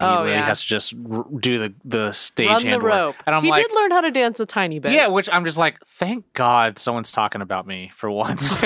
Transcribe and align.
Oh, 0.00 0.06
he 0.06 0.10
Oh, 0.10 0.16
literally 0.18 0.30
yeah. 0.38 0.44
has 0.46 0.60
to 0.62 0.66
just 0.68 0.94
r- 1.10 1.24
do 1.40 1.58
the 1.58 1.74
the 1.84 2.12
stage 2.12 2.48
Run 2.48 2.62
the 2.62 2.68
hand 2.70 2.82
work. 2.82 2.92
rope. 2.92 3.16
and 3.26 3.34
I'm 3.34 3.42
he 3.42 3.50
like, 3.50 3.66
did 3.66 3.74
learn 3.74 3.90
how 3.90 4.00
to 4.00 4.10
dance 4.12 4.38
a 4.40 4.46
tiny 4.46 4.78
bit. 4.78 4.92
yeah, 4.92 5.08
which 5.08 5.28
I'm 5.32 5.44
just 5.44 5.58
like, 5.58 5.80
thank 5.84 6.32
God 6.34 6.78
someone's 6.78 7.10
talking 7.10 7.40
about 7.42 7.66
me 7.66 7.90
for 7.94 8.08
once. 8.10 8.54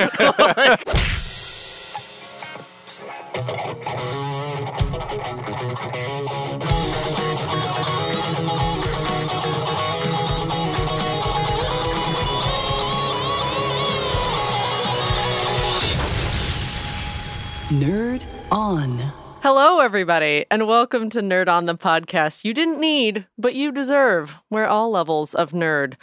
Nerd 17.70 18.22
on. 18.50 19.01
Hello, 19.42 19.80
everybody, 19.80 20.46
and 20.52 20.68
welcome 20.68 21.10
to 21.10 21.20
Nerd 21.20 21.48
on 21.48 21.66
the 21.66 21.74
podcast 21.74 22.44
you 22.44 22.54
didn't 22.54 22.78
need, 22.78 23.26
but 23.36 23.56
you 23.56 23.72
deserve, 23.72 24.38
where 24.50 24.68
all 24.68 24.92
levels 24.92 25.34
of 25.34 25.50
nerd 25.50 25.94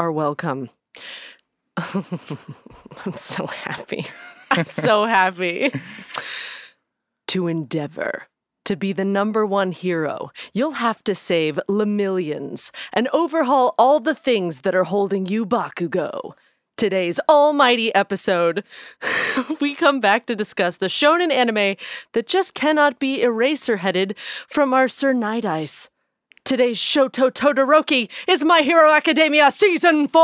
are 0.00 0.10
welcome. 0.10 0.68
I'm 1.76 3.14
so 3.14 3.46
happy. 3.46 4.04
I'm 4.50 4.64
so 4.64 5.04
happy. 5.06 5.72
to 7.28 7.46
endeavor 7.46 8.26
to 8.64 8.74
be 8.74 8.92
the 8.92 9.04
number 9.04 9.46
one 9.46 9.70
hero, 9.70 10.32
you'll 10.52 10.72
have 10.72 11.04
to 11.04 11.14
save 11.14 11.60
Lemillions 11.68 12.72
and 12.92 13.06
overhaul 13.12 13.76
all 13.78 14.00
the 14.00 14.14
things 14.14 14.62
that 14.62 14.74
are 14.74 14.82
holding 14.82 15.24
you 15.24 15.46
Bakugo. 15.46 16.32
Today's 16.78 17.18
almighty 17.28 17.92
episode, 17.92 18.62
we 19.60 19.74
come 19.74 19.98
back 19.98 20.26
to 20.26 20.36
discuss 20.36 20.76
the 20.76 20.86
shonen 20.86 21.32
anime 21.32 21.74
that 22.12 22.28
just 22.28 22.54
cannot 22.54 23.00
be 23.00 23.20
eraser 23.20 23.78
headed 23.78 24.14
from 24.46 24.72
our 24.72 24.86
Sir 24.86 25.12
Night 25.12 25.44
Ice. 25.44 25.90
Today's 26.44 26.78
Shoto 26.78 27.32
Todoroki 27.32 28.08
is 28.28 28.44
My 28.44 28.60
Hero 28.60 28.92
Academia 28.92 29.50
Season 29.50 30.06
4! 30.06 30.22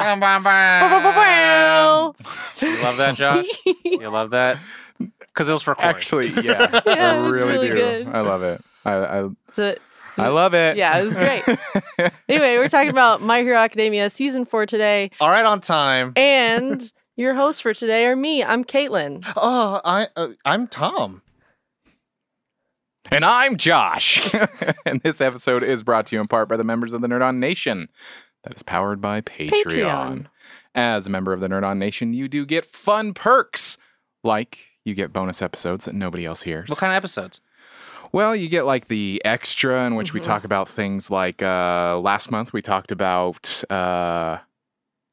Bam, 0.00 0.18
bam, 0.18 0.42
bam. 0.42 1.14
Bow. 1.14 2.14
You 2.60 2.82
love 2.82 2.96
that, 2.96 3.14
Josh? 3.14 3.46
You 3.84 4.10
love 4.10 4.30
that? 4.30 4.58
Because 4.98 5.48
it 5.48 5.52
was 5.52 5.62
for 5.62 5.76
Corey. 5.76 5.86
Actually, 5.88 6.28
yeah, 6.42 6.80
Yeah, 6.86 7.12
I 7.12 7.28
really, 7.28 7.52
really 7.52 7.68
do. 7.68 7.74
good. 7.74 8.08
I 8.08 8.20
love 8.22 8.42
it. 8.42 8.60
I, 8.84 8.94
I, 9.20 9.28
So, 9.52 9.76
I 10.16 10.28
love 10.28 10.54
it. 10.54 10.76
yeah, 10.78 10.98
it 10.98 11.04
was 11.04 11.14
great. 11.14 11.42
anyway, 12.28 12.56
we're 12.56 12.68
talking 12.68 12.90
about 12.90 13.20
My 13.22 13.42
Hero 13.42 13.56
Academia 13.58 14.10
Season 14.10 14.44
4 14.44 14.66
today, 14.66 15.10
All 15.20 15.28
right, 15.30 15.44
on 15.44 15.60
time. 15.60 16.12
and 16.16 16.92
your 17.16 17.34
hosts 17.34 17.60
for 17.60 17.74
today 17.74 18.06
are 18.06 18.16
me. 18.16 18.42
I'm 18.42 18.64
Caitlin. 18.64 19.24
Oh, 19.36 19.80
I 19.84 20.08
uh, 20.16 20.28
I'm 20.44 20.66
Tom. 20.66 21.22
And 23.10 23.24
I'm 23.24 23.56
Josh. 23.56 24.32
and 24.86 25.00
this 25.02 25.20
episode 25.20 25.62
is 25.62 25.82
brought 25.82 26.06
to 26.06 26.16
you 26.16 26.20
in 26.20 26.26
part 26.28 26.48
by 26.48 26.56
the 26.56 26.64
members 26.64 26.92
of 26.92 27.02
the 27.02 27.06
Nerd 27.06 27.22
On 27.22 27.38
Nation. 27.38 27.88
That 28.44 28.54
is 28.54 28.62
powered 28.62 29.00
by 29.00 29.20
Patreon. 29.20 29.50
Patreon. 29.64 30.26
As 30.74 31.06
a 31.06 31.10
member 31.10 31.32
of 31.32 31.40
the 31.40 31.48
Nerd 31.48 31.64
On 31.64 31.78
Nation, 31.78 32.14
you 32.14 32.28
do 32.28 32.44
get 32.46 32.64
fun 32.64 33.14
perks, 33.14 33.78
like 34.24 34.70
you 34.84 34.94
get 34.94 35.12
bonus 35.12 35.42
episodes 35.42 35.84
that 35.84 35.94
nobody 35.94 36.24
else 36.24 36.42
hears. 36.42 36.68
What 36.68 36.78
kind 36.78 36.92
of 36.92 36.96
episodes? 36.96 37.40
Well, 38.14 38.36
you 38.36 38.48
get 38.48 38.64
like 38.64 38.86
the 38.86 39.20
extra 39.24 39.84
in 39.88 39.96
which 39.96 40.12
we 40.14 40.20
talk 40.20 40.44
about 40.44 40.68
things 40.68 41.10
like 41.10 41.42
uh, 41.42 41.98
last 41.98 42.30
month 42.30 42.52
we 42.52 42.62
talked 42.62 42.92
about 42.92 43.64
uh, 43.68 44.38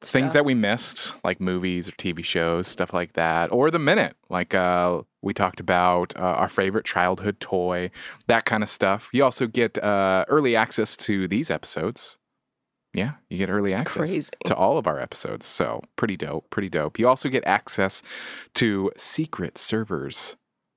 things 0.02 0.34
that 0.34 0.46
we 0.46 0.54
missed, 0.54 1.16
like 1.24 1.42
movies 1.42 1.90
or 1.90 1.94
TV 1.94 2.24
shows, 2.24 2.68
stuff 2.68 2.94
like 2.94 3.14
that, 3.14 3.52
or 3.52 3.72
the 3.72 3.80
minute, 3.80 4.16
like 4.30 4.54
uh, 4.54 5.02
we 5.24 5.34
talked 5.34 5.60
about 5.60 6.16
uh, 6.16 6.20
our 6.20 6.48
favorite 6.48 6.86
childhood 6.86 7.40
toy, 7.40 7.90
that 8.28 8.46
kind 8.46 8.62
of 8.62 8.70
stuff. 8.70 9.10
You 9.12 9.24
also 9.24 9.48
get 9.48 9.84
uh, 9.84 10.26
early 10.28 10.56
access 10.56 10.96
to 10.98 11.28
these 11.28 11.50
episodes. 11.50 12.20
Yeah, 12.94 13.14
you 13.32 13.40
get 13.40 13.50
early 13.50 13.74
access 13.74 14.12
Crazy. 14.12 14.30
to 14.46 14.56
all 14.56 14.78
of 14.78 14.86
our 14.86 15.00
episodes. 15.00 15.48
So 15.48 15.82
pretty 15.96 16.18
dope, 16.18 16.52
pretty 16.52 16.70
dope. 16.70 17.00
You 17.00 17.08
also 17.08 17.30
get 17.30 17.44
access 17.48 18.04
to 18.54 18.92
secret 18.96 19.58
servers 19.58 20.36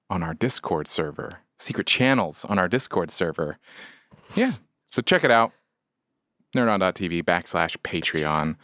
on 0.08 0.22
our 0.22 0.32
Discord 0.32 0.88
server, 0.88 1.40
secret 1.64 1.86
channels 1.86 2.44
on 2.44 2.58
our 2.58 2.69
Discord 2.69 3.10
server. 3.10 3.58
Yeah, 4.34 4.52
so 4.86 5.02
check 5.02 5.25
it 5.25 5.30
out. 5.30 5.52
Nerdon.tv 6.54 7.25
backslash 7.25 7.76
Patreon 7.78 8.56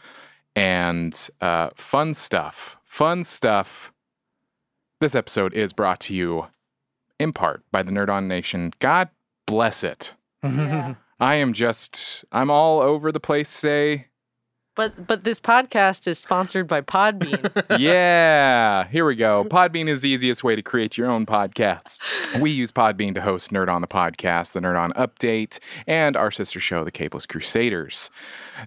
and 0.55 1.29
uh, 1.41 1.71
fun 1.75 2.13
stuff. 2.13 2.77
Fun 2.83 3.23
stuff. 3.23 3.91
This 4.99 5.15
episode 5.15 5.53
is 5.53 5.73
brought 5.73 5.99
to 6.01 6.15
you 6.15 6.47
in 7.19 7.33
part 7.33 7.63
by 7.71 7.83
the 7.83 7.91
Nerdon 7.91 8.27
Nation. 8.27 8.71
God 8.79 9.09
bless 9.45 9.83
it. 9.83 10.13
I 10.43 10.95
am 11.35 11.53
just, 11.53 12.23
I'm 12.31 12.49
all 12.49 12.79
over 12.79 13.11
the 13.11 13.19
place 13.19 13.59
today. 13.59 14.07
But 14.73 15.05
but 15.05 15.25
this 15.25 15.41
podcast 15.41 16.07
is 16.07 16.17
sponsored 16.17 16.65
by 16.65 16.79
Podbean. 16.79 17.63
yeah, 17.79 18.87
here 18.87 19.05
we 19.05 19.15
go. 19.15 19.43
Podbean 19.43 19.89
is 19.89 20.01
the 20.01 20.09
easiest 20.09 20.45
way 20.45 20.55
to 20.55 20.61
create 20.61 20.97
your 20.97 21.11
own 21.11 21.25
podcast. 21.25 21.99
We 22.39 22.51
use 22.51 22.71
Podbean 22.71 23.13
to 23.15 23.21
host 23.21 23.51
Nerd 23.51 23.67
on 23.67 23.81
the 23.81 23.87
Podcast, 23.87 24.53
the 24.53 24.61
Nerd 24.61 24.79
on 24.79 24.93
Update, 24.93 25.59
and 25.87 26.15
our 26.15 26.31
sister 26.31 26.61
show, 26.61 26.85
The 26.85 26.91
Capeless 26.91 27.25
Crusaders. 27.25 28.09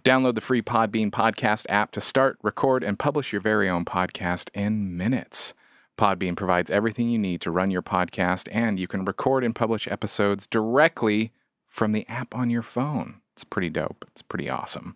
Download 0.04 0.34
the 0.34 0.42
free 0.42 0.60
Podbean 0.60 1.10
podcast 1.10 1.64
app 1.70 1.90
to 1.92 2.02
start, 2.02 2.36
record, 2.42 2.84
and 2.84 2.98
publish 2.98 3.32
your 3.32 3.40
very 3.40 3.68
own 3.68 3.86
podcast 3.86 4.50
in 4.52 4.98
minutes. 4.98 5.54
Podbean 5.96 6.36
provides 6.36 6.70
everything 6.70 7.08
you 7.08 7.18
need 7.18 7.40
to 7.40 7.50
run 7.50 7.70
your 7.70 7.82
podcast, 7.82 8.48
and 8.52 8.78
you 8.78 8.86
can 8.86 9.06
record 9.06 9.42
and 9.42 9.54
publish 9.54 9.88
episodes 9.88 10.46
directly 10.46 11.32
from 11.66 11.92
the 11.92 12.06
app 12.08 12.34
on 12.34 12.50
your 12.50 12.62
phone. 12.62 13.22
It's 13.34 13.44
pretty 13.44 13.68
dope. 13.70 14.04
It's 14.12 14.22
pretty 14.22 14.48
awesome. 14.48 14.94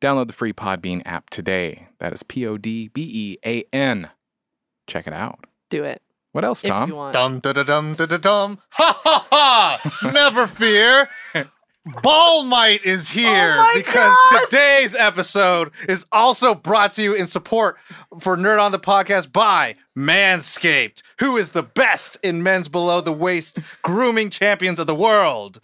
Download 0.00 0.26
the 0.26 0.32
free 0.34 0.52
Podbean 0.52 1.02
app 1.06 1.30
today. 1.30 1.88
That 1.98 2.12
is 2.12 2.22
P 2.22 2.46
O 2.46 2.56
D 2.58 2.88
B 2.88 3.02
E 3.02 3.38
A 3.46 3.64
N. 3.74 4.10
Check 4.86 5.06
it 5.06 5.12
out. 5.14 5.44
Do 5.70 5.84
it 5.84 6.02
What 6.32 6.44
else, 6.44 6.60
Tom? 6.62 6.90
want. 6.90 7.12
Dum 7.14 7.38
da 7.40 7.52
da 7.52 7.62
dum 7.62 7.94
da 7.94 8.06
da 8.06 8.16
dum. 8.18 8.58
Ha 8.72 9.00
ha 9.02 9.26
ha! 9.30 10.10
Never 10.12 10.46
fear. 10.46 11.08
Ball 12.02 12.44
Might 12.44 12.84
is 12.84 13.08
here 13.10 13.54
Oh 13.58 13.72
because 13.74 14.14
God! 14.30 14.44
today's 14.50 14.94
episode 14.94 15.70
is 15.88 16.04
also 16.12 16.54
brought 16.54 16.92
to 16.92 17.02
you 17.02 17.14
in 17.14 17.26
support 17.26 17.78
for 18.20 18.36
Nerd 18.36 18.60
on 18.62 18.70
the 18.72 18.78
Podcast 18.78 19.32
by 19.32 19.74
Manscaped, 19.96 21.02
who 21.20 21.38
is 21.38 21.50
the 21.50 21.62
best 21.62 22.18
in 22.22 22.42
men's 22.42 22.68
below 22.68 23.00
the 23.00 23.12
waist 23.12 23.58
grooming 23.82 24.28
champions 24.28 24.78
of 24.78 24.86
the 24.86 24.94
world. 24.94 25.58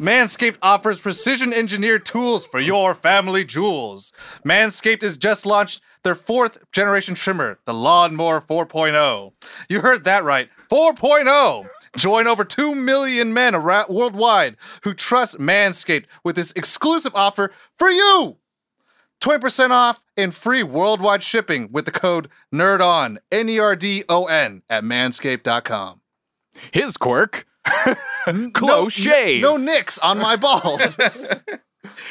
Manscaped 0.00 0.58
offers 0.60 1.00
precision 1.00 1.54
engineered 1.54 2.04
tools 2.04 2.44
for 2.44 2.60
your 2.60 2.94
family 2.94 3.44
jewels. 3.46 4.12
Manscaped 4.44 5.00
has 5.00 5.16
just 5.16 5.46
launched 5.46 5.80
their 6.02 6.14
fourth 6.14 6.70
generation 6.70 7.14
trimmer, 7.14 7.58
the 7.64 7.72
Lawnmower 7.72 8.42
4.0. 8.42 9.32
You 9.70 9.80
heard 9.80 10.04
that 10.04 10.22
right 10.22 10.50
4.0. 10.70 11.68
Join 11.96 12.26
over 12.26 12.44
2 12.44 12.74
million 12.74 13.32
men 13.32 13.54
around, 13.54 13.88
worldwide 13.88 14.56
who 14.82 14.92
trust 14.92 15.38
Manscaped 15.38 16.04
with 16.22 16.36
this 16.36 16.52
exclusive 16.52 17.14
offer 17.14 17.50
for 17.78 17.90
you. 17.90 18.36
20% 19.22 19.70
off 19.70 20.02
and 20.14 20.34
free 20.34 20.62
worldwide 20.62 21.22
shipping 21.22 21.70
with 21.72 21.86
the 21.86 21.90
code 21.90 22.28
NERDON, 22.52 23.16
N 23.32 23.48
E 23.48 23.58
R 23.58 23.74
D 23.74 24.04
O 24.10 24.26
N, 24.26 24.60
at 24.68 24.84
manscaped.com. 24.84 26.02
His 26.70 26.98
quirk. 26.98 27.46
No- 28.26 28.50
Close 28.52 28.92
shave. 28.92 29.42
No 29.42 29.56
nicks 29.56 29.98
on 29.98 30.18
my 30.18 30.36
balls. 30.36 30.80
that 30.96 31.42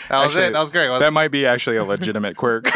was 0.10 0.36
Actually, 0.36 0.44
it. 0.44 0.54
That 0.54 0.60
was 0.60 0.72
great. 0.72 0.90
wasn't 0.90 1.02
That 1.08 1.12
might 1.14 1.32
be 1.32 1.46
actually 1.46 1.76
a 1.78 1.84
legitimate 1.84 2.38
quirk. 2.38 2.70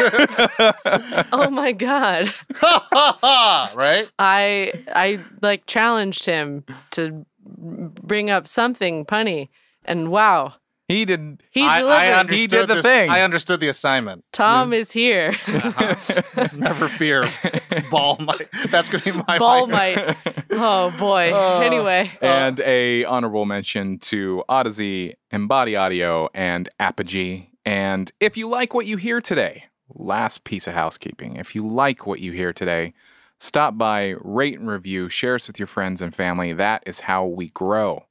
Oh 1.32 1.48
my 1.50 1.72
god. 1.72 2.32
right? 2.62 4.08
I 4.18 4.72
I 4.88 5.20
like 5.40 5.66
challenged 5.66 6.26
him 6.26 6.64
to 6.92 7.24
bring 7.46 8.30
up 8.30 8.46
something 8.46 9.04
punny, 9.06 9.48
and 9.84 10.10
wow, 10.10 10.54
he 10.90 11.04
did. 11.04 11.42
he 11.50 11.62
I, 11.64 11.78
delivered. 11.80 11.96
I 11.96 12.12
understood 12.12 12.38
He 12.40 12.46
did 12.46 12.68
the 12.68 12.74
this- 12.74 12.82
thing. 12.84 13.10
I 13.10 13.20
understood 13.22 13.60
the 13.60 13.68
assignment. 13.68 14.24
Tom 14.32 14.72
is 14.72 14.92
here. 14.92 15.34
Uh-huh. 15.46 16.48
Never 16.54 16.88
fear, 16.88 17.28
ball 17.90 18.16
might. 18.18 18.48
That's 18.70 18.88
gonna 18.88 19.04
be 19.04 19.12
my 19.26 19.38
Ball 19.38 19.66
mic. 19.66 19.96
might. 19.96 20.16
Oh 20.50 20.90
boy. 20.98 21.32
Uh, 21.32 21.60
anyway, 21.60 22.10
And 22.20 22.58
a 22.60 23.04
honorable 23.04 23.44
mention 23.44 23.98
to 24.00 24.42
Odyssey, 24.48 25.14
Embody 25.30 25.76
Audio, 25.76 26.28
and 26.34 26.68
Apogee. 26.78 27.50
And 27.64 28.10
if 28.20 28.36
you 28.36 28.48
like 28.48 28.74
what 28.74 28.86
you 28.86 28.96
hear 28.96 29.20
today, 29.20 29.64
last 29.94 30.44
piece 30.44 30.66
of 30.66 30.74
housekeeping. 30.74 31.36
If 31.36 31.54
you 31.54 31.66
like 31.66 32.06
what 32.06 32.20
you 32.20 32.32
hear 32.32 32.52
today, 32.52 32.94
stop 33.38 33.76
by, 33.78 34.14
rate 34.20 34.58
and 34.58 34.68
review, 34.68 35.08
share 35.08 35.34
us 35.36 35.46
with 35.46 35.58
your 35.58 35.66
friends 35.68 36.00
and 36.02 36.14
family. 36.14 36.52
That 36.52 36.82
is 36.86 37.00
how 37.00 37.26
we 37.26 37.48
grow. 37.50 38.06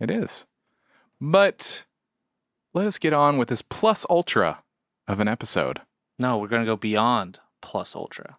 It 0.00 0.10
is. 0.10 0.46
But 1.20 1.84
let 2.72 2.86
us 2.86 2.98
get 2.98 3.12
on 3.12 3.36
with 3.36 3.48
this 3.48 3.62
plus 3.62 4.06
ultra 4.08 4.62
of 5.08 5.20
an 5.20 5.28
episode. 5.28 5.80
No, 6.18 6.38
we're 6.38 6.48
gonna 6.48 6.64
go 6.64 6.76
beyond 6.76 7.40
plus 7.62 7.94
ultra. 7.94 8.36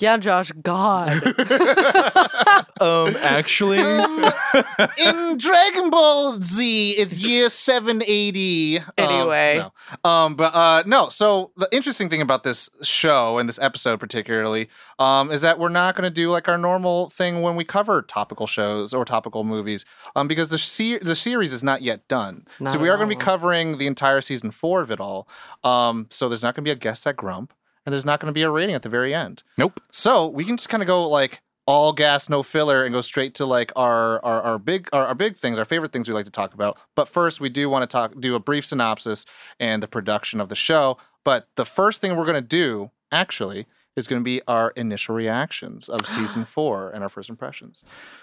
Yeah, 0.00 0.16
Josh, 0.16 0.52
God. 0.62 1.22
Um, 2.80 3.16
actually, 3.20 3.78
in 3.78 5.38
Dragon 5.38 5.90
Ball 5.90 6.34
Z, 6.42 6.90
it's 6.92 7.16
year 7.18 7.48
780. 7.48 8.78
Um, 8.78 8.84
Anyway. 8.98 9.62
no. 10.04 10.10
Um, 10.10 10.34
but 10.34 10.54
uh, 10.54 10.82
no. 10.84 11.08
So 11.08 11.52
the 11.56 11.68
interesting 11.72 12.08
thing 12.10 12.20
about 12.20 12.42
this 12.42 12.68
show 12.82 13.38
and 13.38 13.48
this 13.48 13.58
episode 13.60 14.00
particularly 14.00 14.68
um, 14.98 15.30
is 15.30 15.42
that 15.42 15.58
we're 15.58 15.68
not 15.68 15.94
going 15.94 16.04
to 16.08 16.14
do 16.14 16.30
like 16.30 16.48
our 16.48 16.58
normal 16.58 17.10
thing 17.10 17.42
when 17.42 17.54
we 17.56 17.64
cover 17.64 18.02
topical 18.02 18.46
shows 18.46 18.92
or 18.92 19.04
topical 19.04 19.44
movies 19.44 19.84
um, 20.16 20.26
because 20.28 20.48
the 20.48 20.58
se- 20.58 20.98
the 20.98 21.14
series 21.14 21.52
is 21.52 21.62
not 21.62 21.80
yet 21.80 22.06
done. 22.08 22.44
Not 22.60 22.72
so 22.72 22.78
we 22.78 22.88
are 22.88 22.96
going 22.96 23.08
to 23.08 23.14
be 23.16 23.20
covering 23.20 23.78
the 23.78 23.86
entire 23.86 24.20
season 24.20 24.50
four 24.50 24.80
of 24.80 24.90
it 24.90 25.00
all. 25.00 25.28
Um, 25.62 26.06
so 26.10 26.28
there's 26.28 26.42
not 26.42 26.54
going 26.54 26.64
to 26.64 26.68
be 26.68 26.72
a 26.72 26.76
guest 26.76 27.06
at 27.06 27.16
Grump, 27.16 27.52
and 27.84 27.92
there's 27.92 28.04
not 28.04 28.20
going 28.20 28.28
to 28.28 28.32
be 28.34 28.42
a 28.42 28.50
rating 28.50 28.74
at 28.74 28.82
the 28.82 28.88
very 28.88 29.14
end. 29.14 29.42
nope. 29.58 29.80
So 29.92 30.26
we 30.26 30.44
can 30.44 30.56
just 30.56 30.68
kind 30.68 30.82
of 30.82 30.86
go 30.86 31.08
like 31.08 31.40
all 31.66 31.92
gas, 31.94 32.28
no 32.28 32.42
filler, 32.42 32.84
and 32.84 32.92
go 32.92 33.00
straight 33.00 33.34
to 33.34 33.46
like 33.46 33.72
our 33.76 34.24
our, 34.24 34.42
our 34.42 34.58
big 34.58 34.88
our, 34.92 35.06
our 35.06 35.14
big 35.14 35.36
things, 35.36 35.58
our 35.58 35.64
favorite 35.64 35.92
things 35.92 36.08
we 36.08 36.14
like 36.14 36.26
to 36.26 36.30
talk 36.30 36.54
about. 36.54 36.78
But 36.94 37.08
first, 37.08 37.40
we 37.40 37.48
do 37.48 37.68
want 37.68 37.88
to 37.88 37.92
talk 37.92 38.18
do 38.20 38.34
a 38.34 38.40
brief 38.40 38.66
synopsis 38.66 39.24
and 39.58 39.82
the 39.82 39.88
production 39.88 40.40
of 40.40 40.48
the 40.48 40.54
show. 40.54 40.98
But 41.24 41.48
the 41.56 41.64
first 41.64 42.00
thing 42.00 42.16
we're 42.16 42.26
gonna 42.26 42.40
do 42.40 42.90
actually 43.10 43.66
is 43.96 44.06
going 44.06 44.20
to 44.20 44.24
be 44.24 44.42
our 44.48 44.70
initial 44.70 45.14
reactions 45.14 45.88
of 45.88 46.06
season 46.06 46.44
four 46.44 46.90
and 46.90 47.02
our 47.02 47.08
first 47.08 47.30
impressions. 47.30 47.82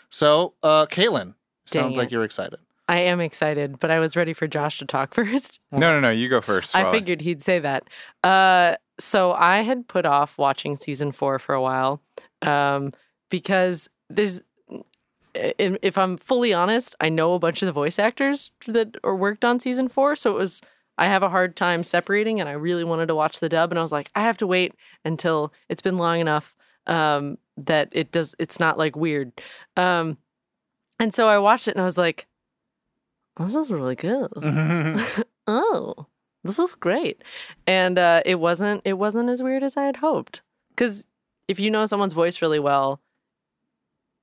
So, 0.09 0.53
uh, 0.63 0.85
Caitlin, 0.87 1.35
sounds 1.65 1.93
Dang 1.93 1.95
like 1.95 2.11
you're 2.11 2.23
excited. 2.23 2.59
I 2.87 2.99
am 2.99 3.21
excited, 3.21 3.79
but 3.79 3.89
I 3.89 3.99
was 3.99 4.17
ready 4.17 4.33
for 4.33 4.47
Josh 4.47 4.79
to 4.79 4.85
talk 4.85 5.13
first. 5.15 5.61
No, 5.71 5.79
no, 5.79 5.99
no. 5.99 6.09
You 6.09 6.27
go 6.29 6.41
first. 6.41 6.75
I 6.75 6.91
figured 6.91 7.21
he'd 7.21 7.41
say 7.41 7.59
that. 7.59 7.83
Uh, 8.23 8.75
so 9.01 9.33
I 9.33 9.61
had 9.61 9.87
put 9.87 10.05
off 10.05 10.37
watching 10.37 10.75
season 10.75 11.11
four 11.11 11.39
for 11.39 11.55
a 11.55 11.61
while 11.61 12.01
um, 12.41 12.93
because 13.29 13.89
there's, 14.09 14.43
if 15.33 15.97
I'm 15.97 16.17
fully 16.17 16.53
honest, 16.53 16.95
I 16.99 17.09
know 17.09 17.33
a 17.33 17.39
bunch 17.39 17.61
of 17.61 17.65
the 17.65 17.71
voice 17.71 17.99
actors 17.99 18.51
that 18.67 18.97
are 19.03 19.15
worked 19.15 19.45
on 19.45 19.59
season 19.59 19.87
four. 19.87 20.15
So 20.15 20.31
it 20.31 20.37
was, 20.37 20.61
I 20.97 21.07
have 21.07 21.23
a 21.23 21.29
hard 21.29 21.55
time 21.55 21.83
separating 21.83 22.39
and 22.39 22.47
I 22.47 22.53
really 22.53 22.83
wanted 22.83 23.07
to 23.07 23.15
watch 23.15 23.39
the 23.39 23.49
dub. 23.49 23.71
And 23.71 23.79
I 23.79 23.81
was 23.81 23.91
like, 23.91 24.11
I 24.13 24.21
have 24.21 24.37
to 24.37 24.47
wait 24.47 24.75
until 25.03 25.53
it's 25.69 25.81
been 25.81 25.97
long 25.97 26.19
enough 26.19 26.53
um, 26.87 27.37
that 27.57 27.89
it 27.91 28.11
does, 28.11 28.35
it's 28.39 28.59
not 28.59 28.77
like 28.77 28.95
weird. 28.95 29.31
Um, 29.77 30.17
and 30.99 31.13
so 31.13 31.27
I 31.27 31.39
watched 31.39 31.67
it 31.67 31.71
and 31.71 31.81
I 31.81 31.85
was 31.85 31.97
like, 31.97 32.27
this 33.39 33.55
is 33.55 33.71
really 33.71 33.95
good 33.95 34.29
oh 35.47 36.07
this 36.43 36.59
is 36.59 36.75
great 36.75 37.23
and 37.67 37.97
uh 37.99 38.21
it 38.25 38.35
wasn't 38.39 38.81
it 38.85 38.93
wasn't 38.93 39.29
as 39.29 39.41
weird 39.43 39.63
as 39.63 39.77
i 39.77 39.83
had 39.85 39.97
hoped 39.97 40.41
because 40.69 41.05
if 41.47 41.59
you 41.59 41.69
know 41.71 41.85
someone's 41.85 42.13
voice 42.13 42.41
really 42.41 42.59
well 42.59 42.99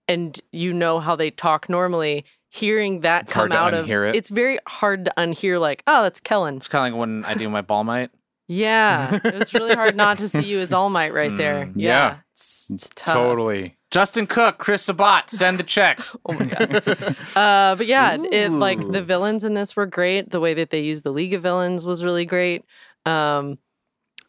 and 0.09 0.41
you 0.53 0.73
know 0.73 1.01
how 1.01 1.15
they 1.17 1.31
talk 1.31 1.69
normally 1.69 2.25
hearing 2.51 3.01
that 3.01 3.25
It's 3.25 3.33
come 3.33 3.53
out 3.53 3.75
of 3.75 3.91
it. 3.91 4.17
it's 4.17 4.31
very 4.31 4.59
hard 4.67 5.05
to 5.05 5.15
unhear 5.19 5.61
like 5.61 5.83
oh 5.87 6.03
that's 6.03 6.21
kellen 6.21 6.57
It's 6.57 6.69
kind 6.69 6.87
of 6.93 6.99
like 6.99 7.01
when 7.01 7.25
I 7.25 7.35
do 7.35 7.49
my 7.51 7.61
ball 7.61 7.85
might. 7.85 8.11
yeah 8.49 9.19
it 9.23 9.35
was 9.39 9.53
really 9.55 9.75
hard 9.75 9.95
not 9.97 10.19
to 10.19 10.29
see 10.35 10.45
you 10.45 10.59
as 10.61 10.73
all 10.73 10.91
might 10.91 11.13
right 11.13 11.37
there 11.37 11.67
Mm, 11.67 11.73
yeah, 11.77 11.89
yeah. 11.89 12.17
It's, 12.33 12.69
it's 12.71 12.91
tough. 12.95 13.15
Totally. 13.15 13.77
Justin 13.91 14.27
Cook, 14.27 14.59
Chris 14.59 14.83
Sabat, 14.83 15.31
send 15.31 15.59
the 15.59 15.63
check. 15.63 15.99
Oh 16.27 16.33
my 16.35 16.45
god. 16.45 17.17
uh, 17.35 17.75
but 17.77 17.87
yeah, 17.87 18.17
it 18.31 18.51
like 18.51 18.79
the 18.87 19.03
villains 19.03 19.45
in 19.45 19.55
this 19.55 19.75
were 19.77 19.87
great. 19.87 20.31
The 20.31 20.41
way 20.41 20.53
that 20.55 20.71
they 20.71 20.81
used 20.81 21.05
the 21.05 21.11
League 21.13 21.33
of 21.35 21.43
Villains 21.43 21.87
was 21.87 22.05
really 22.05 22.27
great. 22.27 22.65
Um, 23.07 23.59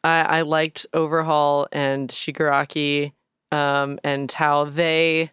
I, 0.03 0.21
I 0.21 0.41
liked 0.43 0.85
Overhaul 0.93 1.67
and 1.73 2.09
Shigaraki, 2.09 3.11
um, 3.51 3.99
and 4.03 4.31
how 4.31 4.63
they 4.63 5.31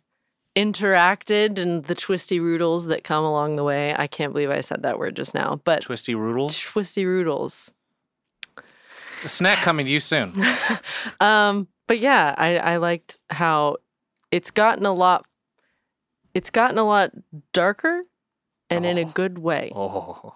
interacted 0.57 1.59
and 1.59 1.85
the 1.85 1.95
twisty 1.95 2.41
roodles 2.41 2.87
that 2.87 3.05
come 3.05 3.23
along 3.25 3.55
the 3.57 3.63
way. 3.65 3.95
I 3.97 4.07
can't 4.09 4.33
believe 4.33 4.51
I 4.51 4.61
said 4.63 4.83
that 4.83 4.99
word 4.99 5.15
just 5.15 5.35
now, 5.35 5.61
but 5.65 5.83
Twisty 5.83 6.15
Roodle. 6.15 6.49
twisty 6.61 7.05
roodles. 7.05 7.73
A 9.25 9.29
snack 9.29 9.59
coming 9.63 9.87
to 9.87 9.93
you 9.93 10.01
soon. 10.01 10.33
Um, 11.21 11.69
but 11.87 11.99
yeah, 12.01 12.35
I, 12.37 12.57
I 12.57 12.77
liked 12.79 13.19
how 13.31 13.77
it's 14.31 14.51
gotten 14.51 14.85
a 14.87 14.93
lot 14.93 15.27
it's 16.35 16.51
gotten 16.51 16.77
a 16.79 16.85
lot 16.85 17.13
darker 17.53 18.03
and 18.69 18.85
in 18.85 18.99
a 18.99 19.03
Oh. 19.03 19.13
good 19.15 19.39
way. 19.39 19.71
Oh. 19.77 20.35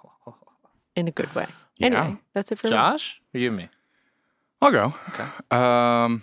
In 0.97 1.09
a 1.09 1.11
good 1.13 1.33
way. 1.35 1.47
Yeah. 1.79 1.87
Anyway, 1.87 2.17
that's 2.35 2.51
it 2.53 2.59
for 2.59 2.69
Josh? 2.69 3.21
Or 3.35 3.39
you 3.41 3.49
and 3.49 3.57
me? 3.57 3.69
I'll 4.61 4.73
go. 4.73 5.57
Um, 5.57 6.23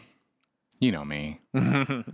you 0.79 0.91
know 0.91 1.03
me. 1.05 1.39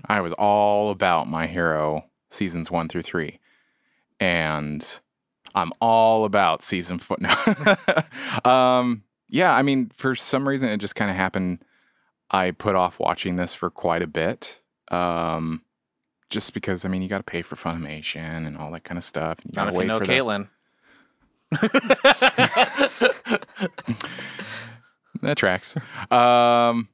I 0.06 0.22
was 0.22 0.34
all 0.34 0.92
about 0.92 1.28
my 1.28 1.48
hero 1.48 2.06
seasons 2.30 2.70
one 2.72 2.88
through 2.88 3.02
three, 3.02 3.40
and 4.20 5.00
I'm 5.56 5.72
all 5.82 6.26
about 6.26 6.64
season 6.64 7.00
four. 7.00 7.18
No. 8.46 8.50
um, 8.52 9.04
yeah, 9.30 9.54
I 9.54 9.62
mean, 9.64 9.92
for 9.96 10.16
some 10.16 10.48
reason, 10.48 10.70
it 10.70 10.78
just 10.78 10.96
kind 10.96 11.10
of 11.12 11.18
happened. 11.18 11.60
I 12.32 12.52
put 12.52 12.76
off 12.76 13.00
watching 13.00 13.36
this 13.36 13.54
for 13.54 13.70
quite 13.70 14.02
a 14.02 14.08
bit. 14.08 14.62
Um, 14.90 15.62
just 16.30 16.54
because 16.54 16.84
I 16.86 16.90
mean, 16.90 17.02
you 17.02 17.08
got 17.08 17.18
to 17.20 17.24
pay 17.24 17.42
for 17.42 17.56
Funimation 17.56 18.46
and 18.48 18.58
all 18.58 18.72
that 18.72 18.84
kind 18.84 18.98
of 18.98 19.04
stuff. 19.04 19.40
and 19.44 19.54
You 19.54 19.56
Not 19.56 19.66
gotta 19.74 19.78
if 19.78 19.82
you 19.84 19.88
know 19.88 20.00
for 20.00 20.06
the- 20.06 20.14
Caitlin. 20.14 20.48
that 25.22 25.38
tracks. 25.38 25.76
Um, 26.12 26.90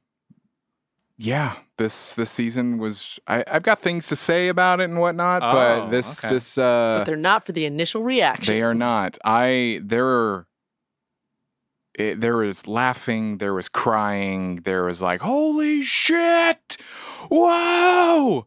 yeah, 1.18 1.56
this 1.76 2.14
this 2.14 2.30
season 2.30 2.78
was. 2.78 3.18
I, 3.26 3.44
I've 3.46 3.62
got 3.62 3.80
things 3.80 4.08
to 4.08 4.16
say 4.16 4.48
about 4.48 4.80
it 4.80 4.84
and 4.84 4.98
whatnot, 4.98 5.42
Oh, 5.42 5.52
but 5.52 5.90
this 5.90 6.24
okay. 6.24 6.32
this 6.34 6.56
uh, 6.58 6.96
But 7.00 7.04
they're 7.04 7.16
not 7.16 7.44
for 7.44 7.52
the 7.52 7.66
initial 7.66 8.02
reaction. 8.02 8.54
they 8.54 8.62
are 8.62 8.74
not. 8.74 9.18
I 9.24 9.80
there 9.82 10.04
were. 10.04 10.46
It, 11.94 12.20
there 12.20 12.36
was 12.36 12.66
laughing, 12.68 13.38
there 13.38 13.52
was 13.52 13.68
crying, 13.68 14.56
there 14.64 14.84
was 14.84 15.02
like, 15.02 15.20
holy 15.20 15.82
shit! 15.82 16.76
Whoa! 17.28 18.46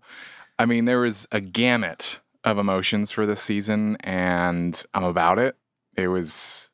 I 0.60 0.66
mean, 0.66 0.86
there 0.86 1.00
was 1.00 1.28
a 1.32 1.42
gamut 1.42 2.20
of 2.44 2.58
emotions 2.58 3.12
for 3.12 3.26
this 3.26 3.42
season, 3.42 3.98
and 4.02 4.82
I'm 4.94 5.04
about 5.04 5.40
it. 5.40 5.56
It 5.96 6.08
was, 6.08 6.72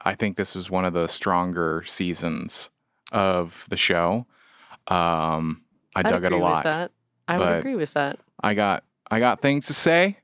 I 0.00 0.14
think 0.14 0.36
this 0.36 0.54
was 0.54 0.70
one 0.70 0.84
of 0.84 0.92
the 0.92 1.06
stronger 1.06 1.82
seasons 1.86 2.70
of 3.12 3.66
the 3.68 3.76
show. 3.76 4.26
Um, 4.88 5.62
I 5.94 6.00
I'd 6.00 6.08
dug 6.08 6.24
it 6.24 6.32
a 6.32 6.38
lot. 6.38 6.90
I 7.28 7.38
would 7.38 7.48
agree 7.48 7.76
with 7.76 7.92
that. 7.94 8.18
I 8.42 8.54
got 8.54 8.84
I 9.10 9.18
got 9.20 9.40
things 9.40 9.66
to 9.66 9.74
say. 9.74 10.18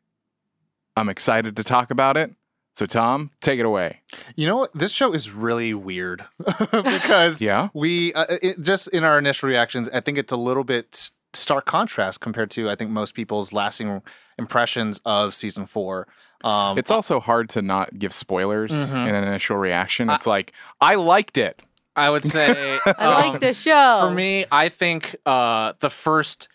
I'm 0.97 1.09
excited 1.09 1.57
to 1.57 1.65
talk 1.65 1.91
about 1.91 2.17
it. 2.17 2.35
So 2.77 2.85
Tom, 2.87 3.31
take 3.41 3.59
it 3.59 3.65
away. 3.65 4.01
You 4.37 4.47
know 4.47 4.57
what? 4.57 4.71
This 4.75 4.93
show 4.93 5.13
is 5.15 5.31
really 5.33 5.73
weird 5.73 6.25
because 6.71 7.41
Yeah. 7.41 7.69
we 7.73 8.13
uh, 8.13 8.27
it, 8.43 8.61
just 8.61 8.89
in 8.89 9.03
our 9.03 9.19
initial 9.19 9.49
reactions, 9.49 9.89
I 9.93 10.01
think 10.01 10.19
it's 10.19 10.33
a 10.33 10.37
little 10.37 10.65
bit 10.65 11.11
stark 11.33 11.65
contrast 11.65 12.21
compared 12.21 12.51
to 12.53 12.69
I 12.69 12.75
think 12.77 12.91
most 12.91 13.15
people's 13.15 13.53
lasting 13.53 14.03
impressions 14.39 15.01
of 15.07 15.35
season 15.35 15.65
four. 15.67 16.07
Um, 16.45 16.77
It's 16.77 16.91
also 16.91 17.19
hard 17.19 17.49
to 17.51 17.63
not 17.63 17.99
give 17.99 18.13
spoilers 18.13 18.73
Mhm. 18.73 19.09
in 19.09 19.15
an 19.15 19.25
initial 19.25 19.57
reaction. 19.57 20.11
It's 20.11 20.27
like 20.27 20.53
I 20.81 20.97
liked 20.97 21.39
it. 21.39 21.61
I 21.97 22.11
would 22.11 22.27
say 22.27 22.79
I 22.87 22.91
um, 22.91 23.31
like 23.33 23.41
the 23.41 23.55
show. 23.55 24.01
For 24.03 24.11
me, 24.15 24.45
I 24.53 24.69
think 24.69 25.17
uh, 25.25 25.73
the 25.81 25.89
first, 25.89 26.49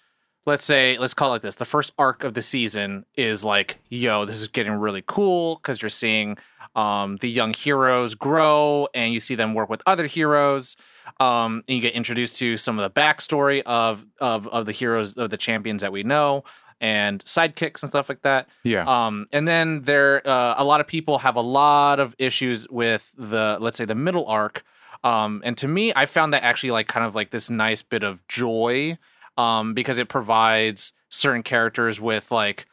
let's 0.46 0.66
say, 0.66 0.98
let's 0.98 1.14
call 1.14 1.34
it 1.36 1.42
this: 1.42 1.56
the 1.56 1.66
first 1.66 1.94
arc 1.98 2.24
of 2.24 2.34
the 2.34 2.42
season 2.42 3.06
is 3.16 3.44
like, 3.44 3.80
yo, 3.90 4.26
this 4.26 4.42
is 4.42 4.48
getting 4.48 4.74
really 4.74 5.04
cool 5.06 5.56
because 5.56 5.82
you're 5.82 5.90
seeing 5.90 6.38
um, 6.76 7.18
the 7.18 7.30
young 7.30 7.54
heroes 7.54 8.16
grow, 8.16 8.88
and 8.94 9.14
you 9.14 9.20
see 9.20 9.36
them 9.36 9.54
work 9.54 9.70
with 9.70 9.82
other 9.86 10.08
heroes. 10.08 10.76
Um, 11.20 11.64
and 11.68 11.76
you 11.76 11.82
get 11.82 11.94
introduced 11.94 12.38
to 12.40 12.58
some 12.58 12.80
of 12.80 12.84
the 12.84 13.00
backstory 13.00 13.62
of 13.64 14.06
of 14.20 14.48
of 14.48 14.66
the 14.66 14.72
heroes 14.72 15.16
of 15.16 15.30
the 15.30 15.38
champions 15.38 15.82
that 15.82 15.92
we 15.92 16.04
know, 16.04 16.44
and 16.82 17.24
sidekicks 17.24 17.84
and 17.84 17.90
stuff 17.90 18.10
like 18.10 18.24
that. 18.24 18.50
Yeah. 18.64 18.86
Um, 18.86 19.28
and 19.32 19.48
then 19.48 19.84
there, 19.84 20.28
uh, 20.28 20.56
a 20.58 20.66
lot 20.66 20.82
of 20.82 20.88
people 20.88 21.20
have 21.20 21.36
a 21.36 21.42
lot 21.42 22.00
of 22.00 22.16
issues 22.18 22.68
with 22.70 23.14
the, 23.16 23.58
let's 23.62 23.78
say, 23.78 23.86
the 23.86 23.96
middle 23.96 24.26
arc. 24.26 24.64
Um, 25.04 25.42
and 25.46 25.58
to 25.60 25.68
me, 25.68 25.94
I 25.96 26.08
found 26.08 26.34
that 26.34 26.44
actually 26.44 26.72
like 26.72 26.88
kind 26.88 27.06
of 27.06 27.14
like 27.16 27.30
this 27.30 27.50
nice 27.50 27.84
bit 27.84 28.04
of 28.04 28.28
joy, 28.28 28.98
um, 29.38 29.74
because 29.74 29.98
it 29.98 30.10
provides 30.10 30.94
certain 31.10 31.44
characters 31.44 32.00
with 32.02 32.32
like, 32.32 32.66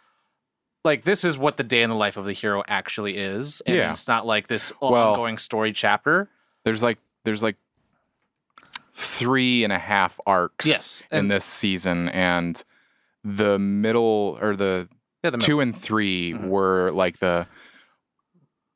like 0.84 1.04
this 1.04 1.24
is 1.24 1.36
what 1.36 1.56
the 1.56 1.64
day 1.64 1.82
in 1.82 1.90
the 1.90 1.96
life 1.96 2.16
of 2.16 2.24
the 2.24 2.32
hero 2.32 2.62
actually 2.68 3.16
is, 3.16 3.60
and 3.66 3.76
Yeah. 3.76 3.92
it's 3.92 4.08
not 4.08 4.26
like 4.26 4.46
this 4.48 4.72
Well- 4.80 4.94
ongoing 4.94 5.38
story 5.38 5.72
chapter. 5.72 6.28
there's 6.64 6.82
like 6.82 6.98
there's 7.24 7.42
like 7.42 7.56
three 8.94 9.64
and 9.64 9.72
a 9.72 9.78
half 9.78 10.18
arcs 10.26 10.66
Yes, 10.66 11.02
in 11.10 11.28
this 11.28 11.44
season 11.44 12.08
and 12.10 12.62
the 13.24 13.58
middle 13.58 14.38
or 14.40 14.56
the 14.56 14.88
Yeah, 15.22 15.30
the 15.30 15.38
two 15.38 15.60
and 15.60 15.76
3 15.76 16.32
Mhm. 16.34 16.48
were 16.48 16.90
like 16.92 17.18
the 17.18 17.46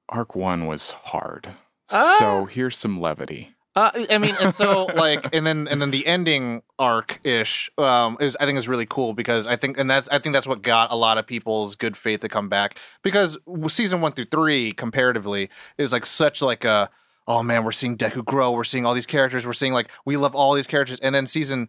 arc 0.08 0.34
one 0.34 0.66
was 0.66 0.90
hard. 0.92 1.54
Ah. 1.90 2.16
So 2.18 2.44
here's 2.46 2.76
some 2.76 3.00
levity. 3.00 3.54
Uh, 3.74 3.90
I 4.10 4.18
mean, 4.18 4.36
and 4.38 4.54
so 4.54 4.84
like, 4.94 5.34
and 5.34 5.46
then 5.46 5.66
and 5.66 5.80
then 5.80 5.90
the 5.90 6.06
ending 6.06 6.62
arc 6.78 7.20
ish 7.24 7.70
um, 7.78 8.18
is 8.20 8.36
I 8.38 8.44
think 8.44 8.58
is 8.58 8.68
really 8.68 8.86
cool 8.86 9.14
because 9.14 9.46
I 9.46 9.56
think 9.56 9.78
and 9.78 9.90
that's 9.90 10.08
I 10.10 10.18
think 10.18 10.34
that's 10.34 10.46
what 10.46 10.60
got 10.60 10.92
a 10.92 10.94
lot 10.96 11.16
of 11.16 11.26
people's 11.26 11.74
good 11.74 11.96
faith 11.96 12.20
to 12.20 12.28
come 12.28 12.48
back 12.50 12.78
because 13.02 13.38
season 13.68 14.02
one 14.02 14.12
through 14.12 14.26
three 14.26 14.72
comparatively 14.72 15.48
is 15.78 15.92
like 15.92 16.04
such 16.04 16.42
like 16.42 16.64
a 16.64 16.90
oh 17.26 17.42
man 17.42 17.64
we're 17.64 17.72
seeing 17.72 17.96
Deku 17.96 18.24
grow. 18.24 18.52
We're 18.52 18.64
seeing 18.64 18.84
all 18.84 18.92
these 18.92 19.06
characters. 19.06 19.46
We're 19.46 19.54
seeing 19.54 19.72
like 19.72 19.90
we 20.04 20.18
love 20.18 20.34
all 20.34 20.52
these 20.52 20.66
characters. 20.66 21.00
And 21.00 21.14
then 21.14 21.26
season 21.26 21.68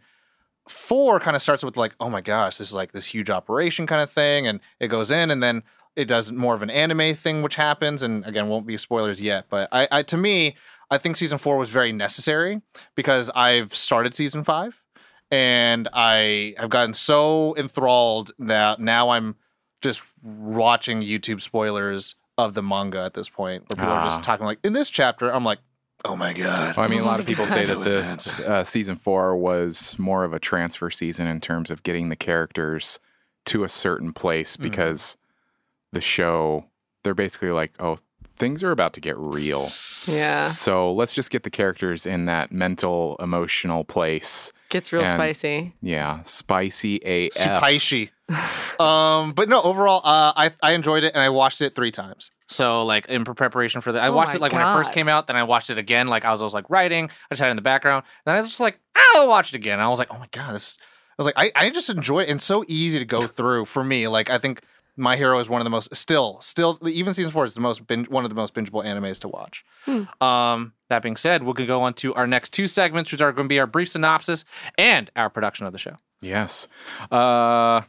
four 0.68 1.20
kind 1.20 1.36
of 1.36 1.42
starts 1.42 1.64
with 1.64 1.78
like 1.78 1.94
oh 2.00 2.10
my 2.10 2.22
gosh 2.22 2.58
this 2.58 2.70
is 2.70 2.76
like 2.76 2.92
this 2.94 3.08
huge 3.08 3.30
operation 3.30 3.86
kind 3.86 4.02
of 4.02 4.10
thing 4.10 4.48
and 4.48 4.60
it 4.80 4.88
goes 4.88 5.12
in 5.12 5.30
and 5.30 5.44
then 5.44 5.62
it 5.96 6.06
does 6.06 6.32
more 6.32 6.54
of 6.54 6.62
an 6.62 6.70
anime 6.70 7.14
thing 7.14 7.42
which 7.42 7.56
happens 7.56 8.02
and 8.02 8.26
again 8.26 8.48
won't 8.48 8.66
be 8.66 8.78
spoilers 8.78 9.22
yet 9.22 9.46
but 9.50 9.68
I, 9.72 9.88
I 9.92 10.04
to 10.04 10.18
me 10.18 10.56
I 10.94 10.98
think 10.98 11.16
season 11.16 11.38
four 11.38 11.58
was 11.58 11.70
very 11.70 11.92
necessary 11.92 12.62
because 12.96 13.30
I've 13.36 13.74
started 13.74 14.16
season 14.16 14.44
five 14.44 14.84
and 15.32 15.88
I 15.94 16.54
have 16.58 16.70
gotten 16.70 16.94
so 16.94 17.56
enthralled 17.58 18.32
that 18.40 18.80
now 18.80 19.10
I'm 19.10 19.36
just 19.82 20.04
watching 20.22 21.02
YouTube 21.02 21.42
spoilers 21.42 22.16
of 22.38 22.54
the 22.54 22.64
manga 22.64 23.00
at 23.04 23.14
this 23.14 23.30
point 23.30 23.64
where 23.64 23.76
people 23.84 23.92
are 23.92 24.00
Ah. 24.02 24.06
just 24.06 24.24
talking 24.24 24.46
like 24.46 24.60
in 24.64 24.74
this 24.74 24.90
chapter 24.90 25.30
I'm 25.32 25.44
like 25.44 25.60
oh 26.06 26.16
my 26.16 26.34
god 26.34 26.76
Well, 26.76 26.86
I 26.86 26.90
mean, 26.90 27.00
a 27.00 27.06
lot 27.06 27.20
of 27.20 27.26
people 27.26 27.48
say 27.48 27.66
that 27.72 27.80
the 27.80 28.50
uh, 28.50 28.64
season 28.64 28.96
four 28.98 29.36
was 29.38 29.96
more 29.98 30.24
of 30.24 30.34
a 30.34 30.40
transfer 30.40 30.90
season 30.90 31.28
in 31.28 31.40
terms 31.42 31.72
of 31.72 31.84
getting 31.84 32.10
the 32.10 32.16
characters 32.16 33.00
to 33.46 33.64
a 33.64 33.70
certain 33.70 34.14
place 34.14 34.54
Mm-hmm. 34.54 34.64
because 34.64 35.18
the 35.92 36.02
show, 36.02 36.66
they're 37.04 37.14
basically 37.14 37.52
like, 37.52 37.72
oh, 37.80 38.00
things 38.44 38.62
are 38.62 38.72
about 38.72 38.94
to 38.94 39.00
get 39.00 39.18
real. 39.18 39.72
Yeah. 40.06 40.44
So 40.44 40.92
let's 40.94 41.14
just 41.14 41.30
get 41.32 41.44
the 41.44 41.50
characters 41.50 42.06
in 42.06 42.26
that 42.26 42.52
mental, 42.52 43.16
emotional 43.20 43.84
place. 43.86 44.52
Gets 44.70 44.92
real 44.92 45.04
And- 45.04 45.12
spicy. 45.12 45.74
Yeah, 45.82 46.22
spicy 46.24 46.98
AF. 46.98 47.34
Supaishi. 47.34 48.10
um, 48.80 49.34
but 49.34 49.48
no, 49.50 49.62
overall, 49.62 50.02
uh, 50.04 50.34
I 50.36 50.52
I 50.62 50.72
enjoyed 50.74 51.04
it 51.04 51.14
and 51.14 51.22
I 51.22 51.30
watched 51.30 51.62
it 51.62 51.76
three 51.76 51.92
times. 51.92 52.32
So 52.48 52.84
like 52.84 53.06
in 53.08 53.24
preparation 53.24 53.82
for 53.82 53.92
the, 53.92 54.02
I 54.02 54.08
Oh 54.08 54.14
watched 54.14 54.36
it 54.36 54.42
like 54.42 54.52
when 54.52 54.62
it 54.62 54.74
first 54.74 54.94
came 54.94 55.08
out. 55.08 55.28
Then 55.28 55.36
I 55.36 55.44
watched 55.44 55.70
it 55.70 55.78
again. 55.78 56.08
Like 56.08 56.26
I 56.26 56.32
was, 56.32 56.42
I 56.42 56.46
was 56.46 56.54
like 56.54 56.70
writing. 56.70 57.06
I 57.06 57.34
just 57.34 57.40
had 57.42 57.48
it 57.48 57.52
in 57.52 57.56
the 57.56 57.62
background. 57.62 58.04
Then 58.26 58.36
I 58.36 58.42
was 58.42 58.50
just 58.52 58.60
like, 58.60 58.80
I'll 58.96 59.28
watch 59.28 59.54
it 59.54 59.56
again. 59.56 59.80
I 59.80 59.88
was 59.88 60.00
like, 60.00 60.14
oh 60.14 60.18
my 60.20 60.28
god, 60.32 60.54
this. 60.56 60.78
I 60.82 61.16
was 61.18 61.26
like, 61.28 61.38
I, 61.38 61.52
I 61.56 61.70
just 61.70 61.90
enjoy 61.90 62.22
it. 62.24 62.30
And 62.30 62.42
so 62.42 62.66
easy 62.68 62.98
to 63.00 63.06
go 63.06 63.22
through 63.22 63.66
for 63.66 63.84
me. 63.84 64.08
Like 64.08 64.30
I 64.30 64.38
think 64.40 64.62
My 64.96 65.16
Hero 65.18 65.40
is 65.40 65.50
one 65.50 65.60
of 65.60 65.66
the 65.66 65.72
most 65.72 65.96
still 65.96 66.40
still 66.40 66.80
even 66.88 67.14
season 67.14 67.32
four 67.32 67.46
is 67.46 67.54
the 67.54 67.60
most 67.60 67.88
binge, 67.88 68.10
one 68.10 68.26
of 68.26 68.30
the 68.30 68.36
most 68.36 68.54
bingeable 68.54 68.86
animes 68.86 69.20
to 69.20 69.28
watch. 69.28 69.66
Um, 70.22 70.74
that 70.90 71.02
being 71.02 71.16
said, 71.16 71.44
we 71.44 71.54
can 71.54 71.66
go 71.66 71.82
on 71.82 71.94
to 71.96 72.14
our 72.14 72.28
next 72.28 72.52
two 72.54 72.68
segments, 72.68 73.12
which 73.12 73.22
are 73.22 73.32
going 73.32 73.46
to 73.46 73.50
be 73.50 73.60
our 73.60 73.68
brief 73.68 73.90
synopsis 73.90 74.46
and 74.78 75.10
our 75.16 75.30
production 75.30 75.66
of 75.66 75.74
the 75.74 75.80
show. 75.80 75.98
Yes. 76.22 76.68
Uh, 77.12 77.82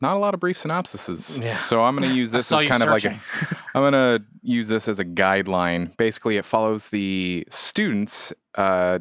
not 0.00 0.16
a 0.16 0.18
lot 0.18 0.34
of 0.34 0.40
brief 0.40 0.58
synopsises. 0.58 1.42
Yeah. 1.42 1.56
So 1.56 1.84
I'm 1.84 1.96
going 1.96 2.10
to 2.10 2.16
use 2.16 2.30
this 2.32 2.50
as 2.52 2.62
you 2.62 2.68
kind 2.68 2.82
of 2.82 2.88
like 2.88 3.00
searching. 3.02 3.20
a, 3.50 3.56
I'm 3.74 3.82
going 3.82 3.92
to 3.92 4.24
use 4.42 4.68
this 4.68 4.88
as 4.88 4.98
a 4.98 5.04
guideline. 5.04 5.96
Basically, 5.96 6.36
it 6.36 6.44
follows 6.44 6.90
the 6.90 7.46
students 7.50 8.32
uh, 8.54 8.98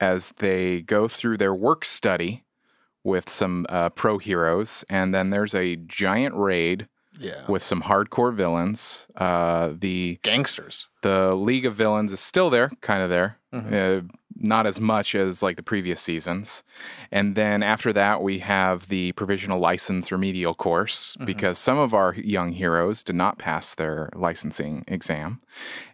as 0.00 0.32
they 0.38 0.82
go 0.82 1.08
through 1.08 1.36
their 1.38 1.54
work 1.54 1.84
study 1.84 2.41
with 3.04 3.28
some 3.28 3.66
uh, 3.68 3.88
pro 3.90 4.18
heroes, 4.18 4.84
and 4.88 5.14
then 5.14 5.30
there's 5.30 5.54
a 5.54 5.76
giant 5.76 6.34
raid 6.34 6.88
Yeah. 7.18 7.44
with 7.48 7.62
some 7.62 7.82
hardcore 7.82 8.34
villains. 8.34 9.06
Uh, 9.16 9.70
the 9.78 10.18
Gangsters. 10.22 10.88
the 11.02 11.34
League 11.34 11.66
of 11.66 11.74
Villains 11.74 12.12
is 12.12 12.20
still 12.20 12.48
there, 12.48 12.70
kind 12.80 13.02
of 13.02 13.10
there. 13.10 13.38
Mhm. 13.52 13.72
Uh, 13.72 14.02
not 14.36 14.66
as 14.66 14.80
much 14.80 15.14
as 15.14 15.42
like 15.42 15.56
the 15.56 15.62
previous 15.62 16.00
seasons. 16.00 16.64
And 17.10 17.34
then 17.34 17.62
after 17.62 17.92
that, 17.92 18.22
we 18.22 18.38
have 18.38 18.88
the 18.88 19.12
provisional 19.12 19.58
license 19.60 20.10
remedial 20.10 20.54
course 20.54 21.16
because 21.24 21.58
some 21.58 21.76
of 21.78 21.92
our 21.92 22.14
young 22.14 22.52
heroes 22.52 23.04
did 23.04 23.14
not 23.16 23.38
pass 23.38 23.74
their 23.74 24.08
licensing 24.14 24.84
exam. 24.88 25.38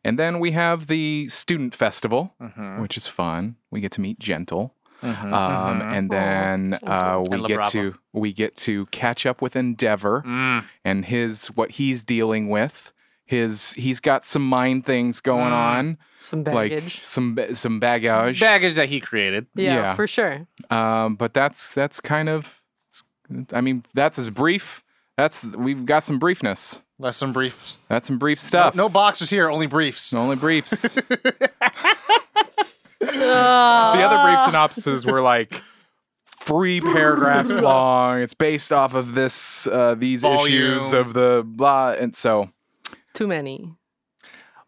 And 0.05 0.19
then 0.19 0.39
we 0.41 0.53
have 0.53 0.87
the 0.87 1.29
student 1.29 1.75
festival, 1.75 2.35
Mhm. 2.41 2.81
which 2.81 2.97
is 2.97 3.07
fun. 3.09 3.57
We 3.71 3.81
get 3.81 3.93
to 3.93 4.01
meet 4.01 4.19
Gentle. 4.21 4.75
Mhm. 5.03 5.33
Um, 5.33 5.81
Mhm. 5.81 5.93
and 5.97 6.11
then 6.11 6.79
uh, 6.83 7.23
we 7.29 7.37
And 7.39 7.47
get 7.47 7.61
Labrava. 7.61 7.71
to 7.73 7.95
we 8.13 8.33
get 8.33 8.57
to 8.57 8.87
catch 8.87 9.27
up 9.27 9.41
with 9.41 9.55
Endeavor 9.57 10.23
Mm. 10.27 10.65
and 10.85 11.05
his 11.05 11.47
what 11.49 11.73
he's 11.73 12.03
dealing 12.03 12.49
with. 12.49 12.93
His 13.25 13.75
he's 13.75 14.01
got 14.01 14.25
some 14.25 14.49
mind 14.49 14.87
things 14.87 15.21
going 15.21 15.53
Mm. 15.53 15.69
on, 15.75 15.99
Some 16.19 16.45
like 16.45 16.71
baggage. 16.73 17.05
some 17.05 17.39
some 17.53 17.79
baggage. 17.79 18.41
baggage 18.41 18.75
that 18.75 18.89
he 18.89 19.01
created. 19.01 19.47
yeah, 19.55 19.75
yeah. 19.75 19.95
for 19.95 20.07
sure. 20.07 20.47
um, 20.71 21.15
but 21.15 21.35
that's 21.35 21.75
that's 21.75 22.01
kind 22.01 22.29
of, 22.29 22.61
I 23.53 23.61
mean, 23.61 23.85
that's 23.95 24.19
as 24.19 24.31
brief. 24.31 24.83
That's 25.17 25.45
we've 25.47 25.85
got 25.85 26.05
some 26.05 26.19
briefness. 26.19 26.81
Less 26.99 27.17
some 27.17 27.33
briefs. 27.33 27.79
That's 27.89 28.09
some 28.09 28.19
brief 28.19 28.41
stuff. 28.41 28.75
No 28.75 28.89
boxers 28.89 29.31
here, 29.31 29.49
only 29.51 29.67
briefs. 29.67 30.13
only 30.15 30.35
briefs. 30.37 30.99
the 33.99 34.03
other 34.03 34.23
brief 34.31 34.45
synopses 34.47 35.05
were 35.07 35.21
like 35.21 35.63
three 36.41 36.81
paragraphs 36.81 37.51
long. 37.61 38.21
It's 38.21 38.35
based 38.35 38.73
off 38.73 38.95
of 38.95 39.15
this 39.15 39.67
uh, 39.69 39.95
these 39.97 40.25
issues 40.25 40.93
of 40.93 41.13
the 41.15 41.43
blah, 41.47 41.93
and 41.93 42.15
so 42.17 42.51
Too 43.15 43.27
many. 43.27 43.73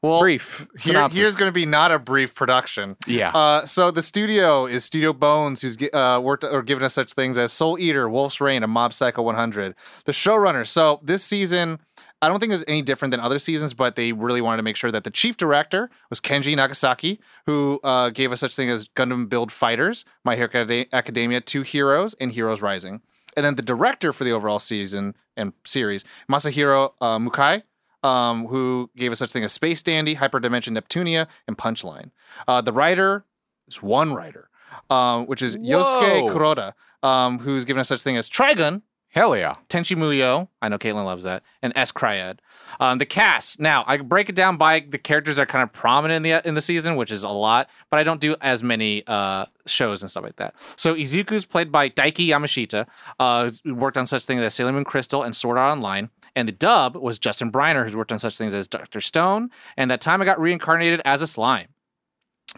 Well, 0.02 0.20
brief 0.20 0.60
here- 0.60 0.68
synopsis. 0.78 1.16
here's 1.18 1.36
going 1.36 1.48
to 1.50 1.52
be 1.52 1.66
not 1.66 1.92
a 1.92 1.98
brief 1.98 2.34
production. 2.34 2.96
yeah. 3.06 3.32
Uh, 3.32 3.66
so 3.66 3.90
the 3.90 4.00
studio 4.00 4.64
is 4.64 4.82
Studio 4.82 5.12
Bones, 5.12 5.60
who's 5.60 5.76
gi- 5.76 5.92
uh, 5.92 6.18
worked 6.20 6.42
or 6.42 6.62
given 6.62 6.82
us 6.84 6.94
such 6.94 7.12
things 7.12 7.36
as 7.36 7.52
Soul 7.52 7.78
Eater, 7.78 8.08
Wolf's 8.08 8.40
Rain, 8.40 8.62
and 8.62 8.72
Mob 8.72 8.94
Psycho 8.94 9.20
100. 9.20 9.74
The 10.06 10.12
showrunner. 10.12 10.66
So 10.66 11.00
this 11.02 11.22
season, 11.22 11.80
I 12.22 12.28
don't 12.28 12.38
think 12.38 12.50
it 12.50 12.56
was 12.56 12.64
any 12.68 12.82
different 12.82 13.12
than 13.12 13.20
other 13.20 13.38
seasons, 13.38 13.72
but 13.72 13.96
they 13.96 14.12
really 14.12 14.42
wanted 14.42 14.58
to 14.58 14.62
make 14.62 14.76
sure 14.76 14.92
that 14.92 15.04
the 15.04 15.10
chief 15.10 15.36
director 15.38 15.90
was 16.10 16.20
Kenji 16.20 16.54
Nagasaki, 16.54 17.18
who 17.46 17.80
uh, 17.82 18.10
gave 18.10 18.30
us 18.30 18.40
such 18.40 18.54
thing 18.54 18.68
as 18.68 18.88
Gundam 18.88 19.28
Build 19.28 19.50
Fighters, 19.50 20.04
My 20.22 20.36
Hero 20.36 20.48
Academia, 20.92 21.40
Two 21.40 21.62
Heroes, 21.62 22.14
and 22.20 22.32
Heroes 22.32 22.60
Rising. 22.60 23.00
And 23.36 23.46
then 23.46 23.54
the 23.54 23.62
director 23.62 24.12
for 24.12 24.24
the 24.24 24.32
overall 24.32 24.58
season 24.58 25.14
and 25.36 25.52
series, 25.64 26.04
Masahiro 26.30 26.92
uh, 27.00 27.18
Mukai, 27.18 27.62
um, 28.02 28.46
who 28.46 28.90
gave 28.96 29.12
us 29.12 29.18
such 29.18 29.32
thing 29.32 29.44
as 29.44 29.52
Space 29.52 29.82
Dandy, 29.82 30.16
Hyperdimension 30.16 30.78
Neptunia, 30.78 31.26
and 31.46 31.56
Punchline. 31.56 32.10
Uh, 32.46 32.60
the 32.60 32.72
writer 32.72 33.24
is 33.68 33.82
one 33.82 34.12
writer, 34.12 34.50
um, 34.90 35.26
which 35.26 35.42
is 35.42 35.56
Yosuke 35.56 36.22
Whoa. 36.22 36.34
Kuroda, 36.34 36.72
um, 37.06 37.38
who's 37.38 37.64
given 37.64 37.80
us 37.80 37.88
such 37.88 38.02
thing 38.02 38.16
as 38.16 38.28
Trigun, 38.28 38.82
Hell 39.10 39.36
yeah. 39.36 39.54
Tenchi 39.68 39.96
Muyo, 39.96 40.48
I 40.62 40.68
know 40.68 40.78
Caitlin 40.78 41.04
loves 41.04 41.24
that, 41.24 41.42
and 41.62 41.72
s-CRY-ed. 41.74 42.40
Um, 42.78 42.98
the 42.98 43.06
cast. 43.06 43.58
Now, 43.58 43.82
I 43.88 43.96
break 43.96 44.28
it 44.28 44.36
down 44.36 44.56
by 44.56 44.80
the 44.88 44.98
characters 44.98 45.36
that 45.36 45.42
are 45.42 45.46
kind 45.46 45.64
of 45.64 45.72
prominent 45.72 46.18
in 46.18 46.22
the 46.22 46.48
in 46.48 46.54
the 46.54 46.60
season, 46.60 46.94
which 46.94 47.10
is 47.10 47.24
a 47.24 47.28
lot, 47.28 47.68
but 47.90 47.98
I 47.98 48.04
don't 48.04 48.20
do 48.20 48.36
as 48.40 48.62
many 48.62 49.02
uh, 49.08 49.46
shows 49.66 50.02
and 50.02 50.10
stuff 50.10 50.22
like 50.22 50.36
that. 50.36 50.54
So 50.76 50.94
Izuku's 50.94 51.44
played 51.44 51.72
by 51.72 51.90
Daiki 51.90 52.28
Yamashita, 52.28 52.86
uh, 53.18 53.50
who 53.64 53.74
worked 53.74 53.98
on 53.98 54.06
such 54.06 54.24
things 54.26 54.42
as 54.42 54.54
Sailor 54.54 54.72
Moon 54.72 54.84
Crystal 54.84 55.24
and 55.24 55.34
Sword 55.34 55.58
Art 55.58 55.72
Online. 55.72 56.10
And 56.36 56.46
the 56.46 56.52
dub 56.52 56.94
was 56.94 57.18
Justin 57.18 57.50
Briner, 57.50 57.82
who's 57.82 57.96
worked 57.96 58.12
on 58.12 58.20
such 58.20 58.38
things 58.38 58.54
as 58.54 58.68
Dr. 58.68 59.00
Stone, 59.00 59.50
and 59.76 59.90
that 59.90 60.00
time 60.00 60.22
I 60.22 60.24
got 60.24 60.40
reincarnated 60.40 61.02
as 61.04 61.22
a 61.22 61.26
slime. 61.26 61.66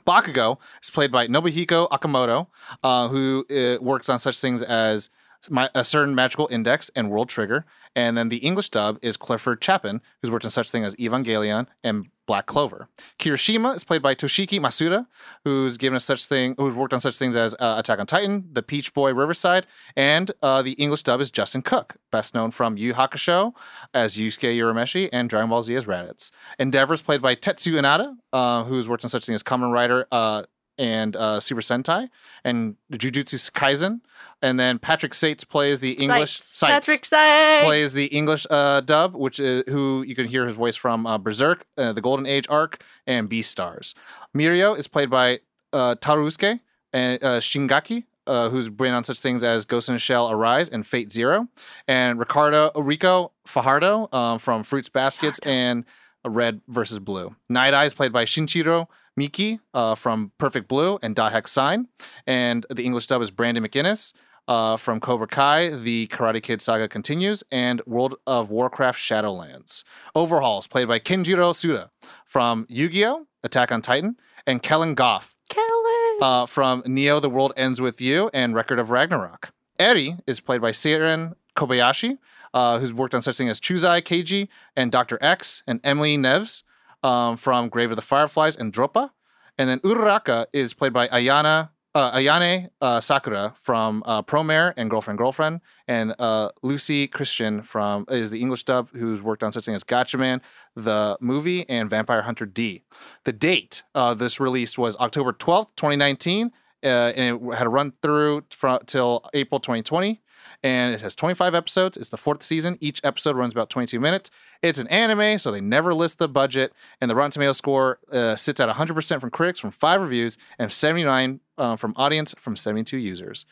Bakugo 0.06 0.58
is 0.82 0.90
played 0.90 1.10
by 1.10 1.26
Nobuhiko 1.26 1.88
Okamoto, 1.88 2.48
uh, 2.82 3.08
who 3.08 3.46
uh, 3.50 3.82
works 3.82 4.10
on 4.10 4.18
such 4.18 4.40
things 4.40 4.62
as 4.62 5.08
my, 5.50 5.70
a 5.74 5.84
certain 5.84 6.14
magical 6.14 6.48
index 6.50 6.90
and 6.94 7.10
World 7.10 7.28
Trigger. 7.28 7.64
And 7.94 8.16
then 8.16 8.28
the 8.30 8.38
English 8.38 8.70
dub 8.70 8.98
is 9.02 9.16
Clifford 9.16 9.62
Chapin, 9.62 10.00
who's 10.20 10.30
worked 10.30 10.44
on 10.44 10.50
such 10.50 10.70
things 10.70 10.86
as 10.86 10.96
Evangelion 10.96 11.66
and 11.84 12.06
Black 12.26 12.46
Clover. 12.46 12.88
Kirishima 13.18 13.74
is 13.74 13.84
played 13.84 14.00
by 14.00 14.14
Toshiki 14.14 14.58
Masuda, 14.60 15.06
who's 15.44 15.76
given 15.76 15.96
us 15.96 16.04
such 16.04 16.24
thing, 16.24 16.54
who's 16.56 16.74
worked 16.74 16.94
on 16.94 17.00
such 17.00 17.18
things 17.18 17.36
as 17.36 17.54
uh, 17.58 17.74
Attack 17.78 17.98
on 17.98 18.06
Titan, 18.06 18.48
The 18.52 18.62
Peach 18.62 18.94
Boy 18.94 19.12
Riverside, 19.12 19.66
and 19.96 20.30
uh, 20.42 20.62
the 20.62 20.72
English 20.72 21.02
dub 21.02 21.20
is 21.20 21.30
Justin 21.30 21.62
Cook, 21.62 21.96
best 22.10 22.34
known 22.34 22.50
from 22.50 22.76
Yu 22.76 22.94
Hakusho 22.94 23.52
as 23.92 24.16
Yusuke 24.16 24.56
Urameshi 24.56 25.08
and 25.12 25.28
Dragon 25.28 25.50
Ball 25.50 25.62
Z 25.62 25.74
as 25.74 25.86
Raditz. 25.86 26.30
Endeavor 26.58 26.94
is 26.94 27.02
played 27.02 27.20
by 27.20 27.34
Tetsu 27.34 27.74
Inada, 27.74 28.16
uh, 28.32 28.64
who's 28.64 28.88
worked 28.88 29.04
on 29.04 29.10
such 29.10 29.26
things 29.26 29.36
as 29.36 29.42
Kamen 29.42 29.72
Rider 29.72 30.06
uh, 30.12 30.44
and 30.82 31.14
uh, 31.14 31.38
Super 31.38 31.60
Sentai, 31.60 32.08
and 32.42 32.74
Jujutsu 32.92 33.52
Kaisen. 33.52 34.00
And 34.42 34.58
then 34.58 34.80
Patrick 34.80 35.14
Sates 35.14 35.44
plays 35.44 35.78
the 35.78 35.92
English 35.92 36.40
Seitz 36.40 36.72
Patrick 36.72 37.04
Sites. 37.04 37.64
plays 37.64 37.92
the 37.92 38.06
English 38.06 38.48
uh, 38.50 38.80
dub, 38.80 39.14
which 39.14 39.38
is 39.38 39.62
who 39.68 40.02
you 40.02 40.16
can 40.16 40.26
hear 40.26 40.44
his 40.44 40.56
voice 40.56 40.74
from 40.74 41.06
uh, 41.06 41.18
Berserk, 41.18 41.64
uh, 41.78 41.92
the 41.92 42.00
Golden 42.00 42.26
Age 42.26 42.46
arc, 42.50 42.82
and 43.06 43.30
Beastars. 43.30 43.94
Mirio 44.36 44.76
is 44.76 44.88
played 44.88 45.08
by 45.08 45.38
uh, 45.72 45.94
Tarusuke 45.94 46.58
and 46.92 47.22
uh, 47.22 47.38
Shingaki. 47.38 48.04
Uh, 48.24 48.50
who's 48.50 48.68
been 48.68 48.94
on 48.94 49.02
such 49.02 49.18
things 49.18 49.42
as 49.42 49.64
Ghost 49.64 49.88
in 49.88 49.96
a 49.96 49.98
Shell 49.98 50.30
Arise 50.30 50.68
and 50.68 50.86
Fate 50.86 51.12
Zero, 51.12 51.48
and 51.88 52.20
Ricardo 52.20 52.70
Ricco 52.76 53.32
Fajardo 53.48 54.08
um, 54.12 54.38
from 54.38 54.62
Fruits 54.62 54.88
Baskets 54.88 55.40
and 55.40 55.84
Red 56.24 56.60
versus 56.68 57.00
Blue. 57.00 57.34
Night 57.48 57.74
Eye 57.74 57.84
is 57.84 57.94
played 57.94 58.12
by 58.12 58.24
Shinjiro 58.24 58.86
Miki 59.16 59.60
uh, 59.74 59.94
from 59.94 60.32
Perfect 60.38 60.68
Blue 60.68 60.98
and 61.02 61.14
Dahex 61.14 61.48
Sign. 61.48 61.88
And 62.26 62.66
the 62.70 62.84
English 62.84 63.06
dub 63.06 63.22
is 63.22 63.30
Brandon 63.30 63.64
McInnis 63.64 64.12
uh, 64.48 64.76
from 64.76 65.00
Cobra 65.00 65.26
Kai. 65.26 65.70
The 65.70 66.06
Karate 66.08 66.42
Kid 66.42 66.62
saga 66.62 66.88
continues. 66.88 67.44
And 67.52 67.80
World 67.86 68.16
of 68.26 68.50
Warcraft 68.50 68.98
Shadowlands. 68.98 69.84
Overhauls 70.14 70.66
played 70.66 70.88
by 70.88 70.98
Kenjiro 70.98 71.52
Tsuda 71.52 71.90
from 72.24 72.66
Yu 72.68 72.88
Gi 72.88 73.04
Oh! 73.06 73.26
Attack 73.44 73.72
on 73.72 73.82
Titan. 73.82 74.16
And 74.46 74.62
Kellen 74.62 74.94
Goff 74.94 75.36
Kellen. 75.48 76.18
uh, 76.22 76.46
from 76.46 76.82
Neo, 76.86 77.20
The 77.20 77.30
World 77.30 77.52
Ends 77.56 77.80
With 77.80 78.00
You, 78.00 78.30
and 78.32 78.54
Record 78.54 78.78
of 78.78 78.90
Ragnarok. 78.90 79.52
Eri 79.78 80.16
is 80.26 80.40
played 80.40 80.60
by 80.60 80.70
Seiran 80.70 81.34
Kobayashi, 81.56 82.18
uh, 82.54 82.78
who's 82.78 82.92
worked 82.92 83.14
on 83.14 83.22
such 83.22 83.36
things 83.36 83.50
as 83.50 83.60
Chuzai 83.60 84.00
Keiji 84.02 84.48
and 84.76 84.90
Dr. 84.92 85.18
X, 85.20 85.62
and 85.66 85.80
Emily 85.84 86.16
Neves 86.16 86.62
um, 87.02 87.36
from 87.36 87.68
Grave 87.68 87.90
of 87.90 87.96
the 87.96 88.02
Fireflies 88.02 88.56
and 88.56 88.72
Dropa. 88.72 89.10
And 89.58 89.68
then 89.68 89.80
Uraraka 89.80 90.46
is 90.52 90.74
played 90.74 90.92
by 90.92 91.08
Ayana. 91.08 91.70
Uh, 91.94 92.10
Ayane 92.16 92.70
uh, 92.80 93.00
Sakura 93.00 93.54
from 93.60 94.02
uh, 94.06 94.22
Promare 94.22 94.72
and 94.78 94.88
Girlfriend 94.88 95.18
Girlfriend, 95.18 95.60
and 95.86 96.14
uh, 96.18 96.48
Luci 96.64 97.10
Christian 97.10 97.60
from 97.60 98.06
is 98.08 98.30
the 98.30 98.40
English 98.40 98.64
dub 98.64 98.88
who's 98.92 99.20
worked 99.20 99.42
on 99.42 99.52
such 99.52 99.66
things 99.66 99.76
as 99.76 99.84
Gatchaman, 99.84 100.40
the 100.74 101.18
movie, 101.20 101.68
and 101.68 101.90
Vampire 101.90 102.22
Hunter 102.22 102.46
D. 102.46 102.84
The 103.24 103.34
date 103.34 103.82
of 103.94 104.18
this 104.18 104.40
release 104.40 104.78
was 104.78 104.96
October 104.96 105.34
12th, 105.34 105.76
2019, 105.76 106.52
uh, 106.82 106.86
and 106.86 107.36
it 107.36 107.54
had 107.56 107.66
a 107.66 107.70
run 107.70 107.92
through 108.00 108.44
from, 108.48 108.78
till 108.86 109.28
April 109.34 109.60
2020. 109.60 110.21
And 110.64 110.94
it 110.94 111.00
has 111.00 111.16
25 111.16 111.54
episodes. 111.56 111.96
It's 111.96 112.08
the 112.10 112.16
fourth 112.16 112.42
season. 112.44 112.78
Each 112.80 113.00
episode 113.02 113.34
runs 113.36 113.52
about 113.52 113.68
22 113.68 113.98
minutes. 113.98 114.30
It's 114.62 114.78
an 114.78 114.86
anime, 114.88 115.38
so 115.38 115.50
they 115.50 115.60
never 115.60 115.92
list 115.92 116.18
the 116.18 116.28
budget. 116.28 116.72
And 117.00 117.10
the 117.10 117.16
Rotten 117.16 117.32
Tomato 117.32 117.52
score 117.52 117.98
uh, 118.12 118.36
sits 118.36 118.60
at 118.60 118.68
100% 118.68 119.20
from 119.20 119.30
critics 119.30 119.58
from 119.58 119.72
five 119.72 120.00
reviews 120.00 120.38
and 120.60 120.72
79 120.72 121.40
uh, 121.58 121.74
from 121.74 121.94
audience 121.96 122.32
from 122.38 122.54
72 122.56 122.96
users. 122.96 123.44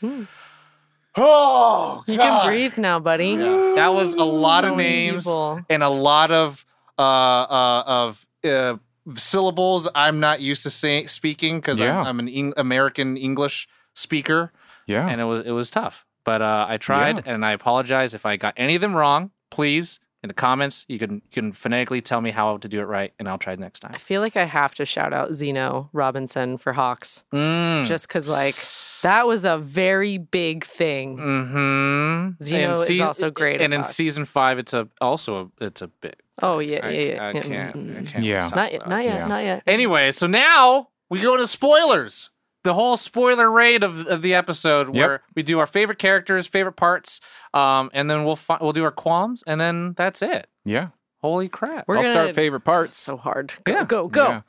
Oh, 1.16 2.04
you 2.06 2.16
can 2.16 2.46
breathe 2.46 2.78
now, 2.78 3.00
buddy. 3.00 3.34
that 3.36 3.88
was 3.92 4.14
a 4.14 4.22
lot 4.24 4.64
of 4.64 4.70
So 4.70 4.76
names 4.76 5.26
evil. 5.26 5.60
and 5.68 5.82
a 5.82 5.88
lot 5.88 6.30
of 6.30 6.64
uh, 6.98 7.02
uh, 7.02 7.82
of 7.86 8.26
uh, 8.44 8.76
syllables 9.14 9.88
I'm 9.94 10.20
not 10.20 10.40
used 10.40 10.62
to 10.62 10.70
say, 10.70 11.06
speaking 11.06 11.58
because 11.58 11.80
Yeah. 11.80 11.98
I'm, 12.00 12.06
I'm 12.06 12.18
an 12.20 12.28
Eng- 12.28 12.54
American 12.56 13.16
English 13.16 13.66
speaker. 13.94 14.52
Yeah. 14.86 15.08
and 15.08 15.20
it 15.20 15.24
was 15.24 15.44
it 15.46 15.50
was 15.52 15.70
tough. 15.70 16.04
But 16.24 16.42
uh, 16.42 16.66
I 16.68 16.76
tried, 16.76 17.26
and 17.26 17.44
I 17.44 17.52
apologize 17.52 18.14
if 18.14 18.26
I 18.26 18.36
got 18.36 18.54
any 18.56 18.74
of 18.74 18.80
them 18.80 18.94
wrong. 18.94 19.30
Please, 19.50 19.98
in 20.22 20.28
the 20.28 20.34
comments, 20.34 20.84
you 20.88 20.98
can 20.98 21.14
you 21.14 21.20
can 21.32 21.52
phonetically 21.52 22.00
tell 22.02 22.20
me 22.20 22.30
how 22.30 22.58
to 22.58 22.68
do 22.68 22.78
it 22.80 22.84
right, 22.84 23.12
and 23.18 23.28
I'll 23.28 23.38
try 23.38 23.54
next 23.56 23.80
time. 23.80 23.92
I 23.94 23.98
feel 23.98 24.20
like 24.20 24.36
I 24.36 24.44
have 24.44 24.74
to 24.76 24.84
shout 24.84 25.12
out 25.14 25.32
Zeno 25.34 25.88
Robinson 25.92 26.58
for 26.58 26.72
Hawks, 26.74 27.24
Mm. 27.32 27.86
just 27.86 28.06
because 28.06 28.28
like 28.28 28.54
that 29.02 29.26
was 29.26 29.44
a 29.46 29.56
very 29.56 30.18
big 30.18 30.64
thing. 30.66 31.16
Mm-hmm. 31.16 32.42
Zeno 32.44 32.80
is 32.82 33.00
also 33.00 33.30
great 33.30 33.54
And 33.62 33.64
as 33.64 33.72
in 33.72 33.80
Hawks. 33.80 33.94
season 33.96 34.24
five, 34.24 34.58
it's 34.58 34.74
a 34.74 34.88
also 35.00 35.50
a, 35.60 35.64
it's 35.64 35.82
a 35.82 35.88
bit. 35.88 36.20
Oh 36.42 36.58
yeah, 36.58 36.86
I, 36.86 36.90
yeah, 36.90 37.00
yeah. 37.14 37.22
I 37.24 37.32
yeah. 37.32 37.42
can't. 37.42 37.96
I 37.96 38.02
can't 38.10 38.24
Yeah. 38.24 38.50
Not 38.54 38.72
yet, 38.72 38.88
not 38.88 39.04
yet, 39.04 39.14
Yeah. 39.14 39.26
not 39.26 39.42
yet. 39.44 39.62
Anyway, 39.66 40.10
so 40.12 40.26
now 40.26 40.88
we 41.08 41.20
go 41.22 41.36
to 41.36 41.46
spoilers. 41.46 42.30
The 42.62 42.74
whole 42.74 42.96
spoiler 42.98 43.50
raid 43.50 43.82
of, 43.82 44.06
of 44.06 44.20
the 44.22 44.34
episode 44.34 44.94
where 44.94 45.22
we 45.34 45.42
do 45.42 45.58
our 45.58 45.66
favorite 45.66 45.98
characters, 45.98 46.46
favorite 46.46 46.76
parts, 46.76 47.20
um, 47.54 47.90
and 47.94 48.10
then 48.10 48.24
we'll 48.24 48.36
fi- 48.36 48.58
we'll 48.60 48.74
do 48.74 48.84
our 48.84 48.90
qualms, 48.90 49.42
and 49.46 49.58
then 49.60 49.94
that's 49.96 50.20
it. 50.22 50.46
yeah. 50.64 50.88
Holy 51.22 51.48
crap! 51.50 51.86
We're 51.86 51.96
I'll 51.96 52.02
gonna 52.02 52.14
start 52.14 52.34
favorite 52.34 52.60
parts. 52.64 52.96
so 52.96 53.16
hard. 53.18 53.52
Go, 53.64 53.72
Yeah. 53.72 53.84
go, 53.84 54.08
go. 54.08 54.42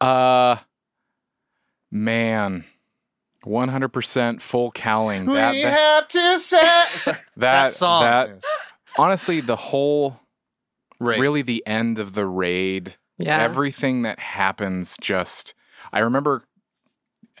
Yeah. 0.00 0.06
Uh, 0.06 0.56
man, 1.90 2.64
one 3.42 3.68
hundred 3.68 3.88
percent 3.88 4.42
full 4.42 4.70
cowling. 4.70 5.26
we 5.26 5.34
That 5.34 5.52
that, 5.52 5.78
have 5.78 6.08
to 6.08 6.38
say 6.38 6.60
that, 7.06 7.20
that 7.36 7.72
song. 7.72 8.02
that- 8.04 8.44
honestly, 8.96 9.40
the 9.40 9.56
whole, 9.56 10.20
Raid. 10.98 11.20
really 11.20 11.42
the 11.42 11.62
end 11.66 11.98
of 11.98 12.14
the 12.14 12.26
raid. 12.26 12.96
Yeah. 13.18 13.38
Everything 13.40 14.02
that 14.02 14.18
happens, 14.18 14.96
just 15.00 15.54
I 15.92 16.00
remember. 16.00 16.42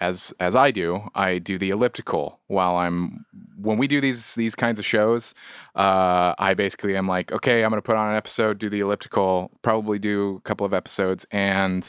As 0.00 0.34
as 0.40 0.56
I 0.56 0.70
do, 0.72 1.08
I 1.14 1.38
do 1.38 1.56
the 1.56 1.70
elliptical 1.70 2.40
while 2.48 2.76
I'm 2.76 3.24
when 3.56 3.78
we 3.78 3.86
do 3.86 4.00
these 4.00 4.34
these 4.34 4.54
kinds 4.56 4.78
of 4.80 4.84
shows. 4.84 5.34
Uh, 5.76 6.34
I 6.38 6.54
basically 6.54 6.96
am 6.96 7.06
like, 7.06 7.30
okay, 7.32 7.62
I'm 7.62 7.70
going 7.70 7.80
to 7.80 7.86
put 7.86 7.96
on 7.96 8.10
an 8.10 8.16
episode, 8.16 8.58
do 8.58 8.68
the 8.68 8.80
elliptical, 8.80 9.52
probably 9.62 9.98
do 10.00 10.36
a 10.36 10.40
couple 10.40 10.66
of 10.66 10.74
episodes, 10.74 11.24
and 11.30 11.88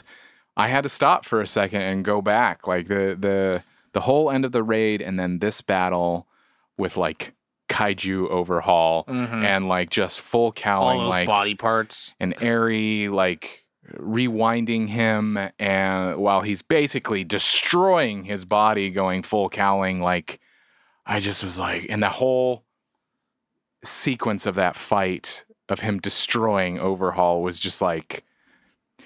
I 0.56 0.68
had 0.68 0.84
to 0.84 0.88
stop 0.88 1.24
for 1.24 1.40
a 1.40 1.46
second 1.48 1.82
and 1.82 2.04
go 2.04 2.22
back, 2.22 2.66
like 2.68 2.86
the 2.88 3.16
the 3.18 3.62
the 3.92 4.02
whole 4.02 4.30
end 4.30 4.44
of 4.44 4.52
the 4.52 4.62
raid, 4.62 5.02
and 5.02 5.18
then 5.18 5.40
this 5.40 5.60
battle 5.60 6.28
with 6.78 6.96
like 6.96 7.32
kaiju 7.68 8.28
overhaul 8.30 9.04
Mhm. 9.08 9.44
and 9.44 9.68
like 9.68 9.90
just 9.90 10.20
full 10.20 10.44
all 10.44 10.52
cowling, 10.52 11.00
like 11.08 11.26
body 11.26 11.56
parts. 11.56 12.14
and 12.20 12.34
Eri 12.40 13.08
like 13.08 13.64
rewinding 13.98 14.88
him 14.88 15.38
and 15.58 16.16
while 16.18 16.40
he's 16.42 16.62
basically 16.62 17.22
destroying 17.24 18.24
his 18.24 18.44
body 18.44 18.90
going 18.90 19.22
full 19.22 19.48
cowling 19.48 20.00
like 20.00 20.40
i 21.06 21.20
just 21.20 21.44
was 21.44 21.58
like 21.58 21.86
and 21.88 22.02
the 22.02 22.08
whole 22.10 22.64
sequence 23.84 24.46
of 24.46 24.54
that 24.56 24.76
fight 24.76 25.44
of 25.68 25.80
him 25.80 25.98
destroying 25.98 26.78
overhaul 26.78 27.42
was 27.42 27.60
just 27.60 27.80
like 27.80 28.24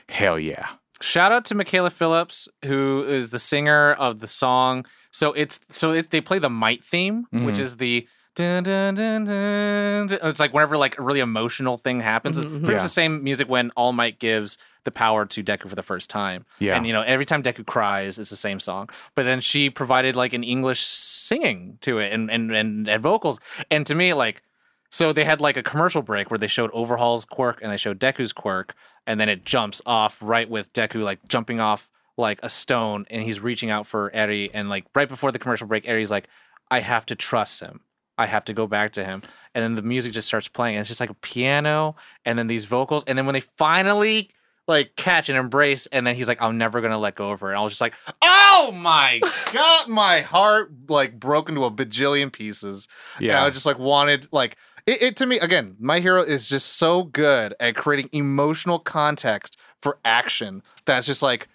hell 0.09 0.39
yeah 0.39 0.67
Shout 1.03 1.33
out 1.33 1.47
to 1.47 1.55
Michaela 1.55 1.89
Phillips, 1.89 2.47
who 2.63 3.03
is 3.09 3.31
the 3.31 3.39
singer 3.39 3.95
of 3.95 4.21
the 4.21 4.29
song. 4.29 4.85
So 5.11 5.33
it's 5.33 5.59
so 5.71 5.93
it, 5.93 6.11
they 6.11 6.21
play 6.21 6.39
the 6.39 6.51
Might 6.51 6.85
theme, 6.85 7.25
which 7.33 7.55
Mhm. 7.55 7.59
is 7.59 7.77
the. 7.79 8.07
Dun, 8.35 8.63
dun, 8.65 8.97
dun, 8.97 9.25
dun, 9.25 10.07
dun. 10.09 10.19
It's 10.29 10.39
like 10.39 10.53
whenever 10.53 10.77
like 10.77 10.99
a 10.99 11.03
really 11.03 11.21
emotional 11.21 11.79
thing 11.79 12.01
happens. 12.01 12.37
It's 12.37 12.47
Mhm, 12.47 12.51
pretty 12.51 12.67
much 12.67 12.73
Yeah. 12.75 12.83
the 12.83 12.89
same 12.91 13.25
music 13.25 13.49
when 13.49 13.71
All 13.77 13.95
Might 13.95 14.19
gives 14.19 14.59
the 14.85 14.91
power 14.91 15.27
to 15.27 15.43
Deku 15.43 15.69
for 15.69 15.77
the 15.77 15.83
first 15.83 16.11
time. 16.11 16.45
Yeah. 16.59 16.77
And 16.77 16.87
you 16.87 16.93
know, 16.93 17.03
every 17.03 17.25
time 17.25 17.43
Deku 17.43 17.67
cries, 17.67 18.19
it's 18.19 18.31
the 18.31 18.37
same 18.37 18.61
song. 18.61 18.89
But 19.15 19.25
then 19.25 19.41
she 19.41 19.71
provided 19.71 20.17
like 20.17 20.33
an 20.33 20.45
English 20.45 20.81
singing 20.81 21.79
to 21.83 21.99
it 21.99 22.13
and 22.13 22.31
and 22.31 22.51
and, 22.51 22.89
and 22.89 23.03
vocals. 23.03 23.39
And 23.71 23.87
to 23.87 23.95
me, 23.95 24.15
like 24.15 24.43
so 24.91 25.13
they 25.13 25.25
had 25.25 25.41
like 25.41 25.57
a 25.57 25.63
commercial 25.63 26.03
break 26.03 26.31
where 26.31 26.39
they 26.39 26.49
showed 26.49 26.71
Overhaul's 26.73 27.25
quirk 27.25 27.61
and 27.63 27.71
they 27.71 27.77
showed 27.77 28.01
Deku's 28.01 28.33
quirk, 28.33 28.75
and 29.07 29.21
then 29.21 29.29
it 29.29 29.45
jumps 29.45 29.81
off 29.87 30.21
right 30.21 30.49
with 30.49 30.73
Deku 30.73 31.03
like 31.03 31.21
jumping 31.29 31.61
off 31.61 31.91
like 32.19 32.39
a 32.43 32.49
stone 32.49 33.07
and 33.11 33.23
he's 33.23 33.41
reaching 33.41 33.71
out 33.71 33.87
for 33.87 34.11
Eri 34.15 34.53
and 34.53 34.69
like 34.69 34.85
right 34.95 35.09
before 35.09 35.33
the 35.33 35.39
commercial 35.39 35.67
break, 35.67 35.89
Eri's 35.89 36.11
like, 36.11 36.29
I 36.71 36.81
have 36.81 37.07
to 37.07 37.17
trust 37.17 37.61
him. 37.61 37.81
I 38.19 38.27
have 38.27 38.45
to 38.45 38.53
go 38.53 38.67
back 38.67 38.93
to 38.93 39.05
him. 39.05 39.23
And 39.55 39.65
then 39.65 39.75
the 39.75 39.83
music 39.83 40.13
just 40.13 40.29
starts 40.29 40.47
playing 40.47 40.77
and 40.77 40.83
it's 40.83 40.89
just 40.89 41.01
like 41.01 41.11
a 41.11 41.15
piano 41.15 41.97
and 42.25 42.39
then 42.39 42.47
these 42.47 42.67
vocals. 42.67 43.03
And 43.07 43.17
then 43.17 43.27
when 43.27 43.33
they 43.33 43.41
finally 43.41 44.29
like 44.71 44.97
catch 44.97 45.29
and 45.29 45.37
embrace, 45.37 45.85
and 45.87 46.07
then 46.07 46.15
he's 46.15 46.29
like, 46.29 46.41
I'm 46.41 46.57
never 46.57 46.81
gonna 46.81 46.99
let 46.99 47.15
go 47.15 47.31
of 47.31 47.41
her. 47.41 47.49
And 47.51 47.59
I 47.59 47.61
was 47.61 47.73
just 47.73 47.83
like, 47.83 47.93
Oh 48.23 48.73
my 48.75 49.21
god, 49.53 49.89
my 49.89 50.21
heart 50.21 50.73
like 50.89 51.21
broke 51.21 51.51
into 51.51 51.65
a 51.65 51.71
bajillion 51.71 52.33
pieces. 52.33 52.89
Yeah. 53.19 53.33
yeah 53.33 53.45
I 53.45 53.51
just 53.51 53.67
like 53.67 53.79
wanted 53.79 54.29
like 54.33 54.57
it, 54.87 55.03
it 55.03 55.17
to 55.19 55.27
me 55.27 55.39
again, 55.39 55.77
my 55.79 56.01
hero 56.01 56.23
is 56.23 56.49
just 56.49 56.79
so 56.79 57.03
good 57.03 57.55
at 57.61 57.77
creating 57.77 58.09
emotional 58.13 58.79
context 58.79 59.59
for 59.83 59.99
action 60.05 60.63
that's 60.87 61.07
just 61.07 61.23
like 61.23 61.49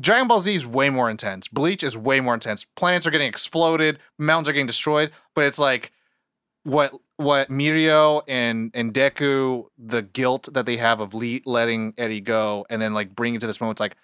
Dragon 0.00 0.28
Ball 0.28 0.40
Z 0.40 0.54
is 0.54 0.66
way 0.66 0.90
more 0.90 1.10
intense. 1.10 1.48
Bleach 1.48 1.82
is 1.82 1.96
way 1.96 2.20
more 2.20 2.34
intense. 2.34 2.64
Planets 2.76 3.06
are 3.06 3.10
getting 3.10 3.28
exploded, 3.28 3.98
mountains 4.16 4.48
are 4.48 4.52
getting 4.52 4.66
destroyed, 4.66 5.10
but 5.34 5.44
it's 5.44 5.58
like 5.58 5.92
what 6.62 6.92
what 7.18 7.50
Mirio 7.50 8.22
and 8.26 8.70
and 8.74 8.94
Deku, 8.94 9.66
the 9.76 10.02
guilt 10.02 10.48
that 10.52 10.64
they 10.66 10.76
have 10.78 11.00
of 11.00 11.12
le- 11.14 11.40
letting 11.44 11.92
Eri 11.98 12.20
go, 12.20 12.64
and 12.70 12.80
then 12.80 12.94
like 12.94 13.14
bringing 13.14 13.36
it 13.36 13.40
to 13.40 13.46
this 13.46 13.60
moment, 13.60 13.74
it's 13.74 13.80
like, 13.80 13.96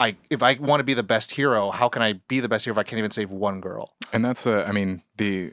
I 0.00 0.16
if 0.30 0.42
I 0.42 0.54
want 0.54 0.80
to 0.80 0.84
be 0.84 0.94
the 0.94 1.02
best 1.02 1.30
hero, 1.30 1.70
how 1.70 1.88
can 1.88 2.02
I 2.02 2.14
be 2.28 2.40
the 2.40 2.48
best 2.48 2.64
hero 2.64 2.74
if 2.74 2.78
I 2.78 2.82
can't 2.82 2.98
even 2.98 3.10
save 3.10 3.30
one 3.30 3.60
girl? 3.60 3.94
And 4.12 4.24
that's 4.24 4.46
a, 4.46 4.64
I 4.66 4.72
mean, 4.72 5.02
the 5.16 5.52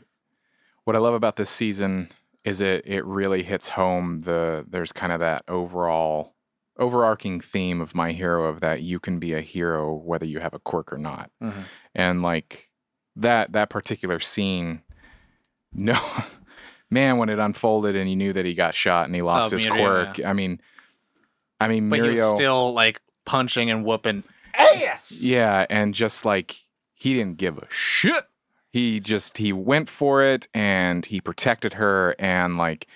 what 0.85 0.95
I 0.95 0.99
love 0.99 1.13
about 1.13 1.35
this 1.35 1.49
season 1.49 2.09
is 2.45 2.61
it 2.61 2.83
it 2.87 3.05
really 3.05 3.43
hits 3.43 3.69
home 3.69 4.21
the 4.21 4.65
there's 4.67 4.91
kind 4.93 5.11
of 5.11 5.19
that 5.19 5.43
overall 5.47 6.35
overarching 6.77 7.41
theme 7.41 7.81
of 7.81 7.93
my 7.93 8.13
hero 8.13 8.45
of 8.45 8.61
that 8.61 8.81
you 8.81 8.97
can 9.01 9.19
be 9.19 9.33
a 9.33 9.41
hero 9.41 9.93
whether 9.93 10.25
you 10.25 10.39
have 10.39 10.53
a 10.53 10.59
quirk 10.59 10.93
or 10.93 10.97
not. 10.97 11.29
Mhm. 11.43 11.65
And 11.93 12.21
like 12.21 12.69
that 13.17 13.51
that 13.51 13.69
particular 13.69 14.21
scene 14.21 14.83
no 15.73 15.99
man 16.91 17.17
when 17.17 17.29
it 17.29 17.39
unfolded 17.39 17.95
and 17.95 18.07
he 18.07 18.15
knew 18.15 18.33
that 18.33 18.45
he 18.45 18.53
got 18.53 18.73
shot 18.75 19.05
and 19.05 19.15
he 19.15 19.21
lost 19.21 19.53
Oh, 19.53 19.55
his 19.57 19.65
Mirio, 19.65 19.77
quirk. 20.13 20.25
I 20.25 20.33
mean 20.33 20.59
I 21.61 21.67
mean 21.67 21.89
but 21.89 21.99
he 21.99 22.09
was 22.09 22.31
still 22.31 22.73
like 22.73 23.01
punching 23.25 23.69
and 23.69 23.83
whooping 23.85 24.23
ass. 24.57 25.21
yeah, 25.21 25.65
and 25.69 25.93
just 25.93 26.25
like 26.25 26.65
he 26.93 27.13
didn't 27.13 27.37
give 27.37 27.57
a 27.57 27.67
shit. 27.69 28.25
He 28.71 28.99
just 28.99 29.37
he 29.37 29.51
went 29.53 29.89
for 29.89 30.21
it 30.23 30.47
and 30.53 31.05
he 31.05 31.21
protected 31.21 31.73
her 31.73 32.15
and 32.19 32.57
like 32.57 32.87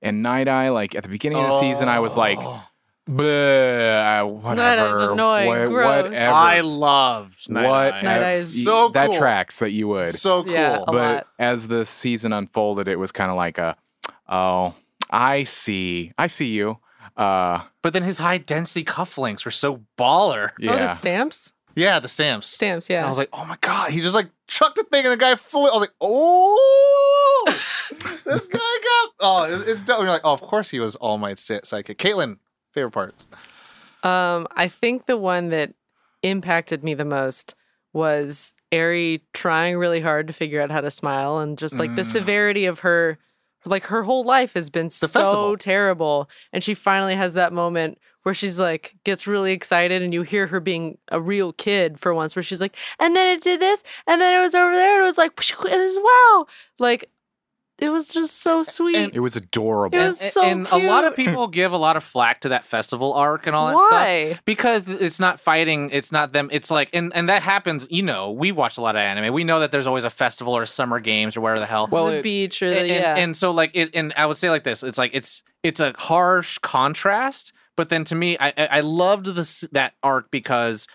and 0.00 0.22
Night 0.22 0.48
Eye 0.48 0.68
like 0.70 0.94
at 0.94 1.02
the 1.04 1.08
beginning 1.08 1.38
of 1.38 1.46
the 1.48 1.60
season 1.60 1.88
I 1.88 2.00
was 2.00 2.16
like 2.16 2.38
Oh. 2.40 2.62
Bleh, 3.16 4.26
whatever. 4.42 4.88
Eye's 4.88 4.98
annoying, 4.98 5.48
Wha- 5.48 5.66
gross. 5.68 6.04
Whatever. 6.04 6.32
I 6.32 6.60
loved 6.60 7.50
Night 7.50 7.68
what? 7.68 7.94
Eye. 7.94 8.00
Night 8.02 8.22
Eye's- 8.22 8.64
So 8.64 8.88
that 8.90 9.12
tracks 9.14 9.58
that 9.60 9.70
you 9.72 9.88
would. 9.88 10.10
So 10.14 10.42
cool. 10.44 10.52
Yeah, 10.52 10.78
a 10.82 10.86
but 10.86 10.94
lot. 10.94 11.26
as 11.38 11.68
the 11.68 11.84
season 11.84 12.32
unfolded, 12.32 12.88
it 12.88 12.96
was 12.96 13.12
kind 13.12 13.30
of 13.30 13.36
like 13.36 13.58
a, 13.58 13.76
oh, 14.28 14.74
I 15.10 15.42
see, 15.44 16.12
I 16.18 16.26
see 16.26 16.48
you. 16.48 16.78
Uh, 17.16 17.62
But 17.82 17.92
then 17.92 18.02
his 18.04 18.18
high 18.18 18.38
density 18.38 18.84
cufflinks 18.84 19.44
were 19.44 19.50
so 19.50 19.82
baller. 19.98 20.50
Oh, 20.62 20.76
the 20.76 20.94
stamps? 20.94 21.52
Yeah, 21.74 21.98
the 22.00 22.08
stamps. 22.08 22.46
Stamps, 22.46 22.88
And 22.90 22.94
yeah. 22.96 23.06
I 23.06 23.08
was 23.08 23.18
like, 23.18 23.28
oh 23.32 23.44
my 23.44 23.56
god, 23.60 23.90
He 23.90 24.00
just 24.00 24.14
like 24.14 24.28
chucked 24.46 24.78
a 24.78 24.84
thing 24.84 25.04
and 25.04 25.12
the 25.12 25.16
guy 25.16 25.34
flew. 25.36 25.62
I 25.68 25.72
was 25.72 25.80
like, 25.80 25.92
oh, 26.00 27.44
this 28.24 28.46
guy 28.46 28.58
got. 28.58 29.10
Oh, 29.20 29.44
it's, 29.54 29.68
it's 29.68 29.82
dope. 29.82 29.98
And 29.98 30.04
You're 30.06 30.12
like, 30.12 30.22
oh, 30.24 30.32
of 30.32 30.40
course 30.42 30.70
he 30.70 30.80
was 30.80 30.96
All 30.96 31.18
Might's 31.18 31.42
si- 31.42 31.60
sidekick. 31.60 31.96
Caitlin, 31.96 32.38
favorite 32.72 32.90
parts. 32.92 33.26
Um, 34.02 34.48
I 34.56 34.68
think 34.68 35.06
the 35.06 35.16
one 35.16 35.50
that 35.50 35.74
impacted 36.22 36.82
me 36.82 36.94
the 36.94 37.04
most 37.04 37.54
was 37.92 38.54
Eri 38.70 39.22
trying 39.34 39.76
really 39.76 40.00
hard 40.00 40.26
to 40.28 40.32
figure 40.32 40.60
out 40.60 40.70
how 40.70 40.80
to 40.80 40.90
smile 40.90 41.38
and 41.38 41.58
just 41.58 41.78
like 41.78 41.94
the 41.94 42.02
Mm. 42.02 42.06
severity 42.12 42.64
of 42.66 42.80
her 42.80 43.18
like 43.64 43.84
her 43.84 44.02
whole 44.02 44.24
life 44.24 44.54
has 44.54 44.70
been 44.70 44.90
so 44.90 45.06
festival. 45.06 45.56
terrible 45.56 46.28
and 46.52 46.64
she 46.64 46.74
finally 46.74 47.14
has 47.14 47.34
that 47.34 47.52
moment 47.52 47.96
where 48.24 48.34
she's 48.34 48.58
like 48.58 48.96
gets 49.04 49.24
really 49.26 49.52
excited 49.52 50.02
and 50.02 50.12
you 50.12 50.22
hear 50.22 50.48
her 50.48 50.58
being 50.58 50.98
a 51.12 51.20
real 51.20 51.52
kid 51.52 52.00
for 52.00 52.12
once 52.12 52.34
where 52.34 52.42
she's 52.42 52.60
like 52.60 52.74
and 52.98 53.14
then 53.14 53.28
it 53.36 53.40
did 53.42 53.60
this 53.60 53.84
and 54.08 54.20
then 54.20 54.36
it 54.36 54.42
was 54.42 54.54
over 54.56 54.72
there 54.72 54.96
and 54.96 55.02
it 55.04 55.06
was 55.06 55.16
like 55.18 55.32
and 55.64 55.74
it 55.80 55.84
was 55.84 55.96
wow 55.98 56.46
like 56.80 57.08
it 57.82 57.90
was 57.90 58.08
just 58.08 58.40
so 58.40 58.62
sweet. 58.62 58.96
And- 58.96 59.14
It 59.14 59.20
was 59.20 59.34
adorable. 59.36 59.98
It 59.98 60.06
was 60.06 60.22
and, 60.22 60.32
so 60.32 60.42
and 60.42 60.66
a 60.70 60.78
lot 60.78 61.04
of 61.04 61.16
people 61.16 61.48
give 61.48 61.72
a 61.72 61.76
lot 61.76 61.96
of 61.96 62.04
flack 62.04 62.40
to 62.42 62.50
that 62.50 62.64
festival 62.64 63.12
arc 63.12 63.46
and 63.46 63.56
all 63.56 63.66
that 63.68 63.78
stuff 63.86 63.90
why? 63.90 64.40
because 64.44 64.88
it's 64.88 65.18
not 65.20 65.40
fighting 65.40 65.90
it's 65.92 66.12
not 66.12 66.32
them 66.32 66.48
it's 66.52 66.70
like 66.70 66.88
and 66.92 67.12
and 67.14 67.28
that 67.28 67.42
happens 67.42 67.86
you 67.90 68.02
know 68.02 68.30
we 68.30 68.52
watch 68.52 68.78
a 68.78 68.80
lot 68.80 68.94
of 68.96 69.00
anime. 69.00 69.34
We 69.34 69.44
know 69.44 69.60
that 69.60 69.72
there's 69.72 69.86
always 69.86 70.04
a 70.04 70.10
festival 70.10 70.56
or 70.56 70.64
summer 70.66 71.00
games 71.00 71.36
or 71.36 71.40
whatever 71.40 71.60
the 71.60 71.66
hell. 71.66 71.88
Well, 71.90 72.06
the 72.06 72.18
it- 72.18 72.22
beach 72.22 72.62
or 72.62 72.70
the 72.70 72.78
and, 72.80 72.90
and- 72.90 73.00
yeah. 73.02 73.16
and 73.16 73.36
so 73.36 73.50
like 73.50 73.72
it 73.74 73.90
and 73.94 74.12
i 74.16 74.24
would 74.26 74.36
say 74.36 74.48
like 74.50 74.64
this 74.64 74.82
it's 74.82 74.98
like 74.98 75.10
it's 75.14 75.42
it's 75.62 75.80
a 75.80 75.92
harsh 75.98 76.58
contrast 76.58 77.52
but 77.76 77.88
then 77.88 78.04
to 78.04 78.14
me 78.14 78.36
i 78.40 78.48
i 78.56 78.66
I 78.78 78.80
loved 78.80 79.26
this 79.26 79.64
that 79.72 79.94
arc 80.02 80.30
because 80.30 80.86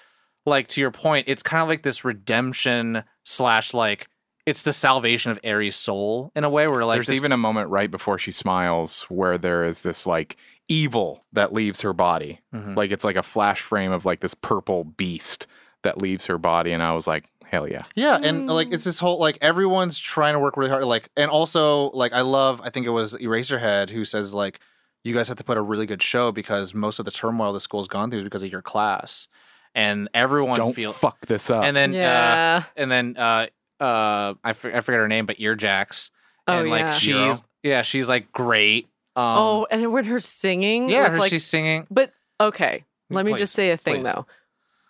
like 0.46 0.68
to 0.70 0.82
your 0.82 0.92
point 0.92 1.26
it's 1.28 1.44
kind 1.44 1.62
of 1.62 1.68
like 1.68 1.84
this 1.84 2.06
redemption 2.06 3.04
slash 3.24 3.74
like 3.74 4.08
it's 4.48 4.64
the 4.64 4.74
salvation 4.74 5.30
of 5.32 5.40
Eri's 5.44 5.76
soul 5.76 6.32
in 6.36 6.44
a 6.44 6.50
way 6.50 6.66
where 6.68 6.84
like 6.86 6.96
There's 6.98 7.08
this- 7.08 7.16
even 7.18 7.32
a 7.32 7.38
moment 7.38 7.70
right 7.70 7.92
before 7.92 8.18
she 8.18 8.32
smiles 8.32 9.04
where 9.10 9.38
there 9.38 9.64
is 9.66 9.84
this 9.84 10.08
like 10.08 10.38
evil 10.68 11.24
that 11.34 11.54
leaves 11.54 11.82
her 11.82 11.94
body. 11.94 12.40
Mhm. 12.56 12.76
Like 12.76 12.92
it's 12.92 13.06
like 13.06 13.16
a 13.16 13.24
flash 13.24 13.62
frame 13.62 13.92
of 13.92 14.06
like 14.06 14.22
this 14.22 14.34
purple 14.34 14.84
beast 14.84 15.46
that 15.84 16.02
leaves 16.02 16.26
her 16.26 16.38
body. 16.38 16.72
And 16.72 16.82
I 16.82 16.94
was 16.94 17.08
like, 17.08 17.30
hell 17.46 17.68
yeah. 17.68 17.84
Yeah, 17.96 18.18
and 18.22 18.48
like 18.48 18.70
it's 18.72 18.84
this 18.84 19.00
whole 19.00 19.20
like 19.20 19.38
everyone's 19.42 20.00
trying 20.00 20.34
to 20.34 20.40
work 20.40 20.58
really 20.58 20.70
hard. 20.72 20.84
Like, 20.86 21.10
and 21.16 21.30
also 21.30 21.92
like 21.92 22.12
I 22.14 22.22
love. 22.22 22.60
I 22.64 22.70
think 22.70 22.86
it 22.88 22.90
was 22.92 23.16
Eraserhead 23.16 23.90
who 23.92 24.04
says 24.06 24.34
like, 24.34 24.60
you 25.04 25.14
guys 25.14 25.28
have 25.30 25.38
to 25.38 25.44
put 25.44 25.58
a 25.58 25.62
really 25.62 25.86
good 25.86 26.02
show 26.02 26.32
because 26.32 26.74
most 26.74 27.00
of 27.00 27.06
the 27.06 27.12
turmoil 27.12 27.54
the 27.54 27.60
school's 27.62 27.88
gone 27.88 28.10
through 28.10 28.20
is 28.20 28.24
because 28.26 28.44
of 28.44 28.52
your 28.52 28.62
class, 28.62 29.28
and 29.76 30.10
everyone 30.14 30.58
Don't 30.58 30.74
feel. 30.74 30.92
fuck 30.92 31.26
this 31.28 31.50
up. 31.50 31.64
and 31.64 31.78
then 31.78 31.92
uh, 31.92 31.98
yeah 31.98 32.64
and 32.76 32.92
then 32.92 33.16
uh 33.18 33.48
uh 33.80 34.34
I, 34.44 34.54
for, 34.54 34.76
I 34.76 34.82
forget 34.82 35.00
her 35.00 35.08
name 35.08 35.26
but 35.26 35.38
earjacks 35.38 36.10
Oh, 36.48 36.60
and 36.60 36.70
like 36.70 36.86
yeah. 36.86 36.92
she's 36.94 37.08
Hero. 37.14 37.40
yeah 37.64 37.82
she's 37.82 38.08
like 38.10 38.32
great 38.32 38.86
um 39.16 39.24
oh, 39.38 39.68
and 39.70 39.92
when 39.92 40.06
her 40.06 40.20
singing 40.20 40.90
yeah 40.90 41.04
was 41.04 41.12
her, 41.14 41.20
like, 41.20 41.30
she's 41.30 41.46
singing 41.46 41.86
but 41.92 42.12
okay, 42.40 42.84
let 43.10 43.26
me 43.26 43.34
Please, 43.34 43.40
just 43.40 43.54
say 43.54 43.72
a 43.72 43.78
thing 43.78 44.04
please. 44.04 44.14
though. 44.14 44.26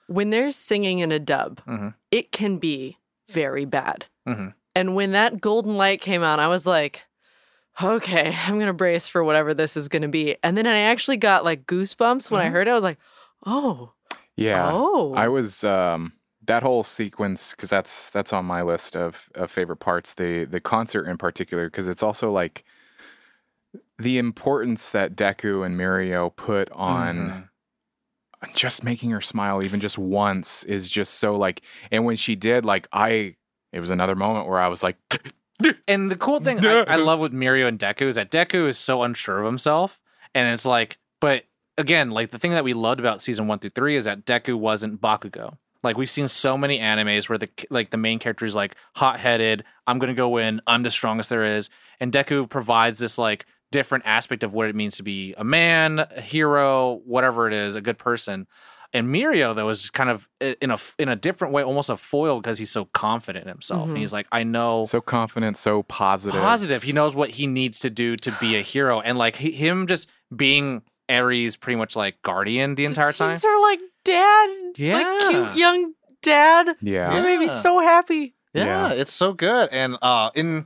When 0.08 0.30
they're 0.30 0.52
singing 0.52 1.00
in 1.00 1.12
a 1.12 1.20
dub, 1.20 1.62
Mhm. 1.66 1.94
it 2.12 2.32
can 2.32 2.58
be 2.60 2.98
very 3.30 3.66
bad. 3.66 4.06
Mhm. 4.28 4.54
And 4.76 4.96
when 4.96 5.12
that 5.14 5.42
golden 5.42 5.74
light 5.74 6.02
came 6.02 6.24
on, 6.24 6.40
I 6.40 6.48
was 6.48 6.66
like, 6.66 7.04
okay, 7.82 8.36
I'm 8.46 8.60
gonna 8.60 8.74
brace 8.74 9.08
for 9.08 9.24
whatever 9.24 9.54
this 9.54 9.78
is 9.78 9.88
gonna 9.88 10.08
be. 10.08 10.36
And 10.44 10.58
then 10.58 10.66
I 10.68 10.80
actually 10.80 11.18
got 11.18 11.44
like 11.46 11.66
goosebumps 11.66 12.30
when 12.32 12.42
I 12.42 12.48
Mhm. 12.48 12.52
heard 12.52 12.68
it. 12.68 12.72
I 12.72 12.76
was 12.76 12.84
like, 12.84 13.00
oh, 13.46 13.92
yeah. 14.36 14.72
oh, 14.74 15.14
I 15.14 15.28
was 15.28 15.64
um 15.64 16.14
that 16.48 16.64
whole 16.64 16.84
sequence 16.84 17.52
because 17.52 17.70
that's 17.70 18.10
that's 18.10 18.34
on 18.34 18.46
my 18.46 18.62
list 18.62 18.96
of, 18.96 19.30
of 19.36 19.52
favorite 19.52 19.78
parts. 19.78 20.14
The 20.16 20.46
the 20.46 20.60
concert 20.60 21.06
in 21.08 21.18
particular 21.18 21.70
because 21.70 21.88
it's 21.88 22.04
also 22.04 22.32
like 22.32 22.64
the 24.00 24.18
importance 24.18 24.92
that 24.92 25.16
Deku 25.16 25.66
and 25.66 25.80
Mirio 25.80 26.36
put 26.36 26.70
on 26.72 27.50
Mhm. 28.44 28.54
just 28.54 28.84
making 28.84 29.10
her 29.12 29.22
smile 29.22 29.64
even 29.64 29.80
just 29.80 29.98
once 29.98 30.64
is 30.66 30.88
just 30.90 31.16
so 31.16 31.36
like 31.36 31.62
and 31.92 32.06
when 32.06 32.16
she 32.16 32.36
did 32.36 32.64
like 32.66 32.88
I 32.94 33.36
it 33.74 33.80
was 33.80 33.90
another 33.90 34.16
moment 34.16 34.48
where 34.48 34.60
I 34.60 34.68
was 34.68 34.84
like 34.84 34.98
and 35.88 36.12
the 36.12 36.16
cool 36.16 36.40
thing 36.40 36.64
I, 36.64 36.82
I 36.84 36.96
love 36.98 37.20
with 37.20 37.34
Mirio 37.34 37.68
and 37.68 37.80
Deku 37.80 38.04
is 38.04 38.16
that 38.16 38.30
Deku 38.32 38.68
is 38.68 38.78
so 38.78 39.02
unsure 39.02 39.40
of 39.40 39.46
himself 39.46 40.02
and 40.36 40.54
it's 40.54 40.66
like 40.66 41.00
but 41.20 41.46
again 41.80 42.12
like 42.12 42.30
the 42.30 42.38
thing 42.40 42.52
that 42.52 42.64
we 42.64 42.76
loved 42.76 43.00
about 43.00 43.24
season 43.24 43.48
one 43.48 43.58
through 43.58 43.72
three 43.72 43.96
is 43.96 44.06
that 44.06 44.24
Deku 44.26 44.54
wasn't 44.56 45.02
Bakugo 45.02 45.58
like 45.88 45.98
we've 45.98 46.10
seen 46.10 46.28
so 46.28 46.58
many 46.58 46.78
animes 46.80 47.28
where 47.30 47.38
the 47.38 47.50
like 47.70 47.90
the 47.90 47.98
main 47.98 48.20
character 48.20 48.46
is 48.46 48.54
like 48.56 48.76
hot-headed 48.96 49.64
i'm 49.88 49.98
gonna 50.00 50.14
go 50.14 50.38
in 50.38 50.62
i'm 50.68 50.82
the 50.84 50.92
strongest 50.92 51.30
there 51.30 51.44
is 51.44 51.70
and 52.00 52.12
deku 52.12 52.48
provides 52.50 53.00
this 53.00 53.18
like 53.18 53.46
different 53.72 54.04
aspect 54.06 54.44
of 54.44 54.54
what 54.54 54.70
it 54.70 54.76
means 54.76 54.96
to 54.98 55.04
be 55.04 55.34
a 55.38 55.44
man 55.44 56.00
a 56.00 56.22
hero 56.22 57.02
whatever 57.06 57.48
it 57.48 57.54
is 57.54 57.76
a 57.76 57.82
good 57.82 57.98
person 57.98 58.48
and 58.94 59.08
Mirio 59.10 59.54
though 59.54 59.68
is 59.68 59.90
kind 59.90 60.10
of 60.10 60.30
in 60.62 60.72
a 60.72 60.78
in 60.98 61.10
a 61.10 61.16
different 61.16 61.54
way 61.54 61.62
almost 61.64 61.90
a 61.90 61.98
foil 61.98 62.40
because 62.40 62.58
he's 62.58 62.72
so 62.72 62.86
confident 62.86 63.44
in 63.44 63.50
himself 63.50 63.90
and 63.90 63.98
Mhm. 63.98 64.02
he's 64.02 64.14
like 64.14 64.28
i 64.32 64.44
know 64.44 64.86
so 64.86 65.02
confident, 65.02 65.58
so 65.58 65.84
positive. 65.84 66.40
positive. 66.40 66.84
He 66.84 66.94
knows 66.94 67.14
what 67.14 67.32
he 67.32 67.48
needs 67.48 67.80
to 67.80 67.90
do 67.90 68.16
to 68.16 68.32
be 68.40 68.56
a 68.56 68.62
hero, 68.62 69.02
and 69.02 69.18
like 69.18 69.36
he, 69.38 69.52
him 69.52 69.88
just 69.88 70.08
being 70.34 70.84
Eri's, 71.10 71.56
pretty 71.56 71.78
much 71.78 71.96
like 71.96 72.22
guardian 72.22 72.76
the 72.76 72.86
entire 72.86 73.14
time. 73.14 73.32
He's 73.32 73.44
her 73.44 73.62
like 73.62 73.80
dad, 74.04 74.50
like 74.68 74.78
Yeah. 74.78 75.28
cute 75.30 75.56
young 75.56 75.94
dad. 76.22 76.70
Yeah. 76.82 77.18
It 77.18 77.24
made 77.24 77.40
me 77.40 77.48
so 77.48 77.80
happy. 77.80 78.36
Yeah, 78.54 78.66
Yeah. 78.90 78.94
it's 78.94 79.14
so 79.14 79.34
good. 79.34 79.70
And 79.72 79.98
uh 80.02 80.32
in 80.36 80.66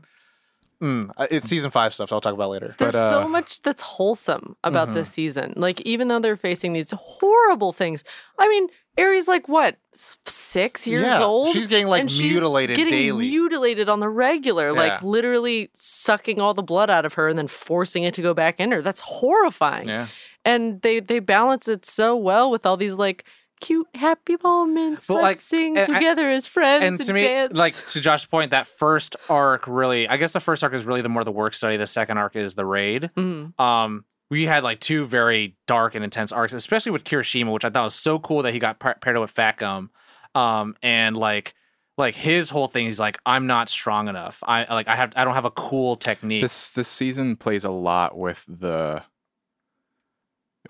mm, 0.82 1.10
uh, 1.18 1.28
it's 1.30 1.48
season 1.48 1.70
five 1.72 1.94
stuff. 1.94 2.10
So 2.10 2.16
I'll 2.16 2.22
talk 2.22 2.34
about 2.34 2.50
later. 2.50 2.74
There's 2.78 2.94
But, 2.94 3.10
so 3.10 3.24
uh, 3.24 3.28
much 3.28 3.62
that's 3.62 3.82
wholesome 3.82 4.56
about 4.64 4.90
Mhm. 4.90 4.94
this 4.96 5.10
season. 5.12 5.54
Like 5.58 5.82
even 5.82 6.08
though 6.08 6.20
they're 6.20 6.38
facing 6.38 6.74
these 6.74 6.92
horrible 6.98 7.72
things, 7.74 8.04
I 8.40 8.48
mean, 8.50 8.68
Eri's 8.98 9.28
like 9.28 9.48
what 9.48 9.78
six 9.94 10.86
years 10.86 11.04
yeah, 11.06 11.24
old. 11.24 11.52
She's 11.54 11.68
getting 11.68 11.88
like 11.88 12.02
and 12.02 12.12
she's 12.12 12.32
mutilated 12.34 12.76
getting 12.76 12.92
daily. 12.94 13.30
mutilated 13.30 13.88
on 13.90 14.00
the 14.02 14.10
regular, 14.10 14.74
like 14.74 15.02
literally 15.02 15.70
sucking 15.76 16.42
all 16.42 16.54
the 16.54 16.64
blood 16.64 16.90
out 16.90 17.06
of 17.06 17.14
her 17.14 17.30
and 17.30 17.38
then 17.38 17.48
forcing 17.48 18.04
it 18.04 18.14
to 18.16 18.22
go 18.22 18.34
back 18.34 18.60
in 18.60 18.72
her. 18.72 18.82
That's 18.82 19.00
horrifying. 19.00 19.88
Yeah, 19.88 20.08
And 20.44 20.82
they 20.82 21.00
they 21.00 21.20
balance 21.20 21.68
it 21.68 21.86
so 21.86 22.16
well 22.16 22.50
with 22.50 22.66
all 22.66 22.78
these 22.78 22.96
like 22.96 23.26
cute 23.60 23.88
happy 23.94 24.38
moments. 24.44 25.08
But, 25.08 25.16
Let's 25.16 25.24
like, 25.24 25.40
sing 25.40 25.78
and 25.78 25.92
I- 25.92 26.00
together 26.00 26.30
as 26.30 26.48
friends 26.48 26.84
and, 26.84 26.96
and 27.00 27.06
to 27.08 27.14
me, 27.14 27.22
dance. 27.22 27.54
like 27.54 27.74
to 27.76 28.02
Josh's 28.02 28.26
point, 28.26 28.52
that 28.52 28.66
first 28.66 29.16
arc 29.30 29.68
really, 29.68 30.08
I 30.08 30.18
guess 30.18 30.32
the 30.32 30.40
first 30.40 30.64
arc 30.64 30.74
is 30.74 30.84
really 30.86 31.02
the 31.02 31.10
more 31.10 31.24
the 31.24 31.32
work 31.32 31.54
study. 31.54 31.78
The 31.78 31.86
second 31.88 32.18
arc 32.18 32.36
is 32.36 32.56
the 32.56 32.66
raid. 32.66 33.12
Mm. 33.16 33.60
Um, 33.60 34.06
we 34.32 34.46
had 34.46 34.64
like 34.64 34.80
two 34.80 35.06
very 35.06 35.58
dark 35.68 35.94
and 35.94 36.04
intense 36.04 36.32
arcs, 36.32 36.54
especially 36.54 36.92
with 36.92 37.04
Kirishima, 37.04 37.52
which 37.54 37.66
I 37.66 37.70
thought 37.70 37.84
was 37.84 37.96
so 37.96 38.18
cool 38.18 38.42
that 38.44 38.54
he 38.54 38.60
got 38.60 38.80
par- 38.80 38.98
paired 39.02 39.18
up 39.18 39.22
with 39.22 39.32
Fat 39.32 39.58
Gum. 39.58 39.92
Um, 40.34 40.76
and 40.82 41.16
like, 41.18 41.54
like 41.98 42.16
his 42.16 42.50
whole 42.50 42.68
thing, 42.68 42.86
he's 42.86 43.00
like, 43.00 43.20
I'm 43.26 43.46
not 43.46 43.68
strong 43.70 44.08
enough. 44.08 44.42
I 44.48 44.74
like, 44.74 44.88
I 44.88 44.96
have, 44.96 45.12
I 45.18 45.26
don't 45.26 45.34
have 45.36 45.46
a 45.46 45.52
cool 45.52 45.98
technique. 45.98 46.42
This 46.42 46.72
this 46.72 46.88
season 46.88 47.36
plays 47.36 47.66
a 47.66 47.70
lot 47.70 48.18
with 48.18 48.44
the 48.48 49.04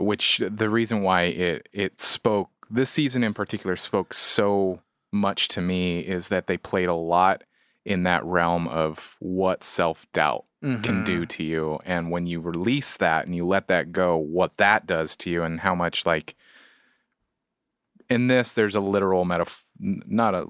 which 0.02 0.42
the 0.48 0.70
reason 0.70 1.02
why 1.04 1.24
it 1.24 1.70
it 1.74 2.02
spoke 2.02 2.50
this 2.70 2.90
season 2.90 3.24
in 3.24 3.34
particular 3.34 3.76
spoke 3.76 4.14
so 4.14 4.82
much 5.12 5.48
to 5.50 5.62
me 5.62 6.00
is 6.00 6.30
that 6.30 6.48
they 6.48 6.58
played 6.58 6.88
a 6.88 6.94
lot 6.94 7.44
in 7.86 8.04
that 8.04 8.24
realm 8.24 8.68
of 8.68 9.16
what 9.20 9.64
self-doubt 9.64 10.46
can 10.62 11.02
Mhm. 11.02 11.06
do 11.06 11.26
to 11.26 11.44
you 11.44 11.80
and 11.86 12.12
when 12.12 12.28
you 12.28 12.40
release 12.40 12.96
that 12.98 13.26
and 13.26 13.36
you 13.36 13.44
let 13.44 13.68
that 13.68 13.92
go 13.92 14.16
what 14.16 14.58
that 14.58 14.86
does 14.86 15.16
to 15.18 15.30
you 15.32 15.42
and 15.44 15.62
how 15.62 15.74
much 15.74 16.06
like 16.06 16.36
in 18.10 18.28
this 18.28 18.54
there's 18.54 18.76
a 18.76 18.80
literal 18.80 19.26
metaphor 19.26 19.64
not 19.80 20.36
a 20.36 20.46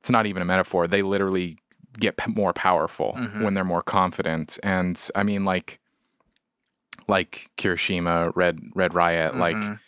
it's 0.00 0.10
not 0.10 0.26
even 0.26 0.42
a 0.42 0.44
metaphor 0.44 0.86
they 0.86 1.02
literally 1.02 1.58
get 1.98 2.16
p- 2.16 2.30
more 2.32 2.52
powerful 2.52 3.14
Mhm. 3.16 3.42
when 3.42 3.54
they're 3.54 3.64
more 3.64 3.82
confident 3.82 4.58
and 4.62 5.08
i 5.16 5.22
mean 5.22 5.44
like 5.44 5.80
like 7.08 7.50
kirishima 7.58 8.32
red 8.34 8.58
red 8.74 8.94
riot 8.94 9.36
like 9.36 9.56
Mhm. 9.56 9.78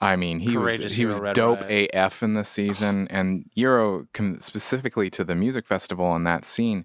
I 0.00 0.16
mean, 0.16 0.40
he 0.40 0.56
was 0.56 0.94
he 0.94 1.06
was 1.06 1.20
Red 1.20 1.36
dope 1.36 1.62
Riot. 1.62 1.90
AF 1.94 2.24
in 2.24 2.34
this 2.34 2.48
season, 2.48 3.06
and 3.10 3.48
Euro 3.54 4.08
com- 4.12 4.40
specifically 4.40 5.08
to 5.10 5.22
the 5.22 5.36
music 5.36 5.64
festival 5.64 6.16
and 6.16 6.26
that 6.26 6.44
scene. 6.44 6.84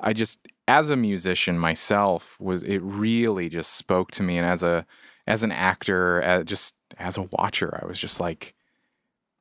I 0.00 0.12
just, 0.12 0.38
as 0.68 0.90
a 0.90 0.96
musician 0.96 1.58
myself, 1.58 2.36
was 2.38 2.62
it 2.62 2.80
really 2.82 3.48
just 3.48 3.72
spoke 3.72 4.10
to 4.12 4.22
me, 4.22 4.36
and 4.36 4.46
as 4.46 4.62
a 4.62 4.84
as 5.26 5.42
an 5.42 5.50
actor, 5.52 6.22
uh, 6.22 6.42
just 6.42 6.74
as 6.98 7.16
a 7.16 7.22
watcher, 7.22 7.80
I 7.82 7.86
was 7.86 7.98
just 7.98 8.20
like, 8.20 8.54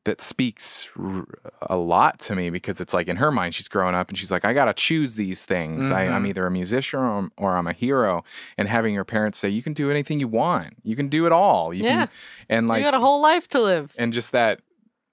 that 0.07 0.19
speaks 0.21 0.89
r- 0.99 1.25
a 1.61 1.77
lot 1.77 2.19
to 2.21 2.35
me 2.35 2.49
because 2.49 2.81
it's 2.81 2.93
like 2.93 3.07
in 3.07 3.17
her 3.17 3.31
mind, 3.31 3.53
she's 3.55 3.67
growing 3.67 3.93
up 3.95 4.09
and 4.09 4.17
she's 4.17 4.31
like, 4.31 4.43
I 4.43 4.53
got 4.53 4.65
to 4.65 4.73
choose 4.73 5.15
these 5.15 5.45
things. 5.45 5.91
I, 5.91 6.05
I'm 6.05 6.23
Mhm. 6.25 6.29
either 6.29 6.47
a 6.47 6.51
musician 6.51 6.99
or, 6.99 7.05
I'm- 7.07 7.31
or 7.37 7.55
I'm 7.55 7.67
a 7.67 7.73
hero. 7.73 8.23
And 8.57 8.67
having 8.67 8.93
your 8.93 9.05
parents 9.05 9.37
say, 9.37 9.49
you 9.49 9.61
can 9.61 9.73
do 9.73 9.91
anything 9.91 10.19
you 10.19 10.27
want, 10.27 10.75
you 10.83 10.95
can 10.95 11.07
do 11.07 11.25
it 11.27 11.31
all. 11.31 11.73
You 11.73 11.83
Yeah. 11.83 12.07
Can, 12.07 12.09
and 12.49 12.67
like, 12.67 12.79
you 12.79 12.85
got 12.85 12.95
a 12.95 12.99
whole 12.99 13.21
life 13.21 13.47
to 13.49 13.61
live. 13.61 13.93
and 13.97 14.11
just 14.11 14.31
that 14.31 14.59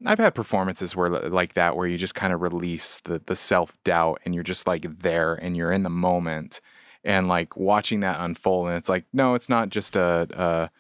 I've 0.07 0.19
had 0.19 0.35
performances 0.35 0.95
where 0.97 1.09
like 1.09 1.55
that 1.55 1.77
where 1.77 1.87
you 1.87 1.97
just 1.97 2.15
kind 2.15 2.33
of 2.33 2.43
release 2.43 3.01
the 3.05 3.21
the 3.25 3.37
self 3.37 3.77
doubt 3.85 4.21
and 4.25 4.35
you're 4.35 4.43
just 4.45 4.67
like 4.67 5.01
there 5.01 5.35
and 5.35 5.57
you're 5.57 5.73
in 5.73 5.83
the 5.83 5.89
moment 5.91 6.61
and 7.05 7.27
like 7.29 7.57
watching 7.57 8.01
that 8.01 8.19
unfold 8.21 8.69
and 8.69 8.77
it's 8.77 8.89
like 8.89 9.05
no 9.13 9.35
it's 9.35 9.49
not 9.49 9.71
just 9.71 9.97
a, 9.97 10.27
a 10.37 10.71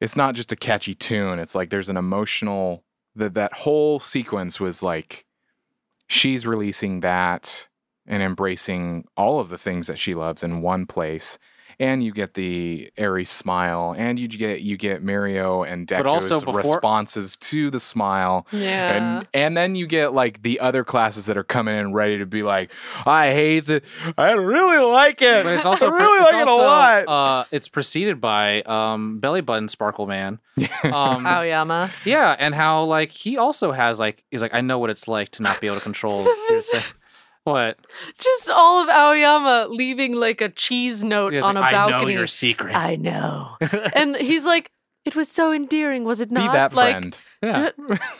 it's 0.00 0.16
not 0.16 0.34
just 0.34 0.52
a 0.52 0.56
catchy 0.56 0.94
tune 0.94 1.38
it's 1.38 1.54
like 1.54 1.70
there's 1.70 1.88
an 1.88 1.96
emotional 1.96 2.82
that 3.16 3.34
that 3.34 3.52
whole 3.52 3.98
sequence 3.98 4.60
was 4.60 4.82
like 4.82 5.24
she's 6.08 6.46
releasing 6.46 7.00
that 7.00 7.68
and 8.06 8.22
embracing 8.22 9.04
all 9.16 9.40
of 9.40 9.48
the 9.48 9.58
things 9.58 9.88
that 9.88 9.98
she 9.98 10.14
loves 10.14 10.42
in 10.42 10.62
one 10.62 10.86
place 10.86 11.38
and 11.78 12.02
you 12.04 12.12
get 12.12 12.34
the 12.34 12.90
airy 12.96 13.24
smile 13.24 13.94
and 13.96 14.18
you 14.18 14.28
get 14.28 14.60
you 14.62 14.76
get 14.76 15.04
Mirio 15.04 15.66
and 15.70 15.86
Deku's 15.86 15.98
But 16.02 16.06
also 16.06 16.40
before- 16.40 16.56
responses 16.58 17.36
to 17.38 17.70
the 17.70 17.80
smile 17.80 18.46
Yeah. 18.52 18.92
and 19.18 19.28
and 19.34 19.56
then 19.56 19.74
you 19.74 19.86
get 19.86 20.12
like 20.14 20.42
the 20.42 20.60
other 20.60 20.84
classes 20.84 21.26
that 21.26 21.36
are 21.36 21.44
coming 21.44 21.76
in 21.78 21.92
ready 21.92 22.18
to 22.18 22.26
be 22.26 22.42
like 22.42 22.70
I 23.04 23.32
hate 23.32 23.68
it 23.68 23.84
I 24.16 24.32
really 24.32 24.78
like 24.78 25.20
it 25.22 25.44
But 25.44 25.54
it's 25.54 25.66
also 25.66 25.90
I 25.90 25.96
really 25.98 26.22
it's 26.24 26.32
like 26.32 26.42
it 26.42 26.48
a 26.48 26.54
lot 26.54 27.08
Uh, 27.08 27.44
it's 27.50 27.68
preceded 27.68 28.20
by 28.20 28.62
um, 28.62 29.18
Belly 29.20 29.40
Button 29.40 29.68
Sparkle 29.68 30.06
Man. 30.06 30.38
Um, 30.84 31.26
Aoyama. 31.26 31.90
Yeah, 32.04 32.34
and 32.38 32.54
how 32.54 32.84
like 32.84 33.10
he 33.10 33.36
also 33.36 33.72
has 33.72 33.98
like 33.98 34.24
he's 34.30 34.40
like 34.40 34.54
I 34.54 34.60
know 34.62 34.78
what 34.78 34.88
it's 34.90 35.06
like 35.08 35.28
to 35.32 35.42
not 35.42 35.60
be 35.60 35.66
able 35.66 35.76
to 35.76 35.82
control. 35.82 36.24
his, 36.48 36.70
what? 37.46 37.78
Just 38.18 38.50
all 38.50 38.82
of 38.82 38.88
Aoyama 38.88 39.66
leaving 39.70 40.14
like 40.14 40.40
a 40.40 40.48
cheese 40.48 41.04
note 41.04 41.32
He's 41.32 41.42
on 41.42 41.56
a 41.56 41.60
like, 41.60 41.74
I 41.74 41.88
know 41.90 42.06
your 42.08 42.26
secret. 42.26 42.74
I 42.74 42.96
know. 42.96 43.56
and 43.94 44.16
he's 44.16 44.44
like, 44.44 44.70
it 45.04 45.14
was 45.14 45.28
so 45.30 45.52
endearing, 45.52 46.04
was 46.04 46.20
it 46.20 46.30
not? 46.32 46.50
be 46.50 46.52
that 46.56 46.74
like, 46.74 46.96
friend 46.96 47.18
yeah. 47.42 47.70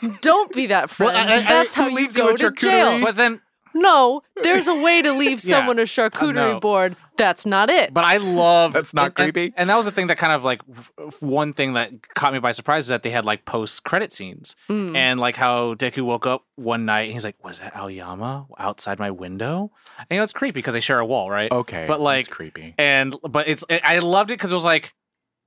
d- 0.02 0.08
don't 0.22 0.52
be 0.52 0.66
that 0.66 0.90
friend. 0.90 1.12
Well, 1.14 1.28
I- 1.28 1.36
I- 1.38 1.42
That's 1.42 1.74
who 1.74 1.82
how 1.82 1.88
you 1.88 1.96
leaves 1.96 2.16
you 2.16 2.22
go 2.22 2.34
a 2.34 2.38
to 2.38 2.50
charcuterie? 2.50 2.60
jail. 2.60 3.00
But 3.02 3.16
then, 3.16 3.40
no, 3.76 4.22
there's 4.42 4.66
a 4.66 4.74
way 4.74 5.02
to 5.02 5.12
leave 5.12 5.38
Yeah, 5.44 5.58
someone 5.58 5.78
a 5.78 5.82
charcuterie 5.82 6.34
no. 6.34 6.60
board. 6.60 6.96
That's 7.16 7.46
not 7.46 7.70
it. 7.70 7.94
but 7.94 8.04
I 8.04 8.16
love 8.18 8.72
That's 8.74 8.92
not 8.92 9.06
and- 9.06 9.18
and- 9.26 9.32
creepy? 9.34 9.54
And, 9.56 9.70
that 9.70 9.76
was 9.76 9.86
the 9.86 9.92
thing 9.92 10.08
that 10.08 10.18
kind 10.18 10.32
of 10.34 10.44
like 10.44 10.60
f- 10.76 10.92
f- 11.06 11.22
one 11.22 11.52
thing 11.54 11.72
that 11.74 12.12
caught 12.14 12.32
me 12.34 12.38
by 12.40 12.52
surprise 12.52 12.84
is 12.84 12.88
that 12.88 13.02
they 13.02 13.10
had 13.10 13.24
like 13.24 13.44
post 13.46 13.84
credit 13.84 14.12
scenes 14.12 14.54
Mm. 14.68 14.94
and 14.96 15.18
like 15.20 15.36
how 15.36 15.74
Deku 15.74 16.02
woke 16.02 16.26
up 16.26 16.44
one 16.56 16.84
night 16.84 17.02
and 17.04 17.12
he's 17.12 17.24
like, 17.24 17.42
"Was 17.44 17.58
that 17.60 17.74
Aoyama 17.76 18.46
outside 18.58 18.98
my 18.98 19.10
window?" 19.10 19.70
And 19.98 20.06
you 20.10 20.16
know 20.18 20.24
it's 20.24 20.32
creepy 20.34 20.58
because 20.58 20.74
they 20.74 20.80
share 20.80 20.98
a 20.98 21.06
wall, 21.06 21.30
right? 21.30 21.50
okay 21.50 21.84
But, 21.88 22.00
like, 22.00 22.20
it's 22.20 22.28
creepy 22.28 22.74
and 22.76 23.14
but 23.22 23.48
it's 23.48 23.64
I 23.70 23.98
loved 24.00 24.30
it 24.30 24.34
because 24.34 24.52
it 24.52 24.54
was 24.56 24.64
like, 24.64 24.92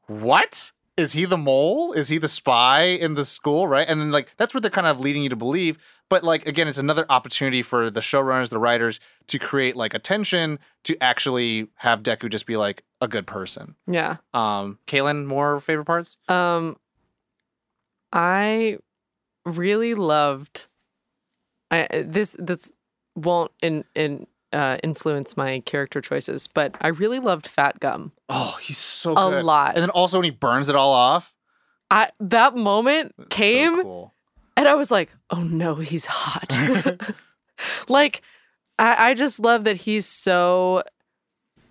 what 0.07 0.71
is 0.97 1.13
he 1.13 1.25
the 1.25 1.37
mole? 1.37 1.93
Is 1.93 2.09
he 2.09 2.17
the 2.17 2.27
spy 2.27 2.81
in 2.83 3.13
the 3.13 3.23
school? 3.25 3.67
Right, 3.67 3.87
and 3.87 4.01
then 4.01 4.11
like 4.11 4.35
that's 4.37 4.53
what 4.53 4.61
they're 4.63 4.71
kind 4.71 4.87
of 4.87 4.99
leading 4.99 5.23
you 5.23 5.29
to 5.29 5.35
believe. 5.35 5.77
But 6.09 6.23
like 6.23 6.47
again, 6.47 6.67
it's 6.67 6.77
another 6.79 7.05
opportunity 7.09 7.61
for 7.61 7.89
the 7.89 7.99
showrunners, 7.99 8.49
the 8.49 8.57
writers, 8.59 8.99
to 9.27 9.37
create 9.39 9.75
like 9.75 9.93
attention 9.93 10.59
to 10.85 10.97
actually 11.01 11.67
have 11.75 12.01
Deku 12.01 12.29
just 12.29 12.45
be 12.45 12.57
like 12.57 12.83
a 12.99 13.07
good 13.07 13.27
person. 13.27 13.75
yeah. 13.87 14.17
Um, 14.33 14.79
Caitlin, 14.87 15.25
more 15.25 15.59
favorite 15.59 15.85
parts? 15.85 16.17
Um, 16.27 16.77
I 18.11 18.77
really 19.45 19.93
loved. 19.93 20.65
I 21.71 22.03
this 22.05 22.35
this 22.39 22.71
won't 23.15 23.51
in 23.61 23.85
in 23.95 24.25
uh, 24.51 24.77
influence 24.83 25.37
my 25.37 25.59
character 25.61 26.01
choices, 26.01 26.47
but 26.47 26.75
I 26.81 26.87
really 26.87 27.19
loved 27.19 27.45
Fat 27.45 27.79
Gum 27.79 28.11
Oh, 28.29 28.57
he's 28.61 28.77
so 28.79 29.11
a 29.15 29.29
good. 29.29 29.45
lot. 29.45 29.75
And 29.75 29.83
then 29.83 29.91
also 29.91 30.17
when 30.17 30.25
he 30.25 30.31
burns 30.31 30.69
it 30.69 30.75
all 30.75 30.91
off, 30.93 31.35
I 31.91 32.09
that 32.19 32.55
moment 32.55 33.13
it's 33.19 33.25
so 33.25 33.37
came 33.37 33.81
cool. 33.83 34.13
And 34.59 34.67
I 34.67 34.73
was 34.75 34.91
like, 34.91 35.09
oh 35.29 35.41
no, 35.41 35.75
he's 35.75 36.05
hot. 36.05 36.55
like, 37.87 38.21
I, 38.77 39.09
I 39.09 39.13
just 39.13 39.39
love 39.39 39.63
that 39.63 39.77
he's 39.77 40.05
so. 40.05 40.83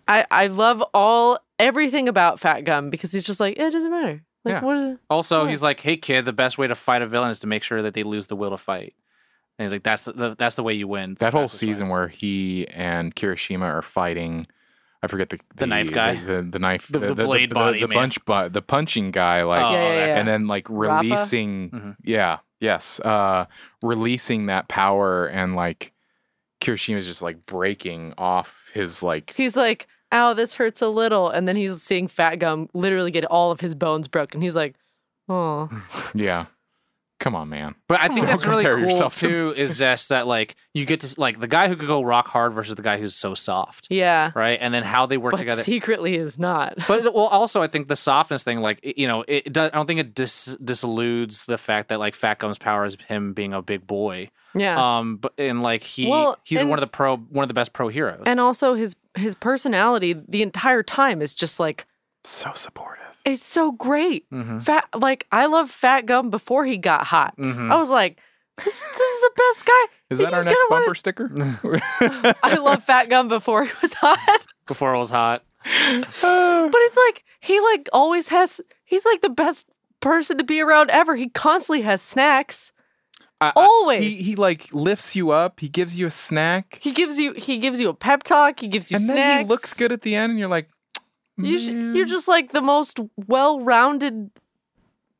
I 0.07 0.25
I 0.31 0.47
love 0.47 0.83
all 0.95 1.39
everything 1.59 2.09
about 2.09 2.41
Fat 2.41 2.63
Gum 2.63 2.91
because 2.91 3.13
he's 3.13 3.27
just 3.27 3.41
like 3.41 3.59
it 3.59 3.71
doesn't 3.71 3.91
matter. 3.91 4.23
Like 4.45 4.53
Yeah. 4.53 4.61
what 4.63 4.77
is 4.79 4.93
it? 4.93 4.99
Also, 5.11 5.45
Yeah. 5.45 5.51
he's 5.51 5.63
like, 5.63 5.81
"Hey 5.81 5.97
kid, 5.97 6.25
the 6.25 6.33
best 6.33 6.57
way 6.59 6.67
to 6.67 6.75
fight 6.75 7.03
a 7.03 7.07
villain 7.07 7.31
is 7.31 7.39
to 7.41 7.47
make 7.47 7.63
sure 7.63 7.83
that 7.83 7.95
they 7.95 8.03
lose 8.03 8.27
the 8.29 8.37
will 8.37 8.51
to 8.51 8.57
fight." 8.57 8.95
And 9.59 9.65
he's 9.67 9.73
like, 9.73 9.83
"That's 9.83 10.03
the, 10.03 10.13
the 10.13 10.37
that's 10.37 10.55
the 10.57 10.63
way 10.63 10.75
you 10.75 10.89
win." 10.89 11.17
that 11.21 11.33
whole 11.33 11.43
Fastest 11.43 11.63
way." 11.63 11.69
season 11.69 11.89
where 11.89 12.09
he 12.09 12.67
and 12.69 13.15
Kirishima 13.15 13.63
are 13.63 13.83
fighting 13.83 14.47
I 15.03 15.07
forget 15.07 15.29
the 15.31 15.39
The 15.57 15.67
knife 15.67 15.93
guy? 15.93 16.15
the, 16.17 16.43
the, 16.43 16.43
the 16.43 16.59
knife 16.59 16.89
The- 16.89 16.99
the 17.01 17.15
blade 17.15 17.53
body 17.55 17.81
the, 17.81 17.89
man. 17.89 17.97
bunch 17.99 18.25
bu- 18.25 18.49
the 18.49 18.63
punching 18.63 19.11
guy 19.13 19.43
like 19.45 19.63
Oh, 19.65 19.71
Yeah, 19.73 19.83
yeah, 19.83 20.07
yeah. 20.07 20.17
and 20.19 20.27
then 20.29 20.47
like 20.47 20.67
Rappa? 20.69 21.03
releasing 21.05 21.71
Mhm. 21.71 21.97
yeah 22.03 22.39
yes 22.61 23.01
uh 23.01 23.47
releasing 23.83 24.47
that 24.47 24.69
power 24.69 25.27
and 25.27 25.55
like 25.55 25.93
Kirishima's 26.61 27.07
just 27.07 27.23
like 27.23 27.47
breaking 27.47 28.15
off 28.19 28.71
his 28.75 29.03
like 29.03 29.33
He's 29.37 29.55
like, 29.57 29.87
ow, 30.11 30.35
this 30.35 30.55
hurts 30.55 30.83
a 30.83 30.89
little, 30.89 31.31
and 31.31 31.47
then 31.47 31.57
he's 31.57 31.83
seeing 31.83 32.09
Fat 32.09 32.37
Gum 32.37 32.69
literally 32.75 33.11
get 33.11 33.25
all 33.27 33.53
of 33.53 33.61
his 33.61 33.75
bones 33.75 34.09
broken. 34.09 34.41
He's 34.41 34.57
like, 34.57 34.75
oh, 35.29 35.71
yeah 36.15 36.47
come 37.21 37.35
on 37.35 37.49
man 37.49 37.75
But 37.89 38.01
I 38.01 38.07
think 38.09 38.21
Don't 38.21 38.27
that's 38.27 38.47
really 38.47 38.63
compare 38.65 38.79
cool 38.85 38.91
yourself 38.93 39.17
to- 39.19 39.29
too. 39.29 39.55
Is 39.57 39.77
just 39.79 40.09
that 40.11 40.27
like 40.27 40.55
you 40.75 40.85
get 40.85 41.01
to 41.01 41.15
like 41.21 41.41
the 41.41 41.49
guy 41.49 41.67
who 41.69 41.75
could 41.77 41.89
go 41.89 42.03
rock 42.03 42.29
hard 42.29 42.53
versus 42.53 42.75
the 42.77 42.83
guy 42.83 42.99
who's 42.99 43.15
so 43.17 43.35
soft, 43.35 43.89
yeah, 43.91 44.31
right? 44.37 44.59
And 44.61 44.73
then 44.73 44.85
how 44.85 45.07
they 45.07 45.17
work 45.17 45.33
but 45.33 45.39
together. 45.39 45.63
secretly 45.65 46.15
is 46.15 46.39
not. 46.39 46.77
But 46.87 47.05
it- 47.07 47.15
well, 47.15 47.27
also 47.27 47.61
I 47.63 47.67
think 47.67 47.89
the 47.89 47.97
softness 47.97 48.43
thing, 48.45 48.61
like 48.61 48.79
you 48.97 49.09
know, 49.09 49.23
it, 49.27 49.47
it 49.47 49.53
does. 49.53 49.71
I 49.73 49.75
don't 49.77 49.87
think 49.87 50.01
it 50.01 50.15
dis- 50.15 50.57
disilludes 50.63 51.47
the 51.47 51.59
fact 51.59 51.89
that 51.89 51.99
like 51.99 52.15
Fat 52.15 52.39
Gum's 52.39 52.59
power 52.59 52.85
is 52.85 52.97
him 53.09 53.33
being 53.33 53.53
a 53.53 53.63
big 53.63 53.87
boy. 53.87 54.31
Yeah, 54.55 54.99
Um, 54.99 55.17
but 55.17 55.33
and 55.39 55.63
like 55.63 55.83
he 55.83 56.07
Well, 56.09 56.39
he's 56.45 56.61
and- 56.61 56.71
one 56.71 56.79
of 56.79 56.83
the 56.83 56.87
pro 56.87 57.17
one 57.17 57.43
of 57.43 57.49
the 57.49 57.55
best 57.55 57.73
pro 57.73 57.89
heroes. 57.89 58.23
and 58.27 58.39
also 58.41 58.75
his 58.75 58.97
his 59.17 59.35
personality 59.35 60.15
the 60.29 60.43
entire 60.43 60.83
time 60.83 61.21
is 61.21 61.35
just 61.35 61.59
like 61.59 61.85
so 62.25 62.53
supportive 62.55 63.08
it's 63.29 63.45
so 63.45 63.73
great. 63.73 64.29
mm-hmm. 64.31 64.59
Fat 64.61 64.89
like 64.95 65.27
I 65.33 65.47
love 65.47 65.71
Fat 65.71 66.07
Gum 66.07 66.31
before 66.31 66.65
he 66.65 66.77
got 66.79 67.05
hot. 67.07 67.37
Mm-hmm. 67.39 67.71
I 67.71 67.77
was 67.79 67.91
like, 67.91 68.19
this, 68.57 68.83
this 68.83 69.01
is 69.01 69.21
the 69.21 69.31
best 69.37 69.67
guy. 69.67 69.83
is 70.11 70.19
He's 70.19 70.19
that 70.19 70.35
our 70.35 70.43
gonna 70.45 70.51
next 70.51 70.65
wanna- 70.71 70.85
bumper 70.87 70.95
sticker 70.95 72.35
I 72.43 72.57
love 72.57 72.83
Fat 72.85 73.09
Gum 73.09 73.29
before 73.29 73.65
he 73.65 73.71
was 73.83 73.93
hot. 73.95 74.19
Before 74.67 74.95
it 74.95 74.99
was 74.99 75.11
hot. 75.11 75.45
But 76.23 76.81
it's 76.83 76.97
like 76.97 77.25
he 77.41 77.59
like 77.61 77.89
always 77.93 78.29
has 78.29 78.61
he's 78.85 79.05
like 79.05 79.23
the 79.23 79.29
best 79.31 79.69
person 80.01 80.39
to 80.39 80.45
be 80.45 80.61
around 80.61 80.91
ever. 80.91 81.17
He 81.17 81.29
constantly 81.31 81.83
has 81.83 82.03
snacks. 82.03 82.73
I- 83.41 83.49
I- 83.49 83.53
Always. 83.57 84.03
he 84.03 84.15
he 84.23 84.35
like 84.37 84.69
lifts 84.73 85.15
you 85.17 85.31
up 85.31 85.61
he 85.61 85.69
gives 85.69 85.95
you 85.95 86.07
a 86.07 86.11
snack 86.11 86.79
He 86.83 86.91
gives 86.93 87.19
you 87.19 87.33
he 87.35 87.59
gives 87.59 87.79
you 87.81 87.89
a 87.89 87.95
pep 87.95 88.25
talk. 88.25 88.61
He 88.61 88.69
gives 88.69 88.91
you 88.91 88.97
and 88.97 89.05
snacks. 89.07 89.17
then 89.17 89.39
he 89.41 89.47
looks 89.47 89.73
good 89.75 89.93
at 89.93 90.03
the 90.03 90.15
end 90.17 90.31
and 90.31 90.39
you're 90.39 90.49
like 90.49 90.69
You 91.39 91.59
sh- 91.59 91.69
"Man." 91.69 91.95
you're 91.95 92.05
just 92.07 92.29
like 92.29 92.53
the 92.53 92.61
most 92.63 92.99
well-rounded, 93.17 94.31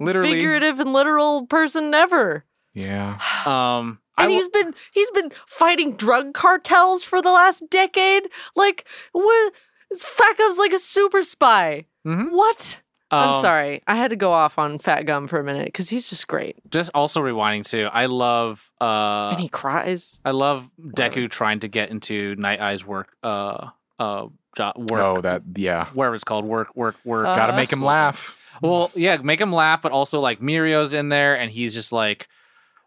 literally 0.01 0.33
figurative, 0.33 0.81
and 0.81 0.93
literal 0.93 1.47
person 1.47 1.95
ever. 1.95 2.45
yeah 2.75 3.19
Um, 3.47 3.99
And 4.17 4.31
will- 4.31 4.37
he's 4.39 4.49
been 4.49 4.75
he's 4.93 5.11
been 5.13 5.31
fighting 5.47 5.95
drug 5.97 6.35
cartels 6.35 7.05
for 7.05 7.23
the 7.23 7.31
last 7.33 7.63
decade. 7.71 8.25
Like 8.57 8.87
what? 9.13 9.53
Fat 9.97 10.37
Gum's 10.37 10.59
like 10.59 10.73
a 10.75 10.79
super 10.79 11.23
spy. 11.23 11.87
Mhm. 12.07 12.31
What? 12.31 12.83
I'm 13.11 13.33
um, 13.33 13.41
sorry. 13.41 13.83
I 13.87 13.95
had 13.95 14.11
to 14.11 14.17
go 14.17 14.33
off 14.33 14.59
on 14.59 14.79
Fat 14.79 15.05
Gum 15.05 15.29
for 15.29 15.41
a 15.41 15.45
minute 15.45 15.65
because 15.65 15.89
he's 15.89 16.11
just 16.11 16.27
great. 16.29 16.57
Just 16.71 16.91
also 16.95 17.23
rewinding 17.23 17.65
too. 17.65 17.89
I 17.91 18.05
love 18.05 18.71
uh 18.83 19.31
and 19.31 19.41
he 19.41 19.49
cries. 19.49 20.21
I 20.27 20.33
love 20.33 20.71
Deku 20.79 21.31
trying 21.31 21.61
to 21.61 21.69
get 21.69 21.89
into 21.91 22.35
Night 22.37 22.61
Eye's 22.61 22.85
work 22.85 23.17
uh 23.23 23.69
uh 23.99 24.27
jo- 24.57 24.73
work 24.77 25.01
oh 25.01 25.21
that 25.21 25.43
yeah 25.57 25.87
whatever 25.95 26.15
it's 26.15 26.25
called 26.25 26.45
work 26.45 26.75
work 26.77 26.97
work. 27.05 27.27
Uh, 27.27 27.35
gotta 27.35 27.55
make 27.57 27.73
him 27.73 27.85
laugh 27.85 28.35
well, 28.61 28.91
yeah, 28.97 29.19
make 29.19 29.41
him 29.41 29.53
laugh, 29.53 29.83
but 29.83 29.93
also 29.93 30.19
like 30.19 30.41
Mirio's 30.41 30.93
in 30.93 31.11
there, 31.11 31.37
and 31.39 31.49
he's 31.49 31.75
just 31.75 31.93
like, 31.93 32.27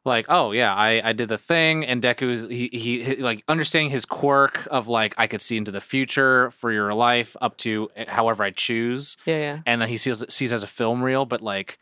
like, 0.04 0.26
oh 0.28 0.52
yeah, 0.52 0.74
I 0.76 1.02
I 1.02 1.14
did 1.14 1.30
the 1.30 1.38
thing, 1.38 1.86
and 1.86 2.02
Deku's 2.02 2.42
he, 2.50 2.70
he 2.74 3.04
he 3.04 3.16
like 3.18 3.42
understanding 3.48 3.90
his 3.90 4.04
quirk 4.04 4.68
of 4.70 4.90
like 4.90 5.14
I 5.18 5.28
could 5.28 5.42
see 5.42 5.56
into 5.56 5.72
the 5.72 5.80
future 5.80 6.52
for 6.52 6.72
your 6.74 6.94
life 6.94 7.38
up 7.42 7.56
to 7.60 7.90
eh, 7.96 8.04
however 8.10 8.44
I 8.44 8.50
choose, 8.52 9.16
Yeah, 9.26 9.38
yeah. 9.38 9.60
and 9.66 9.82
then 9.82 9.88
he 9.88 9.96
sees 9.96 10.22
it 10.22 10.34
sees 10.34 10.52
as 10.52 10.64
a 10.64 10.68
film 10.68 11.02
reel, 11.02 11.26
but 11.26 11.42
like, 11.42 11.78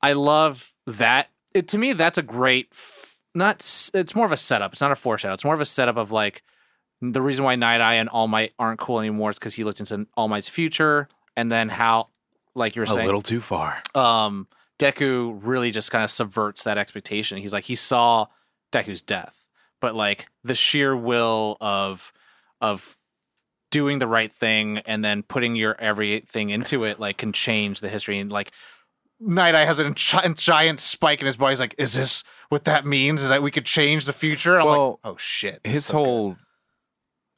I 0.00 0.12
love 0.12 0.72
that. 0.86 1.28
It 1.52 1.66
to 1.68 1.78
me, 1.78 1.94
that's 1.94 2.18
a 2.18 2.22
great. 2.22 2.68
F- 2.70 3.16
not 3.34 3.56
it's 3.92 4.14
more 4.14 4.26
of 4.26 4.32
a 4.32 4.36
setup. 4.36 4.72
It's 4.72 4.80
not 4.80 4.92
a 4.92 4.96
foreshadow. 4.96 5.34
It's 5.34 5.44
more 5.44 5.54
of 5.54 5.60
a 5.60 5.64
setup 5.66 5.96
of 5.96 6.12
like 6.12 6.42
the 7.02 7.20
reason 7.22 7.44
why 7.44 7.56
Night 7.56 7.80
Eye 7.80 7.94
and 7.94 8.08
All 8.08 8.26
Might 8.28 8.52
aren't 8.58 8.78
cool 8.80 8.98
anymore 9.00 9.30
is 9.30 9.36
because 9.38 9.54
he 9.54 9.64
looked 9.64 9.80
into 9.80 10.06
All 10.16 10.28
Might's 10.28 10.48
future, 10.48 11.08
and 11.36 11.50
then 11.50 11.68
how 11.68 12.08
like 12.54 12.74
you 12.76 12.80
were 12.82 12.86
saying, 12.86 13.00
A 13.00 13.06
little 13.06 13.22
too 13.22 13.40
far. 13.40 13.82
um, 13.94 14.48
Deku 14.78 15.38
really 15.42 15.70
just 15.70 15.90
kind 15.90 16.04
of 16.04 16.10
subverts 16.10 16.62
that 16.64 16.78
expectation. 16.78 17.38
He's 17.38 17.52
like 17.52 17.64
he 17.64 17.74
saw 17.74 18.26
Deku's 18.72 19.02
death, 19.02 19.46
but 19.80 19.94
like 19.94 20.26
the 20.44 20.54
sheer 20.54 20.96
will 20.96 21.56
of 21.60 22.12
of 22.60 22.96
doing 23.70 23.98
the 23.98 24.06
right 24.06 24.32
thing 24.32 24.78
and 24.78 25.04
then 25.04 25.22
putting 25.22 25.54
your 25.56 25.76
everything 25.80 26.50
into 26.50 26.84
it 26.84 26.98
like 27.00 27.18
can 27.18 27.32
change 27.32 27.80
the 27.80 27.88
history 27.88 28.18
and 28.18 28.30
like 28.32 28.50
Night 29.20 29.54
Eye 29.54 29.64
has 29.64 29.78
a 29.78 29.90
gi- 29.90 30.34
giant 30.34 30.78
spike 30.80 31.20
in 31.20 31.26
his 31.26 31.36
body. 31.38 31.52
He's 31.52 31.60
like, 31.60 31.74
is 31.78 31.94
this 31.94 32.22
what 32.50 32.64
that 32.64 32.84
means? 32.86 33.22
Is 33.22 33.28
that 33.30 33.42
we 33.42 33.50
could 33.50 33.64
change 33.66 34.04
the 34.04 34.12
future? 34.12 34.60
I'm 34.60 34.66
Well, 34.66 35.00
like, 35.02 35.12
oh 35.12 35.16
shit. 35.16 35.60
His 35.64 35.86
so 35.86 36.04
good. 36.30 36.36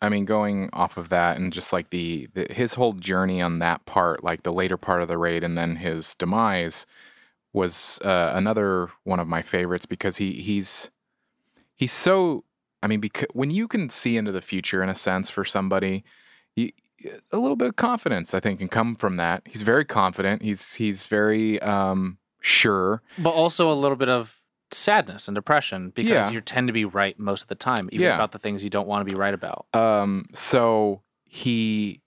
I 0.00 0.08
mean 0.08 0.24
going 0.24 0.68
off 0.72 0.96
of 0.96 1.08
that 1.08 1.37
and 1.37 1.52
just 1.52 1.72
like 1.72 1.90
the, 1.90 2.28
the 2.34 2.46
his 2.50 2.74
whole 2.74 2.92
journey 2.92 3.40
on 3.40 3.58
that 3.58 3.84
part 3.87 4.22
like 4.22 4.42
the 4.42 4.52
later 4.52 4.76
part 4.76 5.02
of 5.02 5.08
the 5.08 5.18
raid 5.18 5.42
and 5.44 5.56
then 5.56 5.76
his 5.76 6.14
demise 6.14 6.87
was 7.52 7.98
uh, 8.04 8.32
another 8.34 8.90
one 9.04 9.18
of 9.18 9.26
my 9.26 9.42
favorites 9.42 9.87
because 9.87 10.18
he 10.18 10.32
he's 10.32 10.90
he's 11.76 11.92
so 11.92 12.44
i 12.82 12.87
mean 12.87 13.00
because 13.00 13.28
when 13.32 13.50
you 13.50 13.66
can 13.66 13.88
see 13.88 14.16
into 14.16 14.32
the 14.32 14.42
future 14.42 14.82
in 14.82 14.88
a 14.88 14.94
sense 14.94 15.28
for 15.30 15.44
somebody 15.44 16.04
you, 16.54 16.70
a 17.32 17.38
little 17.38 17.56
bit 17.56 17.68
of 17.68 17.76
confidence 17.76 18.34
i 18.34 18.40
think 18.40 18.58
can 18.58 18.68
come 18.68 18.94
from 18.94 19.16
that. 19.16 19.42
He's 19.44 19.62
very 19.62 19.84
confident. 19.84 20.42
He's 20.42 20.74
he's 20.74 21.06
very 21.06 21.61
um 21.62 22.18
sure. 22.40 23.02
But 23.18 23.30
also 23.30 23.70
a 23.70 23.74
little 23.74 23.96
bit 23.96 24.08
of 24.08 24.38
sadness 24.70 25.28
and 25.28 25.35
depression 25.35 25.90
because 25.90 26.11
Yeah. 26.11 26.31
you 26.31 26.40
tend 26.40 26.66
to 26.68 26.72
be 26.72 26.85
right 26.85 27.18
most 27.18 27.42
of 27.42 27.48
the 27.48 27.54
time, 27.54 27.88
even 27.92 28.07
Yeah. 28.07 28.14
about 28.14 28.33
the 28.33 28.38
things 28.38 28.62
you 28.64 28.70
don't 28.70 28.87
want 28.88 29.07
to 29.07 29.12
be 29.12 29.18
right 29.18 29.35
about. 29.35 29.66
Um, 29.74 30.26
so 30.35 31.02
he 31.24 32.02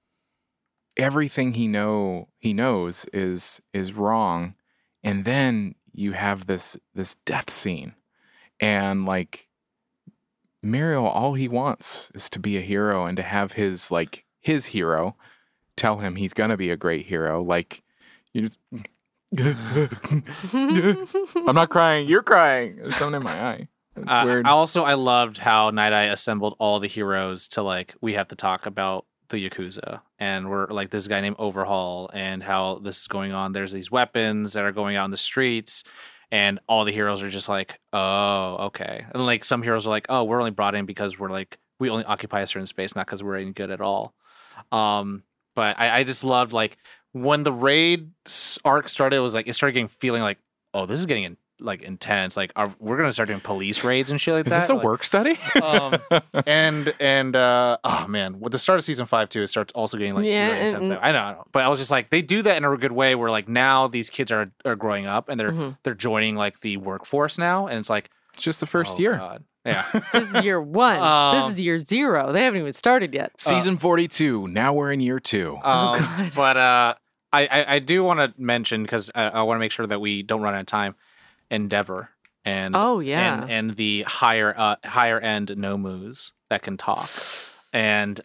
everything 0.97 1.53
he 1.53 1.67
know 1.67 2.27
he 2.37 2.53
knows 2.53 3.05
is 3.13 3.61
is 3.73 3.93
wrong, 3.93 4.55
and 5.03 5.25
then 5.25 5.75
you 5.93 6.11
have 6.13 6.47
this 6.47 6.77
this 6.93 7.15
death 7.25 7.49
scene, 7.49 7.93
and 8.59 9.05
like 9.05 9.47
Mirio, 10.63 11.03
all 11.03 11.33
he 11.33 11.47
wants 11.47 12.11
is 12.13 12.29
to 12.29 12.39
be 12.39 12.57
a 12.57 12.61
hero 12.61 13.05
and 13.05 13.17
to 13.17 13.23
have 13.23 13.53
his 13.53 13.89
like 13.91 14.25
his 14.39 14.67
hero 14.67 15.15
tell 15.75 15.97
him 15.99 16.15
he's 16.15 16.33
gonna 16.33 16.57
be 16.57 16.69
a 16.69 16.77
great 16.77 17.07
hero. 17.07 17.41
Like 17.41 17.83
you. 18.33 18.49
I'm 20.53 21.55
not 21.55 21.69
crying. 21.69 22.07
You're 22.07 22.23
crying. 22.23 22.75
There's 22.77 22.95
something 22.95 23.17
in 23.21 23.23
my 23.23 23.41
eye. 23.41 23.67
It's 23.95 24.11
Uh, 24.11 24.23
weird. 24.25 24.45
Also 24.47 24.83
I 24.83 24.93
loved 24.95 25.37
how 25.37 25.69
Night 25.69 25.93
Eye 25.93 26.05
assembled 26.05 26.55
all 26.59 26.79
the 26.79 26.87
heroes 26.87 27.47
to 27.49 27.61
like 27.61 27.95
we 28.01 28.13
have 28.13 28.27
to 28.29 28.35
talk 28.35 28.65
about 28.65 29.05
the 29.29 29.49
yakuza 29.49 30.01
and 30.19 30.49
we're 30.49 30.67
like 30.67 30.89
this 30.89 31.07
guy 31.07 31.21
named 31.21 31.37
Overhaul 31.39 32.09
and 32.13 32.43
how 32.43 32.79
this 32.83 33.01
is 33.01 33.07
going 33.07 33.31
on. 33.31 33.53
There's 33.53 33.71
these 33.71 33.89
weapons 33.91 34.53
that 34.53 34.63
are 34.65 34.71
going 34.73 34.95
out 34.97 35.05
in 35.05 35.11
the 35.11 35.17
streets, 35.17 35.83
and 36.31 36.59
all 36.67 36.83
the 36.85 36.91
heroes 36.91 37.21
are 37.23 37.29
just 37.29 37.47
like, 37.49 37.79
oh, 37.93 38.55
okay. 38.67 39.05
And 39.13 39.25
like 39.25 39.45
some 39.45 39.61
heroes 39.63 39.87
are 39.87 39.89
like, 39.89 40.05
oh, 40.09 40.23
we're 40.25 40.39
only 40.39 40.51
brought 40.51 40.75
in 40.75 40.85
because 40.85 41.17
we're 41.19 41.29
like 41.31 41.57
we 41.79 41.89
only 41.89 42.03
occupy 42.05 42.41
a 42.41 42.47
certain 42.47 42.67
space, 42.67 42.95
not 42.95 43.05
because 43.05 43.23
we're 43.23 43.35
any 43.37 43.51
good 43.51 43.71
at 43.71 43.81
all. 43.81 44.13
Um, 44.71 45.23
but 45.55 45.77
I, 45.79 45.99
I 45.99 46.03
just 46.03 46.23
loved 46.23 46.53
like 46.53 46.77
when 47.13 47.43
the 47.43 47.51
raid 47.53 48.11
arc 48.65 48.89
started, 48.89 49.17
it 49.17 49.19
was 49.19 49.33
like 49.33 49.47
it 49.47 49.53
started 49.53 49.73
getting 49.73 49.87
feeling 49.87 50.21
like, 50.21 50.37
oh, 50.73 50.85
this 50.85 50.99
is 50.99 51.05
getting 51.05 51.23
in, 51.23 51.37
like 51.59 51.81
intense. 51.83 52.35
Like, 52.37 52.51
are, 52.55 52.73
we're 52.79 52.97
gonna 52.97 53.13
start 53.13 53.27
doing 53.27 53.39
police 53.41 53.83
raids 53.83 54.09
and 54.11 54.19
shit 54.19 54.33
like 54.33 54.47
Is 54.47 54.51
that. 54.53 54.61
this 54.61 54.69
a 54.69 54.75
Like, 54.75 54.83
work 54.83 55.03
study? 55.03 55.37
um, 55.61 55.95
and 56.47 56.93
and 56.99 57.35
uh, 57.35 57.77
oh 57.83 58.07
man, 58.07 58.39
with 58.39 58.51
the 58.51 58.57
start 58.59 58.79
of 58.79 58.85
season 58.85 59.05
five 59.05 59.29
too, 59.29 59.41
it 59.41 59.47
starts 59.47 59.73
also 59.73 59.97
getting 59.97 60.15
like 60.15 60.25
Yeah, 60.25 60.47
really 60.47 60.65
intense. 60.65 60.83
and- 60.87 60.93
I 60.93 61.11
know, 61.11 61.19
I 61.19 61.31
know, 61.33 61.43
but 61.51 61.63
I 61.63 61.67
was 61.67 61.79
just 61.79 61.91
like, 61.91 62.09
they 62.09 62.21
do 62.21 62.41
that 62.43 62.57
in 62.57 62.63
a 62.63 62.77
good 62.77 62.91
way 62.93 63.15
where 63.15 63.29
like 63.29 63.47
now 63.47 63.87
these 63.87 64.09
kids 64.09 64.31
are 64.31 64.51
are 64.65 64.75
growing 64.75 65.05
up 65.05 65.29
and 65.29 65.39
they're 65.39 65.51
Mhm. 65.51 65.77
they're 65.83 65.93
joining 65.95 66.35
like 66.35 66.61
the 66.61 66.77
workforce 66.77 67.37
now, 67.37 67.67
and 67.67 67.77
it's 67.79 67.89
like 67.89 68.09
It's 68.33 68.43
just 68.43 68.59
the 68.61 68.65
first 68.67 68.93
oh, 68.95 68.99
year. 68.99 69.17
God. 69.17 69.43
yeah. 69.65 69.85
this 70.13 70.33
is 70.33 70.43
year 70.43 70.59
one. 70.61 70.97
Um, 70.99 71.35
this 71.49 71.53
is 71.53 71.61
year 71.61 71.77
zero. 71.77 72.31
They 72.31 72.43
haven't 72.43 72.61
even 72.61 72.73
started 72.73 73.13
yet. 73.13 73.33
Season 73.37 73.77
42. 73.77 74.47
Now 74.47 74.73
we're 74.73 74.91
in 74.91 75.01
year 75.01 75.19
two. 75.19 75.57
Um, 75.57 75.99
God. 75.99 76.31
But 76.33 76.57
uh, 76.57 76.95
I, 77.33 77.47
I 77.47 77.75
I 77.75 77.79
do 77.79 78.03
want 78.03 78.19
to 78.19 78.33
mention 78.41 78.83
because 78.83 79.09
I, 79.15 79.27
I 79.29 79.41
want 79.43 79.57
to 79.57 79.59
make 79.59 79.71
sure 79.71 79.87
that 79.87 79.99
we 80.01 80.23
don't 80.23 80.41
run 80.41 80.53
out 80.53 80.59
of 80.61 80.65
time. 80.65 80.95
Endeavor 81.49 82.09
and 82.45 82.75
Oh 82.75 82.99
yeah. 82.99 83.41
and, 83.43 83.51
and 83.51 83.75
the 83.75 84.03
higher 84.03 84.53
uh, 84.57 84.75
higher 84.85 85.19
end 85.19 85.49
nomus 85.49 86.31
that 86.49 86.61
can 86.63 86.77
talk 86.77 87.09
and 87.73 88.19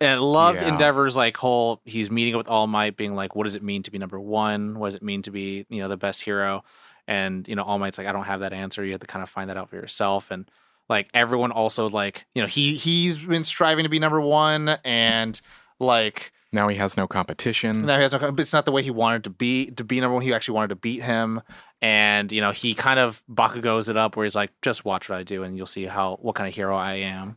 and 0.00 0.10
I 0.10 0.14
loved 0.16 0.60
Yeah. 0.60 0.68
Endeavor's 0.68 1.16
like 1.16 1.36
whole 1.36 1.80
he's 1.84 2.10
meeting 2.10 2.34
up 2.34 2.38
with 2.38 2.48
All 2.48 2.66
Might 2.66 2.96
being 2.96 3.14
like 3.14 3.34
what 3.34 3.44
does 3.44 3.54
it 3.56 3.62
mean 3.62 3.82
to 3.84 3.90
be 3.90 3.98
number 3.98 4.18
one 4.20 4.78
what 4.78 4.88
does 4.88 4.94
it 4.96 5.02
mean 5.02 5.22
to 5.22 5.30
be 5.30 5.64
you 5.68 5.80
know 5.80 5.88
the 5.88 5.96
best 5.96 6.22
hero 6.22 6.64
and 7.08 7.46
you 7.48 7.54
know 7.56 7.62
All 7.62 7.78
Might's 7.78 7.98
like 7.98 8.06
I 8.06 8.12
don't 8.12 8.24
have 8.24 8.40
that 8.40 8.52
answer 8.52 8.84
you 8.84 8.92
have 8.92 9.00
to 9.00 9.06
kind 9.06 9.22
of 9.22 9.28
find 9.30 9.48
that 9.48 9.56
out 9.56 9.70
for 9.70 9.76
yourself 9.76 10.30
and 10.30 10.48
like 10.88 11.08
everyone 11.14 11.52
also 11.52 11.88
like 11.88 12.26
you 12.34 12.42
know 12.42 12.48
he 12.48 12.74
he's 12.74 13.18
been 13.18 13.44
striving 13.44 13.84
to 13.84 13.88
be 13.88 13.98
number 14.00 14.20
one 14.20 14.76
and 14.84 15.40
like 15.80 16.32
now 16.52 16.68
he 16.68 16.76
has 16.76 16.96
no 16.96 17.06
competition. 17.06 17.78
now 17.78 17.96
he 17.96 18.02
has 18.02 18.12
no. 18.12 18.18
But 18.18 18.40
it's 18.40 18.52
not 18.52 18.66
the 18.66 18.72
way 18.72 18.82
he 18.82 18.90
wanted 18.90 19.24
to 19.24 19.30
be. 19.30 19.70
To 19.72 19.84
be 19.84 20.00
number 20.00 20.14
one, 20.14 20.22
he 20.22 20.34
actually 20.34 20.54
wanted 20.54 20.68
to 20.68 20.76
beat 20.76 21.02
him, 21.02 21.40
and 21.80 22.30
you 22.30 22.40
know 22.40 22.50
he 22.50 22.74
kind 22.74 23.00
of 23.00 23.22
Bakugo's 23.30 23.88
it 23.88 23.96
up 23.96 24.16
where 24.16 24.24
he's 24.24 24.34
like, 24.34 24.50
"Just 24.60 24.84
watch 24.84 25.08
what 25.08 25.18
I 25.18 25.22
do, 25.22 25.42
and 25.42 25.56
you'll 25.56 25.66
see 25.66 25.86
how 25.86 26.18
what 26.20 26.34
kind 26.34 26.48
of 26.48 26.54
hero 26.54 26.76
I 26.76 26.94
am." 26.94 27.36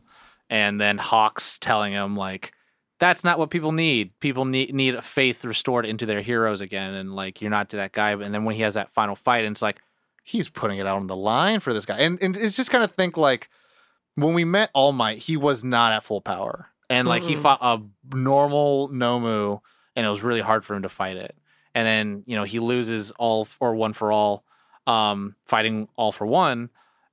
And 0.50 0.80
then 0.80 0.98
Hawks 0.98 1.58
telling 1.58 1.92
him 1.92 2.14
like, 2.16 2.52
"That's 3.00 3.24
not 3.24 3.38
what 3.38 3.50
people 3.50 3.72
need. 3.72 4.18
People 4.20 4.44
need 4.44 4.74
need 4.74 5.02
faith 5.02 5.44
restored 5.44 5.86
into 5.86 6.04
their 6.04 6.20
heroes 6.20 6.60
again, 6.60 6.92
and 6.94 7.16
like 7.16 7.40
you're 7.40 7.50
not 7.50 7.70
to 7.70 7.76
that 7.76 7.92
guy." 7.92 8.10
And 8.10 8.34
then 8.34 8.44
when 8.44 8.54
he 8.54 8.62
has 8.62 8.74
that 8.74 8.90
final 8.90 9.16
fight, 9.16 9.44
and 9.44 9.52
it's 9.54 9.62
like 9.62 9.80
he's 10.24 10.48
putting 10.48 10.78
it 10.78 10.86
out 10.86 10.98
on 10.98 11.06
the 11.06 11.16
line 11.16 11.60
for 11.60 11.72
this 11.72 11.86
guy, 11.86 11.98
and 12.00 12.20
and 12.20 12.36
it's 12.36 12.56
just 12.56 12.70
kind 12.70 12.84
of 12.84 12.92
think 12.92 13.16
like 13.16 13.48
when 14.14 14.34
we 14.34 14.44
met 14.44 14.70
All 14.74 14.92
Might, 14.92 15.18
he 15.18 15.36
was 15.36 15.64
not 15.64 15.92
at 15.92 16.04
full 16.04 16.20
power. 16.20 16.68
And 16.88 17.08
like 17.08 17.22
he 17.22 17.34
Mm-mm. 17.34 17.42
fought 17.42 17.58
a 17.60 17.82
normal 18.14 18.88
Nomu 18.90 19.60
and 19.96 20.06
it 20.06 20.08
was 20.08 20.22
really 20.22 20.40
hard 20.40 20.64
for 20.64 20.74
him 20.74 20.82
to 20.82 20.88
fight 20.88 21.16
it. 21.16 21.36
And 21.74 21.86
then, 21.86 22.22
you 22.26 22.36
know, 22.36 22.44
he 22.44 22.58
loses 22.60 23.10
all 23.12 23.46
or 23.60 23.74
one 23.74 23.92
for 23.92 24.12
all, 24.12 24.44
um, 24.86 25.34
fighting 25.44 25.88
all 25.96 26.12
for 26.12 26.26
one. 26.26 26.70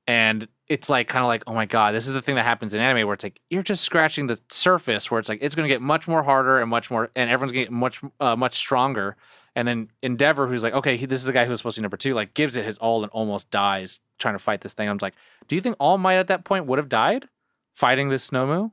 And 0.08 0.48
it's 0.68 0.90
like 0.90 1.08
kind 1.08 1.24
of 1.24 1.28
like, 1.28 1.44
oh 1.48 1.54
my 1.54 1.66
God, 1.66 1.94
this 1.94 2.08
is 2.08 2.14
the 2.14 2.22
thing 2.22 2.36
that 2.36 2.44
happens 2.44 2.74
in 2.74 2.82
anime 2.82 3.08
where 3.08 3.14
it's 3.14 3.24
like 3.24 3.40
you're 3.50 3.64
just 3.64 3.84
scratching 3.84 4.28
the 4.28 4.40
surface 4.50 5.10
where 5.10 5.20
it's 5.20 5.30
like 5.30 5.40
it's 5.42 5.56
gonna 5.56 5.68
get 5.68 5.82
much 5.82 6.08
more 6.08 6.24
harder 6.24 6.60
and 6.60 6.70
much 6.70 6.90
more 6.90 7.10
and 7.16 7.30
everyone's 7.30 7.52
gonna 7.52 7.66
get 7.66 7.72
much 7.72 8.02
uh, 8.20 8.36
much 8.36 8.56
stronger. 8.56 9.16
And 9.56 9.68
then 9.68 9.90
Endeavor, 10.02 10.48
who's 10.48 10.64
like, 10.64 10.74
okay, 10.74 10.98
he, 10.98 11.06
this 11.06 11.20
is 11.20 11.26
the 11.26 11.32
guy 11.34 11.46
who's 11.46 11.60
supposed 11.60 11.76
to 11.76 11.82
be 11.82 11.84
number 11.84 11.98
two, 11.98 12.14
like 12.14 12.34
gives 12.34 12.56
it 12.56 12.66
his 12.66 12.78
all 12.80 13.04
and 13.04 13.12
almost 13.12 13.52
dies 13.52 14.00
trying 14.18 14.34
to 14.34 14.40
fight 14.40 14.62
this 14.62 14.74
thing. 14.74 14.90
I'm 14.90 14.98
like, 15.02 15.14
do 15.48 15.56
you 15.56 15.62
think 15.62 15.76
All 15.80 15.98
Might 15.98 16.18
at 16.18 16.28
that 16.28 16.44
point 16.44 16.66
would 16.66 16.80
have 16.80 16.90
died 16.90 17.28
fighting 17.74 18.10
this 18.10 18.30
Nomu? 18.30 18.72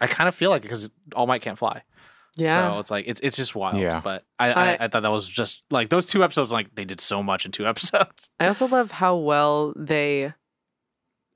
I 0.00 0.06
kind 0.06 0.28
of 0.28 0.34
feel 0.34 0.50
like 0.50 0.60
it 0.62 0.68
because 0.68 0.90
All 1.14 1.26
Might 1.26 1.42
can't 1.42 1.58
fly. 1.58 1.82
yeah. 2.36 2.72
So 2.72 2.78
it's 2.80 2.90
like 2.90 3.04
it's 3.06 3.20
it's 3.22 3.36
just 3.36 3.54
wild. 3.54 3.78
Yeah. 3.80 4.00
But 4.02 4.24
I, 4.38 4.50
I, 4.52 4.64
I- 4.72 4.76
I 4.80 4.88
thought 4.88 5.02
that 5.02 5.10
was 5.12 5.28
just 5.28 5.62
like 5.70 5.88
those 5.88 6.06
two 6.06 6.24
episodes. 6.24 6.50
Like 6.50 6.74
they 6.74 6.84
did 6.84 7.00
so 7.00 7.22
much 7.22 7.44
in 7.46 7.52
two 7.52 7.66
episodes. 7.72 8.28
I 8.40 8.46
also 8.48 8.66
love 8.66 8.90
how 8.90 9.16
well 9.16 9.72
they 9.76 10.32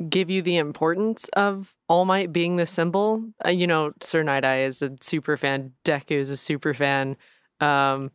give 0.08 0.30
you 0.30 0.42
the 0.42 0.56
importance 0.56 1.28
of 1.34 1.74
All 1.88 2.04
Might 2.04 2.32
being 2.32 2.56
the 2.56 2.66
symbol. 2.66 3.22
Uh, 3.44 3.50
you 3.50 3.66
know, 3.66 3.92
Sir 4.00 4.22
Night 4.22 4.44
Eye 4.44 4.62
is 4.62 4.80
a 4.82 4.96
super 5.00 5.36
fan. 5.36 5.72
Deku 5.84 6.12
is 6.12 6.30
a 6.30 6.36
super 6.36 6.72
fan. 6.74 7.16
Um, 7.60 8.10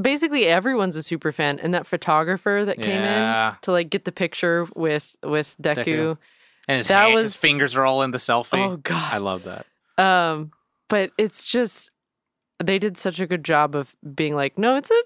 basically, 0.00 0.46
everyone's 0.46 0.96
a 0.96 1.02
super 1.02 1.30
fan. 1.32 1.58
And 1.60 1.72
that 1.74 1.86
photographer 1.86 2.64
that 2.64 2.80
came 2.80 3.00
in 3.02 3.54
to 3.62 3.72
like 3.72 3.90
get 3.90 4.04
the 4.04 4.12
picture 4.12 4.66
with 4.76 5.14
with 5.24 5.54
Deku. 5.60 5.84
Deku. 5.84 6.18
And 6.68 6.76
his, 6.78 6.88
That 6.88 7.08
hand- 7.08 7.18
his 7.18 7.34
fingers 7.36 7.74
are 7.76 7.84
all 7.84 8.02
in 8.02 8.10
the 8.12 8.18
selfie. 8.18 8.58
Oh 8.64 8.76
God. 8.76 9.12
I 9.14 9.18
love 9.18 9.44
that. 9.44 9.66
Um, 10.00 10.52
but 10.88 11.12
it's 11.18 11.46
just 11.46 11.90
they 12.62 12.78
did 12.78 12.98
such 12.98 13.20
a 13.20 13.26
good 13.26 13.44
job 13.44 13.74
of 13.74 13.96
being 14.14 14.34
like, 14.34 14.58
no, 14.58 14.76
it's 14.76 14.90
a 14.90 15.02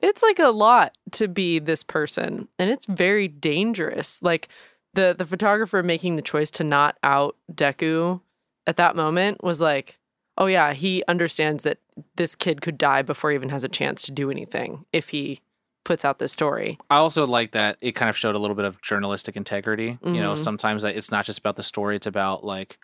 it's 0.00 0.22
like 0.22 0.38
a 0.40 0.48
lot 0.48 0.96
to 1.12 1.28
be 1.28 1.58
this 1.58 1.82
person. 1.82 2.48
And 2.58 2.70
it's 2.70 2.86
very 2.86 3.28
dangerous. 3.28 4.20
Like 4.22 4.48
the 4.94 5.14
the 5.16 5.26
photographer 5.26 5.82
making 5.82 6.16
the 6.16 6.22
choice 6.22 6.50
to 6.52 6.64
not 6.64 6.96
out 7.02 7.36
Deku 7.52 8.20
at 8.66 8.76
that 8.76 8.96
moment 8.96 9.42
was 9.42 9.60
like, 9.60 9.98
oh 10.38 10.46
yeah, 10.46 10.72
he 10.72 11.02
understands 11.08 11.62
that 11.62 11.78
this 12.16 12.34
kid 12.34 12.60
could 12.62 12.78
die 12.78 13.02
before 13.02 13.30
he 13.30 13.34
even 13.36 13.48
has 13.50 13.64
a 13.64 13.68
chance 13.68 14.02
to 14.02 14.10
do 14.12 14.30
anything 14.30 14.84
if 14.92 15.10
he 15.10 15.40
puts 15.84 16.04
out 16.04 16.18
this 16.20 16.32
story. 16.32 16.78
I 16.90 16.96
also 16.96 17.26
like 17.26 17.52
that 17.52 17.76
it 17.80 17.92
kind 17.92 18.08
of 18.08 18.16
showed 18.16 18.34
a 18.34 18.38
little 18.38 18.54
bit 18.56 18.64
of 18.64 18.80
journalistic 18.82 19.36
integrity. 19.36 19.98
You 20.04 20.20
know, 20.20 20.34
Mhm. 20.34 20.38
sometimes 20.38 20.84
it's 20.84 21.10
not 21.10 21.24
just 21.24 21.38
about 21.40 21.56
the 21.56 21.62
story; 21.64 21.96
it's 21.96 22.06
about 22.06 22.44
like 22.44 22.78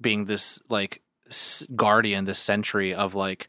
being 0.00 0.24
this 0.26 0.60
like 0.68 1.02
guardian, 1.74 2.24
this 2.24 2.38
century 2.38 2.94
of 2.94 3.14
like 3.14 3.48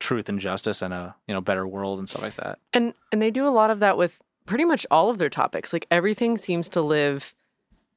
truth 0.00 0.28
and 0.28 0.40
justice 0.40 0.82
and 0.82 0.92
a 0.92 1.14
you 1.28 1.34
know 1.34 1.40
better 1.40 1.66
world 1.66 1.98
and 1.98 2.08
stuff 2.08 2.22
like 2.22 2.36
that. 2.36 2.58
And 2.72 2.94
and 3.12 3.20
they 3.22 3.30
do 3.30 3.46
a 3.46 3.50
lot 3.50 3.70
of 3.70 3.80
that 3.80 3.96
with 3.96 4.20
pretty 4.46 4.64
much 4.64 4.86
all 4.90 5.10
of 5.10 5.18
their 5.18 5.30
topics. 5.30 5.72
Like 5.72 5.86
everything 5.90 6.36
seems 6.36 6.68
to 6.70 6.80
live 6.82 7.34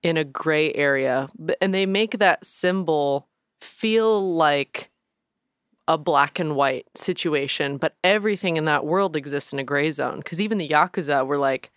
in 0.03 0.17
a 0.17 0.23
gray 0.23 0.71
area, 0.73 1.29
and 1.61 1.73
they 1.73 1.85
make 1.85 2.19
that 2.19 2.45
symbol 2.45 3.27
feel 3.59 4.35
like 4.35 4.91
a 5.87 5.97
black 5.97 6.39
and 6.39 6.55
white 6.55 6.85
situation, 6.95 7.77
but 7.77 7.95
everything 8.03 8.57
in 8.57 8.65
that 8.65 8.85
world 8.85 9.15
exists 9.15 9.53
in 9.53 9.59
a 9.59 9.63
gray 9.63 9.91
zone. 9.91 10.17
Because 10.17 10.41
even 10.41 10.57
the 10.57 10.67
yakuza 10.67 11.25
were 11.25 11.37
like, 11.37 11.71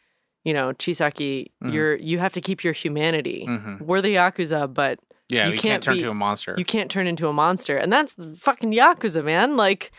you 0.44 0.52
know, 0.54 0.72
Chisaki, 0.72 1.50
Mhm. 1.62 1.72
you're 1.72 1.96
you 1.96 2.18
have 2.18 2.32
to 2.34 2.40
keep 2.40 2.64
your 2.64 2.72
humanity. 2.72 3.46
Mhm. 3.48 3.80
We're 3.82 4.00
the 4.02 4.14
yakuza, 4.16 4.72
but 4.72 4.98
Yeah, 5.28 5.46
You 5.46 5.52
you, 5.52 5.58
can't 5.58 5.62
can't, 5.62 5.82
turn 5.82 5.94
be- 5.96 6.00
to 6.02 6.10
a 6.10 6.14
monster. 6.14 6.54
you 6.56 6.64
can't 6.64 6.90
turn 6.90 7.06
into 7.06 7.28
a 7.28 7.32
monster, 7.32 7.76
and 7.76 7.92
that's 7.92 8.14
fucking 8.38 8.72
yakuza, 8.72 9.22
man. 9.24 9.56
Like, 9.56 9.92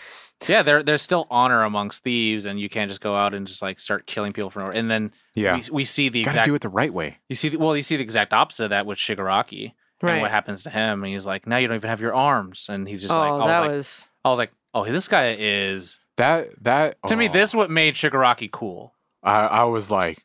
yeah, 0.47 0.61
there 0.63 0.81
there's 0.81 1.01
still 1.01 1.27
honor 1.29 1.63
amongst 1.63 2.03
thieves, 2.03 2.45
and 2.45 2.59
you 2.59 2.69
can't 2.69 2.89
just 2.89 3.01
go 3.01 3.15
out 3.15 3.33
and 3.33 3.45
just 3.45 3.61
like 3.61 3.79
start 3.79 4.07
killing 4.07 4.31
people 4.33 4.49
for 4.49 4.59
no. 4.59 4.69
And 4.69 4.89
then 4.89 5.11
Yeah. 5.35 5.55
we, 5.57 5.63
we 5.71 5.85
see 5.85 6.09
the 6.09 6.23
Got 6.23 6.31
to 6.31 6.37
exact 6.39 6.45
do 6.45 6.55
it 6.55 6.61
the 6.61 6.69
right 6.69 6.93
way. 6.93 7.17
you 7.29 7.35
see 7.35 7.49
the, 7.49 7.57
well 7.57 7.75
you 7.77 7.83
see 7.83 7.95
the 7.97 8.03
exact 8.03 8.33
opposite 8.33 8.63
of 8.65 8.69
that 8.71 8.85
with 8.85 8.97
Shigaraki 8.97 9.73
and 10.01 10.09
right? 10.09 10.21
what 10.21 10.31
happens 10.31 10.63
to 10.63 10.69
him, 10.69 11.03
and 11.03 11.13
he's 11.13 11.25
like, 11.25 11.45
now 11.45 11.57
you 11.57 11.67
don't 11.67 11.75
even 11.75 11.89
have 11.89 12.01
your 12.01 12.15
arms, 12.15 12.67
and 12.69 12.87
he's 12.87 13.01
just 13.01 13.13
oh, 13.13 13.19
like, 13.19 13.31
I 13.31 13.35
was 13.35 13.47
that 13.47 13.59
like, 13.59 13.71
was 13.71 14.07
I 14.25 14.29
was 14.29 14.39
like, 14.39 14.51
oh, 14.73 14.85
this 14.85 15.07
guy 15.07 15.35
is 15.37 15.99
That 16.17 16.47
that 16.63 16.95
to 17.07 17.15
me 17.15 17.27
oh, 17.29 17.31
this 17.33 17.53
what 17.53 17.69
made 17.69 17.95
Shigaraki 17.95 18.49
cool 18.49 18.93
I, 19.21 19.41
I 19.45 19.63
was 19.65 19.91
like 19.91 20.23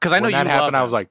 because 0.00 0.12
I 0.12 0.18
know 0.18 0.24
when 0.24 0.32
you 0.32 0.36
that 0.38 0.46
happened. 0.48 0.72
love 0.72 0.80
I 0.80 0.82
was 0.82 0.92
like, 0.92 1.08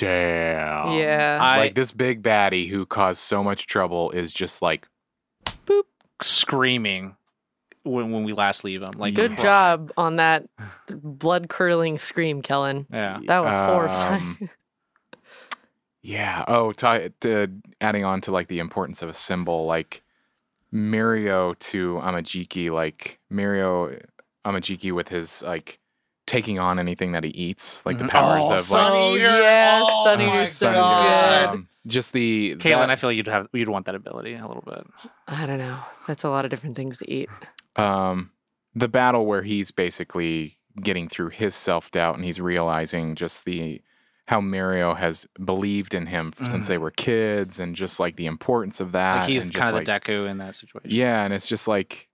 damn. 0.00 0.98
yeah. 0.98 1.38
I- 1.40 1.58
like 1.58 1.74
this 1.74 1.92
big 1.92 2.22
baddie 2.22 2.68
who 2.68 2.86
caused 2.86 3.20
so 3.20 3.42
much 3.44 3.66
trouble 3.66 4.10
is 4.10 4.32
just 4.32 4.62
like 4.62 4.86
boop 5.66 5.82
screaming 6.22 7.16
when 7.82 8.10
when 8.10 8.24
we 8.24 8.32
last 8.32 8.62
leave 8.64 8.82
him. 8.82 8.92
Like 8.96 9.14
Good 9.14 9.38
job 9.38 9.90
on 9.96 10.16
that 10.16 10.46
blood 10.90 11.48
curdling 11.48 11.98
scream, 11.98 12.42
Kellen. 12.42 12.86
Yeah. 12.92 13.20
That 13.26 13.40
was 13.44 13.54
Um, 13.54 13.66
horrifying. 13.70 14.50
Yeah. 16.02 16.44
Oh, 16.48 16.72
t- 16.72 17.10
t- 17.20 17.46
adding 17.80 18.04
on 18.04 18.20
to 18.22 18.32
like 18.32 18.48
the 18.48 18.58
importance 18.58 19.02
of 19.02 19.08
a 19.10 19.14
symbol, 19.14 19.66
like 19.66 20.02
Mirio 20.72 21.58
to 21.58 21.96
Amajiki, 22.02 22.70
like 22.70 23.18
Mirio 23.30 24.00
Amajiki 24.46 24.92
with 24.92 25.08
his 25.08 25.42
like 25.42 25.78
taking 26.30 26.58
on 26.60 26.78
anything 26.78 27.10
that 27.12 27.24
he 27.24 27.30
eats, 27.30 27.84
like 27.84 27.98
the 27.98 28.04
Mhm. 28.04 28.10
powers 28.10 28.42
Oh, 28.44 28.54
of 28.54 28.60
Sun 28.60 28.92
like 28.92 29.00
oh 29.02 29.14
Eater. 29.16 29.22
yes, 29.24 29.84
Oh 29.90 30.04
Sun 30.04 30.18
my 30.18 30.24
Eater's 30.36 30.52
so 30.52 30.66
Sun 30.72 30.74
Eater, 30.76 31.08
good. 31.48 31.48
um, 31.56 31.68
just 31.88 32.12
the 32.12 32.54
Caitlin, 32.56 32.78
that- 32.78 32.90
I 32.90 32.96
feel 32.96 33.10
you'd 33.10 33.26
have 33.26 33.48
you'd 33.52 33.68
want 33.68 33.86
that 33.86 33.94
ability 33.96 34.34
a 34.34 34.46
little 34.46 34.62
bit. 34.64 34.86
I 35.26 35.44
don't 35.46 35.58
know. 35.58 35.78
That's 36.06 36.22
a 36.24 36.28
lot 36.30 36.44
of 36.44 36.50
different 36.52 36.76
things 36.76 36.98
to 36.98 37.10
eat. 37.10 37.28
um 37.76 38.30
the 38.74 38.88
battle 38.88 39.26
where 39.26 39.42
he's 39.42 39.70
basically 39.72 40.56
getting 40.80 41.08
through 41.08 41.30
his 41.30 41.54
self 41.56 41.90
doubt 41.90 42.14
and 42.14 42.24
he's 42.24 42.40
realizing 42.40 43.16
just 43.16 43.44
the 43.44 43.80
how 44.26 44.40
Mirio 44.40 44.96
has 44.96 45.26
believed 45.44 45.92
in 45.92 46.06
him 46.06 46.32
since 46.44 46.68
they 46.68 46.78
were 46.78 46.92
kids 46.92 47.58
and 47.58 47.74
just 47.74 47.98
like 47.98 48.14
the 48.14 48.26
importance 48.26 48.78
of 48.78 48.92
that. 48.92 49.12
Mm-hmm. 49.14 49.20
Like 49.22 49.28
he's 49.30 49.44
and 49.46 49.52
just, 49.52 49.60
kind 49.60 49.76
of 49.76 49.88
like, 49.88 50.04
the 50.04 50.12
Deku 50.12 50.30
in 50.30 50.38
that 50.38 50.54
situation. 50.54 50.88
Yeah, 50.88 51.24
and 51.24 51.34
it's 51.34 51.48
just 51.48 51.66
like, 51.66 52.08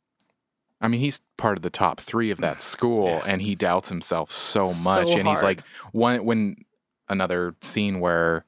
I 0.80 0.88
mean, 0.88 1.00
he's 1.00 1.20
part 1.36 1.56
of 1.56 1.62
the 1.62 1.70
top 1.70 2.00
three 2.00 2.30
of 2.30 2.38
that 2.38 2.60
school, 2.72 3.06
Yeah. 3.08 3.22
and 3.26 3.40
he 3.42 3.54
doubts 3.54 3.88
himself 3.88 4.30
so 4.30 4.72
much. 4.74 5.08
So 5.08 5.18
and 5.18 5.28
he's 5.28 5.40
hard. 5.40 5.42
like, 5.42 5.60
one 5.92 6.24
when 6.24 6.64
another 7.08 7.54
scene 7.60 8.00
where 8.00 8.44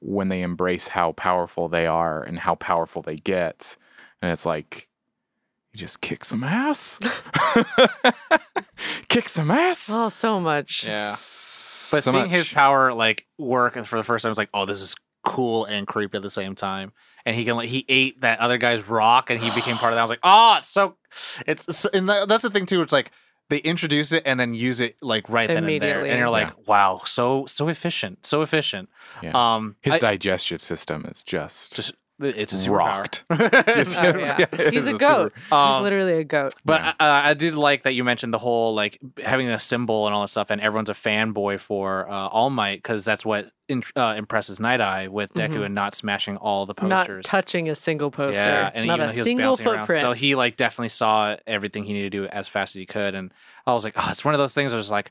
when 0.00 0.28
they 0.28 0.42
embrace 0.42 0.88
how 0.88 1.12
powerful 1.12 1.68
they 1.68 1.86
are 1.86 2.22
and 2.22 2.38
how 2.38 2.54
powerful 2.56 3.02
they 3.02 3.16
get, 3.16 3.76
and 4.22 4.30
it's 4.32 4.46
like. 4.46 4.88
He 5.72 5.78
just 5.78 6.00
kicks 6.00 6.28
some 6.28 6.42
ass. 6.42 6.98
kick 9.08 9.28
some 9.28 9.50
ass. 9.50 9.90
Oh, 9.92 10.08
so 10.08 10.40
much. 10.40 10.84
Yeah. 10.86 11.14
So 11.16 11.96
But 11.96 12.04
seeing 12.04 12.16
much. 12.24 12.30
his 12.30 12.48
power 12.48 12.92
like 12.92 13.26
work 13.36 13.74
for 13.84 13.98
the 13.98 14.02
first 14.04 14.22
time, 14.22 14.30
I 14.30 14.32
was 14.32 14.38
like, 14.38 14.50
oh, 14.54 14.64
this 14.64 14.80
is 14.80 14.94
cool 15.24 15.64
and 15.66 15.86
creepy 15.86 16.16
at 16.16 16.22
the 16.22 16.30
same 16.30 16.54
time. 16.54 16.92
And 17.28 17.36
he 17.36 17.44
can 17.44 17.56
like 17.56 17.68
he 17.68 17.84
ate 17.90 18.22
that 18.22 18.38
other 18.40 18.56
guy's 18.56 18.88
rock, 18.88 19.28
and 19.28 19.38
he 19.38 19.50
became 19.50 19.76
part 19.76 19.92
of 19.92 19.96
that. 19.96 20.00
I 20.00 20.04
was 20.04 20.08
like, 20.08 20.20
oh, 20.22 20.54
it's 20.56 20.68
so 20.68 20.96
it's 21.46 21.76
so, 21.76 21.90
and 21.92 22.08
that's 22.08 22.42
the 22.42 22.48
thing 22.48 22.64
too. 22.64 22.80
It's 22.80 22.92
like 22.92 23.10
they 23.50 23.58
introduce 23.58 24.12
it 24.12 24.22
and 24.24 24.40
then 24.40 24.54
use 24.54 24.80
it 24.80 24.96
like 25.02 25.28
right 25.28 25.46
then 25.46 25.64
and 25.64 25.82
there, 25.82 26.04
and 26.06 26.18
you're 26.18 26.30
like, 26.30 26.66
wow, 26.66 27.02
so 27.04 27.44
so 27.44 27.68
efficient, 27.68 28.24
so 28.24 28.40
efficient. 28.40 28.88
Yeah. 29.22 29.32
Um, 29.34 29.76
his 29.82 29.94
I- 29.94 29.98
digestive 29.98 30.62
system 30.62 31.04
is 31.10 31.22
just, 31.22 31.76
just 31.76 31.92
it's 32.20 32.52
a 32.52 32.56
superpower. 32.68 32.76
rocked. 32.78 33.24
Just- 33.74 34.04
Oh, 34.04 34.16
yeah. 34.18 34.46
it 34.52 34.72
He's 34.74 34.82
is 34.82 34.86
a 34.86 34.90
super- 34.90 34.98
goat. 34.98 35.32
He's 35.36 35.52
Um, 35.52 35.82
literally 35.82 36.14
a 36.14 36.24
goat. 36.24 36.54
But 36.64 36.80
Yeah. 36.82 36.88
uh, 37.00 37.20
I 37.28 37.34
did 37.34 37.54
like 37.54 37.82
that 37.84 37.92
you 37.94 38.04
mentioned 38.04 38.32
the 38.34 38.38
whole 38.38 38.74
like 38.74 38.98
having 39.24 39.48
a 39.48 39.58
symbol 39.58 40.06
and 40.06 40.14
all 40.14 40.22
that 40.22 40.28
stuff, 40.28 40.50
and 40.50 40.60
everyone's 40.60 40.88
a 40.90 40.94
fanboy 40.94 41.60
for 41.60 42.08
uh, 42.10 42.28
All 42.28 42.50
Might 42.50 42.78
because 42.78 43.04
that's 43.04 43.24
what 43.24 43.50
in, 43.68 43.82
uh, 43.96 44.14
impresses 44.16 44.58
Night 44.60 44.80
Eye 44.80 45.08
with 45.08 45.34
Deku 45.34 45.56
Mhm. 45.58 45.66
and 45.66 45.74
not 45.74 45.94
smashing 45.94 46.36
all 46.38 46.64
the 46.64 46.72
posters, 46.74 46.88
Not 46.90 46.98
posters. 47.06 47.24
touching 47.26 47.68
a 47.68 47.74
single 47.76 48.10
poster. 48.10 48.42
Yeah, 48.42 48.70
and 48.74 48.86
Not 48.86 48.98
even 49.00 49.10
a 49.10 49.12
he 49.12 49.18
was 49.18 49.24
single 49.24 49.46
bouncing 49.50 49.66
around. 49.66 49.78
footprint. 49.80 50.00
So 50.00 50.12
he 50.12 50.34
like 50.34 50.56
definitely 50.56 50.88
saw 50.88 51.36
everything 51.46 51.84
he 51.84 51.92
needed 51.92 52.12
to 52.12 52.18
do 52.18 52.26
as 52.28 52.48
fast 52.48 52.74
as 52.76 52.80
he 52.80 52.86
could, 52.86 53.14
and 53.14 53.32
I 53.66 53.72
was 53.74 53.84
like, 53.84 53.94
oh, 53.96 54.08
it's 54.10 54.24
one 54.24 54.32
of 54.34 54.38
those 54.38 54.54
things. 54.54 54.72
I 54.72 54.76
was 54.76 54.90
like, 54.90 55.10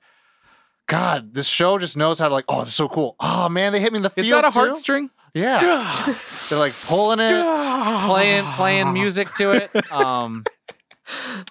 God, 0.88 1.34
this 1.34 1.48
show 1.48 1.78
just 1.78 1.98
knows 1.98 2.18
how 2.20 2.28
to 2.30 2.34
like. 2.34 2.46
Oh, 2.48 2.62
it's 2.62 2.74
so 2.74 2.88
cool. 2.88 3.16
Oh 3.20 3.50
man, 3.50 3.74
they 3.74 3.80
hit 3.80 3.92
me 3.92 3.98
in 3.98 4.04
the 4.04 4.12
Is 4.16 4.26
feels 4.26 4.42
that 4.42 4.50
a 4.50 4.54
too. 4.54 4.60
heartstring? 4.60 5.10
Yeah, 5.34 6.16
they're 6.50 6.58
like 6.58 6.74
pulling 6.86 7.20
it, 7.20 7.30
playing 8.06 8.46
playing 8.54 8.94
music 8.94 9.34
to 9.36 9.52
it. 9.52 9.70
Um, 9.92 10.46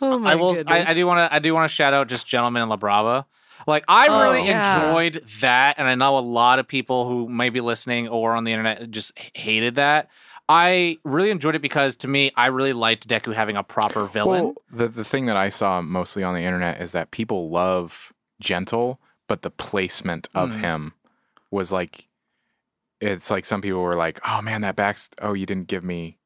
oh 0.03 0.18
my 0.18 0.32
I 0.32 0.34
will. 0.34 0.57
I, 0.66 0.84
I 0.91 0.95
do 0.95 1.07
want 1.07 1.18
to. 1.30 1.34
I 1.34 1.39
do 1.39 1.55
want 1.55 1.68
to 1.70 1.74
shout 1.74 1.95
out 1.95 2.09
just 2.09 2.26
Gentleman 2.26 2.62
and 2.62 2.70
La 2.70 2.76
Brava. 2.76 3.26
Like 3.66 3.84
I 3.89 4.07
Oh, 4.09 4.22
really 4.22 4.47
yeah. 4.49 4.87
enjoyed 4.89 5.22
that, 5.41 5.76
and 5.78 5.87
I 5.89 5.95
know 5.95 6.18
a 6.18 6.20
lot 6.20 6.59
of 6.59 6.66
people 6.68 7.07
who 7.09 7.28
may 7.28 7.49
be 7.51 7.61
listening 7.61 8.09
or 8.09 8.32
on 8.34 8.45
the 8.45 8.53
internet 8.53 8.91
just 8.91 9.12
hated 9.37 9.74
that. 9.76 10.09
I 10.49 10.99
really 11.05 11.30
enjoyed 11.30 11.55
it 11.57 11.62
because 11.62 11.97
to 11.97 12.09
me, 12.09 12.30
I 12.37 12.47
really 12.47 12.72
liked 12.72 13.09
Deku 13.09 13.34
having 13.34 13.57
a 13.57 13.62
proper 13.64 14.07
villain. 14.07 14.45
Well, 14.45 14.55
the 14.72 14.89
the 14.89 15.05
thing 15.05 15.26
that 15.26 15.37
I 15.37 15.49
saw 15.49 15.80
mostly 15.82 16.22
on 16.22 16.34
the 16.34 16.43
internet 16.43 16.80
is 16.80 16.93
that 16.93 17.11
people 17.11 17.51
love 17.51 18.12
Gentle, 18.41 19.01
but 19.29 19.43
the 19.43 19.51
placement 19.51 20.29
of 20.35 20.53
Mm. 20.53 20.61
him 20.61 20.93
was 21.51 21.72
like, 21.72 22.09
it's 23.01 23.31
like 23.31 23.45
some 23.45 23.61
people 23.61 23.81
were 23.83 23.97
like, 23.97 24.20
"Oh 24.27 24.41
man, 24.43 24.62
that 24.62 24.77
back, 24.77 24.99
oh 25.20 25.33
you 25.35 25.47
didn't 25.47 25.66
give 25.68 25.85
me 25.85 26.18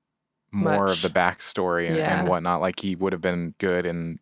more 0.53 0.87
Much. 0.87 0.97
of 0.97 1.03
the 1.03 1.11
backstory 1.19 1.87
and, 1.89 1.97
Yeah. 1.97 2.19
and 2.21 2.29
whatnot." 2.29 2.61
Like 2.61 2.81
he 2.81 2.95
would 2.95 3.13
have 3.13 3.23
been 3.23 3.55
good 3.59 3.87
in 3.87 4.21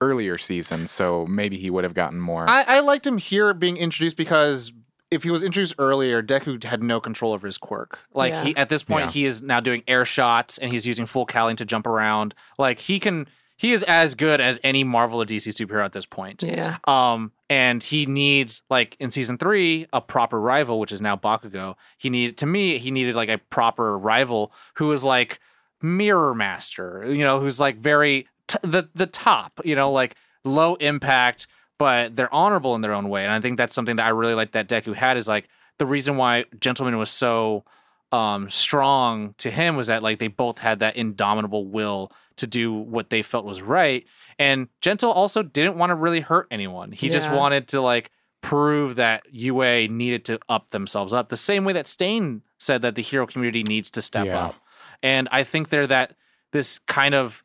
earlier 0.00 0.36
seasons, 0.36 0.90
so 0.90 1.26
maybe 1.26 1.56
he 1.56 1.70
would 1.70 1.84
have 1.84 1.94
gotten 1.94 2.20
more. 2.20 2.48
I, 2.48 2.62
I 2.62 2.80
liked 2.80 3.06
him 3.06 3.16
here 3.18 3.54
being 3.54 3.76
introduced 3.78 4.16
because 4.16 4.72
if 5.10 5.22
he 5.22 5.30
was 5.30 5.42
introduced 5.42 5.74
earlier, 5.78 6.22
Deku 6.22 6.62
had 6.64 6.82
no 6.82 7.00
control 7.00 7.32
over 7.32 7.46
his 7.46 7.56
quirk. 7.56 8.00
Like 8.12 8.32
Yeah. 8.32 8.44
he 8.44 8.56
at 8.56 8.68
this 8.68 8.82
point, 8.82 9.06
Yeah. 9.06 9.10
he 9.12 9.24
is 9.24 9.40
now 9.40 9.60
doing 9.60 9.82
air 9.88 10.04
shots 10.04 10.58
and 10.58 10.70
he's 10.72 10.86
using 10.86 11.06
full 11.06 11.24
Cowling 11.24 11.56
to 11.56 11.64
jump 11.64 11.86
around. 11.86 12.34
Like 12.58 12.80
he 12.80 12.98
can, 12.98 13.26
he 13.56 13.72
is 13.72 13.82
as 13.84 14.14
good 14.14 14.40
as 14.40 14.60
any 14.62 14.84
Marvel 14.84 15.22
or 15.22 15.24
DC 15.24 15.48
superhero 15.48 15.84
at 15.84 15.92
this 15.92 16.06
point. 16.06 16.42
yeah. 16.42 16.78
Um, 16.86 17.32
and 17.48 17.82
he 17.82 18.06
needs 18.06 18.62
like 18.68 18.96
in 18.98 19.10
season 19.10 19.38
three 19.38 19.86
a 19.92 20.00
proper 20.00 20.40
rival, 20.40 20.80
which 20.80 20.92
is 20.92 21.00
now 21.00 21.16
Bakugo. 21.16 21.76
He 21.96 22.10
needed 22.10 22.36
to 22.38 22.46
me, 22.46 22.78
he 22.78 22.90
needed 22.90 23.14
like 23.14 23.28
a 23.28 23.38
proper 23.38 23.96
rival 23.98 24.52
who 24.74 24.92
is 24.92 25.04
like 25.04 25.40
Mirror 25.80 26.34
Master, 26.34 27.04
you 27.08 27.24
know, 27.24 27.40
who's 27.40 27.60
like 27.60 27.76
very 27.76 28.26
t- 28.48 28.58
the 28.62 28.88
the 28.94 29.06
top, 29.06 29.60
you 29.64 29.76
know, 29.76 29.90
like 29.92 30.16
low 30.44 30.74
impact, 30.76 31.46
but 31.78 32.16
they're 32.16 32.32
honorable 32.34 32.74
in 32.74 32.80
their 32.80 32.92
own 32.92 33.08
way. 33.08 33.22
And 33.22 33.32
I 33.32 33.40
think 33.40 33.56
that's 33.56 33.74
something 33.74 33.96
that 33.96 34.06
I 34.06 34.10
really 34.10 34.34
like 34.34 34.52
that 34.52 34.68
Deku 34.68 34.94
had 34.94 35.16
is 35.16 35.28
like 35.28 35.48
the 35.78 35.86
reason 35.86 36.16
why 36.16 36.44
Gentleman 36.60 36.98
was 36.98 37.10
so 37.10 37.64
um 38.12 38.48
strong 38.50 39.34
to 39.38 39.50
him 39.50 39.76
was 39.76 39.88
that 39.88 40.02
like 40.02 40.18
they 40.18 40.28
both 40.28 40.58
had 40.58 40.78
that 40.78 40.96
indomitable 40.96 41.66
will 41.66 42.12
to 42.36 42.46
do 42.46 42.72
what 42.72 43.10
they 43.10 43.22
felt 43.22 43.44
was 43.44 43.62
right 43.62 44.04
and 44.38 44.68
gentle 44.80 45.10
also 45.10 45.42
didn't 45.42 45.76
want 45.76 45.90
to 45.90 45.94
really 45.94 46.20
hurt 46.20 46.46
anyone 46.50 46.92
he 46.92 47.08
just 47.08 47.30
wanted 47.30 47.66
to 47.68 47.80
like 47.80 48.10
prove 48.42 48.96
that 48.96 49.22
ua 49.32 49.88
needed 49.88 50.24
to 50.24 50.38
up 50.48 50.70
themselves 50.70 51.12
up 51.12 51.28
the 51.30 51.36
same 51.36 51.64
way 51.64 51.72
that 51.72 51.86
stain 51.86 52.42
said 52.58 52.82
that 52.82 52.94
the 52.94 53.02
hero 53.02 53.26
community 53.26 53.62
needs 53.68 53.90
to 53.90 54.00
step 54.02 54.26
Yeah. 54.26 54.46
up 54.46 54.54
and 55.02 55.28
i 55.32 55.42
think 55.44 55.68
they're 55.70 55.86
that 55.86 56.14
this 56.52 56.78
kind 56.86 57.14
of 57.14 57.42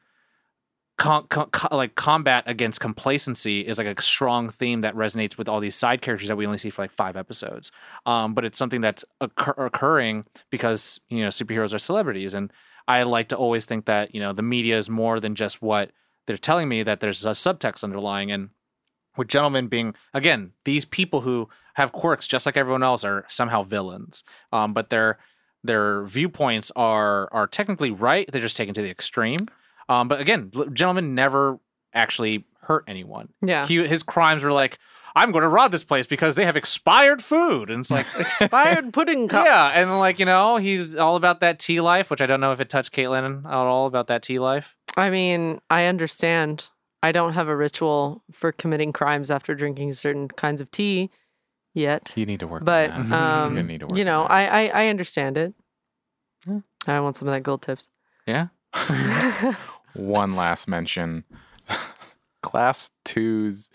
con- 0.98 1.26
con- 1.30 1.50
co- 1.52 1.76
like 1.76 1.96
combat 1.96 2.44
against 2.46 2.80
complacency 2.80 3.62
is 3.62 3.78
like 3.78 3.88
a 3.88 4.02
strong 4.02 4.50
theme 4.50 4.82
that 4.82 4.96
resonates 4.96 5.38
with 5.38 5.50
all 5.50 5.60
these 5.60 5.76
side 5.76 6.02
characters 6.02 6.28
that 6.28 6.36
we 6.36 6.46
only 6.46 6.58
see 6.60 6.70
for 6.70 6.84
like 6.84 6.92
five 6.92 7.18
episodes. 7.18 7.72
Um, 8.06 8.34
but 8.36 8.46
it's 8.46 8.58
something 8.58 8.82
that's 8.82 9.04
occur- 9.20 9.56
occurring 9.66 10.26
because 10.52 11.00
you 11.10 11.22
know 11.24 11.30
superheroes 11.30 11.74
are 11.74 11.80
celebrities, 11.80 12.34
and 12.36 12.52
I 12.88 13.04
like 13.04 13.30
to 13.30 13.38
always 13.38 13.66
think 13.66 13.86
that 13.86 14.14
you 14.14 14.22
know 14.22 14.34
the 14.34 14.42
media 14.42 14.78
is 14.78 14.90
more 14.90 15.20
than 15.20 15.36
just 15.36 15.62
what 15.62 15.92
they're 16.28 16.38
telling 16.38 16.70
me. 16.70 16.84
That 16.84 17.00
there's 17.00 17.26
a 17.26 17.32
subtext 17.32 17.84
underlying, 17.84 18.32
and 18.32 18.50
with 19.18 19.28
gentlemen 19.28 19.68
being 19.68 19.96
again 20.14 20.52
these 20.66 20.86
people 20.86 21.22
who 21.22 21.50
have 21.76 21.92
quirks 21.92 22.28
just 22.28 22.46
like 22.46 22.58
everyone 22.58 22.84
else 22.84 23.04
are 23.04 23.26
somehow 23.28 23.64
villains, 23.64 24.24
um, 24.52 24.74
but 24.74 24.90
their 24.90 25.18
their 25.64 26.04
viewpoints 26.04 26.72
are 26.76 27.30
are 27.32 27.48
technically 27.48 27.92
right. 27.92 28.30
They're 28.32 28.42
just 28.42 28.58
taken 28.58 28.74
to 28.74 28.82
the 28.82 28.90
extreme. 28.90 29.48
Um, 29.90 30.08
but 30.08 30.22
again, 30.22 30.52
gentlemen 30.74 31.16
never 31.16 31.60
actually 31.94 32.46
hurt 32.64 32.84
anyone. 32.88 33.30
Yeah. 33.42 33.66
He 33.68 33.86
his 33.88 34.04
crimes 34.04 34.44
were 34.44 34.52
like, 34.52 34.78
I'm 35.16 35.32
going 35.32 35.42
to 35.44 35.50
rob 35.50 35.72
this 35.72 35.84
place 35.84 36.06
because 36.06 36.36
they 36.36 36.46
have 36.46 36.56
expired 36.56 37.24
food. 37.24 37.70
And 37.70 37.82
it's 37.82 37.92
like, 37.92 38.06
Expired 38.20 38.94
pudding 38.94 39.28
cups. 39.28 39.46
yeah. 39.46 39.72
And 39.76 40.00
like, 40.00 40.20
you 40.20 40.26
know, 40.26 40.58
he's 40.58 40.96
all 40.96 41.16
about 41.16 41.42
that 41.42 41.60
tea 41.60 41.82
life, 41.82 42.10
which 42.10 42.22
I 42.22 42.26
don't 42.26 42.40
know 42.40 42.52
if 42.52 42.60
it 42.60 42.70
touched 42.70 42.94
Caitlin 42.94 43.46
at 43.46 43.52
all 43.52 43.88
about 43.88 44.08
that 44.08 44.22
tea 44.22 44.40
life. 44.40 44.76
I 44.98 45.10
mean, 45.10 45.60
I 45.70 45.86
understand. 45.86 46.66
I 47.04 47.12
don't 47.12 47.34
have 47.34 47.48
a 47.48 47.56
ritual 47.56 48.24
for 48.32 48.52
committing 48.52 48.94
crimes 48.94 49.32
after 49.32 49.56
drinking 49.56 49.94
certain 49.94 50.28
kinds 50.28 50.62
of 50.62 50.70
tea 50.72 51.10
yet. 51.74 52.14
You 52.16 52.26
need 52.26 52.40
to 52.42 52.48
work. 52.48 52.64
But 52.64 52.92
on 52.92 53.10
that. 53.10 53.22
um, 53.22 53.56
You're 53.56 53.64
need 53.64 53.80
to 53.80 53.86
work 53.88 53.98
you 53.98 54.06
know, 54.06 54.24
I, 54.24 54.46
I 54.66 54.84
I 54.84 54.88
understand 54.88 55.38
it. 55.38 55.54
Yeah. 56.48 56.60
I 56.88 57.00
want 57.00 57.18
some 57.18 57.28
of 57.28 57.34
that 57.34 57.42
gold 57.42 57.64
tips. 57.64 57.90
Yeah. 58.28 58.48
One 59.94 60.36
last 60.36 60.68
mention. 60.68 61.24
Class 62.42 62.92
two's 63.06 63.70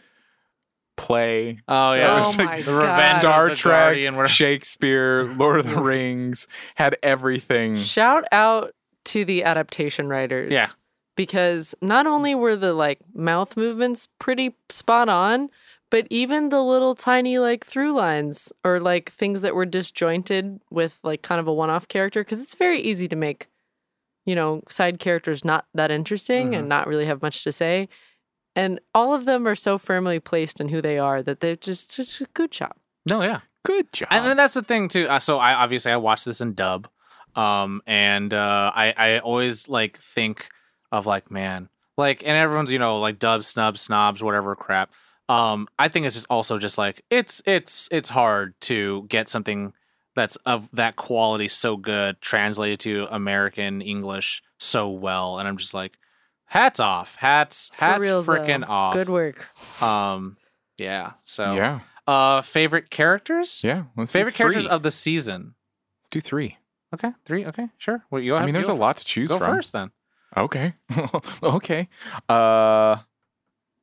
play. 0.97 1.59
Oh, 1.69 1.93
yeah. 1.93 1.99
yeah. 1.99 2.15
Oh 2.15 2.27
was 2.27 2.39
like 2.39 2.47
my 2.47 2.63
the 2.63 2.75
Revenge 2.75 3.21
Star 3.21 3.45
of 3.47 3.51
the 3.51 3.57
Trek, 3.57 3.81
Guardian. 3.81 4.27
Shakespeare, 4.27 5.25
Lord 5.35 5.61
of 5.61 5.69
the 5.69 5.81
Rings 5.81 6.49
had 6.75 6.97
everything. 7.03 7.77
Shout 7.77 8.25
out 8.33 8.75
to 9.07 9.25
the 9.25 9.45
adaptation 9.45 10.09
writers. 10.09 10.53
Yeah. 10.53 10.67
Because 11.17 11.75
not 11.81 12.07
only 12.07 12.35
were 12.35 12.57
the 12.57 12.75
like 12.75 12.99
mouth 13.15 13.57
movements 13.57 14.09
pretty 14.19 14.55
spot 14.69 15.09
on, 15.09 15.49
but 15.91 16.07
even 16.11 16.49
the 16.49 16.63
little 16.63 16.95
tiny 16.95 17.39
like 17.39 17.65
through 17.65 17.95
lines 17.95 18.53
or 18.65 18.81
like 18.81 19.13
things 19.13 19.41
that 19.43 19.55
were 19.55 19.65
disjointed 19.65 20.61
with 20.71 20.99
like 21.03 21.23
kind 21.23 21.41
of 21.41 21.47
a 21.47 21.53
one 21.53 21.71
off 21.71 21.89
character. 21.89 22.23
Cause 22.25 22.41
it's 22.41 22.55
very 22.55 22.81
easy 22.81 23.09
to 23.09 23.17
make, 23.17 23.49
you 24.27 24.35
know, 24.35 24.63
side 24.69 24.99
characters 24.99 25.45
not 25.45 25.67
that 25.75 25.91
interesting 25.91 26.55
and 26.55 26.65
mm-hmm. 26.65 26.69
not 26.69 26.89
really 26.89 27.07
have 27.07 27.23
much 27.23 27.45
to 27.45 27.53
say. 27.53 27.89
And 28.57 28.81
all 28.95 29.15
of 29.15 29.27
them 29.27 29.47
are 29.47 29.55
so 29.55 29.79
firmly 29.79 30.19
placed 30.19 30.61
in 30.61 30.71
who 30.71 30.83
they 30.83 30.99
are 30.99 31.23
that 31.23 31.41
they're 31.41 31.55
just, 31.55 31.95
just 31.95 32.21
a 32.21 32.27
good 32.35 32.51
job. 32.51 32.75
No, 33.09 33.23
yeah. 33.23 33.41
Good 33.67 33.93
job. 33.93 34.09
And, 34.11 34.27
and 34.27 34.39
that's 34.39 34.55
the 34.55 34.63
thing 34.63 34.89
too. 34.89 35.07
Uh, 35.09 35.19
so 35.19 35.39
I 35.39 35.55
obviously 35.55 35.91
I 35.91 35.97
watched 35.97 36.25
this 36.25 36.41
in 36.41 36.55
dub, 36.55 36.89
um, 37.35 37.83
and 37.85 38.33
uh, 38.33 38.71
I 38.73 38.95
I 38.97 39.19
always 39.19 39.69
like 39.69 39.99
think 39.99 40.49
of 40.93 41.05
like 41.05 41.33
man, 41.33 41.69
like 41.99 42.23
and 42.25 42.37
everyone's 42.37 42.71
you 42.71 42.79
know 42.79 43.01
like 43.01 43.19
dub 43.19 43.43
snub 43.43 43.77
snobs 43.77 44.23
whatever 44.23 44.55
crap. 44.55 44.93
Um, 45.29 45.67
I 45.81 45.89
think 45.89 46.07
it's 46.07 46.15
just 46.15 46.29
also 46.31 46.59
just 46.59 46.79
like 46.79 47.03
it's 47.11 47.43
it's 47.45 47.89
it's 47.91 48.09
hard 48.09 48.55
to 48.63 49.05
get 49.09 49.29
something 49.29 49.73
that's 50.15 50.37
of 50.47 50.69
that 50.73 50.95
quality 50.95 51.49
so 51.49 51.77
good 51.77 52.21
translated 52.21 52.79
to 52.81 53.09
American 53.11 53.83
English 53.83 54.43
so 54.61 54.89
well, 54.91 55.41
and 55.41 55.49
I'm 55.49 55.57
just 55.57 55.75
like 55.75 55.99
hats 56.47 56.81
off, 56.81 57.17
hats 57.17 57.71
For 57.75 57.85
hats 57.85 58.01
reals, 58.01 58.27
though. 58.27 58.33
freaking 58.35 58.67
off. 58.69 58.95
Good 58.95 59.09
work. 59.09 59.47
Um, 59.83 60.37
yeah. 60.79 61.13
So 61.23 61.55
yeah, 61.55 61.81
uh, 62.07 62.43
favorite 62.43 62.91
characters. 62.91 63.63
yeah. 63.65 63.85
Let's 63.97 64.13
Favorite 64.13 64.35
characters 64.35 64.67
of 64.67 64.83
the 64.83 64.91
season. 64.91 65.55
Let's 66.03 66.11
do 66.11 66.21
three. 66.21 66.59
Okay, 66.95 67.13
three. 67.25 67.45
Okay, 67.47 67.69
sure. 67.79 68.05
Well, 68.11 68.23
you 68.23 68.33
go 68.33 68.37
I 68.37 68.45
mean, 68.47 68.55
there's 68.55 68.69
a 68.69 68.73
lot 68.75 68.97
to 68.99 69.05
choose 69.05 69.29
Go 69.29 69.39
from. 69.39 69.57
first 69.57 69.73
then. 69.73 69.91
Okay. 70.37 70.75
okay. 71.43 71.89
Uh, 72.29 72.97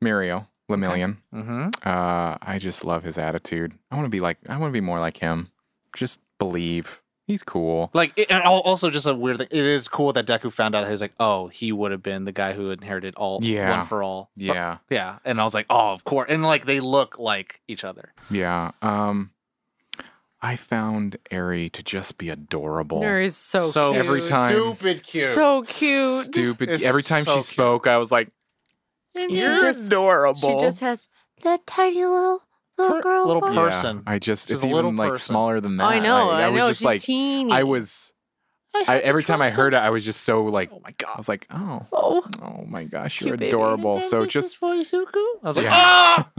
Mirio 0.04 0.48
Lemillion. 0.70 1.18
Mm-hmm. 1.34 1.68
Uh, 1.88 2.38
I 2.42 2.58
just 2.60 2.86
love 2.86 3.04
his 3.04 3.18
attitude. 3.18 3.74
I 3.92 3.96
want 3.96 4.06
to 4.06 4.10
be 4.10 4.20
like. 4.22 4.38
I 4.48 4.58
want 4.58 4.70
to 4.72 4.74
be 4.74 4.82
more 4.82 5.00
like 5.00 5.18
him. 5.18 5.50
Just 5.96 6.20
believe. 6.40 7.02
He's 7.26 7.42
cool. 7.44 7.90
Like, 7.94 8.12
it, 8.18 8.30
and 8.30 8.44
also 8.44 8.90
just 8.90 9.08
a 9.08 9.14
weird 9.14 9.38
thing. 9.38 9.48
It 9.50 9.64
is 9.64 9.88
cool 9.88 10.12
that 10.14 10.28
Deku 10.28 10.52
found 10.52 10.76
out 10.76 10.82
that 10.82 10.88
he 10.88 10.92
was 10.92 11.00
like, 11.02 11.14
oh, 11.22 11.48
he 11.48 11.72
would 11.72 11.92
have 11.94 12.04
been 12.04 12.26
the 12.26 12.34
guy 12.34 12.52
who 12.52 12.70
inherited 12.72 13.16
all 13.16 13.40
Yeah. 13.42 13.78
one 13.78 13.86
for 13.88 14.04
all. 14.04 14.30
Yeah. 14.36 14.80
yeah. 14.90 15.20
And 15.24 15.40
I 15.40 15.46
was 15.46 15.54
like, 15.54 15.66
oh, 15.70 15.92
of 15.94 16.04
course. 16.04 16.28
And 16.30 16.44
like 16.44 16.66
they 16.66 16.82
look 16.82 17.18
like 17.18 17.62
each 17.68 17.86
other. 17.86 18.12
Yeah. 18.30 18.72
Um, 18.82 19.32
I 20.42 20.58
found 20.58 21.16
Eri 21.32 21.70
to 21.70 21.82
just 21.82 22.18
be 22.18 22.28
adorable. 22.30 23.02
Eri's 23.02 23.38
so, 23.38 23.62
so 23.62 23.94
cute. 23.94 24.06
Every 24.06 24.20
time- 24.30 24.50
stupid 24.50 25.04
cute. 25.04 25.24
So 25.30 25.62
cute. 25.62 26.26
Stupid. 26.26 26.70
It's 26.72 26.84
Every 26.84 27.04
time 27.04 27.24
so 27.24 27.32
she 27.36 27.38
cute. 27.38 27.46
spoke, 27.46 27.88
I 27.88 27.98
was 27.98 28.12
like, 28.12 28.30
She 29.18 29.38
"You're 29.40 29.62
just- 29.62 29.88
adorable." 29.88 30.60
She 30.60 30.66
just 30.66 30.82
has 30.82 31.08
that 31.44 31.66
tiny 31.66 32.04
little 32.04 32.44
little 32.78 32.96
Per- 32.98 33.02
girl. 33.02 33.26
little 33.28 33.42
voice. 33.42 33.54
Yeah, 33.56 33.70
person. 33.70 34.04
I 34.08 34.20
just 34.20 34.48
She's 34.48 34.56
it's 34.56 34.64
a 34.64 34.68
little 34.68 34.90
even 34.92 34.96
like 34.98 35.10
person. 35.14 35.34
smaller 35.34 35.62
than 35.62 35.78
that. 35.78 35.84
I 35.86 36.00
know. 36.00 36.28
Like, 36.28 36.44
I, 36.44 36.50
was 36.50 36.60
know. 36.60 36.68
just 36.70 36.80
She's 36.80 36.86
like 36.86 37.02
teeny. 37.02 37.52
I 37.52 37.64
was. 37.64 38.14
I, 38.76 38.98
every 39.00 39.24
time 39.24 39.40
I 39.42 39.52
heard 39.52 39.76
it, 39.76 39.78
I 39.78 39.92
was 39.92 40.04
just 40.04 40.22
so 40.22 40.46
like 40.46 40.72
oh 40.74 40.82
my 40.84 40.92
god! 40.98 41.12
I 41.14 41.18
was 41.18 41.30
like, 41.30 41.46
oh, 41.52 41.86
Oh, 41.94 42.24
oh 42.42 42.66
my 42.68 42.86
gosh, 42.86 43.22
you're 43.22 43.30
Cute 43.30 43.40
baby. 43.40 43.50
adorable. 43.50 44.02
So 44.02 44.26
just 44.26 44.58
I 44.64 44.68
was 44.74 44.92
like, 44.92 45.58
Yeah. 45.58 46.24
ah. 46.26 46.30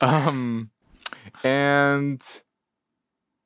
um, 0.00 0.70
and 1.44 2.20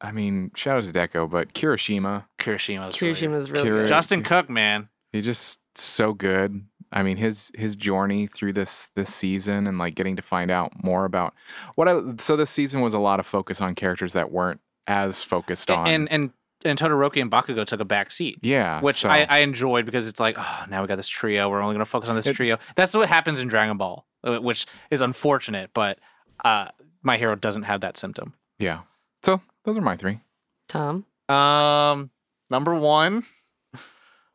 I 0.01 0.13
mean, 0.13 0.51
shout 0.57 0.79
out 0.79 0.85
to 0.91 0.99
Deku, 0.99 1.29
but 1.29 1.53
Kirishima, 1.53 2.25
Kirishima's 2.39 3.03
really 3.03 3.13
good. 3.13 3.21
Kirishima's 3.31 3.51
really 3.51 3.69
Kira- 3.69 3.73
good. 3.83 3.89
Justin 3.89 4.23
Cook, 4.23 4.49
man. 4.49 4.89
he's 5.13 5.27
just 5.27 5.61
so 5.75 6.15
good. 6.15 6.65
I 6.93 7.03
mean, 7.03 7.17
his 7.19 7.51
his 7.55 7.77
journey 7.77 8.27
through 8.27 8.53
this 8.55 8.91
this 8.97 9.15
season 9.15 9.67
and 9.67 9.79
like 9.79 9.95
getting 9.95 10.17
to 10.17 10.23
find 10.23 10.51
out 10.51 10.73
more 10.83 11.05
about 11.05 11.35
what 11.77 11.89
I 11.89 12.01
so 12.19 12.37
this 12.37 12.51
season 12.51 12.81
was 12.81 12.95
a 12.95 12.99
lot 12.99 13.21
of 13.21 13.27
focus 13.27 13.61
on 13.61 13.75
characters 13.75 14.13
that 14.15 14.31
weren't 14.33 14.61
as 14.87 15.23
focused 15.23 15.71
on 15.71 15.87
And 15.87 16.11
and 16.11 16.33
and 16.65 16.79
Todoroki 16.79 17.23
and 17.23 17.31
Bakugo 17.31 17.65
took 17.65 17.81
a 17.81 17.85
back 17.87 18.11
seat. 18.11 18.39
yeah, 18.43 18.81
which 18.83 18.97
so- 19.03 19.09
I, 19.09 19.21
I 19.29 19.39
enjoyed 19.39 19.87
because 19.87 20.07
it's 20.09 20.21
like, 20.21 20.35
oh, 20.39 20.65
now 20.69 20.83
we 20.83 20.89
got 20.89 20.97
this 20.97 21.09
trio. 21.09 21.49
We're 21.49 21.63
only 21.63 21.73
going 21.75 21.79
to 21.85 21.91
focus 21.91 22.11
on 22.11 22.17
this 22.17 22.27
It- 22.27 22.35
trio. 22.37 22.59
That's 22.77 22.93
what 22.93 23.09
happens 23.09 23.41
in 23.41 23.49
Dragon 23.49 23.79
Ball, 23.79 24.05
uh, 24.25 24.39
which 24.41 24.67
is 24.91 25.01
unfortunate, 25.01 25.71
but 25.73 25.99
uh, 26.45 26.69
my 27.03 27.17
hero 27.17 27.35
doesn't 27.35 27.63
have 27.63 27.81
that 27.81 27.97
symptom. 27.97 28.35
yeah. 28.59 28.81
So 29.23 29.41
those 29.65 29.77
are 29.79 29.81
my 29.83 29.97
three. 29.97 30.21
Tom. 30.69 31.07
Um, 31.31 32.11
number 32.51 32.75
one, 32.75 33.23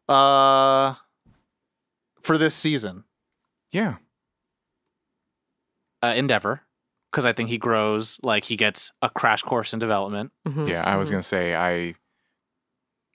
uh, 0.07 0.93
for 2.25 2.37
this 2.37 2.55
season, 2.55 3.03
Yeah, 3.71 3.95
Uh, 6.03 6.13
Endeavor, 6.15 6.61
because 7.11 7.25
I 7.25 7.33
think 7.33 7.49
he 7.49 7.57
grows, 7.57 8.19
like 8.21 8.43
he 8.45 8.55
gets 8.55 8.91
a 9.01 9.09
crash 9.09 9.41
course 9.41 9.73
in 9.73 9.79
development. 9.79 10.31
Mhm, 10.47 10.67
yeah. 10.67 10.83
I 10.83 10.97
was 10.97 11.07
mhm. 11.09 11.11
gonna 11.13 11.23
say 11.23 11.55
I 11.55 11.95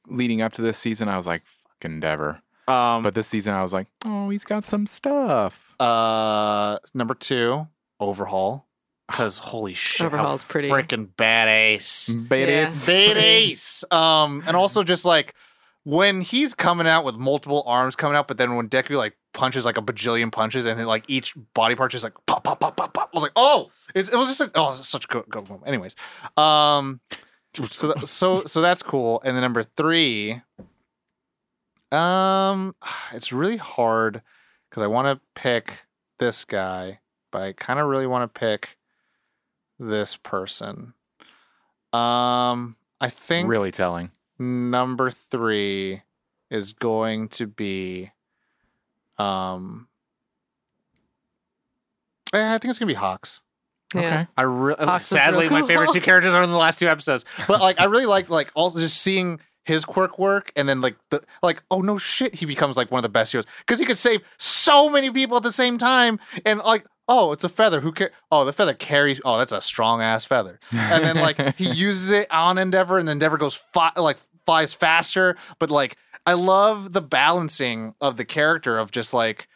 leading 0.07 0.43
up 0.43 0.53
to 0.55 0.63
this 0.63 0.79
season, 0.79 1.09
I 1.09 1.17
was 1.17 1.27
like, 1.27 1.43
fuck 1.69 1.85
Endeavor. 1.85 2.43
Um, 2.67 3.03
But 3.03 3.15
this 3.15 3.27
season, 3.27 3.55
I 3.55 3.63
was 3.63 3.73
like, 3.73 3.89
oh, 4.05 4.31
he's 4.31 4.45
got 4.45 4.65
some 4.65 4.87
stuff. 4.87 5.75
uh, 5.81 6.79
number 6.95 7.15
two, 7.15 7.67
Overhaul. 8.01 8.67
because 9.09 9.39
holy 9.39 9.75
shit, 9.75 10.07
Overhaul's 10.07 10.43
how 10.43 10.49
pretty. 10.49 10.69
freaking 10.69 11.09
badass. 11.17 12.29
But 12.29 12.39
Yeah. 12.41 12.67
it's 12.69 12.87
Badass. 12.87 13.93
Um, 13.93 14.43
and 14.47 14.57
also 14.57 14.83
just 14.85 15.05
like 15.05 15.35
when 15.85 16.21
he's 16.21 16.55
coming 16.55 16.87
out 16.87 17.05
with 17.05 17.17
multiple 17.17 17.63
arms 17.67 17.97
coming 17.97 18.17
out, 18.17 18.29
but 18.29 18.37
then 18.39 18.57
when 18.57 18.69
Deku 18.69 18.97
like 18.97 19.17
punches 19.33 19.65
like 19.65 19.79
a 19.79 19.83
bajillion 19.83 20.31
punches 20.31 20.67
and 20.67 20.79
then 20.79 20.87
like 20.87 21.05
each 21.09 21.35
body 21.55 21.75
part 21.75 21.93
just 21.93 22.05
like 22.05 22.15
pop, 22.27 22.45
pop, 22.45 22.61
pop, 22.61 22.77
pop, 22.77 22.93
pop. 22.93 23.11
I 23.13 23.17
was 23.17 23.23
like, 23.23 23.33
oh, 23.37 23.71
it, 23.95 24.09
it 24.09 24.17
was 24.17 24.29
just 24.29 24.41
like, 24.41 24.51
oh, 24.55 24.73
such 24.73 25.05
a 25.05 25.09
good, 25.09 25.25
good 25.29 25.49
moment. 25.49 25.67
Anyways, 25.67 25.97
um, 26.37 27.01
so 27.55 27.89
that, 27.89 28.07
so 28.07 28.45
so 28.45 28.61
that's 28.61 28.83
cool. 28.83 29.23
And 29.25 29.37
then 29.37 29.43
number 29.43 29.63
three, 29.63 30.43
um, 31.93 32.75
it's 33.13 33.33
really 33.33 33.57
hard 33.57 34.23
because 34.69 34.83
I 34.83 34.87
want 34.87 35.07
to 35.07 35.25
pick 35.41 35.85
this 36.19 36.45
guy, 36.45 37.01
but 37.33 37.43
I 37.43 37.53
kind 37.53 37.81
of 37.81 37.87
really 37.87 38.07
want 38.07 38.33
to 38.33 38.39
pick 38.39 38.77
this 39.79 40.17
person. 40.17 40.93
Um, 41.93 42.77
I 43.01 43.09
think 43.09 43.49
really 43.49 43.73
telling. 43.73 44.11
Number 44.41 45.11
three 45.11 46.03
is 46.51 46.73
going 46.73 47.29
to 47.29 47.47
be 47.47 48.11
um 49.19 49.87
eh, 52.33 52.55
I 52.55 52.59
think 52.59 52.71
it's 52.71 52.79
gonna 52.79 52.89
be 52.89 52.95
Hawks. 52.95 53.43
Yeah. 53.95 54.01
Okay. 54.01 54.27
I 54.37 54.43
re- 54.43 54.75
Hawks 54.79 55.07
sadly 55.07 55.49
real 55.49 55.61
my 55.61 55.67
favorite 55.67 55.93
two 55.93 56.01
characters 56.01 56.33
are 56.35 56.43
in 56.43 56.51
the 56.51 56.57
last 56.57 56.79
two 56.79 56.89
episodes. 56.89 57.25
But 57.47 57.61
like 57.61 57.81
I 57.81 57.85
really 57.85 58.07
liked 58.07 58.31
like 58.31 58.51
also 58.55 58.81
just 58.81 59.01
seeing 59.01 59.41
his 59.65 59.85
quirk 59.85 60.19
work 60.19 60.51
and 60.57 60.69
then 60.69 60.81
like 60.81 60.97
the 61.11 61.23
like 61.43 61.63
oh 61.71 61.81
no 61.81 61.99
shit 61.99 62.35
he 62.35 62.47
becomes 62.47 62.77
like 62.77 62.91
one 62.91 62.99
of 62.99 63.03
the 63.03 63.09
best 63.11 63.33
heroes 63.33 63.45
because 63.59 63.79
he 63.79 63.85
could 63.85 63.99
save 63.99 64.23
so 64.39 64.89
many 64.89 65.11
people 65.11 65.37
at 65.37 65.43
the 65.43 65.53
same 65.53 65.77
time 65.77 66.19
and 66.47 66.61
like 66.61 66.87
oh 67.09 67.31
it's 67.33 67.45
a 67.45 67.49
feather 67.49 67.81
who 67.81 67.93
care 67.93 68.11
oh 68.33 68.45
the 68.47 68.55
feather 68.55 68.73
carries 68.73 69.21
oh 69.25 69.37
that's 69.37 69.53
a 69.53 69.61
strong 69.61 70.01
ass 70.01 70.25
feather 70.25 70.59
and 70.73 71.05
then 71.05 71.17
like 71.17 71.57
he 71.57 71.69
uses 71.73 72.09
it 72.11 72.27
on 72.33 72.57
Endeavor 72.57 72.99
and 72.99 73.09
Endeavor 73.09 73.37
goes 73.37 73.55
fi- 73.55 73.93
like 73.97 74.17
flies 74.51 74.75
faster 74.75 75.37
but 75.59 75.71
like 75.71 75.97
I 76.27 76.33
love 76.35 76.93
the 76.93 77.01
balancing 77.01 77.95
of 78.01 78.17
the 78.17 78.25
character 78.25 78.79
of 78.79 78.91
just 78.91 79.15
like 79.15 79.47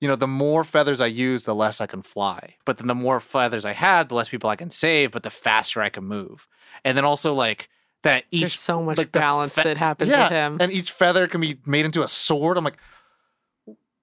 you 0.00 0.08
know 0.08 0.16
the 0.16 0.26
more 0.26 0.62
feathers 0.62 1.00
I 1.00 1.06
use 1.06 1.44
the 1.44 1.54
less 1.54 1.80
I 1.80 1.86
can 1.86 2.02
fly 2.02 2.56
but 2.66 2.76
then 2.78 2.86
the 2.86 2.94
more 2.94 3.18
feathers 3.18 3.64
I 3.64 3.72
had 3.72 4.08
the 4.10 4.14
less 4.14 4.28
people 4.28 4.50
I 4.50 4.56
can 4.56 4.70
save 4.70 5.10
but 5.10 5.22
the 5.22 5.30
faster 5.30 5.80
I 5.80 5.88
can 5.88 6.04
move 6.04 6.46
and 6.84 6.96
then 6.96 7.04
also 7.04 7.32
like 7.32 7.68
that 8.02 8.24
each 8.30 8.40
There's 8.42 8.58
so 8.60 8.82
much 8.82 8.98
like, 8.98 9.10
balance 9.10 9.54
fe- 9.54 9.62
that 9.64 9.78
happens 9.78 10.10
yeah, 10.10 10.24
with 10.24 10.32
him. 10.32 10.58
and 10.60 10.70
each 10.70 10.92
feather 10.92 11.26
can 11.26 11.40
be 11.40 11.58
made 11.64 11.86
into 11.86 12.02
a 12.02 12.08
sword 12.08 12.58
I'm 12.58 12.64
like 12.64 12.76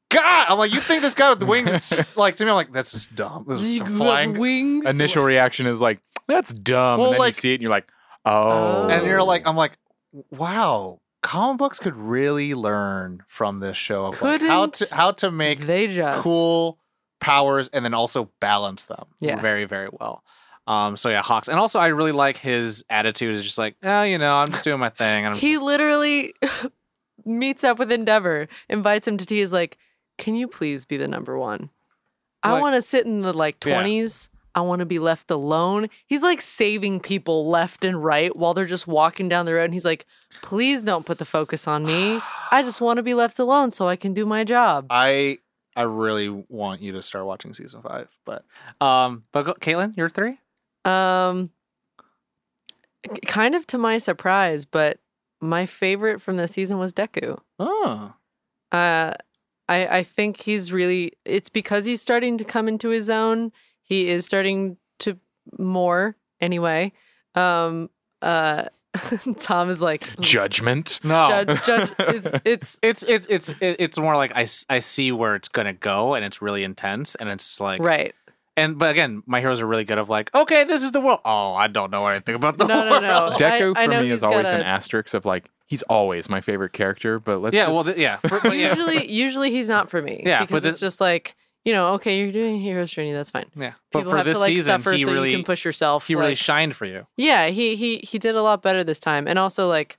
god! 0.10 0.46
I'm 0.50 0.58
like, 0.58 0.74
you 0.74 0.80
think 0.82 1.02
this 1.02 1.14
guy 1.14 1.30
with 1.30 1.40
the 1.40 1.46
wings 1.46 1.70
is 1.92 2.06
like 2.16 2.36
to 2.38 2.46
me? 2.46 2.52
I'm 2.52 2.56
like, 2.56 2.72
that's 2.72 2.92
just 2.92 3.16
dumb. 3.16 3.46
This 3.48 3.62
is 3.62 3.98
flying. 3.98 4.38
wings. 4.38 4.86
Initial 4.86 5.24
reaction 5.24 5.66
is 5.66 5.82
like, 5.82 6.00
that's 6.28 6.54
dumb. 6.54 7.00
Well, 7.00 7.08
and 7.08 7.14
then 7.14 7.20
like- 7.20 7.36
you 7.36 7.42
see 7.42 7.52
it 7.52 7.56
and 7.56 7.62
you're 7.64 7.72
like, 7.72 7.88
oh. 8.26 8.32
Oh. 8.86 8.90
and 8.90 9.06
you're 9.08 9.24
like, 9.24 9.48
I'm 9.48 9.56
like, 9.56 9.74
wow, 10.30 11.00
comic 11.22 11.58
books 11.58 11.80
could 11.80 11.96
really 11.96 12.54
learn 12.54 13.24
from 13.28 13.60
this 13.60 13.78
show 13.78 14.08
of 14.08 14.22
like 14.22 14.42
how 14.42 14.68
to 14.68 14.96
how 14.96 15.12
to 15.12 15.32
make 15.32 15.60
they 15.62 15.88
just... 15.88 16.22
cool 16.22 16.78
powers 17.20 17.70
and 17.70 17.86
then 17.86 17.94
also 17.94 18.30
balance 18.40 18.84
them 18.86 19.06
yes. 19.20 19.42
very 19.42 19.66
very 19.66 19.90
well. 19.92 20.24
Um, 20.66 20.96
so 20.96 21.10
yeah, 21.10 21.22
Hawks, 21.22 21.50
and 21.50 21.60
also 21.60 21.80
I 21.80 21.88
really 21.88 22.14
like 22.14 22.38
his 22.38 22.86
attitude. 22.90 23.36
Is 23.36 23.44
just 23.44 23.58
like, 23.58 23.76
oh, 23.84 24.04
you 24.04 24.18
know, 24.18 24.36
I'm 24.36 24.48
just 24.48 24.64
doing 24.64 24.80
my 24.80 24.90
thing. 24.90 25.26
And 25.26 25.34
I'm 25.34 25.40
he 25.40 25.54
just... 25.54 25.64
literally 25.64 26.34
meets 27.26 27.64
up 27.64 27.80
with 27.80 27.92
Endeavor, 27.92 28.48
invites 28.70 29.08
him 29.08 29.18
to 29.18 29.26
tea. 29.26 29.42
Is 29.42 29.52
like, 29.52 29.78
can 30.18 30.36
you 30.36 30.48
please 30.48 30.86
be 30.86 30.96
the 30.96 31.08
number 31.08 31.38
one? 31.38 31.70
Like, 32.46 32.54
I 32.54 32.62
want 32.62 32.76
to 32.76 32.82
sit 32.82 33.06
in 33.06 33.22
the 33.22 33.34
like 33.34 33.60
20s 33.60 34.30
I 34.56 34.62
want 34.62 34.82
to 34.82 34.86
be 34.86 35.00
left 35.00 35.32
alone. 35.32 35.90
He's 36.06 36.22
like 36.22 36.42
saving 36.42 37.00
people 37.00 37.50
left 37.50 37.84
and 37.84 38.04
right 38.04 38.36
while 38.36 38.54
they're 38.54 38.66
just 38.66 38.86
walking 38.88 39.28
down 39.28 39.46
the 39.46 39.54
road. 39.56 39.66
And 39.66 39.74
he's 39.74 39.86
like, 39.86 40.06
please 40.42 40.84
don't 40.84 41.06
put 41.06 41.18
the 41.18 41.26
focus 41.26 41.68
on 41.68 41.84
me. 41.86 42.22
I 42.52 42.62
just 42.64 42.80
want 42.80 42.98
to 42.98 43.04
be 43.04 43.14
left 43.16 43.40
alone 43.40 43.72
so 43.72 43.88
I 43.88 43.96
can 43.96 44.14
do 44.14 44.26
my 44.26 44.44
job. 44.44 44.88
I 44.90 45.40
I 45.76 45.82
really 45.84 46.30
want 46.30 46.82
you 46.82 46.92
to 46.92 47.02
start 47.02 47.26
watching 47.26 47.54
season 47.54 47.82
five. 47.82 48.10
But 48.26 48.46
um, 48.80 49.24
but 49.32 49.44
go, 49.44 49.54
Caitlin, 49.56 49.98
you're 49.98 50.10
three. 50.10 50.38
Um, 50.86 51.50
kind 53.26 53.56
of 53.56 53.66
to 53.68 53.78
my 53.78 53.98
surprise, 53.98 54.66
but 54.66 55.00
my 55.42 55.66
favorite 55.66 56.22
from 56.22 56.38
the 56.38 56.48
season 56.48 56.78
was 56.78 56.94
Deku. 56.94 57.40
Oh, 57.60 58.14
Uh, 58.72 59.14
I 59.68 59.88
I 60.00 60.04
think 60.04 60.42
he's 60.42 60.72
really. 60.72 61.14
It's 61.26 61.50
because 61.50 61.86
he's 61.86 62.02
starting 62.02 62.38
to 62.38 62.44
come 62.44 62.68
into 62.68 62.90
his 62.90 63.10
own. 63.10 63.52
He 63.84 64.10
is 64.10 64.26
starting 64.26 64.78
to 65.00 65.18
more 65.60 66.16
anyway. 66.42 66.94
Um. 67.36 67.90
Uh. 68.22 68.66
Tom 69.40 69.72
is 69.72 69.82
like 69.82 70.20
Judgment. 70.20 71.00
no. 71.04 71.28
judge. 71.28 71.66
judge 71.66 71.90
it's 72.00 72.28
it's 72.46 72.80
It's 72.84 73.02
it's 73.04 73.26
it's 73.28 73.54
it's 73.60 73.98
more 73.98 74.16
like 74.16 74.32
I, 74.36 74.48
I 74.70 74.80
see 74.80 75.12
where 75.12 75.34
it's 75.34 75.48
gonna 75.48 75.74
go 75.74 76.14
and 76.14 76.24
it's 76.24 76.44
really 76.44 76.64
intense 76.64 77.16
and 77.16 77.28
it's 77.28 77.60
like 77.60 77.82
right. 77.82 78.14
and 78.56 78.78
but 78.78 78.92
again 78.92 79.24
my 79.26 79.40
heroes 79.40 79.62
are 79.62 79.66
really 79.66 79.84
good 79.84 79.98
of 79.98 80.10
like 80.10 80.30
okay 80.36 80.64
this 80.64 80.84
is 80.84 80.92
the 80.92 81.02
world 81.02 81.22
oh 81.26 81.56
I 81.56 81.66
don't 81.70 81.90
know 81.90 82.06
anything 82.06 82.36
about 82.36 82.60
the 82.60 82.68
No, 82.68 82.84
no, 82.86 82.90
world 82.92 83.02
no. 83.02 83.36
Deku 83.36 83.76
I- 83.76 83.82
I 83.82 83.86
for 83.88 83.92
know 83.94 84.02
me 84.04 84.12
is 84.12 84.22
always 84.22 84.44
got 84.44 84.54
an 84.54 84.62
asterisk 84.62 85.16
of 85.16 85.26
like, 85.26 85.46
he's 85.66 85.82
always 85.84 86.30
my 86.30 86.40
favorite 86.42 86.74
character, 86.74 87.20
but 87.20 87.42
let's 87.42 87.56
yeah 87.56 87.64
just- 87.64 87.74
well 87.74 87.84
th- 87.86 87.98
yeah 87.98 88.18
for- 88.28 88.42
but 88.42 88.56
yeah 88.56 88.76
Usually, 88.76 89.12
usually 89.12 89.50
he's 89.50 89.68
not 89.70 89.90
for 89.90 90.04
me. 90.04 90.22
Yeah, 90.24 90.42
because 90.42 90.52
but 90.62 90.68
it's 90.70 90.74
this- 90.76 90.80
just 90.82 91.02
like 91.02 91.36
you 91.66 91.72
know, 91.74 91.94
okay, 91.94 92.20
you're 92.20 92.32
doing 92.32 92.60
hero's 92.60 92.92
journey. 92.92 93.14
That's 93.14 93.32
fine. 93.32 93.46
yeah 93.56 93.74
but 93.92 94.00
People 94.00 94.12
for 94.12 94.18
have 94.18 94.26
this 94.26 94.36
to 94.38 94.42
like 94.42 94.48
season 94.50 94.66
suffer 94.80 94.92
he 94.94 95.04
so 95.06 95.12
really 95.14 95.32
you 95.32 95.38
can 95.38 95.46
push 95.46 95.64
yourself. 95.64 96.08
he 96.08 96.16
really 96.16 96.36
shined 96.36 96.76
for 96.76 96.86
you 96.86 97.08
Yeah, 97.18 97.48
he 97.48 97.76
he 97.76 97.98
he 97.98 98.20
did 98.20 98.36
a 98.36 98.42
lot 98.42 98.62
better 98.62 98.84
this 98.84 99.00
time, 99.00 99.28
and 99.28 99.40
also 99.40 99.68
like 99.68 99.98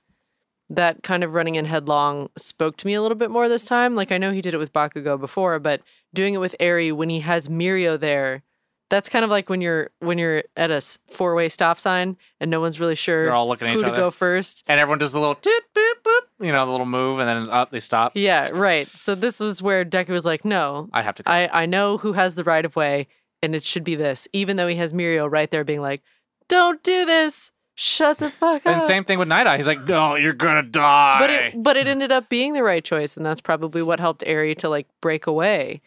that 0.69 1.03
kind 1.03 1.23
of 1.23 1.33
running 1.33 1.55
in 1.55 1.65
headlong 1.65 2.27
spoke 2.37 2.75
to 2.77 2.87
me 2.87 2.95
a 2.95 3.01
little 3.01 3.17
bit 3.17 3.29
more 3.29 3.47
this 3.47 3.65
time. 3.65 3.93
Like 3.95 4.11
I 4.11 4.17
know 4.17 4.31
he 4.31 4.41
did 4.41 4.53
it 4.53 4.57
with 4.57 4.73
Bakugo 4.73 5.19
before, 5.19 5.59
but 5.59 5.81
doing 6.13 6.33
it 6.33 6.39
with 6.39 6.55
Eri 6.59 6.91
when 6.91 7.09
he 7.09 7.19
has 7.19 7.47
Mirio 7.47 7.99
there, 7.99 8.41
that's 8.89 9.09
kind 9.09 9.25
of 9.25 9.31
like 9.31 9.49
when 9.49 9.61
you're 9.61 9.89
when 9.99 10.17
you're 10.17 10.43
at 10.55 10.71
a 10.71 10.81
four 11.09 11.35
way 11.35 11.49
stop 11.49 11.79
sign 11.79 12.17
and 12.39 12.51
no 12.51 12.59
one's 12.59 12.79
really 12.79 12.95
sure 12.95 13.19
they're 13.19 13.33
all 13.33 13.47
looking 13.47 13.67
at 13.67 13.71
who 13.71 13.79
each 13.79 13.83
to 13.83 13.89
other 13.89 13.97
go 13.97 14.11
first. 14.11 14.63
and 14.67 14.79
everyone 14.79 14.99
does 14.99 15.11
the 15.11 15.19
little 15.19 15.35
toot 15.35 15.63
boop 15.75 15.93
boop 16.05 16.45
you 16.45 16.51
know 16.51 16.65
the 16.65 16.71
little 16.71 16.85
move 16.85 17.19
and 17.19 17.27
then 17.27 17.49
up 17.49 17.71
they 17.71 17.79
stop 17.79 18.11
Yeah, 18.15 18.49
right. 18.53 18.87
So 18.87 19.15
this 19.15 19.39
was 19.39 19.61
where 19.61 19.83
Deku 19.85 20.09
was 20.09 20.25
like, 20.25 20.45
no, 20.45 20.89
I 20.93 21.01
have 21.01 21.15
to 21.15 21.23
go. 21.23 21.31
I 21.31 21.63
I 21.63 21.65
know 21.65 21.97
who 21.97 22.13
has 22.13 22.35
the 22.35 22.43
right 22.43 22.65
of 22.65 22.75
way, 22.75 23.07
and 23.41 23.55
it 23.55 23.63
should 23.63 23.83
be 23.83 23.95
this, 23.95 24.27
even 24.33 24.57
though 24.57 24.67
he 24.67 24.75
has 24.75 24.93
Mirio 24.93 25.31
right 25.31 25.49
there 25.49 25.63
being 25.63 25.81
like, 25.81 26.01
don't 26.47 26.81
do 26.83 27.05
this. 27.05 27.51
Shut 27.77 28.19
the 28.19 28.29
fuck 28.29 28.65
up. 28.65 28.71
and 28.71 28.81
same 28.81 29.03
thing 29.03 29.19
with 29.19 29.27
Night 29.27 29.47
Eye 29.47 29.57
he's 29.57 29.67
like 29.67 29.83
no 29.83 30.15
you're 30.15 30.31
gonna 30.31 30.63
die 30.63 31.19
but 31.19 31.29
it 31.29 31.61
but 31.61 31.75
it 31.75 31.87
ended 31.87 32.09
up 32.09 32.29
being 32.29 32.53
the 32.53 32.63
right 32.63 32.83
choice, 32.83 33.17
and 33.17 33.25
that's 33.25 33.41
probably 33.41 33.81
what 33.81 33.99
helped 33.99 34.23
Eri 34.25 34.55
to 34.55 34.69
like 34.69 34.87
break 35.01 35.27
away. 35.27 35.81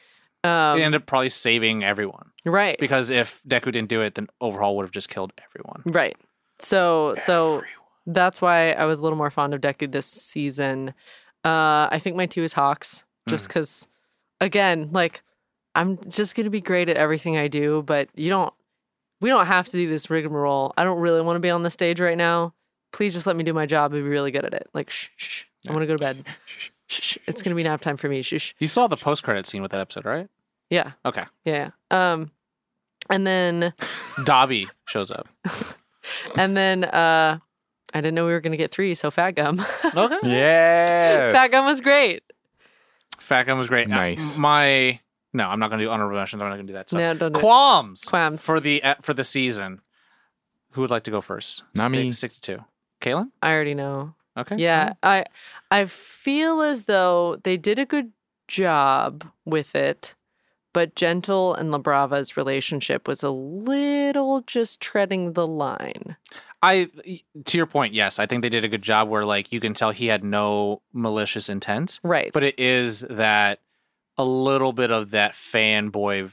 Um, 0.44 0.78
it 0.78 0.82
ended 0.82 1.00
up 1.02 1.06
probably 1.06 1.30
saving 1.30 1.82
everyone 1.84 2.27
right, 2.46 2.76
because 2.78 3.10
if 3.10 3.42
Deku 3.48 3.72
didn't 3.72 3.88
do 3.88 4.00
it 4.00 4.14
then 4.14 4.28
Overhaul 4.40 4.76
would 4.76 4.84
have 4.84 4.90
just 4.92 5.08
killed 5.08 5.32
everyone 5.44 5.82
right. 5.86 6.16
So 6.58 7.14
so 7.24 7.62
that's 8.06 8.40
why 8.40 8.72
I 8.72 8.84
was 8.86 8.98
a 8.98 9.02
little 9.02 9.18
more 9.18 9.30
fond 9.30 9.54
of 9.54 9.60
Deku 9.60 9.90
this 9.90 10.06
season. 10.06 10.94
Uh, 11.44 11.86
I 11.90 12.00
think 12.02 12.16
my 12.16 12.26
two 12.26 12.42
is 12.42 12.52
Hawks, 12.52 13.04
just 13.28 13.44
Mm. 13.44 13.48
because, 13.48 13.88
again, 14.40 14.88
like 14.92 15.22
I'm 15.74 15.98
just 16.10 16.34
gonna 16.34 16.50
be 16.50 16.60
great 16.60 16.88
at 16.88 16.96
everything 16.96 17.36
I 17.36 17.48
do, 17.48 17.82
but 17.86 18.08
you 18.14 18.28
don't. 18.30 18.52
We 19.20 19.28
don't 19.30 19.46
have 19.46 19.66
to 19.66 19.72
do 19.72 19.88
this 19.88 20.10
rigmarole. 20.10 20.72
I 20.76 20.84
don't 20.84 21.00
really 21.00 21.20
want 21.22 21.36
to 21.36 21.40
be 21.40 21.50
on 21.50 21.62
the 21.64 21.70
stage 21.70 22.00
right 22.00 22.16
now. 22.16 22.54
Please 22.92 23.12
just 23.14 23.26
let 23.26 23.36
me 23.36 23.44
do 23.44 23.52
my 23.52 23.66
job 23.66 23.92
and 23.92 24.02
be 24.02 24.08
really 24.08 24.30
good 24.30 24.44
at 24.44 24.54
it. 24.54 24.68
Like, 24.74 24.90
shh, 24.90 25.08
shh, 25.16 25.28
shh. 25.28 25.44
I 25.68 25.72
want 25.72 25.82
to 25.82 25.86
go 25.86 25.96
to 25.96 26.00
bed. 26.00 26.24
Shh, 26.90 27.02
shh. 27.02 27.18
It's 27.26 27.42
gonna 27.42 27.54
be 27.56 27.62
nap 27.64 27.80
time 27.82 27.96
for 27.98 28.08
me. 28.08 28.22
Shh, 28.22 28.40
shh. 28.40 28.52
you 28.58 28.66
saw 28.68 28.86
the 28.86 28.96
post 28.96 29.22
credit 29.22 29.46
scene 29.46 29.60
with 29.60 29.72
that 29.72 29.80
episode 29.80 30.06
right 30.06 30.28
Yeah, 30.70 30.92
okay 31.04 31.24
yeah. 31.44 31.70
Um, 31.90 32.30
and 33.10 33.26
then 33.26 33.72
Dabi 34.18 34.66
shows 34.86 35.10
up 35.10 35.28
and 36.36 36.56
then 36.56 36.84
uh, 36.84 37.38
I 37.94 38.00
didn't 38.00 38.14
know 38.14 38.26
we 38.26 38.32
were 38.32 38.40
gonna 38.40 38.56
get 38.56 38.70
three. 38.70 38.94
So 38.94 39.10
Fat 39.10 39.32
Gum. 39.32 39.64
okay 39.96 40.18
Yes. 40.22 41.32
Fat 41.32 41.50
Gum 41.50 41.66
was 41.66 41.80
great. 41.80 42.22
Fat 43.18 43.44
Gum 43.46 43.58
was 43.58 43.68
great. 43.68 43.86
Uh, 43.88 43.96
Nice. 43.96 44.38
my 44.38 45.00
no, 45.32 45.46
I'm 45.48 45.58
not 45.60 45.68
going 45.68 45.78
to 45.80 45.84
do 45.84 45.90
honorable 45.90 46.16
mentions. 46.16 46.40
I'm 46.40 46.48
not 46.48 46.54
going 46.54 46.66
to 46.66 46.72
do 46.72 46.76
that. 46.78 46.88
So. 46.88 46.96
No, 46.96 47.12
don't 47.14 47.32
do 47.34 47.38
it. 47.38 47.42
Qualms. 47.42 48.04
Qualms. 48.06 48.40
for 48.40 48.60
the 48.60 48.82
uh, 48.82 48.94
for 49.02 49.12
the 49.12 49.24
season. 49.24 49.82
Who 50.72 50.80
would 50.82 50.90
like 50.90 51.02
to 51.04 51.10
go 51.10 51.20
first? 51.20 51.62
Not 51.74 51.90
Stick- 51.92 52.00
me. 52.04 52.12
Stick 52.12 52.32
to 52.32 52.40
two. 52.40 52.64
Caitlin. 53.00 53.30
I 53.42 53.52
already 53.52 53.74
know. 53.74 54.14
Okay. 54.36 54.56
Yeah, 54.56 54.94
I 55.02 55.24
I 55.70 55.84
feel 55.86 56.62
as 56.62 56.84
though 56.84 57.36
they 57.42 57.56
did 57.56 57.78
a 57.78 57.84
good 57.84 58.12
job 58.46 59.24
with 59.44 59.74
it, 59.74 60.14
but 60.72 60.94
Gentle 60.94 61.54
and 61.54 61.70
La 61.70 61.78
Brava's 61.78 62.36
relationship 62.36 63.08
was 63.08 63.22
a 63.22 63.30
little 63.30 64.42
just 64.42 64.80
treading 64.80 65.32
the 65.32 65.46
line. 65.46 66.16
I 66.62 66.90
to 67.44 67.56
your 67.56 67.66
point. 67.66 67.94
Yes, 67.94 68.18
I 68.18 68.26
think 68.26 68.42
they 68.42 68.48
did 68.48 68.64
a 68.64 68.68
good 68.68 68.82
job. 68.82 69.08
Where 69.08 69.24
like 69.24 69.52
you 69.52 69.60
can 69.60 69.74
tell 69.74 69.90
he 69.92 70.06
had 70.06 70.24
no 70.24 70.82
malicious 70.92 71.48
intent, 71.48 72.00
Right. 72.02 72.32
but 72.32 72.42
it 72.42 72.58
is 72.58 73.00
that 73.08 73.60
a 74.16 74.24
little 74.24 74.72
bit 74.72 74.90
of 74.90 75.12
that 75.12 75.32
fanboy 75.34 76.32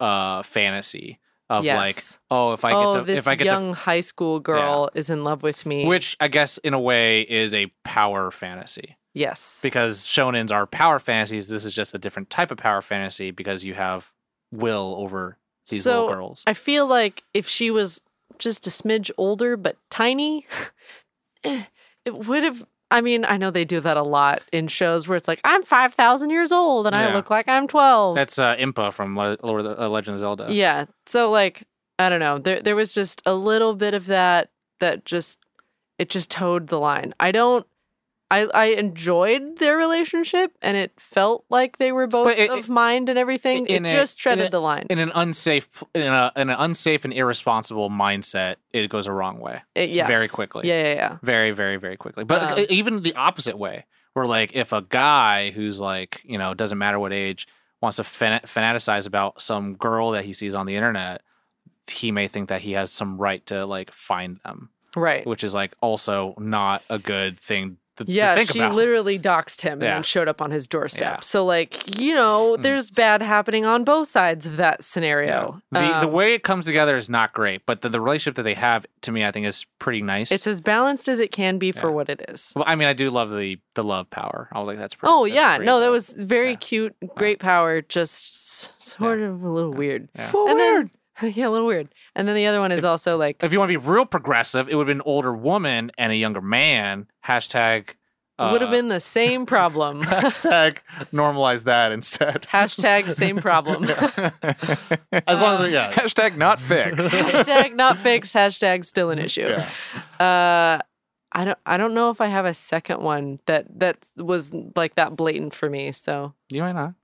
uh, 0.00 0.42
fantasy 0.42 1.18
of 1.50 1.64
like, 1.66 1.96
oh, 2.30 2.54
if 2.54 2.64
I 2.64 2.72
oh, 2.72 2.94
get 2.94 2.98
to, 3.00 3.04
this 3.04 3.18
if 3.18 3.28
I 3.28 3.34
get 3.34 3.44
young 3.44 3.70
to, 3.70 3.74
high 3.74 4.00
school 4.00 4.40
girl 4.40 4.88
is 4.94 5.10
in 5.10 5.22
love 5.22 5.42
with 5.42 5.66
me. 5.66 5.84
which 5.86 6.16
I 6.18 6.28
guess 6.28 6.56
in 6.58 6.72
a 6.72 6.80
way 6.80 7.20
is 7.20 7.52
a 7.52 7.66
power 7.84 8.30
fantasy. 8.30 8.96
Yes, 9.14 9.60
because 9.62 10.00
shonens 10.06 10.50
are 10.50 10.66
power 10.66 10.98
fantasies. 10.98 11.48
This 11.48 11.64
is 11.64 11.74
just 11.74 11.94
a 11.94 11.98
different 11.98 12.30
type 12.30 12.50
of 12.50 12.58
power 12.58 12.80
fantasy 12.80 13.30
because 13.30 13.64
you 13.64 13.74
have 13.74 14.12
will 14.50 14.94
over 14.98 15.38
these 15.68 15.84
so 15.84 16.02
little 16.02 16.14
girls. 16.14 16.44
I 16.46 16.54
feel 16.54 16.86
like 16.86 17.22
if 17.34 17.48
she 17.48 17.70
was 17.70 18.00
just 18.38 18.66
a 18.66 18.70
smidge 18.70 19.10
older 19.16 19.56
but 19.56 19.76
tiny, 19.90 20.46
eh, 21.44 21.64
it 22.04 22.14
would 22.14 22.44
have. 22.44 22.64
I 22.90 23.00
mean, 23.00 23.24
I 23.24 23.38
know 23.38 23.50
they 23.50 23.64
do 23.64 23.80
that 23.80 23.96
a 23.96 24.02
lot 24.02 24.42
in 24.52 24.68
shows 24.68 25.08
where 25.08 25.16
it's 25.16 25.26
like 25.26 25.40
I'm 25.44 25.62
five 25.62 25.94
thousand 25.94 26.28
years 26.28 26.52
old 26.52 26.86
and 26.86 26.94
I 26.94 27.14
look 27.14 27.30
like 27.30 27.48
I'm 27.48 27.66
twelve. 27.66 28.16
That's 28.16 28.38
uh, 28.38 28.54
Impa 28.56 28.92
from 28.92 29.16
Le- 29.16 29.38
Lord 29.42 29.64
of 29.64 29.76
the, 29.76 29.84
uh, 29.84 29.88
Legend 29.88 30.16
of 30.16 30.20
Zelda. 30.20 30.48
Yeah. 30.50 30.84
So 31.06 31.30
like 31.30 31.62
I 31.98 32.10
don't 32.10 32.20
know. 32.20 32.38
There 32.38 32.60
there 32.60 32.76
was 32.76 32.92
just 32.92 33.22
a 33.24 33.34
little 33.34 33.74
bit 33.74 33.94
of 33.94 34.06
that 34.06 34.50
that 34.80 35.06
just 35.06 35.38
it 35.98 36.10
just 36.10 36.30
towed 36.30 36.66
the 36.66 36.78
line. 36.78 37.14
I 37.18 37.32
don't 37.32 37.66
I 38.32 38.40
I 38.46 38.64
enjoyed 38.84 39.58
their 39.58 39.76
relationship 39.76 40.52
and 40.62 40.76
it 40.76 40.92
felt 40.98 41.44
like 41.50 41.78
they 41.78 41.92
were 41.92 42.06
both 42.06 42.36
it- 42.36 42.50
of 42.50 42.68
mind 42.68 43.08
and 43.08 43.18
everything. 43.18 43.66
in 43.66 43.84
it 43.84 43.90
just 43.90 44.18
in 44.18 44.22
treaded 44.22 44.46
a- 44.46 44.50
the 44.50 44.60
line. 44.60 44.86
In 44.90 44.98
an 44.98 45.12
unsafe, 45.14 45.68
in, 45.94 46.02
a, 46.02 46.32
in 46.36 46.48
an 46.50 46.56
unsafe 46.58 47.04
and 47.04 47.12
irresponsible 47.12 47.90
mindset, 47.90 48.56
it 48.72 48.88
goes 48.90 49.06
a 49.06 49.12
wrong 49.12 49.38
way 49.38 49.62
It- 49.74 49.90
yes. 49.90 50.06
very 50.08 50.28
quickly. 50.28 50.68
Yeah, 50.68 50.82
yeah, 50.82 50.94
yeah. 50.94 51.16
very, 51.22 51.50
very, 51.52 51.76
very 51.76 51.96
quickly. 51.96 52.24
But 52.24 52.58
Um, 52.58 52.66
even 52.70 53.02
the 53.02 53.14
opposite 53.14 53.58
way, 53.58 53.84
where 54.14 54.26
like 54.26 54.54
if 54.54 54.72
a 54.72 54.82
guy 54.82 55.50
who's 55.50 55.78
like 55.80 56.20
you 56.24 56.38
know 56.38 56.54
doesn't 56.54 56.78
matter 56.78 56.98
what 56.98 57.12
age 57.12 57.46
wants 57.80 57.96
to 57.96 58.04
fan- 58.04 58.40
fanaticize 58.46 59.06
about 59.06 59.42
some 59.42 59.74
girl 59.74 60.10
that 60.12 60.24
he 60.24 60.32
sees 60.32 60.54
on 60.54 60.66
the 60.66 60.76
internet, 60.76 61.20
he 61.90 62.12
may 62.12 62.28
think 62.28 62.48
that 62.48 62.60
he 62.62 62.72
has 62.72 62.92
some 62.92 63.18
right 63.18 63.44
to 63.46 63.66
like 63.66 63.90
find 63.92 64.38
them. 64.44 64.70
Right. 64.94 65.26
which 65.26 65.42
is 65.42 65.54
like 65.54 65.72
also 65.80 66.34
not 66.38 66.82
a 66.90 66.98
good 66.98 67.40
thing 67.40 67.78
to, 67.96 68.04
to 68.04 68.10
Yeah, 68.10 68.34
think 68.34 68.50
she 68.52 68.58
about. 68.60 68.74
literally 68.74 69.18
doxed 69.18 69.60
him 69.62 69.74
and 69.74 69.82
then 69.82 70.02
showed 70.02 70.28
up 70.28 70.40
on 70.40 70.50
his 70.50 70.66
doorstep. 70.66 71.00
Yeah. 71.02 71.16
Mm. 71.18 71.24
So, 71.24 71.44
like, 71.44 71.98
you 71.98 72.14
know, 72.14 72.56
there's 72.56 72.90
bad 72.90 73.22
happening 73.22 73.64
on 73.66 73.84
both 73.84 74.08
sides 74.08 74.46
of 74.46 74.56
that 74.56 74.82
scenario. 74.82 75.60
the 75.70 75.80
the 75.80 76.06
Um, 76.08 76.12
way 76.12 76.34
it 76.34 76.42
comes 76.42 76.64
together 76.64 76.96
is 76.96 77.10
not 77.10 77.32
great, 77.32 77.66
but 77.66 77.82
the, 77.82 77.88
the 77.88 78.00
relationship 78.00 78.36
that 78.36 78.44
they 78.44 78.54
have 78.54 78.86
to 79.02 79.12
me, 79.12 79.24
I 79.24 79.30
think, 79.30 79.46
is 79.46 79.66
pretty 79.78 80.00
nice. 80.02 80.32
it's 80.32 80.46
as 80.46 80.60
balanced 80.60 81.08
as 81.08 81.20
it 81.20 81.32
can 81.32 81.58
be 81.58 81.72
for 81.72 81.90
what 81.92 82.08
it 82.08 82.22
is. 82.28 82.52
well, 82.56 82.64
I 82.66 82.74
mean, 82.76 82.88
I 82.88 82.92
do 82.94 83.10
love 83.10 83.30
the 83.30 83.58
the 83.74 83.84
love 83.84 84.08
power. 84.10 84.48
I 84.52 84.58
was 84.58 84.66
like, 84.66 84.78
that's 84.78 84.94
pretty. 84.94 85.12
Oh 85.12 85.24
that's 85.24 85.34
yeah, 85.34 85.56
great, 85.58 85.66
no, 85.66 85.80
that 85.80 85.90
was 85.90 86.10
very 86.10 86.50
Yeah. 86.50 86.56
cute, 86.56 86.96
great 87.14 87.38
power, 87.40 87.80
just 87.82 88.32
s- 88.32 88.72
sort 88.78 89.20
of 89.20 89.42
a 89.42 89.48
little 89.48 89.72
weird. 89.72 90.08
Yeah. 90.14 90.30
So 90.30 90.48
And 90.48 90.58
then- 90.60 90.72
weird. 90.74 90.90
yeah, 91.34 91.48
a 91.48 91.50
little 91.50 91.66
weird. 91.66 91.88
And 92.14 92.28
then 92.28 92.34
the 92.34 92.46
other 92.46 92.60
one 92.60 92.72
is 92.72 92.84
also 92.84 93.16
like 93.16 93.42
If 93.42 93.52
you 93.52 93.58
want 93.58 93.70
to 93.70 93.78
be 93.78 93.84
real 93.86 94.06
progressive, 94.06 94.68
it 94.68 94.74
would 94.74 94.86
have 94.86 94.94
been 94.94 94.98
an 94.98 95.06
older 95.06 95.34
woman 95.34 95.90
and 95.98 96.12
a 96.12 96.16
younger 96.16 96.40
man. 96.40 97.06
Hashtag. 97.26 97.90
Uh, 98.38 98.48
would 98.50 98.62
have 98.62 98.70
been 98.70 98.88
the 98.88 98.98
same 98.98 99.46
problem. 99.46 100.02
hashtag 100.04 100.78
normalize 101.12 101.64
that 101.64 101.92
instead. 101.92 102.42
Hashtag 102.50 103.10
same 103.12 103.36
problem. 103.36 103.84
As 103.84 105.40
long 105.40 105.54
as 105.54 105.60
it, 105.60 105.70
yeah. 105.70 105.92
Hashtag 105.92 106.36
not 106.36 106.60
fixed. 106.60 107.12
hashtag 107.12 107.74
not 107.74 107.98
fixed. 107.98 108.34
Hashtag 108.34 108.84
still 108.84 109.10
an 109.10 109.18
issue. 109.18 109.46
Yeah. 109.46 109.68
Uh, 110.18 110.82
I 111.30 111.44
don't. 111.44 111.58
I 111.64 111.76
don't 111.76 111.94
know 111.94 112.10
if 112.10 112.20
I 112.20 112.26
have 112.26 112.44
a 112.44 112.54
second 112.54 113.00
one 113.00 113.38
that 113.46 113.66
that 113.78 114.10
was 114.16 114.52
like 114.74 114.94
that 114.96 115.14
blatant 115.14 115.54
for 115.54 115.68
me. 115.70 115.92
So 115.92 116.34
You 116.50 116.62
might 116.62 116.72
not. 116.72 116.94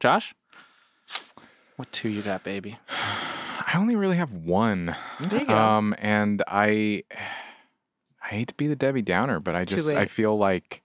Josh? 0.00 0.34
What 1.76 1.92
two 1.92 2.08
you 2.08 2.22
got, 2.22 2.42
baby? 2.42 2.78
I 3.70 3.76
only 3.76 3.96
really 3.96 4.16
have 4.16 4.32
one. 4.32 4.96
there 5.20 5.40
you 5.40 5.46
go. 5.46 5.54
Um, 5.54 5.94
and 5.98 6.42
I, 6.48 7.02
I 8.22 8.28
hate 8.28 8.48
to 8.48 8.54
be 8.54 8.66
the 8.66 8.76
Debbie 8.76 9.02
Downer, 9.02 9.40
but 9.40 9.54
I 9.54 9.64
just 9.64 9.90
I 9.90 10.06
feel 10.06 10.36
like 10.38 10.82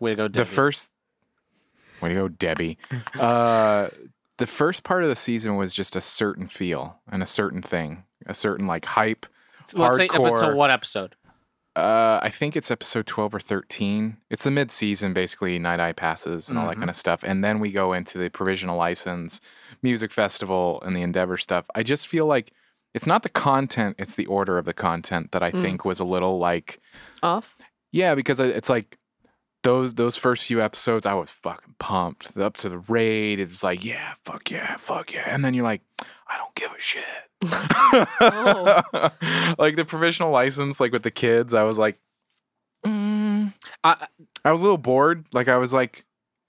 Way 0.00 0.10
to 0.12 0.16
go, 0.16 0.28
the 0.28 0.44
first. 0.44 0.88
Way 2.02 2.08
to 2.08 2.14
go, 2.16 2.28
Debbie. 2.28 2.78
uh, 3.18 3.90
the 4.38 4.46
first 4.46 4.82
part 4.82 5.04
of 5.04 5.08
the 5.10 5.14
season 5.16 5.56
was 5.56 5.72
just 5.72 5.94
a 5.94 6.00
certain 6.00 6.46
feel 6.48 6.96
and 7.10 7.22
a 7.22 7.26
certain 7.26 7.62
thing, 7.62 8.04
a 8.26 8.34
certain 8.34 8.66
like 8.66 8.86
hype. 8.86 9.26
Let's 9.74 9.96
say 9.96 10.08
up 10.08 10.16
until 10.16 10.56
what 10.56 10.70
episode? 10.70 11.14
Uh, 11.76 12.18
I 12.20 12.30
think 12.30 12.56
it's 12.56 12.72
episode 12.72 13.06
12 13.06 13.36
or 13.36 13.40
13. 13.40 14.16
It's 14.30 14.42
the 14.42 14.50
mid 14.50 14.72
season, 14.72 15.12
basically, 15.12 15.56
Night 15.60 15.78
Eye 15.78 15.92
passes 15.92 16.48
and 16.48 16.58
all 16.58 16.66
that 16.66 16.76
Mhm. 16.76 16.80
kind 16.80 16.90
of 16.90 16.96
stuff. 16.96 17.22
And 17.22 17.44
then 17.44 17.60
we 17.60 17.70
go 17.70 17.92
into 17.92 18.18
the 18.18 18.28
provisional 18.30 18.76
license, 18.76 19.40
music 19.82 20.12
festival, 20.12 20.80
and 20.84 20.94
the 20.96 21.02
Endeavor 21.02 21.36
stuff. 21.36 21.64
I 21.74 21.82
just 21.82 22.06
feel 22.08 22.26
like 22.26 22.52
it's 22.94 23.06
not 23.06 23.22
the 23.22 23.28
content, 23.28 23.96
it's 23.98 24.14
the 24.16 24.26
order 24.26 24.58
of 24.58 24.64
the 24.64 24.74
content 24.74 25.32
that 25.32 25.42
I 25.42 25.50
Mm. 25.52 25.62
think 25.62 25.84
was 25.84 26.00
a 26.00 26.04
little 26.04 26.38
like, 26.38 26.80
Off. 27.22 27.56
yeah, 27.92 28.14
because 28.14 28.40
it's 28.40 28.68
like 28.68 28.98
those 29.62 29.94
those 29.94 30.16
first 30.16 30.44
few 30.46 30.60
episodes, 30.62 31.04
I 31.06 31.14
was 31.14 31.30
fucking 31.30 31.74
pumped. 31.78 32.36
Up 32.36 32.56
to 32.58 32.68
the 32.68 32.78
raid, 32.78 33.38
it's 33.40 33.62
like, 33.62 33.84
yeah, 33.84 34.14
fuck 34.24 34.50
yeah, 34.50 34.76
fuck 34.76 35.12
yeah. 35.12 35.32
And 35.32 35.44
then 35.44 35.54
you're 35.54 35.64
like, 35.64 35.82
I 36.26 36.36
don't 36.38 36.54
give 36.54 36.72
a 36.72 36.80
shit. 36.80 37.04
Oh. 38.20 38.82
like 39.58 39.76
the 39.76 39.84
provisional 39.86 40.30
license, 40.30 40.80
like 40.80 40.92
with 40.92 41.02
the 41.02 41.10
kids, 41.10 41.52
I 41.54 41.62
was 41.64 41.78
like, 41.78 41.98
mm. 42.86 43.52
I, 43.84 44.06
I 44.44 44.52
was 44.52 44.60
a 44.60 44.64
little 44.64 44.78
bored. 44.78 45.24
Like 45.32 45.48
I 45.48 45.56
was 45.58 45.72
like, 45.72 46.04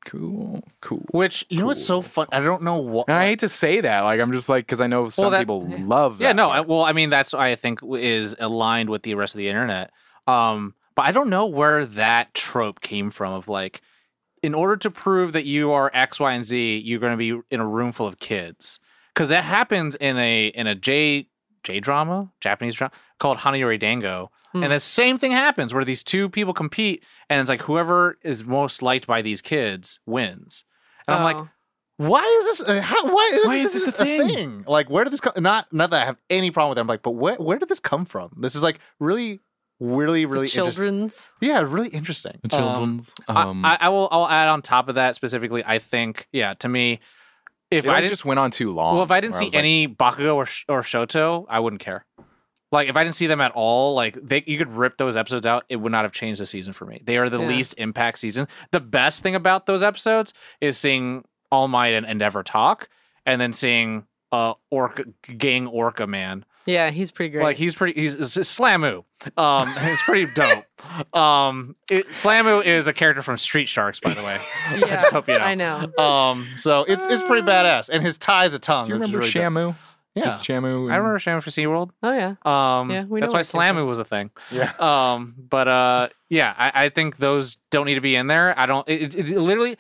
cool, 0.06 0.64
cool. 0.82 1.04
which 1.12 1.46
you 1.50 1.60
know 1.60 1.68
what's 1.68 1.86
so 1.86 2.02
fun? 2.02 2.28
I 2.32 2.40
don't 2.40 2.64
know 2.64 2.78
what. 2.78 3.08
And 3.08 3.18
I 3.18 3.26
hate 3.28 3.40
to 3.40 3.50
say 3.50 3.82
that. 3.82 4.02
Like 4.02 4.20
I'm 4.20 4.32
just 4.32 4.50
like 4.50 4.66
because 4.66 4.82
I 4.82 4.88
know 4.88 5.10
some 5.10 5.32
that- 5.32 5.40
people 5.40 5.68
love 5.80 6.18
that. 6.18 6.24
yeah, 6.24 6.32
no. 6.34 6.50
I, 6.50 6.62
well, 6.62 6.82
I 6.84 6.94
mean, 6.94 7.10
that's 7.10 7.34
I 7.34 7.56
think 7.56 7.80
is 7.84 8.36
aligned 8.40 8.90
with 8.90 9.04
the 9.04 9.16
rest 9.16 9.34
of 9.36 9.40
the 9.40 9.48
internet. 9.50 9.92
Um, 10.28 10.76
but 10.96 11.04
I 11.04 11.12
don't 11.12 11.30
know 11.30 11.46
where 11.46 11.86
that 11.86 12.34
trope 12.34 12.82
came 12.82 13.12
from. 13.12 13.34
Of 13.34 13.48
like, 13.48 13.82
in 14.44 14.54
order 14.54 14.76
to 14.78 14.92
prove 14.92 15.34
that 15.34 15.46
you 15.46 15.72
are 15.72 15.90
X, 15.94 16.20
Y, 16.20 16.32
and 16.34 16.44
Z, 16.44 16.78
you're 16.86 17.00
going 17.00 17.14
to 17.14 17.18
be 17.18 17.40
in 17.50 17.60
a 17.60 17.68
room 17.68 17.92
full 17.92 18.08
of 18.08 18.20
kids 18.20 18.80
because 19.14 19.30
that 19.30 19.44
happens 19.44 19.96
in 19.96 20.18
a 20.18 20.48
in 20.48 20.68
a 20.68 20.76
J 20.76 21.28
J 21.64 21.80
drama, 21.80 22.32
Japanese 22.42 22.76
drama 22.76 22.92
called 23.20 23.40
Hanayori 23.40 23.80
Dango. 23.80 24.32
Hmm. 24.54 24.64
And 24.64 24.72
the 24.74 24.80
same 24.80 25.18
thing 25.18 25.32
happens 25.32 25.74
where 25.74 25.86
these 25.86 26.04
two 26.04 26.28
people 26.30 26.54
compete, 26.54 27.04
and 27.30 27.40
it's 27.40 27.50
like 27.50 27.62
whoever 27.62 28.18
is 28.22 28.44
most 28.44 28.82
liked 28.82 29.08
by 29.08 29.22
these 29.22 29.42
kids 29.42 30.00
wins. 30.06 30.66
And 31.08 31.16
I'm 31.18 31.24
like, 31.24 31.36
Oh. 31.38 31.50
Why 31.98 32.24
is 32.24 32.58
this? 32.58 32.68
Uh, 32.68 32.82
how, 32.82 33.06
why, 33.06 33.42
Why 33.46 33.56
is 33.58 33.74
this 33.74 33.88
a 33.88 33.92
thing? 33.92 34.64
Like, 34.68 34.90
where 34.90 35.04
did 35.04 35.14
this 35.14 35.22
come? 35.22 35.34
Not, 35.38 35.72
not 35.72 35.92
that 35.92 36.02
I 36.02 36.06
have 36.06 36.18
any 36.32 36.50
problem 36.50 36.70
with 36.70 36.80
it. 36.80 36.82
I'm 36.82 36.88
like, 36.88 37.04
but 37.04 37.12
where, 37.12 37.36
where 37.36 37.60
did 37.60 37.70
this 37.70 37.80
come 37.80 38.06
from? 38.06 38.32
This 38.38 38.56
is 38.56 38.64
like 38.64 38.80
really, 39.00 39.40
really, 39.80 40.26
really 40.26 40.48
The 40.48 40.54
interesting. 40.58 40.84
children's. 40.84 41.30
Yeah, 41.42 41.62
really 41.62 41.90
interesting. 41.90 42.40
The 42.42 42.48
children's. 42.50 43.14
I- 43.28 43.44
um, 43.44 43.64
I, 43.64 43.78
I 43.82 43.90
will. 43.90 44.08
I'll 44.12 44.28
add 44.28 44.48
on 44.48 44.64
top 44.64 44.90
of 44.90 44.96
that 44.96 45.14
specifically. 45.14 45.64
I 45.64 45.78
think, 45.78 46.28
yeah, 46.32 46.56
to 46.56 46.68
me, 46.70 47.02
if 47.70 47.86
it 47.86 47.92
I 47.92 48.08
just 48.08 48.26
went 48.26 48.40
on 48.40 48.50
too 48.50 48.74
long. 48.74 48.96
well, 48.96 49.04
if 49.04 49.12
I 49.12 49.20
didn't 49.22 49.34
where 49.36 49.40
see 49.42 49.46
was 49.46 49.54
like, 49.54 49.60
any 49.60 49.88
Bakugo 49.88 50.36
or 50.36 50.48
or 50.76 50.82
Shoto, 50.82 51.46
I 51.50 51.60
wouldn't 51.60 51.82
care. 51.82 52.06
Like 52.72 52.88
if 52.88 52.96
I 52.96 53.04
didn't 53.04 53.16
see 53.16 53.28
them 53.28 53.42
at 53.42 53.52
all, 53.54 53.94
like 53.96 54.14
they 54.22 54.44
you 54.48 54.58
could 54.58 54.74
rip 54.74 54.98
those 54.98 55.18
episodes 55.18 55.46
out, 55.46 55.66
it 55.70 55.76
would 55.78 55.92
not 55.92 56.04
have 56.06 56.12
changed 56.12 56.40
the 56.40 56.46
season 56.46 56.72
for 56.74 56.86
me. 56.86 57.02
They 57.04 57.18
are 57.18 57.30
the 57.30 57.40
Yeah. 57.40 57.48
least 57.48 57.76
impact 57.78 58.20
season. 58.20 58.48
The 58.72 58.80
best 58.80 59.22
thing 59.24 59.36
about 59.36 59.66
those 59.66 59.84
episodes 59.84 60.34
is 60.62 60.78
seeing 60.78 61.26
All 61.52 61.68
Might 61.68 61.94
and 61.94 62.06
Endeavor 62.06 62.44
talk, 62.44 62.88
and 63.26 63.42
then 63.42 63.52
seeing 63.54 64.06
uh 64.32 64.54
Orca 64.70 65.04
gang 65.38 65.68
Orca 65.68 66.08
man. 66.08 66.46
Yeah, 66.68 66.92
he's 66.92 67.10
pretty 67.10 67.32
great. 67.32 67.44
Like 67.44 67.58
he's 67.58 67.74
pretty. 67.74 68.00
He's, 68.00 68.14
it's 68.38 68.58
Slammu. 68.60 69.04
Um, 69.36 69.74
it's 69.78 70.04
pretty 70.04 70.32
dope. 70.32 70.64
Um, 71.16 71.76
it, 71.90 72.10
Slammu 72.10 72.64
is 72.64 72.86
a 72.88 72.94
character 72.94 73.24
from 73.24 73.38
Street 73.38 73.68
Sharks, 73.68 74.00
by 74.00 74.14
the 74.14 74.22
way. 74.22 74.38
yeah, 74.78 74.86
I 74.86 74.90
just 74.92 75.12
hope 75.12 75.28
you 75.28 75.40
know. 75.40 75.44
I 75.44 75.56
know. 75.56 75.92
Um, 75.98 76.48
So 76.56 76.84
it's 76.84 77.06
it's 77.08 77.24
pretty 77.24 77.42
badass, 77.46 77.90
and 77.90 78.04
his 78.04 78.18
tie's 78.20 78.54
a 78.54 78.60
tongue. 78.60 78.86
Do 78.88 78.94
you 78.94 79.00
which 79.00 79.10
is 79.10 79.14
remember 79.14 79.60
really 79.60 79.72
dope. 79.72 79.76
Shamu? 80.16 80.20
Yeah. 80.20 80.26
Just 80.26 80.46
Shamu. 80.46 80.92
I 80.92 80.98
remember 80.98 81.20
Shamu 81.20 81.42
for 81.42 81.50
SeaWorld. 81.50 81.92
Oh 82.04 82.12
yeah. 82.12 82.36
Um, 82.80 82.90
Yeah, 82.92 83.06
we 83.06 83.20
that's 83.20 83.34
why 83.34 83.40
what 83.40 83.46
Slammu 83.46 83.86
was 83.88 83.98
a 83.98 84.06
thing. 84.06 84.32
Yeah. 84.52 84.72
Um, 84.80 85.36
but 85.38 85.68
uh, 85.68 86.10
yeah, 86.30 86.54
I, 86.58 86.86
I 86.86 86.90
think 86.90 87.18
those 87.18 87.58
don't 87.70 87.86
need 87.86 87.96
to 87.96 88.02
be 88.02 88.16
in 88.16 88.28
there. 88.28 88.58
I 88.58 88.66
don't. 88.66 88.88
It, 88.90 89.16
it, 89.16 89.30
it 89.32 89.40
literally. 89.40 89.78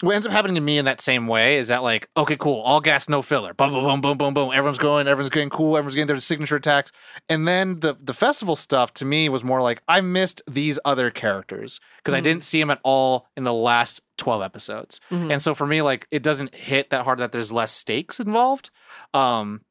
What 0.00 0.14
ends 0.14 0.28
up 0.28 0.32
happening 0.32 0.54
to 0.54 0.60
me 0.60 0.78
in 0.78 0.84
that 0.84 1.00
same 1.00 1.26
way 1.26 1.56
is 1.56 1.68
that 1.68 1.82
like, 1.82 2.08
okay, 2.16 2.36
cool, 2.36 2.60
all 2.60 2.80
gas, 2.80 3.08
no 3.08 3.20
filler, 3.20 3.52
boom, 3.52 3.72
boom, 3.72 3.82
boom, 3.82 4.00
boom, 4.00 4.16
boom, 4.16 4.32
boom. 4.34 4.50
Everyone's 4.52 4.78
going, 4.78 5.08
everyone's 5.08 5.28
getting 5.28 5.50
cool, 5.50 5.76
everyone's 5.76 5.96
getting 5.96 6.06
their 6.06 6.20
signature 6.20 6.54
attacks, 6.54 6.92
and 7.28 7.48
then 7.48 7.80
the 7.80 7.96
the 8.00 8.14
festival 8.14 8.54
stuff 8.54 8.94
to 8.94 9.04
me 9.04 9.28
was 9.28 9.42
more 9.42 9.60
like 9.60 9.82
I 9.88 10.00
missed 10.00 10.40
these 10.48 10.78
other 10.84 11.10
characters 11.10 11.80
because 11.96 12.14
I 12.14 12.20
Mhm. 12.20 12.24
didn't 12.24 12.44
see 12.44 12.60
them 12.60 12.70
at 12.70 12.78
all 12.84 13.26
in 13.36 13.42
the 13.42 13.52
last 13.52 14.00
twelve 14.18 14.42
episodes, 14.42 15.00
Mhm. 15.10 15.32
and 15.32 15.40
so 15.42 15.54
for 15.54 15.66
me, 15.66 15.80
like, 15.80 16.06
it 16.10 16.22
doesn't 16.22 16.54
hit 16.54 16.90
that 16.90 17.04
hard 17.04 17.18
that 17.20 17.32
there's 17.32 17.50
less 17.50 17.72
stakes 17.72 18.20
involved. 18.20 18.70
Um, 19.14 19.62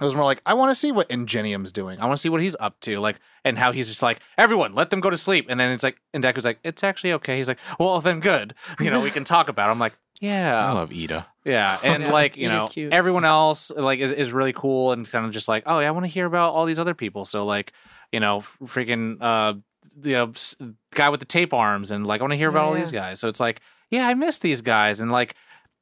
it 0.00 0.04
was 0.04 0.14
more 0.16 0.24
like 0.24 0.40
I 0.44 0.54
want 0.54 0.70
to 0.70 0.74
see 0.74 0.90
what 0.92 1.08
Ingenium's 1.08 1.70
doing. 1.72 2.00
I 2.00 2.06
want 2.06 2.16
to 2.16 2.20
see 2.20 2.28
what 2.28 2.40
he's 2.40 2.56
up 2.58 2.80
to, 2.80 2.98
like, 2.98 3.16
and 3.44 3.56
how 3.58 3.70
he's 3.72 3.86
just 3.88 4.02
like, 4.02 4.18
everyone, 4.36 4.74
let 4.74 4.90
them 4.90 5.00
go 5.00 5.08
to 5.08 5.16
sleep. 5.18 5.46
And 5.48 5.58
then 5.60 5.70
it's 5.70 5.84
like, 5.84 5.98
and 6.12 6.22
Deku's 6.24 6.44
like, 6.44 6.58
it's 6.64 6.82
actually 6.82 7.12
okay. 7.14 7.36
He's 7.36 7.46
like, 7.48 7.58
well, 7.78 8.00
then 8.00 8.18
good. 8.20 8.54
You 8.80 8.90
know, 8.90 9.00
we 9.00 9.10
can 9.12 9.22
talk 9.24 9.48
about. 9.48 9.68
it. 9.68 9.72
I'm 9.72 9.78
like, 9.78 9.96
yeah, 10.20 10.68
I 10.68 10.72
love 10.72 10.90
Iida. 10.90 11.26
yeah, 11.44 11.78
and 11.84 12.04
Yeah, 12.04 12.10
like 12.12 12.36
you 12.36 12.48
is 12.48 12.52
know, 12.52 12.66
cute. 12.68 12.92
everyone 12.92 13.24
else 13.24 13.70
like 13.70 14.00
is, 14.00 14.10
is 14.12 14.32
really 14.32 14.52
cool 14.52 14.90
and 14.92 15.08
kind 15.08 15.26
of 15.26 15.32
just 15.32 15.46
like, 15.48 15.62
oh 15.66 15.78
yeah, 15.78 15.88
I 15.88 15.90
want 15.92 16.04
to 16.06 16.10
hear 16.10 16.26
about 16.26 16.54
all 16.54 16.66
these 16.66 16.78
other 16.80 16.94
people. 16.94 17.24
So 17.24 17.44
like, 17.46 17.72
you 18.10 18.18
know, 18.20 18.40
freaking 18.64 19.18
uh, 19.20 19.54
the 19.96 20.16
uh, 20.16 20.26
s- 20.28 20.56
guy 20.92 21.08
with 21.08 21.20
the 21.20 21.26
tape 21.26 21.54
arms, 21.54 21.90
and 21.92 22.04
like, 22.04 22.20
I 22.20 22.24
want 22.24 22.32
to 22.32 22.36
hear 22.36 22.48
about 22.48 22.62
Yeah, 22.62 22.66
all 22.66 22.74
these 22.74 22.90
guys. 22.92 23.20
So 23.20 23.28
it's 23.28 23.40
like, 23.40 23.60
yeah, 23.94 24.08
I 24.08 24.14
miss 24.14 24.38
these 24.38 24.60
guys, 24.60 25.00
and 25.00 25.10
like, 25.10 25.34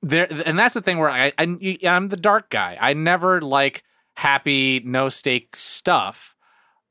there, 0.02 0.26
and 0.44 0.58
that's 0.58 0.74
the 0.74 0.82
thing 0.82 0.98
where 0.98 1.10
I, 1.10 1.32
I 1.38 1.78
I'm 1.84 2.08
the 2.08 2.16
dark 2.16 2.50
guy. 2.50 2.76
I 2.80 2.92
never 2.92 3.40
like 3.40 3.84
happy, 4.16 4.80
no 4.84 5.08
stake 5.08 5.54
stuff. 5.56 6.36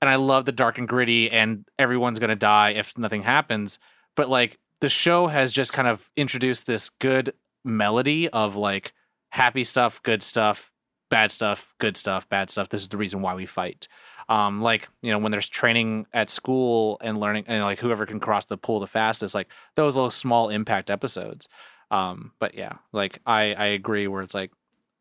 And 0.01 0.09
I 0.09 0.15
love 0.15 0.45
the 0.45 0.51
dark 0.51 0.77
and 0.77 0.87
gritty 0.87 1.29
and 1.29 1.65
everyone's 1.77 2.19
gonna 2.19 2.35
die 2.35 2.71
if 2.71 2.97
nothing 2.97 3.23
happens. 3.23 3.77
But 4.15 4.29
like 4.29 4.57
the 4.79 4.89
show 4.89 5.27
has 5.27 5.51
just 5.51 5.73
kind 5.73 5.87
of 5.87 6.09
introduced 6.15 6.65
this 6.65 6.89
good 6.89 7.33
melody 7.63 8.27
of 8.29 8.55
like 8.55 8.93
happy 9.29 9.63
stuff, 9.63 10.01
good 10.01 10.23
stuff, 10.23 10.71
bad 11.09 11.31
stuff, 11.31 11.75
good 11.77 11.97
stuff, 11.97 12.27
bad 12.29 12.49
stuff. 12.49 12.69
This 12.69 12.81
is 12.81 12.89
the 12.89 12.97
reason 12.97 13.21
why 13.21 13.35
we 13.35 13.45
fight. 13.45 13.87
Um, 14.31 14.61
like, 14.61 14.87
you 15.01 15.11
know, 15.11 15.19
when 15.19 15.33
there's 15.33 15.49
training 15.49 16.07
at 16.13 16.29
school 16.29 16.97
and 17.01 17.19
learning 17.19 17.43
and 17.47 17.63
like 17.63 17.79
whoever 17.79 18.05
can 18.05 18.21
cross 18.21 18.45
the 18.45 18.57
pool 18.57 18.79
the 18.79 18.87
fastest, 18.87 19.35
like 19.35 19.49
those 19.75 19.95
little 19.97 20.09
small 20.09 20.47
impact 20.47 20.89
episodes. 20.89 21.49
Um, 21.91 22.31
but 22.39 22.55
yeah, 22.55 22.75
like 22.93 23.19
I 23.25 23.53
I 23.53 23.65
agree 23.65 24.07
where 24.07 24.21
it's 24.21 24.33
like 24.33 24.51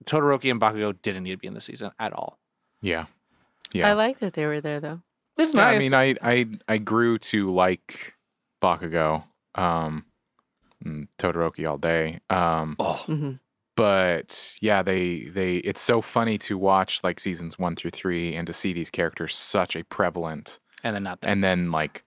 Todoroki 0.04 0.50
and 0.50 0.60
Bakugo 0.60 1.00
didn't 1.00 1.22
need 1.22 1.30
to 1.30 1.36
be 1.36 1.46
in 1.46 1.54
the 1.54 1.60
season 1.60 1.92
at 2.00 2.12
all. 2.12 2.40
Yeah. 2.82 3.06
Yeah. 3.72 3.88
I 3.88 3.92
like 3.92 4.18
that 4.18 4.32
they 4.32 4.46
were 4.46 4.60
there 4.60 4.80
though. 4.80 5.00
It's 5.38 5.54
Yeah, 5.54 5.60
nice. 5.70 5.76
I 5.76 5.78
mean, 5.78 5.94
I, 5.94 6.30
I 6.32 6.46
I 6.66 6.78
grew 6.78 7.18
to 7.18 7.54
like 7.54 8.14
Bakugo, 8.60 9.22
um, 9.54 10.06
and 10.84 11.06
Todoroki 11.18 11.68
all 11.68 11.78
day. 11.78 12.18
Um, 12.28 12.74
oh, 12.80 13.04
hmm 13.06 13.32
but 13.80 14.56
yeah, 14.60 14.82
they 14.82 15.24
they 15.32 15.56
it's 15.56 15.80
so 15.80 16.02
funny 16.02 16.36
to 16.36 16.58
watch 16.58 17.00
like 17.02 17.18
seasons 17.18 17.58
one 17.58 17.74
through 17.76 17.92
three 17.92 18.34
and 18.36 18.46
to 18.46 18.52
see 18.52 18.74
these 18.74 18.90
characters 18.90 19.34
such 19.34 19.74
a 19.74 19.82
prevalent 19.84 20.58
and 20.84 20.94
then 20.94 21.02
not 21.02 21.22
that. 21.22 21.28
and 21.30 21.42
then 21.42 21.70
like 21.72 22.04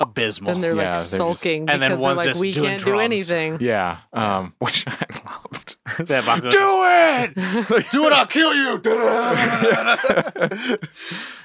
abysmal. 0.00 0.52
Then 0.52 0.60
they're 0.60 0.72
Yeah, 0.76 0.76
like 0.76 0.84
they're 0.84 0.94
just- 0.94 1.10
sulking 1.16 1.70
And 1.70 1.80
then 1.82 1.90
because 1.92 1.98
they're 2.00 2.06
one's 2.08 2.16
like, 2.18 2.28
just 2.28 2.40
we 2.42 2.52
doing 2.52 2.66
can't 2.68 2.78
do 2.80 2.90
drums. 2.90 3.02
anything. 3.04 3.58
Yeah, 3.60 3.98
um, 4.12 4.54
which 4.60 4.84
I 4.86 4.96
loved. 5.26 5.76
That 6.08 6.24
Bakugo- 6.24 6.50
Do 6.50 7.80
it! 7.80 7.90
Do 7.90 8.06
it, 8.06 8.12
I'll 8.12 8.26
kill 8.26 8.54
you. 8.54 8.78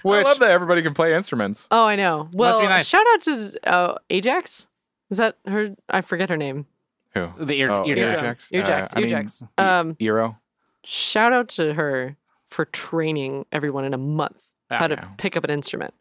I 0.05 0.21
love 0.23 0.39
that 0.39 0.51
everybody 0.51 0.81
can 0.81 0.93
play 0.93 1.15
instruments. 1.15 1.67
Oh, 1.71 1.85
I 1.85 1.95
know. 1.95 2.27
Well, 2.33 2.59
be 2.59 2.65
nice. 2.67 2.85
shout 2.87 3.05
out 3.13 3.21
to 3.21 3.53
uh, 3.65 3.95
Ajax. 4.09 4.67
Is 5.09 5.17
that 5.17 5.37
her? 5.47 5.75
I 5.89 6.01
forget 6.01 6.29
her 6.29 6.37
name. 6.37 6.65
Who? 7.13 7.29
The 7.45 7.53
ear, 7.59 7.71
Oh, 7.71 7.85
ear 7.87 7.95
Eardrum. 7.95 8.09
jack. 8.21 8.41
Ajax? 8.51 8.93
Ajax. 8.97 9.41
Uh, 9.43 9.45
I 9.57 9.83
mean, 9.83 9.89
Um, 9.91 9.95
Eero. 9.95 10.37
shout 10.83 11.31
out 11.33 11.49
to 11.49 11.73
her 11.73 12.17
for 12.47 12.65
training 12.65 13.45
everyone 13.51 13.85
in 13.85 13.93
a 13.93 13.97
month 13.97 14.37
how 14.69 14.87
to 14.87 14.95
yeah. 14.95 15.07
pick 15.17 15.37
up 15.37 15.43
an 15.43 15.49
instrument. 15.51 15.93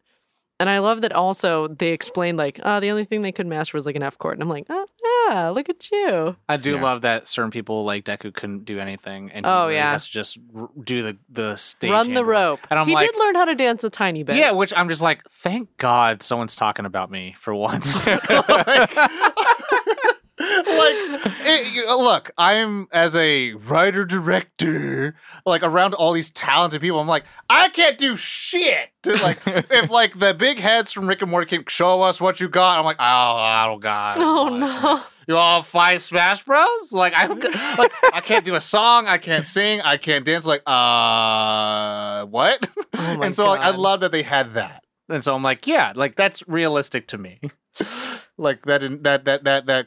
And 0.60 0.70
I 0.70 0.78
love 0.78 1.00
that 1.00 1.12
also 1.12 1.66
they 1.66 1.88
explained 1.88 2.38
like, 2.38 2.60
oh, 2.62 2.78
the 2.78 2.90
only 2.90 3.04
thing 3.04 3.22
they 3.22 3.32
could 3.32 3.46
master 3.48 3.76
was 3.76 3.84
like 3.84 3.96
an 3.96 4.02
F 4.02 4.16
chord. 4.18 4.34
And 4.34 4.42
I'm 4.42 4.48
like, 4.48 4.66
oh 4.70 4.86
yeah, 5.28 5.48
look 5.48 5.68
at 5.68 5.90
you. 5.90 6.36
I 6.48 6.56
do 6.56 6.74
Yeah. 6.76 6.82
love 6.82 7.02
that 7.02 7.26
certain 7.26 7.50
people 7.50 7.84
like 7.84 8.04
Deku 8.04 8.32
couldn't 8.32 8.64
do 8.64 8.78
anything, 8.78 9.30
and 9.32 9.44
he 9.44 9.50
Oh, 9.50 9.62
really 9.62 9.74
yeah. 9.74 9.90
has 9.92 10.06
to 10.06 10.12
just 10.12 10.38
r- 10.54 10.68
do 10.84 11.02
the 11.02 11.18
the 11.28 11.56
stage. 11.56 11.90
Run 11.90 12.14
the 12.14 12.24
rope. 12.24 12.60
And 12.70 12.78
I'm 12.78 12.86
like, 12.86 12.90
he 12.90 12.94
like, 12.94 13.10
did 13.10 13.18
learn 13.18 13.34
how 13.34 13.44
to 13.46 13.54
dance 13.56 13.82
a 13.82 13.90
tiny 13.90 14.22
bit. 14.22 14.36
yeah, 14.36 14.52
which 14.52 14.72
I'm 14.76 14.88
just 14.88 15.02
like, 15.02 15.24
thank 15.28 15.76
God 15.78 16.22
someone's 16.22 16.54
talking 16.54 16.84
about 16.86 17.10
me 17.10 17.34
for 17.38 17.54
once. 17.54 18.06
like 18.06 18.22
it, 20.44 21.72
you- 21.72 21.98
look 22.02 22.30
i'm 22.38 22.88
as 22.92 23.14
a 23.14 23.52
writer 23.54 24.04
director 24.04 25.14
like 25.46 25.62
around 25.62 25.94
all 25.94 26.12
these 26.12 26.30
talented 26.30 26.80
people 26.80 26.98
i'm 27.00 27.06
like 27.08 27.24
i 27.50 27.68
can't 27.68 27.98
do 27.98 28.16
shit. 28.16 28.88
Like 29.04 29.38
if 29.46 29.90
like 29.90 30.18
the 30.18 30.32
big 30.32 30.58
heads 30.58 30.92
from 30.92 31.06
rick 31.08 31.22
and 31.22 31.30
morty 31.30 31.46
came 31.46 31.64
show 31.68 32.02
us 32.02 32.20
what 32.20 32.40
you 32.40 32.48
got 32.48 32.78
i'm 32.78 32.84
like 32.84 32.96
oh 32.98 33.02
i 33.02 33.66
don't 33.66 33.80
got 33.80 34.16
Oh 34.18 34.56
no. 34.56 35.02
you 35.28 35.36
all 35.36 35.62
fight 35.62 36.02
smash 36.02 36.44
bros? 36.44 36.92
Like 36.92 37.12
i 37.14 37.26
like 37.26 37.92
i 38.12 38.20
can't 38.20 38.44
do 38.44 38.54
a 38.54 38.60
song 38.60 39.06
i 39.08 39.18
can't 39.18 39.44
sing 39.46 39.80
i 39.82 39.96
can't 39.96 40.24
dance 40.24 40.44
like 40.46 40.62
uh 40.66 42.26
what? 42.26 42.68
Oh 42.94 43.20
and 43.22 43.34
so 43.34 43.46
like, 43.46 43.60
i 43.60 43.70
love 43.70 44.00
that 44.00 44.12
they 44.12 44.22
had 44.22 44.54
that. 44.54 44.84
And 45.08 45.22
so 45.22 45.34
I'm 45.34 45.42
like, 45.42 45.66
yeah, 45.66 45.92
like 45.94 46.14
that's 46.16 46.42
realistic 46.48 47.06
to 47.08 47.18
me. 47.18 47.40
Like 48.38 48.64
that 48.66 48.78
didn't- 48.78 49.02
that 49.04 49.24
that 49.24 49.44
that 49.44 49.66
that 49.66 49.86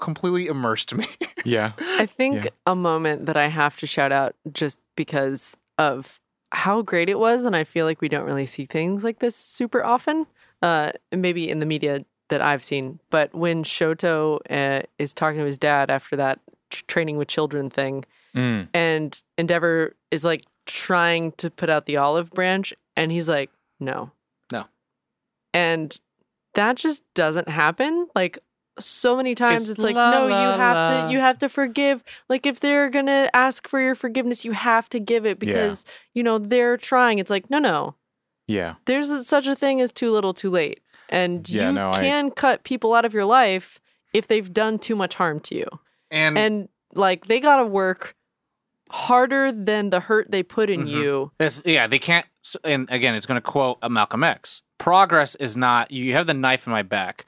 completely 0.00 0.46
immersed 0.46 0.94
me 0.94 1.06
Yeah. 1.44 1.72
I 1.78 2.06
think 2.06 2.44
Yeah. 2.44 2.50
a 2.66 2.74
moment 2.76 3.26
that 3.26 3.36
I 3.36 3.48
have 3.48 3.76
to 3.78 3.86
shout 3.86 4.12
out 4.12 4.34
just 4.52 4.80
because 4.96 5.56
of 5.78 6.20
how 6.52 6.82
great 6.82 7.08
it 7.08 7.18
was, 7.18 7.44
and 7.44 7.54
I 7.56 7.64
feel 7.64 7.86
like 7.86 8.00
we 8.00 8.08
don't 8.08 8.26
really 8.26 8.44
see 8.46 8.66
things 8.66 9.02
like 9.04 9.20
this 9.20 9.36
super 9.36 9.82
often, 9.84 10.26
uh, 10.62 10.92
maybe 11.12 11.48
in 11.48 11.60
the 11.60 11.66
media 11.66 12.04
that 12.28 12.42
I've 12.42 12.62
seen. 12.64 12.98
But 13.08 13.32
when 13.34 13.62
Shoto 13.64 14.40
uh, 14.50 14.82
is 14.98 15.14
talking 15.14 15.38
to 15.40 15.46
his 15.46 15.56
dad 15.58 15.90
after 15.90 16.16
that 16.16 16.40
tr- 16.70 16.82
training 16.88 17.16
with 17.18 17.28
children 17.28 17.70
thing, 17.70 18.04
Mm. 18.34 18.68
and 18.74 19.22
Endeavor 19.38 19.96
is 20.12 20.24
like 20.24 20.44
trying 20.66 21.32
to 21.32 21.50
put 21.50 21.68
out 21.70 21.86
the 21.86 21.96
olive 21.96 22.30
branch, 22.32 22.74
and 22.96 23.10
he's 23.10 23.28
like, 23.28 23.50
no. 23.80 24.10
No. 24.52 24.66
And 25.54 25.98
that 26.54 26.76
just 26.76 27.02
doesn't 27.14 27.48
happen. 27.48 28.06
Like, 28.14 28.38
so 28.78 29.14
many 29.16 29.34
times 29.34 29.62
It's 29.68 29.72
it's, 29.72 29.82
like 29.82 29.94
la, 29.94 30.10
no 30.10 30.22
you 30.24 30.30
la, 30.32 30.56
have 30.56 30.76
la. 30.76 31.06
to 31.06 31.12
you 31.12 31.18
have 31.18 31.38
to 31.40 31.50
forgive 31.50 32.02
like 32.30 32.46
if 32.46 32.60
they're 32.60 32.88
gonna 32.88 33.28
ask 33.34 33.68
for 33.68 33.78
your 33.78 33.94
forgiveness 33.94 34.42
you 34.42 34.52
have 34.52 34.88
to 34.90 34.98
give 34.98 35.26
it 35.26 35.38
because 35.38 35.84
you 36.14 36.22
know 36.22 36.38
they're 36.38 36.78
trying 36.78 37.18
it's 37.18 37.28
like 37.30 37.50
no 37.50 37.58
no 37.58 37.94
Yeah. 38.46 38.76
there's 38.86 39.10
a, 39.10 39.22
such 39.22 39.46
a 39.48 39.54
thing 39.54 39.82
as 39.82 39.92
too 39.92 40.10
little 40.12 40.32
too 40.32 40.48
late 40.48 40.80
and 41.10 41.46
Yeah, 41.50 41.68
you 41.68 41.74
no, 41.74 41.90
I- 41.90 42.00
can 42.00 42.30
cut 42.30 42.64
people 42.64 42.94
out 42.94 43.04
of 43.04 43.12
your 43.12 43.26
life 43.26 43.80
if 44.14 44.28
they've 44.28 44.50
done 44.50 44.78
too 44.78 44.96
much 44.96 45.14
harm 45.14 45.40
to 45.40 45.54
you 45.56 45.66
and 46.10 46.38
and 46.38 46.68
like 46.94 47.26
they 47.26 47.38
gotta 47.38 47.66
work 47.66 48.14
harder 48.90 49.52
than 49.52 49.90
the 49.90 50.00
hurt 50.00 50.30
they 50.30 50.42
put 50.42 50.68
in 50.68 50.84
Mhm. 50.84 50.90
you 50.90 51.32
It's, 51.40 51.62
yeah, 51.64 51.86
they 51.86 51.98
can't. 51.98 52.26
And 52.64 52.88
again, 52.90 53.14
it's 53.14 53.26
going 53.26 53.40
to 53.40 53.46
quote 53.50 53.78
a 53.82 53.88
Malcolm 53.88 54.24
X. 54.24 54.62
Progress 54.78 55.34
is 55.36 55.56
not. 55.56 55.90
You 55.90 56.12
have 56.14 56.26
the 56.26 56.34
knife 56.34 56.66
in 56.66 56.72
my 56.72 56.82
back. 56.82 57.24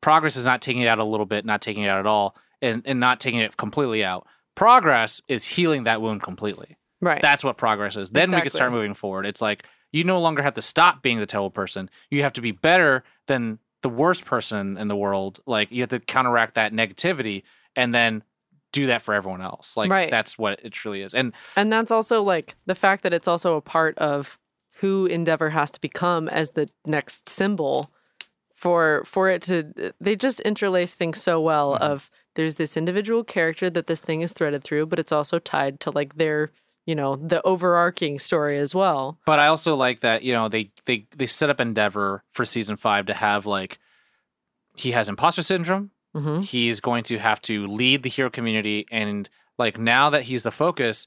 Progress 0.00 0.36
is 0.36 0.44
not 0.44 0.62
taking 0.62 0.82
it 0.82 0.86
out 0.86 0.98
a 0.98 1.04
little 1.04 1.26
bit, 1.26 1.44
not 1.44 1.60
taking 1.60 1.82
it 1.82 1.88
out 1.88 1.98
at 1.98 2.06
all, 2.06 2.36
and 2.62 2.82
and 2.84 3.00
not 3.00 3.20
taking 3.20 3.40
it 3.40 3.56
completely 3.56 4.04
out. 4.04 4.26
Progress 4.54 5.20
is 5.28 5.44
healing 5.46 5.84
that 5.84 6.00
wound 6.00 6.22
completely. 6.22 6.76
right 7.02 7.22
That's 7.22 7.42
what 7.42 7.56
progress 7.56 7.96
is. 7.96 8.10
Then 8.10 8.30
we 8.30 8.40
can 8.42 8.50
start 8.50 8.72
moving 8.72 8.92
forward. 8.94 9.24
It's 9.26 9.40
like 9.40 9.64
you 9.92 10.04
no 10.04 10.20
longer 10.20 10.42
have 10.42 10.54
to 10.54 10.62
stop 10.62 11.02
being 11.02 11.18
the 11.18 11.26
terrible 11.26 11.50
person. 11.50 11.88
You 12.10 12.22
have 12.22 12.34
to 12.34 12.40
be 12.42 12.52
better 12.52 13.02
than 13.26 13.58
the 13.82 13.88
worst 13.88 14.24
person 14.26 14.76
in 14.76 14.88
the 14.88 14.96
world. 14.96 15.40
Like 15.46 15.72
you 15.72 15.80
have 15.80 15.88
to 15.90 15.98
counteract 16.00 16.54
that 16.54 16.72
negativity 16.74 17.42
and 17.74 17.94
then 17.94 18.22
do 18.72 18.86
that 18.86 19.02
for 19.02 19.14
everyone 19.14 19.42
else. 19.42 19.76
Like 19.76 19.90
Right. 19.90 20.10
that's 20.10 20.38
what 20.38 20.60
it 20.62 20.72
truly 20.72 21.02
is. 21.02 21.14
And 21.14 21.32
And 21.56 21.72
that's 21.72 21.90
also 21.90 22.22
like 22.22 22.54
the 22.66 22.74
fact 22.74 23.02
that 23.02 23.12
it's 23.12 23.28
also 23.28 23.56
a 23.56 23.60
part 23.60 23.96
of 23.98 24.38
who 24.76 25.06
Endeavor 25.06 25.50
has 25.50 25.70
to 25.72 25.80
become 25.80 26.28
as 26.28 26.50
the 26.52 26.68
next 26.86 27.28
symbol 27.28 27.90
for 28.54 29.02
for 29.06 29.30
it 29.30 29.40
to 29.42 29.92
they 30.00 30.14
just 30.16 30.40
interlace 30.40 30.94
things 30.94 31.22
so 31.22 31.40
well 31.40 31.72
Mm-hmm. 31.74 31.82
of 31.84 32.10
there's 32.36 32.56
this 32.56 32.76
individual 32.76 33.24
character 33.24 33.68
that 33.70 33.86
this 33.88 34.00
thing 34.00 34.20
is 34.20 34.32
threaded 34.32 34.62
through, 34.62 34.86
but 34.86 34.98
it's 34.98 35.10
also 35.12 35.38
tied 35.40 35.80
to 35.80 35.90
like 35.90 36.16
their, 36.16 36.52
you 36.86 36.94
know, 36.94 37.16
the 37.16 37.42
overarching 37.44 38.18
story 38.20 38.56
as 38.56 38.72
well. 38.74 39.18
But 39.26 39.40
I 39.40 39.48
also 39.48 39.74
like 39.74 40.00
that 40.00 40.22
you 40.22 40.32
know 40.32 40.48
they 40.48 40.70
they 40.86 41.06
they 41.16 41.26
set 41.26 41.50
up 41.50 41.60
Endeavor 41.60 42.22
for 42.32 42.44
season 42.44 42.76
five 42.76 43.06
to 43.06 43.14
have 43.14 43.46
like 43.46 43.78
he 44.76 44.92
has 44.92 45.08
imposter 45.08 45.42
syndrome. 45.42 45.90
Hmm 46.14 46.40
He's 46.40 46.80
going 46.80 47.04
to 47.04 47.18
have 47.18 47.40
to 47.42 47.66
lead 47.66 48.02
the 48.02 48.08
hero 48.10 48.30
community, 48.30 48.86
and 48.90 49.28
like 49.58 49.78
now 49.78 50.10
that 50.10 50.24
he's 50.24 50.42
the 50.42 50.50
focus, 50.50 51.06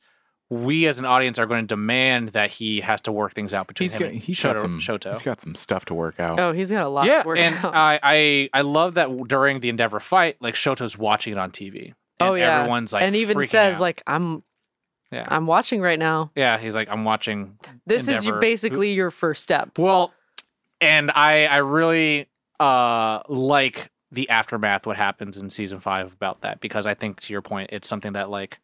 we 0.49 0.85
as 0.87 0.99
an 0.99 1.05
audience 1.05 1.39
are 1.39 1.45
going 1.45 1.63
to 1.63 1.67
demand 1.67 2.29
that 2.29 2.51
he 2.51 2.81
has 2.81 3.01
to 3.01 3.11
work 3.11 3.33
things 3.33 3.53
out 3.53 3.67
between 3.67 3.85
He's 3.85 3.95
him 3.95 3.99
got 3.99 4.11
and 4.11 4.21
he's 4.21 4.37
Shoto, 4.37 4.53
got 4.53 4.59
some 4.59 4.79
Shoto. 4.79 5.11
he's 5.11 5.21
got 5.21 5.41
some 5.41 5.55
stuff 5.55 5.85
to 5.85 5.93
work 5.93 6.19
out. 6.19 6.39
Oh, 6.39 6.51
he's 6.51 6.69
got 6.69 6.85
a 6.85 6.89
lot 6.89 7.05
yeah, 7.05 7.23
to 7.23 7.27
work 7.27 7.39
and 7.39 7.55
out. 7.55 7.73
I, 7.73 7.99
I 8.03 8.49
I 8.53 8.61
love 8.61 8.95
that 8.95 9.09
during 9.27 9.59
the 9.59 9.69
Endeavor 9.69 9.99
fight, 9.99 10.37
like 10.39 10.55
Shoto's 10.55 10.97
watching 10.97 11.33
it 11.33 11.39
on 11.39 11.51
TV. 11.51 11.93
And 12.19 12.29
oh 12.29 12.33
yeah. 12.35 12.59
everyone's 12.59 12.93
like 12.93 13.03
and 13.03 13.15
even 13.15 13.45
says 13.47 13.75
out. 13.75 13.81
like 13.81 14.03
I'm 14.05 14.43
Yeah. 15.11 15.25
I'm 15.27 15.47
watching 15.47 15.81
right 15.81 15.99
now. 15.99 16.31
yeah, 16.35 16.57
he's 16.57 16.75
like 16.75 16.89
I'm 16.89 17.03
watching 17.03 17.57
This 17.85 18.07
is 18.07 18.25
your, 18.25 18.39
basically 18.39 18.93
your 18.93 19.11
first 19.11 19.41
step. 19.41 19.77
Well, 19.77 20.13
and 20.79 21.09
I 21.11 21.45
I 21.45 21.57
really 21.57 22.29
uh 22.59 23.21
like 23.27 23.89
the 24.13 24.29
aftermath 24.29 24.85
what 24.85 24.95
happens 24.97 25.37
in 25.37 25.49
season 25.49 25.79
5 25.79 26.13
about 26.13 26.41
that 26.41 26.59
because 26.61 26.85
I 26.85 26.93
think 26.93 27.19
to 27.21 27.33
your 27.33 27.41
point 27.41 27.69
it's 27.73 27.87
something 27.87 28.13
that 28.13 28.29
like 28.29 28.59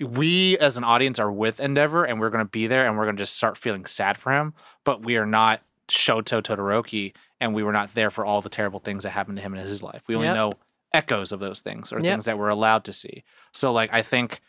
we 0.00 0.58
as 0.58 0.76
an 0.76 0.84
audience 0.84 1.18
are 1.18 1.30
with 1.30 1.60
Endeavor 1.60 2.04
and 2.04 2.18
we're 2.18 2.30
going 2.30 2.44
to 2.44 2.50
be 2.50 2.66
there 2.66 2.86
and 2.86 2.96
we're 2.96 3.04
going 3.04 3.16
to 3.16 3.22
just 3.22 3.36
start 3.36 3.56
feeling 3.56 3.84
sad 3.84 4.18
for 4.18 4.32
him, 4.32 4.54
but 4.84 5.04
we 5.04 5.16
are 5.16 5.26
not 5.26 5.60
Shoto 5.88 6.42
Todoroki 6.42 7.12
and 7.40 7.54
we 7.54 7.62
were 7.62 7.72
not 7.72 7.94
there 7.94 8.10
for 8.10 8.24
all 8.24 8.40
the 8.40 8.48
terrible 8.48 8.80
things 8.80 9.02
that 9.04 9.10
happened 9.10 9.36
to 9.36 9.42
him 9.42 9.54
in 9.54 9.60
his 9.60 9.82
life. 9.82 10.02
We 10.08 10.14
only 10.16 10.28
Yep. 10.28 10.34
know 10.34 10.52
echoes 10.92 11.30
of 11.32 11.40
those 11.40 11.60
things 11.60 11.92
or 11.92 11.96
Yep. 12.00 12.04
things 12.04 12.24
that 12.24 12.38
we're 12.38 12.48
allowed 12.48 12.84
to 12.84 12.92
see. 12.92 13.22
So 13.52 13.72
like 13.72 13.92
I 13.92 14.02
think 14.02 14.40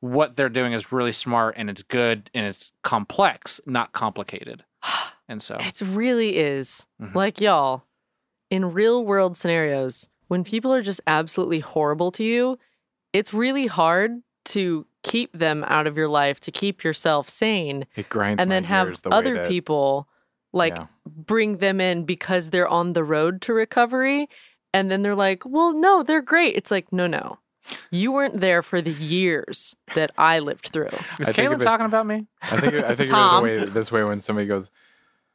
what 0.00 0.36
they're 0.36 0.48
doing 0.48 0.72
is 0.72 0.92
really 0.92 1.12
smart 1.12 1.54
and 1.56 1.68
it's 1.70 1.82
good 1.82 2.30
and 2.34 2.46
it's 2.46 2.72
complex, 2.82 3.60
not 3.66 3.92
complicated. 3.92 4.64
And 5.28 5.40
so 5.40 5.58
It 5.60 5.80
really 5.80 6.38
is. 6.38 6.86
Mhm. 7.00 7.14
Like, 7.14 7.40
y'all, 7.40 7.84
in 8.50 8.72
real 8.72 9.04
world 9.04 9.36
scenarios, 9.36 10.08
when 10.28 10.44
people 10.44 10.72
are 10.72 10.82
just 10.82 11.00
absolutely 11.06 11.60
horrible 11.60 12.10
to 12.12 12.24
you, 12.24 12.58
it's 13.12 13.32
really 13.34 13.66
hard 13.66 14.22
to 14.46 14.86
keep 15.02 15.32
them 15.32 15.64
out 15.66 15.86
of 15.86 15.96
your 15.96 16.08
life, 16.08 16.40
to 16.40 16.50
keep 16.52 16.84
yourself 16.84 17.28
sane, 17.28 17.86
It 17.96 18.08
grinds 18.08 18.40
and 18.40 18.48
my 18.48 18.54
then 18.56 18.64
have 18.64 19.02
the 19.02 19.10
other 19.10 19.34
that- 19.34 19.48
people 19.48 20.06
like 20.52 20.76
Yeah. 20.76 20.86
bring 21.06 21.58
them 21.58 21.80
in 21.80 22.04
because 22.04 22.50
they're 22.50 22.68
on 22.68 22.92
the 22.92 23.04
road 23.04 23.40
to 23.42 23.54
recovery. 23.54 24.28
And 24.74 24.90
then 24.90 25.02
they're 25.02 25.14
like, 25.16 25.44
well, 25.46 25.72
no, 25.72 26.02
they're 26.02 26.22
great. 26.22 26.54
It's 26.56 26.70
like, 26.70 26.92
no, 26.92 27.06
no. 27.06 27.38
You 27.90 28.10
weren't 28.12 28.40
there 28.40 28.62
for 28.62 28.80
the 28.80 28.92
years 28.92 29.76
that 29.94 30.10
I 30.18 30.38
lived 30.40 30.66
through. 30.72 30.88
Is 31.20 31.28
I 31.28 31.32
think 31.32 31.50
Caitlin 31.52 31.60
talking 31.60 31.86
about 31.86 32.06
me? 32.06 32.26
I 32.42 32.46
think 32.60 32.74
I 32.74 32.94
think 32.96 33.10
Tom. 33.10 33.44
of 33.44 33.50
it 33.50 33.58
the 33.60 33.64
way 33.66 33.70
this 33.70 33.92
way 33.92 34.02
when 34.04 34.20
somebody 34.20 34.46
goes 34.48 34.70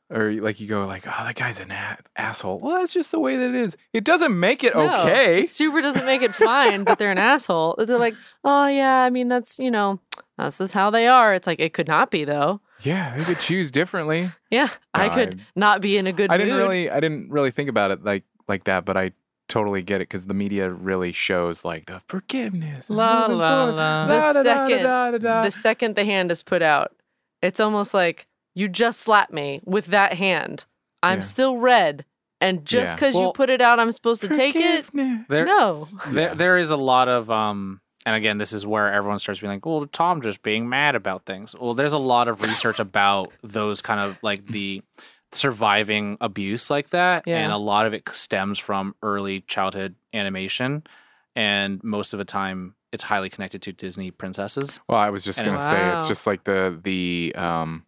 or 0.10 0.32
like 0.34 0.60
you 0.60 0.68
go 0.68 0.86
like, 0.86 1.08
oh, 1.08 1.24
that 1.26 1.36
guy's 1.36 1.60
an 1.60 1.72
a- 1.72 1.98
asshole. 2.16 2.60
Well, 2.60 2.76
that's 2.76 2.94
just 2.94 3.12
the 3.12 3.20
way 3.20 3.38
that 3.38 3.50
it 3.50 3.56
is. 3.56 3.76
It 3.94 4.04
doesn't 4.04 4.40
make 4.40 4.64
it 4.64 4.76
No, 4.76 5.02
okay. 5.04 5.42
it 5.42 5.50
super 5.50 5.82
doesn't 5.82 6.06
make 6.06 6.22
it 6.22 6.36
fine 6.36 6.84
that 6.86 7.00
they're 7.00 7.12
an 7.12 7.18
asshole. 7.18 7.76
They're 7.78 7.98
like, 7.98 8.16
oh 8.44 8.68
yeah, 8.68 9.02
I 9.02 9.10
mean 9.10 9.28
that's 9.30 9.58
you 9.60 9.72
know, 9.72 10.00
this 10.38 10.62
is 10.62 10.74
how 10.74 10.90
they 10.92 11.08
are. 11.08 11.34
It's 11.34 11.48
like 11.48 11.60
it 11.60 11.74
could 11.74 11.88
not 11.88 12.12
be 12.12 12.24
though. 12.24 12.62
Yeah, 12.82 13.18
they 13.18 13.24
could 13.24 13.40
choose 13.40 13.72
differently. 13.72 14.32
Yeah, 14.52 14.70
I 14.94 15.10
could 15.10 15.40
I- 15.40 15.44
not 15.56 15.82
be 15.82 15.98
in 15.98 16.08
a 16.08 16.14
good 16.14 16.30
I 16.32 16.38
didn't 16.38 16.54
mood. 16.54 16.62
really 16.62 16.90
I 16.90 17.00
didn't 17.00 17.30
really 17.30 17.52
think 17.52 17.70
about 17.70 17.92
it 17.92 18.04
like 18.04 18.24
like 18.48 18.66
that, 18.66 18.86
but 18.86 18.96
I 18.96 19.12
totally 19.48 19.82
get 19.84 19.98
it 20.02 20.08
because 20.10 20.28
the 20.28 20.34
media 20.34 20.70
really 20.70 21.12
shows 21.14 21.66
like 21.66 21.88
the 21.88 22.00
forgiveness. 22.08 22.90
La, 22.90 23.26
la, 23.28 23.66
la. 23.66 24.06
The 24.08 24.14
Da, 24.14 24.44
second- 24.44 24.84
da, 24.84 25.12
da, 25.12 25.18
da. 25.18 25.44
the 25.44 25.52
second 25.52 25.96
the 25.96 26.06
hand 26.06 26.32
is 26.32 26.42
put 26.44 26.62
out, 26.62 26.96
it's 27.42 27.60
almost 27.60 27.94
like 27.94 28.28
you 28.56 28.68
just 28.68 29.02
slapped 29.02 29.32
me 29.34 29.62
with 29.64 29.88
that 29.88 30.14
hand. 30.14 30.66
I'm 31.04 31.20
Yeah. 31.20 31.24
still 31.24 31.58
red, 31.58 32.06
and 32.42 32.66
just 32.66 32.92
Yeah. 32.92 32.96
because 32.96 33.16
you 33.16 33.32
put 33.36 33.50
it 33.52 33.62
out, 33.62 33.80
I'm 33.80 33.92
supposed 33.92 34.22
to 34.22 34.28
take 34.30 34.56
it. 34.56 34.86
There, 35.30 35.46
No. 35.46 35.86
there, 36.08 36.34
there 36.34 36.58
is 36.58 36.70
a 36.72 36.78
lot 36.78 37.08
of 37.08 37.30
um, 37.30 37.82
and 38.08 38.16
again, 38.16 38.38
this 38.38 38.54
is 38.54 38.66
where 38.68 38.92
everyone 38.94 39.18
starts 39.20 39.40
being 39.40 39.52
like, 39.52 39.66
"Well, 39.66 39.88
Tom 39.88 40.22
just 40.22 40.44
being 40.44 40.70
mad 40.70 40.96
about 40.96 41.26
things." 41.26 41.56
Well, 41.60 41.74
there's 41.74 41.94
a 41.94 41.98
lot 41.98 42.28
of 42.28 42.42
research 42.44 42.80
about 42.80 43.32
those 43.44 43.82
kind 43.82 44.00
of 44.00 44.18
like 44.22 44.46
the 44.46 44.84
surviving 45.32 46.18
abuse 46.22 46.70
like 46.70 46.90
that, 46.92 47.24
Yeah. 47.26 47.40
and 47.40 47.52
a 47.52 47.58
lot 47.58 47.86
of 47.86 47.94
it 47.94 48.08
stems 48.14 48.60
from 48.60 48.96
early 49.02 49.42
childhood 49.42 49.96
animation, 50.14 50.84
and 51.36 51.84
most 51.84 52.14
of 52.14 52.20
the 52.20 52.26
time, 52.26 52.76
it's 52.92 53.04
highly 53.04 53.30
connected 53.30 53.62
to 53.64 53.74
Disney 53.74 54.12
princesses. 54.12 54.80
Well, 54.88 55.00
I 55.00 55.10
was 55.10 55.24
just 55.24 55.40
And- 55.40 55.48
gonna 55.48 55.62
say 55.62 55.96
it's 55.98 56.08
just 56.08 56.26
like 56.28 56.44
the 56.46 56.80
the 56.84 57.34
um 57.36 57.85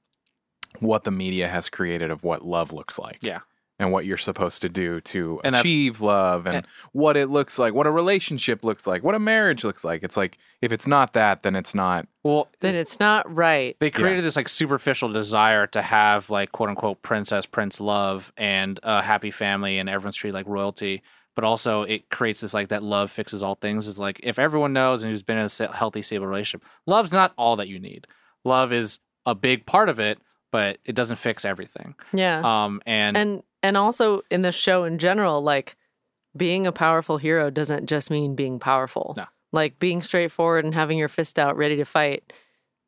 what 0.80 1.03
the 1.03 1.11
media 1.11 1.47
has 1.47 1.69
created 1.69 2.11
of 2.11 2.23
what 2.23 2.43
love 2.45 2.71
looks 2.73 2.97
like. 2.99 3.19
Yeah. 3.21 3.39
And 3.80 3.91
what 3.91 4.05
you're 4.07 4.17
supposed 4.17 4.63
to 4.63 4.69
do 4.69 5.01
to 5.01 5.39
And 5.43 5.55
achieve 5.55 6.01
love 6.01 6.47
and, 6.47 6.55
and- 6.57 6.67
what 6.93 7.15
it 7.15 7.30
looks 7.30 7.59
like, 7.59 7.75
what 7.75 7.86
a 7.86 7.91
relationship 7.91 8.63
looks 8.63 8.88
like, 8.88 9.03
what 9.03 9.13
a 9.13 9.19
marriage 9.19 9.63
looks 9.63 9.84
like. 9.86 10.01
It's 10.01 10.17
like 10.17 10.39
if 10.63 10.71
it's 10.71 10.88
not 10.88 11.13
that, 11.13 11.43
then 11.43 11.55
it's 11.55 11.75
not 11.75 12.07
Well, 12.23 12.47
Then 12.59 12.73
it's 12.73 12.99
not 12.99 13.32
right. 13.36 13.75
they 13.80 13.91
created 13.91 14.23
this 14.23 14.36
like 14.36 14.49
superficial 14.49 15.09
desire 15.13 15.67
to 15.67 15.84
have 15.84 16.32
like 16.32 16.51
quote 16.51 16.69
unquote 16.69 17.03
princess 17.03 17.45
prince 17.45 17.80
love 17.80 18.34
and 18.36 18.80
a 18.82 19.03
happy 19.03 19.30
family 19.30 19.78
and 19.78 19.88
everyone's 19.88 20.15
treated 20.15 20.34
like 20.34 20.47
royalty 20.47 21.03
but 21.36 21.43
also 21.43 21.84
it 21.84 22.09
creates 22.09 22.41
this 22.41 22.55
like 22.55 22.69
that 22.69 22.82
love 22.82 23.11
fixes 23.11 23.43
all 23.43 23.53
things 23.53 23.88
is 23.88 23.99
like 23.99 24.19
if 24.23 24.39
everyone 24.39 24.73
knows 24.73 25.03
and 25.03 25.11
who's 25.11 25.21
been 25.21 25.38
in 25.38 25.47
a 25.59 25.67
healthy 25.71 26.01
stable 26.01 26.25
relationship 26.25 26.67
love's 26.88 27.11
not 27.11 27.32
all 27.38 27.55
that 27.55 27.67
you 27.67 27.78
need 27.80 28.07
love 28.43 28.73
is 28.73 28.97
a 29.28 29.36
big 29.36 29.67
part 29.67 29.88
of 29.88 29.99
it 29.99 30.17
but 30.52 30.78
it 30.86 30.95
doesn't 30.95 31.18
fix 31.18 31.45
everything 31.45 31.95
Yeah. 32.14 32.41
um 32.43 32.82
and, 32.86 33.18
and 33.18 33.43
and 33.64 33.78
also 33.78 34.22
in 34.32 34.41
the 34.41 34.52
show 34.52 34.84
in 34.84 34.98
general 35.00 35.41
like 35.41 35.76
being 36.36 36.68
a 36.68 36.72
powerful 36.72 37.18
hero 37.18 37.50
doesn't 37.50 37.88
just 37.88 38.10
mean 38.10 38.36
being 38.36 38.60
powerful 38.60 39.14
No. 39.18 39.26
like 39.52 39.80
being 39.80 40.02
straightforward 40.02 40.66
and 40.66 40.74
having 40.76 40.98
your 40.98 41.08
fist 41.08 41.39
out 41.39 41.58
ready 41.58 41.76
to 41.78 41.86
fight 41.86 42.32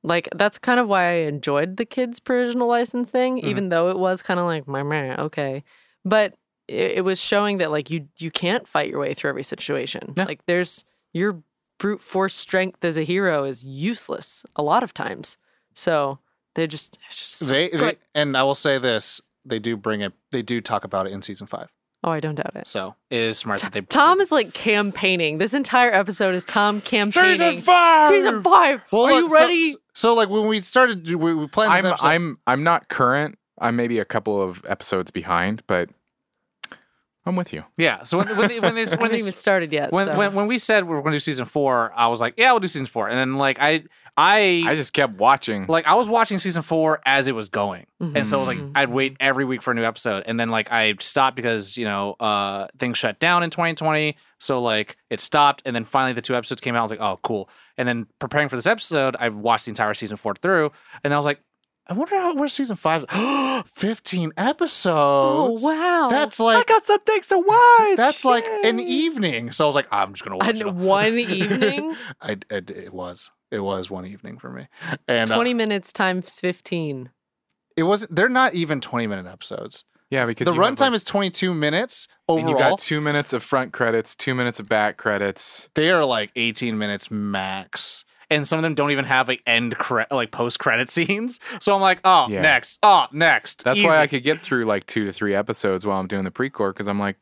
like 0.03 0.29
that's 0.35 0.57
kind 0.59 0.79
of 0.79 0.87
why 0.87 1.03
i 1.09 1.13
enjoyed 1.27 1.77
the 1.77 1.85
kids 1.85 2.19
provisional 2.19 2.67
license 2.67 3.09
thing 3.09 3.37
Mhm. 3.37 3.43
even 3.45 3.69
though 3.69 3.89
it 3.89 3.97
was 3.99 4.21
kind 4.21 4.39
of 4.39 4.45
like 4.45 4.67
my 4.67 5.17
okay 5.17 5.63
but 6.05 6.35
it, 6.67 6.91
it 6.99 7.01
was 7.03 7.19
showing 7.19 7.57
that 7.57 7.71
like 7.71 7.89
you 7.89 8.07
you 8.17 8.31
can't 8.31 8.67
fight 8.67 8.89
your 8.89 8.99
way 8.99 9.13
through 9.13 9.29
every 9.31 9.43
situation 9.43 10.13
Yeah. 10.15 10.25
like 10.25 10.45
there's 10.45 10.85
your 11.11 11.41
brute 11.79 12.01
force 12.01 12.35
strength 12.35 12.83
as 12.85 12.97
a 12.97 13.03
hero 13.03 13.43
is 13.45 13.65
useless 13.65 14.45
a 14.55 14.61
lot 14.61 14.83
of 14.83 14.93
times 14.93 15.37
so 15.73 16.19
they're 16.55 16.67
just, 16.67 16.97
it's 17.07 17.17
just 17.17 17.31
so 17.37 17.45
they, 17.45 17.69
they 17.69 17.95
and 18.15 18.35
i 18.35 18.43
will 18.43 18.55
say 18.55 18.77
this 18.77 19.21
they 19.45 19.59
do 19.59 19.77
bring 19.77 20.01
it 20.01 20.13
they 20.31 20.41
do 20.41 20.61
talk 20.61 20.83
about 20.83 21.07
it 21.07 21.13
in 21.13 21.21
season 21.21 21.47
five 21.47 21.69
oh 22.03 22.11
i 22.11 22.19
don't 22.19 22.35
doubt 22.35 22.55
it 22.55 22.67
so 22.67 22.95
it 23.09 23.19
is 23.19 23.37
smart 23.37 23.61
that 23.61 23.71
they 23.71 23.81
Tom 23.81 24.21
is 24.21 24.31
like 24.31 24.53
campaigning. 24.53 25.37
This 25.37 25.53
entire 25.53 25.91
episode 25.91 26.35
is 26.35 26.45
Tom 26.45 26.81
campaigning. 26.81 27.37
Season 27.37 27.61
five! 27.61 28.07
Season 28.09 28.43
five. 28.43 28.81
Well, 28.91 29.05
Are 29.05 29.13
look, 29.13 29.29
you 29.29 29.33
ready? 29.33 29.75
So, 29.93 30.13
like 30.13 30.29
when 30.29 30.47
we 30.47 30.61
started, 30.61 31.13
we, 31.13 31.33
we 31.33 31.47
planned 31.47 31.73
this 31.73 31.85
I'm 31.85 31.91
episode. 31.91 32.07
I'm 32.07 32.37
I'm 32.45 32.63
not 32.63 32.87
current. 32.87 33.37
I'm 33.59 33.75
maybe 33.75 33.99
a 33.99 34.05
couple 34.05 34.41
of 34.41 34.63
episodes 34.67 35.11
behind, 35.11 35.63
but 35.67 35.89
I'm 37.25 37.35
with 37.35 37.53
you. 37.53 37.63
yeah. 37.77 38.03
So 38.03 38.17
when 38.17 38.27
when 38.29 38.61
when, 38.61 38.77
it's, 38.77 38.93
I 38.93 38.95
when, 38.95 39.05
haven't 39.05 39.15
it's, 39.15 39.23
even 39.23 39.33
started 39.33 39.71
yet. 39.71 39.91
when, 39.91 40.07
so. 40.07 40.17
when 40.17 40.33
when 40.33 40.47
we 40.47 40.57
said 40.59 40.85
we 40.85 40.95
were 40.95 41.01
going 41.01 41.11
to 41.11 41.17
do 41.17 41.19
season 41.19 41.45
four, 41.45 41.91
I 41.95 42.07
was 42.07 42.21
like, 42.21 42.35
yeah, 42.37 42.51
we'll 42.51 42.59
do 42.59 42.67
season 42.67 42.87
four. 42.87 43.09
And 43.09 43.17
then 43.17 43.37
like 43.37 43.57
I 43.59 43.83
I, 44.19 44.63
I 44.67 44.75
just 44.75 44.91
kept 44.93 45.13
watching. 45.17 45.65
like 45.67 45.87
I 45.87 45.95
was 45.95 46.09
watching 46.09 46.37
season 46.39 46.61
four 46.61 46.99
as 47.05 47.27
it 47.27 47.33
was 47.35 47.47
going, 47.49 47.85
and 47.99 48.27
so 48.27 48.37
it 48.37 48.39
was 48.39 48.47
like 48.47 48.57
Mhm. 48.57 48.71
I'd 48.75 48.89
wait 48.89 49.15
every 49.19 49.45
week 49.45 49.61
for 49.61 49.71
a 49.71 49.73
new 49.73 49.83
episode, 49.85 50.23
and 50.25 50.39
then 50.39 50.49
like 50.49 50.71
I 50.71 50.93
stopped 50.99 51.35
because 51.35 51.77
you 51.77 51.85
know 51.85 52.13
uh 52.19 52.67
things 52.77 52.97
shut 52.97 53.19
down 53.19 53.43
in 53.43 53.49
2020, 53.49 54.17
so 54.39 54.61
like 54.61 54.97
it 55.09 55.21
stopped, 55.21 55.61
and 55.65 55.75
then 55.75 55.85
finally 55.85 56.13
the 56.13 56.21
two 56.21 56.35
episodes 56.35 56.59
came 56.61 56.75
out. 56.75 56.79
I 56.79 56.81
was 56.83 56.91
like, 56.91 57.01
oh 57.01 57.19
cool. 57.23 57.49
And 57.77 57.87
then 57.87 58.07
preparing 58.19 58.49
for 58.49 58.55
this 58.57 58.67
episode, 58.67 59.15
I 59.19 59.29
watched 59.29 59.65
the 59.65 59.71
entire 59.71 59.93
season 59.93 60.17
four 60.17 60.35
through, 60.35 60.71
and 61.03 61.13
I 61.13 61.17
was 61.17 61.25
like. 61.25 61.39
I 61.87 61.93
wonder 61.93 62.15
how 62.17 62.35
where's 62.35 62.53
season 62.53 62.75
five? 62.75 63.03
Fifteen 63.65 64.31
oh 64.37 64.49
episodes. 64.49 65.63
wow, 65.63 66.07
That's 66.07 66.39
like 66.39 66.57
I 66.57 66.63
got 66.71 66.85
some 66.85 66.99
things 66.99 67.25
to 67.29 67.39
watch. 67.39 67.97
that's 67.97 68.23
like 68.23 68.45
an 68.63 68.79
evening. 68.79 69.49
So 69.49 69.65
I 69.65 69.67
was 69.67 69.73
like, 69.73 69.87
I'm 69.91 70.13
just 70.13 70.23
gonna 70.23 70.37
watch 70.37 70.59
it. 70.59 70.63
all. 70.63 70.69
And 70.69 70.79
one 70.81 71.17
evening, 71.19 71.95
I, 72.21 72.37
I- 72.51 72.55
it 72.67 72.93
was 72.93 73.31
it 73.51 73.59
was 73.59 73.89
one 73.89 74.05
evening 74.05 74.37
for 74.39 74.49
me, 74.51 74.67
and 75.07 75.31
uh, 75.31 75.35
twenty 75.35 75.53
minutes 75.53 75.91
times 75.93 76.39
fifteen. 76.39 77.09
it 77.77 77.83
wasn't. 77.83 78.15
They're 78.15 78.29
not 78.29 78.53
even 78.53 78.81
20 78.81 79.07
minute 79.07 79.25
episodes. 79.25 79.85
yeah, 80.09 80.25
because 80.25 80.45
The 80.45 80.53
runtime 80.53 80.79
like- 80.91 80.93
is 80.95 81.03
22 81.03 81.53
minutes 81.53 82.07
and 82.27 82.39
you 82.41 82.47
overall. 82.55 82.71
got 82.71 82.79
two 82.79 82.99
minutes 82.99 83.31
of 83.33 83.41
front 83.43 83.71
credits, 83.73 84.15
two 84.15 84.35
minutes 84.35 84.59
of 84.59 84.67
back 84.67 84.97
credits. 84.97 85.69
they 85.75 85.91
are 85.91 86.03
like 86.03 86.31
18 86.35 86.77
minutes 86.77 87.09
max. 87.09 88.03
And 88.31 88.47
some 88.47 88.59
of 88.59 88.63
them 88.63 88.75
don't 88.75 88.91
even 88.91 89.05
have 89.05 89.27
like 89.27 89.41
end 89.47 89.75
cre- 89.77 90.01
like 90.11 90.29
post 90.31 90.59
credit 90.59 90.89
scenes. 90.95 91.39
So 91.61 91.73
I'm 91.73 91.81
like, 91.81 91.99
oh, 92.03 92.27
Yeah. 92.29 92.41
next, 92.41 92.77
oh, 92.83 93.07
next. 93.11 93.63
That's 93.63 93.81
why 93.81 93.97
I 93.97 94.05
could 94.07 94.21
get 94.23 94.41
through 94.41 94.65
like 94.65 94.85
two 94.85 95.05
to 95.05 95.11
three 95.13 95.33
episodes 95.33 95.83
while 95.85 95.99
I'm 95.99 96.07
doing 96.07 96.25
the 96.25 96.31
pre-core 96.31 96.71
because 96.73 96.87
I'm 96.87 96.99
like, 96.99 97.15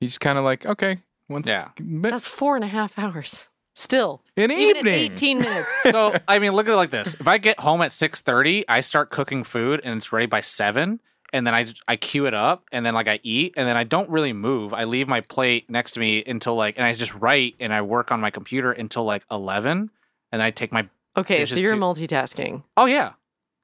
you 0.00 0.08
just 0.08 0.18
kind 0.20 0.36
of 0.38 0.44
like, 0.44 0.66
okay, 0.66 1.02
once 1.28 1.46
Yeah. 1.46 1.68
but 1.78 2.10
That's 2.10 2.26
four 2.26 2.56
and 2.56 2.64
a 2.64 2.68
half 2.68 2.98
hours. 2.98 3.48
Still, 3.74 4.22
an 4.36 4.50
even 4.52 4.76
evening. 4.76 4.86
at 4.94 5.00
eighteen 5.12 5.38
minutes. 5.40 5.68
so 5.90 6.16
I 6.28 6.38
mean, 6.38 6.52
look 6.52 6.68
at 6.68 6.72
it 6.72 6.76
like 6.76 6.90
this: 6.90 7.14
if 7.18 7.26
I 7.26 7.38
get 7.38 7.58
home 7.60 7.82
at 7.82 7.90
six 7.92 8.20
thirty, 8.20 8.64
I 8.68 8.80
start 8.80 9.10
cooking 9.10 9.42
food 9.44 9.80
and 9.82 9.96
it's 9.98 10.12
ready 10.12 10.26
by 10.26 10.40
seven, 10.42 11.00
and 11.32 11.44
then 11.46 11.54
I 11.54 11.66
I 11.88 11.96
queue 11.96 12.26
it 12.26 12.34
up, 12.34 12.64
and 12.70 12.86
then 12.86 12.94
like 12.94 13.08
I 13.08 13.18
eat, 13.24 13.54
and 13.56 13.66
then 13.68 13.76
I 13.76 13.82
don't 13.84 14.08
really 14.08 14.32
move. 14.32 14.72
I 14.72 14.84
leave 14.84 15.08
my 15.08 15.20
plate 15.22 15.68
next 15.68 15.92
to 15.92 16.00
me 16.00 16.22
until 16.24 16.54
like, 16.54 16.76
and 16.78 16.86
I 16.86 16.94
just 16.94 17.14
write 17.14 17.56
and 17.58 17.74
I 17.74 17.82
work 17.82 18.12
on 18.12 18.20
my 18.20 18.30
computer 18.30 18.70
until 18.70 19.02
like 19.04 19.24
eleven, 19.30 19.90
and 20.30 20.40
I 20.40 20.50
take 20.52 20.70
my 20.72 20.88
Okay, 21.16 21.44
so 21.44 21.56
you're 21.56 21.74
too- 21.74 21.80
multitasking. 21.80 22.62
oh 22.76 22.86
yeah 22.86 23.12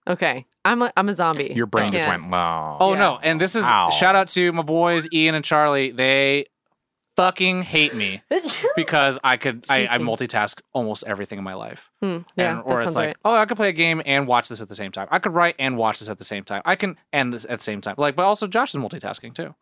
Okay, 0.09 0.47
I'm 0.65 0.83
a, 0.83 0.93
I'm 0.97 1.09
a 1.09 1.15
zombie. 1.15 1.53
Your 1.55 1.67
brain 1.67 1.93
just 1.93 2.07
went 2.09 2.29
low. 2.31 2.77
oh 2.81 2.95
Yeah. 2.95 2.99
no, 2.99 3.19
and 3.23 3.41
this 3.41 3.55
is 3.55 3.65
Ow. 3.65 3.91
shout 3.91 4.17
out 4.17 4.29
to 4.31 4.51
my 4.53 4.63
boys 4.63 5.07
Ian 5.13 5.35
and 5.37 5.45
Charlie. 5.45 5.91
They 5.93 6.47
fucking 7.21 7.63
hate 7.63 7.95
me 7.95 8.23
because 8.77 9.19
I 9.23 9.37
could 9.37 9.67
I, 9.69 9.87
I 9.91 9.99
multitask 9.99 10.61
almost 10.73 11.05
everything 11.07 11.39
in 11.39 11.45
my 11.45 11.53
life. 11.53 11.91
Hmm, 12.01 12.19
yeah, 12.35 12.59
and, 12.59 12.63
or 12.65 12.81
it's 12.81 12.97
like, 12.97 13.09
right. 13.09 13.17
oh, 13.27 13.35
I 13.35 13.45
could 13.45 13.59
play 13.59 13.69
a 13.69 13.73
game 13.73 14.01
and 14.07 14.27
watch 14.27 14.49
this 14.49 14.63
at 14.63 14.69
the 14.69 14.75
same 14.75 14.91
time. 14.91 15.07
I 15.11 15.19
could 15.19 15.35
write 15.35 15.55
and 15.59 15.77
watch 15.77 15.99
this 15.99 16.09
at 16.09 16.19
the 16.19 16.25
same 16.25 16.45
time. 16.45 16.63
I 16.65 16.77
can 16.77 16.97
end 17.13 17.35
this 17.35 17.45
at 17.45 17.59
the 17.59 17.65
same 17.65 17.83
time. 17.83 17.95
Like, 17.99 18.17
but 18.17 18.25
also 18.25 18.47
Josh 18.47 18.75
is 18.75 18.81
multitasking 18.81 19.35
too. 19.35 19.55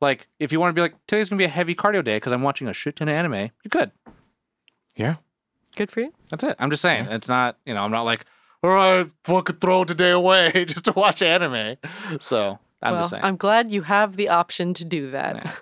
Like, 0.00 0.28
if 0.38 0.50
you 0.50 0.60
want 0.60 0.70
to 0.70 0.74
be 0.74 0.80
like, 0.80 0.94
today's 1.06 1.28
gonna 1.28 1.38
be 1.38 1.44
a 1.44 1.48
heavy 1.48 1.74
cardio 1.74 2.02
day 2.02 2.16
because 2.16 2.32
I'm 2.32 2.42
watching 2.42 2.68
a 2.68 2.72
shit 2.72 2.96
ton 2.96 3.08
of 3.08 3.14
anime, 3.14 3.50
you 3.62 3.70
could. 3.70 3.90
Yeah. 4.96 5.16
Good 5.76 5.90
for 5.90 6.00
you. 6.00 6.14
That's 6.30 6.44
it. 6.44 6.56
I'm 6.58 6.70
just 6.70 6.82
saying. 6.82 7.06
It's 7.10 7.28
not, 7.28 7.58
you 7.66 7.74
know, 7.74 7.82
I'm 7.82 7.90
not 7.90 8.02
like, 8.02 8.24
all 8.62 8.70
right, 8.70 9.06
fucking 9.24 9.56
throw 9.56 9.84
today 9.84 10.10
away 10.10 10.52
just 10.66 10.86
to 10.86 10.92
watch 10.92 11.20
anime. 11.20 11.76
So 12.20 12.58
I'm 12.80 12.92
well, 12.92 13.02
just 13.02 13.10
saying. 13.10 13.24
I'm 13.24 13.36
glad 13.36 13.70
you 13.70 13.82
have 13.82 14.16
the 14.16 14.30
option 14.30 14.72
to 14.74 14.84
do 14.86 15.10
that. 15.10 15.36
Yeah. 15.36 15.52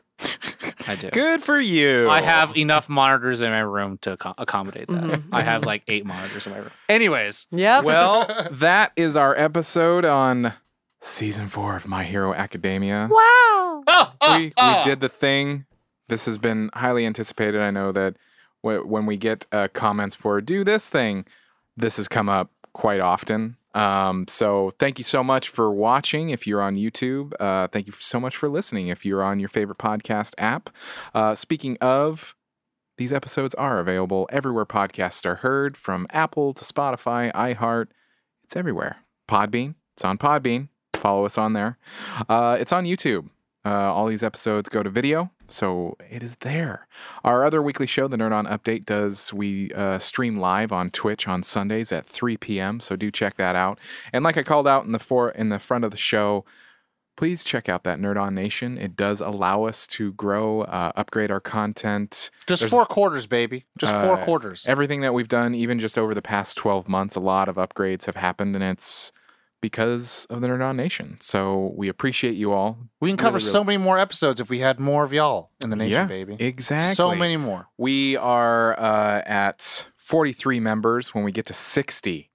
I 0.87 0.95
do. 0.97 1.11
Good 1.11 1.43
for 1.43 1.59
you. 1.59 2.09
I 2.11 2.20
have 2.20 2.57
enough 2.57 2.89
monitors 2.89 3.43
in 3.43 3.51
my 3.51 3.61
room 3.61 3.99
to 4.03 4.16
acco- 4.16 4.35
accommodate 4.39 4.89
that. 4.89 5.03
Mhm, 5.03 5.24
I 5.33 5.43
have 5.43 5.64
like 5.64 5.83
eight 5.89 6.05
monitors 6.07 6.47
in 6.47 6.53
my 6.53 6.59
room. 6.59 6.70
Anyways, 6.89 7.47
Yep. 7.51 7.85
Well, 7.85 8.49
that 8.53 8.93
is 8.97 9.16
our 9.16 9.37
episode 9.37 10.05
on 10.05 10.53
season 11.01 11.49
four 11.49 11.76
of 11.76 11.87
My 11.87 12.05
Hero 12.05 12.33
Academia. 12.35 13.09
wow. 13.11 13.83
oh, 13.87 14.12
oh, 14.20 14.37
we, 14.39 14.53
oh. 14.57 14.78
we 14.78 14.85
did 14.91 15.01
the 15.01 15.09
thing. 15.09 15.66
This 16.09 16.26
has 16.26 16.39
been 16.39 16.70
highly 16.74 17.07
anticipated. 17.07 17.61
I 17.61 17.70
know 17.70 17.91
that 17.93 18.16
w- 18.62 18.87
when 18.87 19.07
we 19.07 19.16
get 19.16 19.47
uh, 19.53 19.68
comments 19.72 20.14
for 20.14 20.41
do 20.41 20.62
this 20.64 20.89
thing, 20.89 21.24
this 21.76 21.97
has 21.97 22.07
come 22.09 22.28
up 22.28 22.51
quite 22.72 23.01
often. 23.01 23.57
Um, 23.75 24.27
so 24.29 24.73
thank 24.79 24.99
you 24.99 25.05
so 25.05 25.25
much 25.25 25.49
for 25.49 25.73
watching. 25.73 26.31
If 26.31 26.47
you're 26.47 26.62
on 26.62 26.77
YouTube, 26.77 27.33
uh, 27.41 27.68
thank 27.68 27.87
you 27.87 27.93
so 27.99 28.20
much 28.20 28.37
for 28.37 28.49
listening. 28.49 28.89
If 28.89 29.05
you're 29.05 29.23
on 29.23 29.41
your 29.41 29.49
favorite 29.49 29.79
podcast 29.79 30.35
app, 30.39 30.70
uh, 31.14 31.35
speaking 31.35 31.77
of. 31.81 32.35
These 32.99 33.12
episodes 33.12 33.55
are 33.55 33.81
available 33.81 34.29
everywhere 34.31 34.66
podcasts 34.66 35.25
are 35.25 35.37
heard, 35.37 35.79
from 35.79 36.07
Apple 36.11 36.53
to 36.53 36.62
Spotify, 36.62 37.33
iHeart. 37.33 37.87
It's 38.45 38.55
everywhere. 38.55 38.99
Podbean. 39.27 39.77
It's 39.95 40.05
on 40.05 40.18
Podbean. 40.18 40.68
Follow 40.95 41.25
us 41.25 41.39
on 41.39 41.55
there. 41.55 41.79
Uh, 42.29 42.59
it's 42.61 42.70
on 42.70 42.85
YouTube. 42.85 43.31
Uh, 43.65 43.71
all 43.93 44.07
these 44.09 44.25
episodes 44.25 44.69
go 44.69 44.83
to 44.83 44.91
video, 44.91 45.31
so 45.49 45.97
it 46.11 46.21
is 46.23 46.37
there. 46.41 46.89
Our 47.23 47.45
other 47.45 47.63
weekly 47.63 47.87
show, 47.87 48.09
the 48.09 48.17
Nerd 48.17 48.33
On 48.33 48.45
Update, 48.47 48.85
does 48.85 49.33
we 49.33 49.73
uh, 49.73 50.01
stream 50.01 50.39
live 50.39 50.73
on 50.73 50.91
Twitch 50.91 51.29
on 51.29 51.45
Sundays 51.45 51.93
at 51.93 52.05
3 52.05 52.37
p.m. 52.39 52.81
So 52.81 52.97
do 52.97 53.11
check 53.13 53.37
that 53.37 53.55
out. 53.55 53.79
And 54.13 54.25
like 54.25 54.37
I 54.37 54.43
called 54.43 54.67
out 54.67 54.85
in 54.85 54.91
the 54.93 54.99
for 54.99 55.31
in 55.31 55.49
the 55.49 55.61
front 55.61 55.85
of 55.85 55.93
the 55.93 55.97
show, 55.97 56.45
please 57.17 57.45
check 57.45 57.69
out 57.69 57.85
that 57.85 58.01
Nerd 58.01 58.21
On 58.21 58.35
Nation. 58.35 58.79
It 58.79 58.97
does 58.97 59.21
allow 59.21 59.63
us 59.65 59.87
to 59.89 60.13
grow, 60.15 60.63
uh, 60.63 60.91
upgrade 60.97 61.31
our 61.31 61.41
content. 61.41 62.33
just 62.49 62.63
There's- 62.63 62.71
four 62.71 62.85
quarters, 62.87 63.29
baby. 63.29 63.67
Just 63.79 63.93
four 63.93 64.19
Uh, 64.19 64.25
quarters. 64.25 64.65
Everything 64.67 65.03
that 65.03 65.15
we've 65.15 65.29
done, 65.29 65.55
even 65.55 65.79
just 65.79 65.97
over 65.97 66.15
the 66.15 66.23
past 66.23 66.57
12 66.57 66.89
months, 66.89 67.15
a 67.15 67.21
lot 67.21 67.49
of 67.49 67.55
upgrades 67.57 68.07
have 68.07 68.17
happened, 68.17 68.57
and 68.57 68.65
it's 68.65 69.13
because 69.63 70.27
of 70.29 70.43
the 70.43 70.49
Nerd 70.49 70.63
On 70.63 70.77
Nation. 70.77 71.17
So 71.21 71.73
we 71.75 71.89
appreciate 71.89 72.35
you 72.35 72.53
all. 72.53 72.77
We 73.01 73.09
can 73.09 73.17
cover 73.17 73.39
Really, 73.39 73.49
so 73.49 73.65
many 73.65 73.79
more 73.79 73.99
episodes 73.99 74.41
if 74.41 74.51
we 74.51 74.59
had 74.59 74.79
more 74.79 75.05
of 75.05 75.13
y'all 75.15 75.51
in 75.65 75.71
the 75.71 75.77
nation, 75.77 75.93
yeah, 75.93 76.05
baby. 76.05 76.37
Exactly. 76.39 76.95
So 76.95 77.15
many 77.15 77.39
more. 77.39 77.69
We 77.79 78.17
are 78.17 78.79
uh, 78.79 79.23
at 79.25 79.87
43 79.97 80.61
members. 80.61 81.15
When 81.15 81.25
we 81.25 81.33
get 81.33 81.47
to 81.47 81.55
60, 81.55 82.31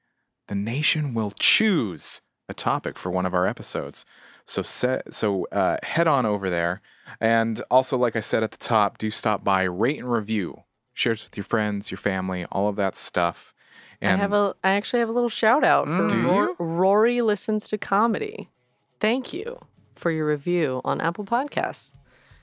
the 0.48 0.56
nation 0.56 1.14
will 1.14 1.32
choose 1.38 2.22
a 2.50 2.56
topic 2.56 2.98
for 2.98 3.12
one 3.12 3.28
of 3.28 3.36
our 3.36 3.46
episodes. 3.46 4.06
So 4.46 4.62
set, 4.62 5.14
so 5.14 5.46
uh, 5.52 5.78
head 5.84 6.08
on 6.08 6.26
over 6.26 6.50
there, 6.50 6.82
and 7.20 7.62
also, 7.70 7.98
like 7.98 8.16
I 8.16 8.22
said 8.22 8.44
at 8.44 8.52
the 8.52 8.58
top, 8.58 8.98
do 8.98 9.12
stop 9.12 9.44
by, 9.44 9.64
rate 9.64 10.00
and 10.00 10.08
review, 10.08 10.64
shares 10.94 11.26
with 11.26 11.36
your 11.36 11.44
friends, 11.44 11.92
your 11.92 11.98
family, 11.98 12.46
all 12.46 12.70
of 12.70 12.78
that 12.78 12.96
stuff. 12.96 13.54
And 14.02 14.12
I 14.14 14.16
have 14.18 14.34
a 14.34 14.56
I 14.64 14.72
actually 14.72 15.00
have 15.00 15.10
a 15.10 15.14
little 15.14 15.30
shout 15.30 15.64
out 15.64 15.86
for 15.88 15.91
Mm. 15.91 16.10
Do 16.12 16.18
you? 16.18 16.56
Rory 16.60 17.22
listens 17.22 17.68
to 17.70 17.78
comedy. 17.78 18.50
Thank 19.00 19.34
you 19.34 19.60
for 19.95 20.12
your 20.12 20.28
review 20.28 20.82
on 20.86 21.02
Apple 21.02 21.26
Podcasts. 21.26 21.95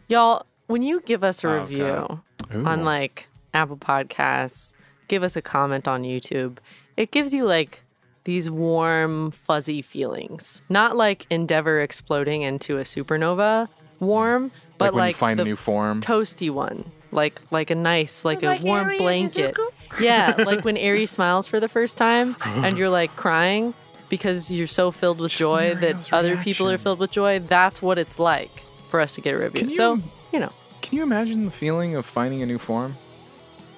Y'all, 0.08 0.46
when 0.66 0.82
you 0.82 1.00
give 1.00 1.22
us 1.24 1.44
a 1.44 1.48
Oh, 1.48 1.60
review 1.60 2.20
on 2.52 2.84
like 2.84 3.28
Apple 3.52 3.76
Podcasts, 3.76 4.72
give 5.08 5.22
us 5.22 5.36
a 5.36 5.42
comment 5.42 5.86
on 5.88 6.02
YouTube, 6.02 6.58
it 6.96 7.10
gives 7.10 7.32
you 7.32 7.44
like 7.44 7.82
these 8.24 8.50
warm, 8.50 9.30
fuzzy 9.30 9.82
feelings. 9.82 10.62
Not 10.68 10.96
like 10.96 11.26
Endeavor 11.30 11.80
exploding 11.80 12.42
into 12.42 12.78
a 12.78 12.82
supernova 12.82 13.68
warm, 14.00 14.50
but 14.78 14.94
like 14.94 15.00
like, 15.00 15.16
find 15.16 15.38
the 15.38 15.42
a 15.42 15.46
new 15.46 15.56
form. 15.56 16.00
toasty 16.00 16.50
one, 16.50 16.90
like 17.14 17.40
like 17.50 17.70
a 17.70 17.74
nice, 17.74 18.24
like, 18.24 18.42
a 18.42 18.58
warm 18.62 18.96
blanket. 18.98 19.56
Yeah, 20.00 20.34
like 20.44 20.64
when 20.64 20.76
Eri 20.76 21.06
smiles 21.06 21.46
for 21.46 21.60
the 21.60 21.68
first 21.68 21.96
time, 21.96 22.36
and 22.44 22.76
you're 22.76 22.88
like 22.90 23.14
crying 23.16 23.72
because 24.08 24.50
you're 24.50 24.66
so 24.66 24.90
filled 24.90 25.20
with 25.20 25.32
joy 25.32 25.74
that 25.76 25.96
Mirio's 25.96 26.08
other 26.12 26.36
people 26.38 26.68
are 26.68 26.78
filled 26.78 26.98
with 26.98 27.10
joy. 27.12 27.38
That's 27.38 27.80
what 27.80 27.96
it's 27.98 28.18
like 28.18 28.50
for 28.90 29.00
us 29.00 29.14
to 29.14 29.20
get 29.20 29.34
a 29.34 29.38
review. 29.38 29.64
You- 29.68 29.70
so 29.70 30.00
you 30.32 30.40
know, 30.40 30.52
Can 30.82 30.96
you 30.98 31.02
imagine 31.04 31.44
the 31.44 31.50
feeling 31.50 31.94
of 31.94 32.04
finding 32.04 32.42
a 32.42 32.46
new 32.46 32.58
form? 32.58 32.96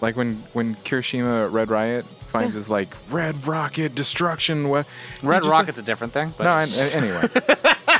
Like 0.00 0.16
when 0.16 0.42
when 0.54 0.74
Kirishima 0.76 1.52
Red 1.52 1.70
Riot 1.70 2.04
finds 2.28 2.54
his 2.54 2.68
like 2.68 2.94
red 3.10 3.46
rocket 3.46 3.94
destruction. 3.94 4.68
What? 4.68 4.86
Red 5.22 5.42
just- 5.42 5.50
Rocket's 5.52 5.78
a 5.78 5.82
different 5.82 6.12
thing. 6.12 6.34
But 6.36 6.44
No, 6.44 6.50
I, 6.50 6.66
anyway. 6.92 7.28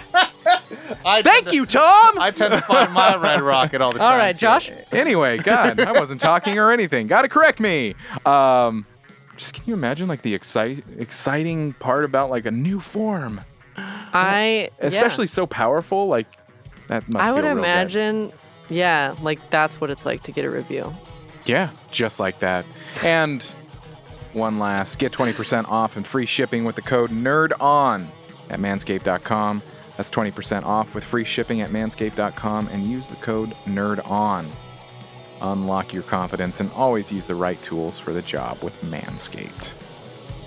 I 1.05 1.23
Thank 1.23 1.53
you, 1.53 1.67
Tom. 1.67 2.19
I 2.19 2.31
tend 2.31 2.53
to 2.53 2.61
find 2.61 2.93
my 2.93 3.17
Red 3.17 3.43
Rocket 3.43 3.81
all 3.81 3.93
the 3.93 3.99
time. 4.01 4.13
all 4.13 4.19
right, 4.19 4.35
too. 4.35 4.41
Josh. 4.41 4.71
anyway, 4.93 5.39
God, 5.39 5.81
I 5.81 5.93
wasn't 5.93 6.21
talking 6.21 6.59
or 6.59 6.71
anything. 6.71 7.07
Got 7.07 7.23
to 7.23 7.29
correct 7.29 7.61
me. 7.61 7.95
Um, 8.25 8.87
just 9.37 9.55
can 9.55 9.65
you 9.67 9.75
imagine 9.75 10.09
like 10.09 10.23
the 10.23 10.35
excite, 10.35 10.85
exciting 10.99 11.75
part 11.75 12.05
about 12.05 12.31
like 12.31 12.47
a 12.47 12.51
new 12.51 12.81
form, 12.81 13.41
I 13.77 14.71
yeah. 14.79 14.87
especially 14.87 15.27
so 15.27 15.47
powerful? 15.47 16.07
Like 16.09 16.27
that 16.89 17.09
must. 17.09 17.25
I 17.25 17.33
would 17.33 17.43
feel 17.43 17.47
real 17.47 17.55
good. 17.55 17.61
imagine, 17.61 18.33
yeah, 18.69 19.15
like 19.21 19.39
that's 19.51 19.81
what 19.81 19.91
it's 19.91 20.07
like 20.07 20.23
to 20.25 20.33
get 20.33 20.45
a 20.45 20.51
review. 20.51 20.95
Yeah, 21.45 21.71
just 21.91 22.19
like 22.19 22.41
that. 22.41 22.65
And 23.03 23.43
one 24.33 24.59
last 24.59 24.99
get 24.99 25.13
20% 25.13 25.69
off 25.69 25.97
and 25.97 26.07
free 26.07 26.27
shipping 26.27 26.65
with 26.65 26.77
the 26.77 26.83
code 26.83 27.11
NERDON 27.11 28.07
at 28.51 28.61
manscaped.com. 28.61 29.63
That's 29.97 30.11
20% 30.11 30.65
off 30.65 30.95
with 30.95 31.05
free 31.05 31.25
shipping 31.25 31.61
at 31.61 31.71
manscaped.com 31.71 32.69
and 32.69 32.85
use 32.85 33.09
the 33.09 33.17
code 33.17 33.57
NERDON. 33.65 34.47
Unlock 35.41 35.93
your 35.93 36.03
confidence 36.03 36.61
and 36.61 36.71
always 36.73 37.13
use 37.13 37.27
the 37.27 37.35
right 37.35 37.61
tools 37.63 37.99
for 37.99 38.13
the 38.13 38.23
job 38.23 38.63
with 38.63 38.79
Manscaped. 38.83 39.75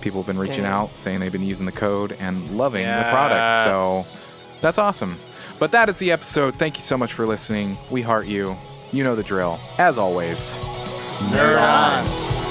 People 0.02 0.22
have 0.22 0.28
been 0.28 0.40
reaching 0.40 0.64
Damn. 0.64 0.74
out 0.74 0.98
saying 0.98 1.20
they've 1.20 1.32
been 1.32 1.44
using 1.44 1.66
the 1.66 1.72
code 1.72 2.14
and 2.20 2.58
loving 2.58 2.86
the 2.86 3.06
product. 3.10 3.76
So 3.76 4.22
that's 4.62 4.78
awesome. 4.78 5.20
But 5.60 5.72
that 5.72 5.90
is 5.90 5.98
the 5.98 6.12
episode. 6.12 6.56
Thank 6.56 6.78
you 6.78 6.82
so 6.82 6.98
much 6.98 7.14
for 7.14 7.28
listening. 7.28 7.78
We 7.92 8.02
heart 8.02 8.28
you. 8.28 8.56
You 8.92 9.04
know 9.04 9.16
the 9.16 9.24
drill. 9.24 9.60
As 9.78 9.98
always, 9.98 10.58
Nerd 11.30 11.62
on. 11.62 12.49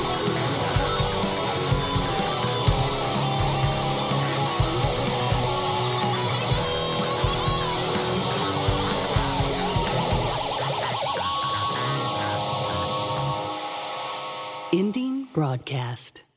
Ending 14.70 15.24
broadcast. 15.32 16.27